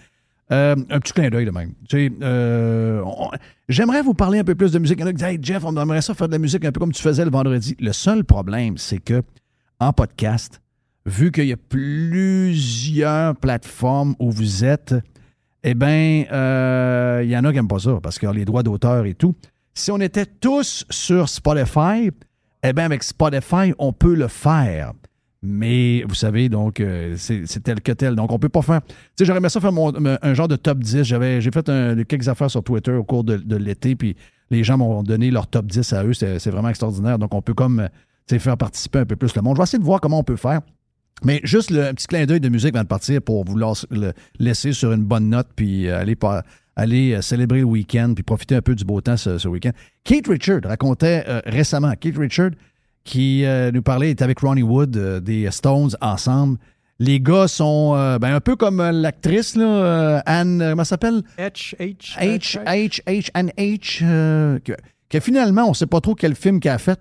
Euh, 0.53 0.77
un 0.91 1.01
petit 1.01 1.13
clin 1.15 1.29
d'œil 1.31 1.47
de 1.47 1.51
même. 1.51 1.73
Tu 1.89 2.09
sais, 2.09 2.13
euh, 2.23 3.01
on- 3.05 3.31
J'aimerais 3.69 4.03
vous 4.03 4.15
parler 4.15 4.39
un 4.41 4.45
peu 4.45 4.55
plus 4.55 4.71
de 4.73 4.79
musique. 4.79 4.99
Il 4.99 5.01
y 5.01 5.05
en 5.05 5.07
a 5.09 5.11
qui 5.13 5.17
disent 5.17 5.27
Hey 5.27 5.39
Jeff, 5.41 5.65
on 5.65 5.75
aimerait 5.81 6.03
ça 6.03 6.15
faire 6.15 6.29
de 6.29 6.33
la 6.33 6.39
musique 6.39 6.65
un 6.65 6.71
peu 6.73 6.79
comme 6.81 6.93
tu 6.93 7.03
faisais 7.03 7.25
le 7.25 7.31
vendredi. 7.31 7.75
Le 7.81 7.93
seul 7.93 8.23
problème, 8.23 8.77
c'est 8.77 8.99
que 8.99 9.23
en 9.81 9.93
podcast, 9.93 10.61
vu 11.07 11.31
qu'il 11.33 11.47
y 11.47 11.53
a 11.53 11.57
plusieurs 11.57 13.37
plateformes 13.37 14.15
où 14.19 14.31
vous 14.31 14.65
êtes, 14.65 14.95
eh 15.63 15.75
bien, 15.75 16.25
euh, 16.33 17.23
il 17.25 17.31
y 17.31 17.37
en 17.37 17.45
a 17.45 17.51
qui 17.51 17.57
n'aiment 17.57 17.69
pas 17.69 17.79
ça 17.79 17.99
parce 18.03 18.19
a 18.23 18.33
les 18.33 18.45
droits 18.45 18.63
d'auteur 18.63 19.07
et 19.07 19.15
tout. 19.15 19.35
Si 19.75 19.91
on 19.91 20.01
était 20.01 20.27
tous 20.27 20.85
sur 20.91 21.29
Spotify, 21.29 22.11
eh 22.63 22.73
bien, 22.73 22.85
avec 22.85 23.03
Spotify, 23.03 23.73
on 23.79 23.93
peut 23.93 24.15
le 24.15 24.29
faire. 24.29 24.93
Mais 25.43 26.03
vous 26.09 26.15
savez, 26.15 26.49
donc, 26.49 26.81
euh, 26.81 27.15
c'est 27.19 27.63
tel 27.63 27.81
que 27.81 27.93
tel. 27.93 28.17
Donc, 28.17 28.33
on 28.33 28.39
peut 28.39 28.49
pas 28.49 28.63
faire. 28.63 28.81
Tu 28.83 28.95
sais, 29.19 29.25
j'aurais 29.27 29.39
aimé 29.39 29.49
ça 29.49 29.61
faire 29.61 29.73
un 30.23 30.35
genre 30.35 30.49
de 30.49 30.57
top 30.57 30.79
10. 30.79 31.05
J'avais- 31.05 31.41
J'ai 31.41 31.51
fait 31.53 31.71
quelques 32.09 32.29
affaires 32.29 32.51
sur 32.51 32.65
Twitter 32.65 32.93
au 32.93 33.05
cours 33.05 33.23
de, 33.23 33.37
de 33.37 33.57
l'été, 33.57 33.95
puis 33.95 34.17
les 34.51 34.65
gens 34.65 34.79
m'ont 34.79 35.03
donné 35.03 35.31
leur 35.31 35.47
top 35.47 35.67
10 35.67 35.93
à 35.93 36.05
eux. 36.05 36.15
C'est 36.15 36.49
vraiment 36.51 36.71
extraordinaire. 36.71 37.19
Donc, 37.19 37.33
on 37.35 37.43
peut 37.43 37.55
comme 37.55 37.89
faire 38.27 38.57
participer 38.57 39.01
un 39.01 39.05
peu 39.07 39.15
plus 39.17 39.37
le 39.37 39.43
monde. 39.43 39.57
Je 39.57 39.61
vais 39.61 39.65
essayer 39.65 39.79
de 39.79 39.85
voir 39.85 40.01
comment 40.01 40.19
on 40.19 40.25
peut 40.25 40.37
faire. 40.37 40.63
Mais 41.25 41.41
juste 41.45 41.71
le 41.71 41.87
un 41.87 41.95
petit 41.95 42.07
clin 42.07 42.27
d'œil 42.27 42.41
de 42.41 42.49
musique 42.49 42.75
avant 42.75 42.83
de 42.83 42.89
partir 42.89 43.23
pour 43.23 43.45
vous 43.45 43.57
le 43.57 44.13
laisser 44.39 44.73
sur 44.73 44.93
une 44.93 45.05
bonne 45.05 45.31
note, 45.31 45.49
puis 45.57 45.89
euh, 45.89 45.99
aller, 45.99 46.15
par- 46.15 46.43
aller 46.77 47.15
euh, 47.15 47.23
célébrer 47.23 47.61
le 47.61 47.65
week-end, 47.65 48.13
puis 48.15 48.23
profiter 48.23 48.55
un 48.55 48.61
peu 48.63 48.75
du 48.75 48.85
beau 48.85 49.01
temps 49.01 49.17
ce, 49.17 49.39
ce 49.39 49.49
week-end. 49.49 49.73
Kate 50.05 50.27
Richard 50.29 50.61
racontait 50.65 51.25
euh, 51.27 51.41
récemment, 51.47 51.93
Kate 51.99 52.19
Richard, 52.19 52.51
qui 53.03 53.45
euh, 53.47 53.71
nous 53.73 53.83
parlait, 53.83 54.11
était 54.11 54.25
avec 54.25 54.41
Ronnie 54.41 54.63
Wood 54.63 54.97
euh, 54.97 55.21
des 55.21 55.51
Stones 55.51 55.91
ensemble. 56.03 56.59
Les 56.99 57.21
gars 57.21 57.47
sont 57.47 57.93
ben, 58.19 58.35
un 58.35 58.41
peu 58.41 58.57
comme 58.57 58.79
l'actrice, 58.79 59.55
là, 59.55 60.23
Anne, 60.25 60.65
comment 60.71 60.83
s'appelle? 60.83 61.23
H, 61.39 61.75
H, 61.79 62.17
H, 62.19 62.59
H, 62.65 63.03
H, 63.07 63.29
Anne 63.35 63.51
H, 63.59 64.59
que 65.11 65.21
finalement, 65.21 65.65
on 65.67 65.71
ne 65.71 65.75
sait 65.75 65.85
pas 65.87 66.01
trop 66.01 66.15
quel 66.15 66.35
film 66.35 66.59
qu'elle 66.59 66.73
a 66.73 66.79
fait, 66.79 66.99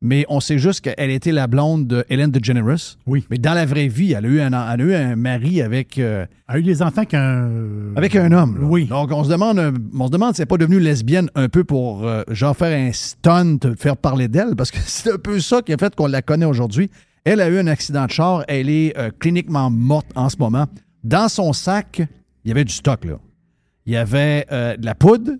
mais 0.00 0.24
on 0.28 0.38
sait 0.40 0.58
juste 0.58 0.80
qu'elle 0.82 1.10
était 1.10 1.32
la 1.32 1.46
blonde 1.48 1.86
de 1.88 2.04
Hélène 2.08 2.30
DeGeneres. 2.30 2.96
Oui. 3.06 3.26
Mais 3.30 3.38
dans 3.38 3.54
la 3.54 3.66
vraie 3.66 3.88
vie, 3.88 4.12
elle 4.12 4.26
a 4.26 4.28
eu 4.28 4.40
un, 4.40 4.46
elle 4.72 4.80
a 4.80 4.84
eu 4.84 4.94
un 4.94 5.16
mari 5.16 5.60
avec... 5.60 5.98
euh, 5.98 6.24
Elle 6.48 6.54
a 6.56 6.58
eu 6.60 6.62
des 6.62 6.82
enfants 6.82 7.04
qu'un. 7.04 7.50
avec 7.96 8.14
un 8.14 8.30
homme. 8.30 8.58
là. 8.60 8.64
Oui. 8.66 8.86
Donc, 8.86 9.10
on 9.10 9.24
se 9.24 9.28
demande, 9.28 9.58
on 9.98 10.06
se 10.06 10.10
demande 10.12 10.34
si 10.36 10.40
elle 10.40 10.44
n'est 10.44 10.46
pas 10.46 10.56
devenue 10.56 10.78
lesbienne 10.78 11.28
un 11.34 11.48
peu 11.48 11.64
pour, 11.64 12.06
euh, 12.06 12.22
genre, 12.30 12.56
faire 12.56 12.76
un 12.78 12.92
stunt, 12.92 13.58
faire 13.76 13.96
parler 13.96 14.28
d'elle, 14.28 14.54
parce 14.56 14.70
que 14.70 14.78
c'est 14.86 15.12
un 15.12 15.18
peu 15.18 15.40
ça 15.40 15.62
qui 15.62 15.72
a 15.72 15.76
fait 15.76 15.94
qu'on 15.94 16.06
la 16.06 16.22
connaît 16.22 16.46
aujourd'hui. 16.46 16.90
Elle 17.24 17.40
a 17.40 17.48
eu 17.48 17.58
un 17.58 17.66
accident 17.66 18.06
de 18.06 18.10
char. 18.12 18.44
Elle 18.46 18.70
est 18.70 18.96
euh, 18.96 19.10
cliniquement 19.18 19.68
morte 19.68 20.06
en 20.14 20.28
ce 20.28 20.36
moment. 20.38 20.66
Dans 21.02 21.28
son 21.28 21.52
sac, 21.52 22.02
il 22.44 22.48
y 22.48 22.52
avait 22.52 22.64
du 22.64 22.72
stock, 22.72 23.04
là. 23.04 23.18
Il 23.84 23.94
y 23.94 23.96
avait 23.96 24.46
de 24.50 24.84
la 24.84 24.94
poudre, 24.94 25.32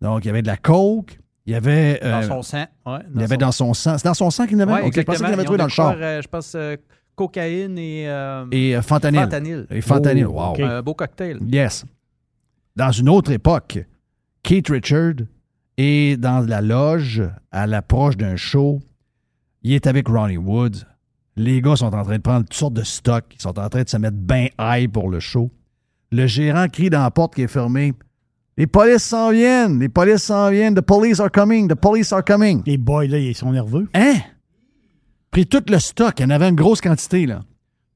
donc 0.00 0.24
il 0.24 0.26
y 0.26 0.30
avait 0.30 0.42
de 0.42 0.48
la 0.48 0.56
coke, 0.56 1.20
il 1.46 1.52
y 1.52 1.56
avait... 1.56 1.98
euh, 2.04 2.20
Dans 2.20 2.28
son 2.28 2.42
sang. 2.42 2.64
Ouais, 2.86 2.98
il 3.14 3.20
y 3.20 3.24
avait 3.24 3.36
dans 3.36 3.52
son 3.52 3.74
sang. 3.74 3.98
C'est 3.98 4.04
dans 4.06 4.14
son 4.14 4.30
sang 4.30 4.46
qu'il 4.46 4.58
y 4.58 4.62
avait? 4.62 4.72
Ouais, 4.72 4.82
Ok, 4.82 4.94
je 4.94 5.00
pensais 5.02 5.24
qu'il 5.24 5.34
Ils 5.38 5.44
trouvé 5.44 5.58
dans 5.58 5.64
le 5.64 5.70
char. 5.70 5.94
euh, 5.98 6.22
je 6.22 6.28
pense 6.28 6.52
euh, 6.54 6.76
cocaïne 7.16 7.76
et. 7.78 8.08
euh, 8.08 8.44
Et 8.52 8.76
euh, 8.76 8.82
fentanyl. 8.82 9.20
Fentanyl. 9.22 9.66
Et 9.70 9.80
fentanyl, 9.80 10.26
Oh, 10.26 10.32
wow. 10.58 10.62
Un 10.64 10.82
beau 10.82 10.94
cocktail. 10.94 11.38
Yes. 11.50 11.84
Dans 12.76 12.90
une 12.90 13.08
autre 13.08 13.30
époque, 13.32 13.84
Keith 14.42 14.68
Richard 14.68 15.14
est 15.76 16.16
dans 16.20 16.40
la 16.46 16.60
loge 16.60 17.22
à 17.50 17.66
l'approche 17.66 18.16
d'un 18.16 18.36
show. 18.36 18.80
Il 19.62 19.72
est 19.72 19.86
avec 19.86 20.08
Ronnie 20.08 20.36
Wood. 20.38 20.76
Les 21.36 21.60
gars 21.62 21.76
sont 21.76 21.94
en 21.94 22.02
train 22.04 22.16
de 22.16 22.22
prendre 22.22 22.40
toutes 22.44 22.54
sortes 22.54 22.74
de 22.74 22.82
stocks. 22.82 23.24
Ils 23.34 23.40
sont 23.40 23.58
en 23.58 23.68
train 23.68 23.82
de 23.84 23.88
se 23.88 23.96
mettre 23.96 24.16
bien 24.16 24.48
high 24.58 24.90
pour 24.90 25.08
le 25.10 25.18
show. 25.20 25.50
Le 26.10 26.26
gérant 26.26 26.68
crie 26.68 26.90
dans 26.90 27.02
la 27.02 27.10
porte 27.10 27.34
qui 27.34 27.42
est 27.42 27.46
fermée. 27.48 27.94
Les 28.56 28.66
polices 28.66 29.04
s'en 29.04 29.30
viennent. 29.30 29.80
Les 29.80 29.88
polices 29.88 30.24
s'en 30.24 30.50
viennent. 30.50 30.74
The 30.74 30.82
police 30.82 31.20
are 31.20 31.30
coming. 31.30 31.68
The 31.68 31.74
police 31.74 32.12
are 32.12 32.22
coming. 32.24 32.62
Les 32.66 32.76
boys, 32.76 33.06
là, 33.06 33.18
ils 33.18 33.34
sont 33.34 33.50
nerveux. 33.52 33.88
Hein? 33.94 34.16
Pris 35.30 35.46
tout 35.46 35.62
le 35.68 35.78
stock. 35.78 36.14
Il 36.18 36.22
y 36.22 36.26
en 36.26 36.30
avait 36.30 36.48
une 36.48 36.56
grosse 36.56 36.80
quantité, 36.80 37.26
là. 37.26 37.42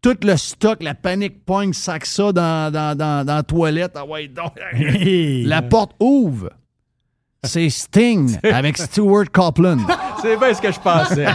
Tout 0.01 0.17
le 0.23 0.37
stock, 0.37 0.83
la 0.83 0.95
panique 0.95 1.45
pogne, 1.45 1.73
sac 1.73 2.07
ça 2.07 2.33
dans, 2.33 2.73
dans, 2.73 2.97
dans, 2.97 3.27
dans 3.27 3.35
la 3.35 3.43
toilette. 3.43 3.93
Ah 3.97 4.07
ouais, 4.07 4.29
donc. 4.29 4.53
la 5.47 5.63
porte 5.63 5.93
ouvre. 6.01 6.51
C'est 7.45 7.71
Sting 7.71 8.37
avec 8.43 8.77
Stuart 8.79 9.27
Copeland. 9.33 9.79
C'est 10.23 10.37
bien 10.37 10.55
ce 10.55 10.61
que 10.61 10.73
je 10.73 10.81
pensais. 10.81 11.27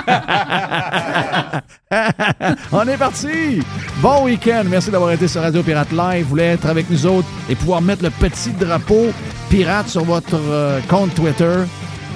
On 2.71 2.87
est 2.87 2.97
parti! 2.97 3.61
Bon 3.97 4.25
week-end. 4.25 4.63
Merci 4.67 4.91
d'avoir 4.91 5.11
été 5.11 5.27
sur 5.27 5.41
Radio 5.41 5.63
Pirate 5.63 5.91
Live. 5.91 6.23
Vous 6.23 6.29
voulez 6.31 6.43
être 6.43 6.65
avec 6.65 6.89
nous 6.89 7.05
autres 7.05 7.27
et 7.49 7.55
pouvoir 7.55 7.81
mettre 7.81 8.03
le 8.03 8.09
petit 8.09 8.51
drapeau 8.51 9.07
pirate 9.49 9.87
sur 9.87 10.03
votre 10.03 10.35
euh, 10.35 10.79
compte 10.89 11.13
Twitter? 11.13 11.59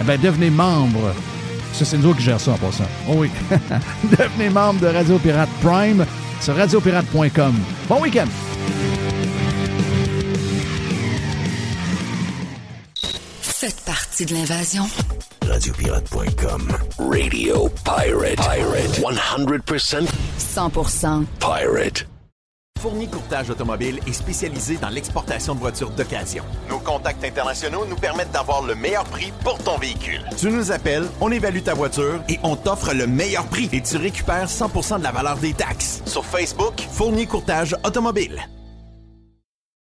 Eh 0.02 0.04
bien, 0.04 0.18
devenez 0.18 0.50
membre 0.50 1.14
Ça, 1.72 1.86
c'est 1.86 1.98
nous 1.98 2.08
autres 2.08 2.18
qui 2.18 2.24
gèrent 2.24 2.42
ça 2.42 2.52
en 2.52 2.58
passant. 2.58 2.84
Oh 3.08 3.14
oui. 3.18 3.30
Devenez 4.18 4.50
membre 4.50 4.82
de 4.82 4.88
Radio 4.88 5.18
Pirate 5.20 5.50
Prime 5.62 6.06
sur 6.42 6.56
radiopirate.com. 6.56 7.54
Bon 7.88 8.02
week-end! 8.02 8.28
Faites 13.66 13.82
partie 13.84 14.26
de 14.28 14.34
l'invasion. 14.36 14.84
Radiopirate.com. 15.42 16.78
Radio 17.00 17.68
Pirate. 17.84 18.36
Pirate. 18.36 19.02
100% 19.02 20.08
100% 20.38 21.26
pirate. 21.40 22.06
Fournier 22.80 23.08
Courtage 23.08 23.50
Automobile 23.50 24.00
est 24.06 24.14
spécialisé 24.14 24.78
dans 24.78 24.90
l'exportation 24.90 25.56
de 25.56 25.60
voitures 25.62 25.90
d'occasion. 25.90 26.44
Nos 26.70 26.78
contacts 26.78 27.24
internationaux 27.24 27.88
nous 27.88 27.96
permettent 27.96 28.32
d'avoir 28.32 28.62
le 28.62 28.76
meilleur 28.76 29.06
prix 29.06 29.34
pour 29.44 29.58
ton 29.58 29.80
véhicule. 29.80 30.22
Tu 30.38 30.52
nous 30.52 30.72
appelles, 30.72 31.08
on 31.20 31.32
évalue 31.32 31.64
ta 31.64 31.74
voiture 31.74 32.22
et 32.30 32.38
on 32.44 32.56
t'offre 32.56 32.94
le 32.94 33.08
meilleur 33.08 33.48
prix 33.48 33.68
et 33.74 33.82
tu 33.82 33.98
récupères 33.98 34.48
100% 34.48 35.00
de 35.00 35.04
la 35.04 35.12
valeur 35.12 35.38
des 35.38 35.54
taxes. 35.54 36.04
Sur 36.06 36.24
Facebook, 36.24 36.86
Fournier 36.92 37.26
Courtage 37.26 37.76
Automobile. 37.84 38.48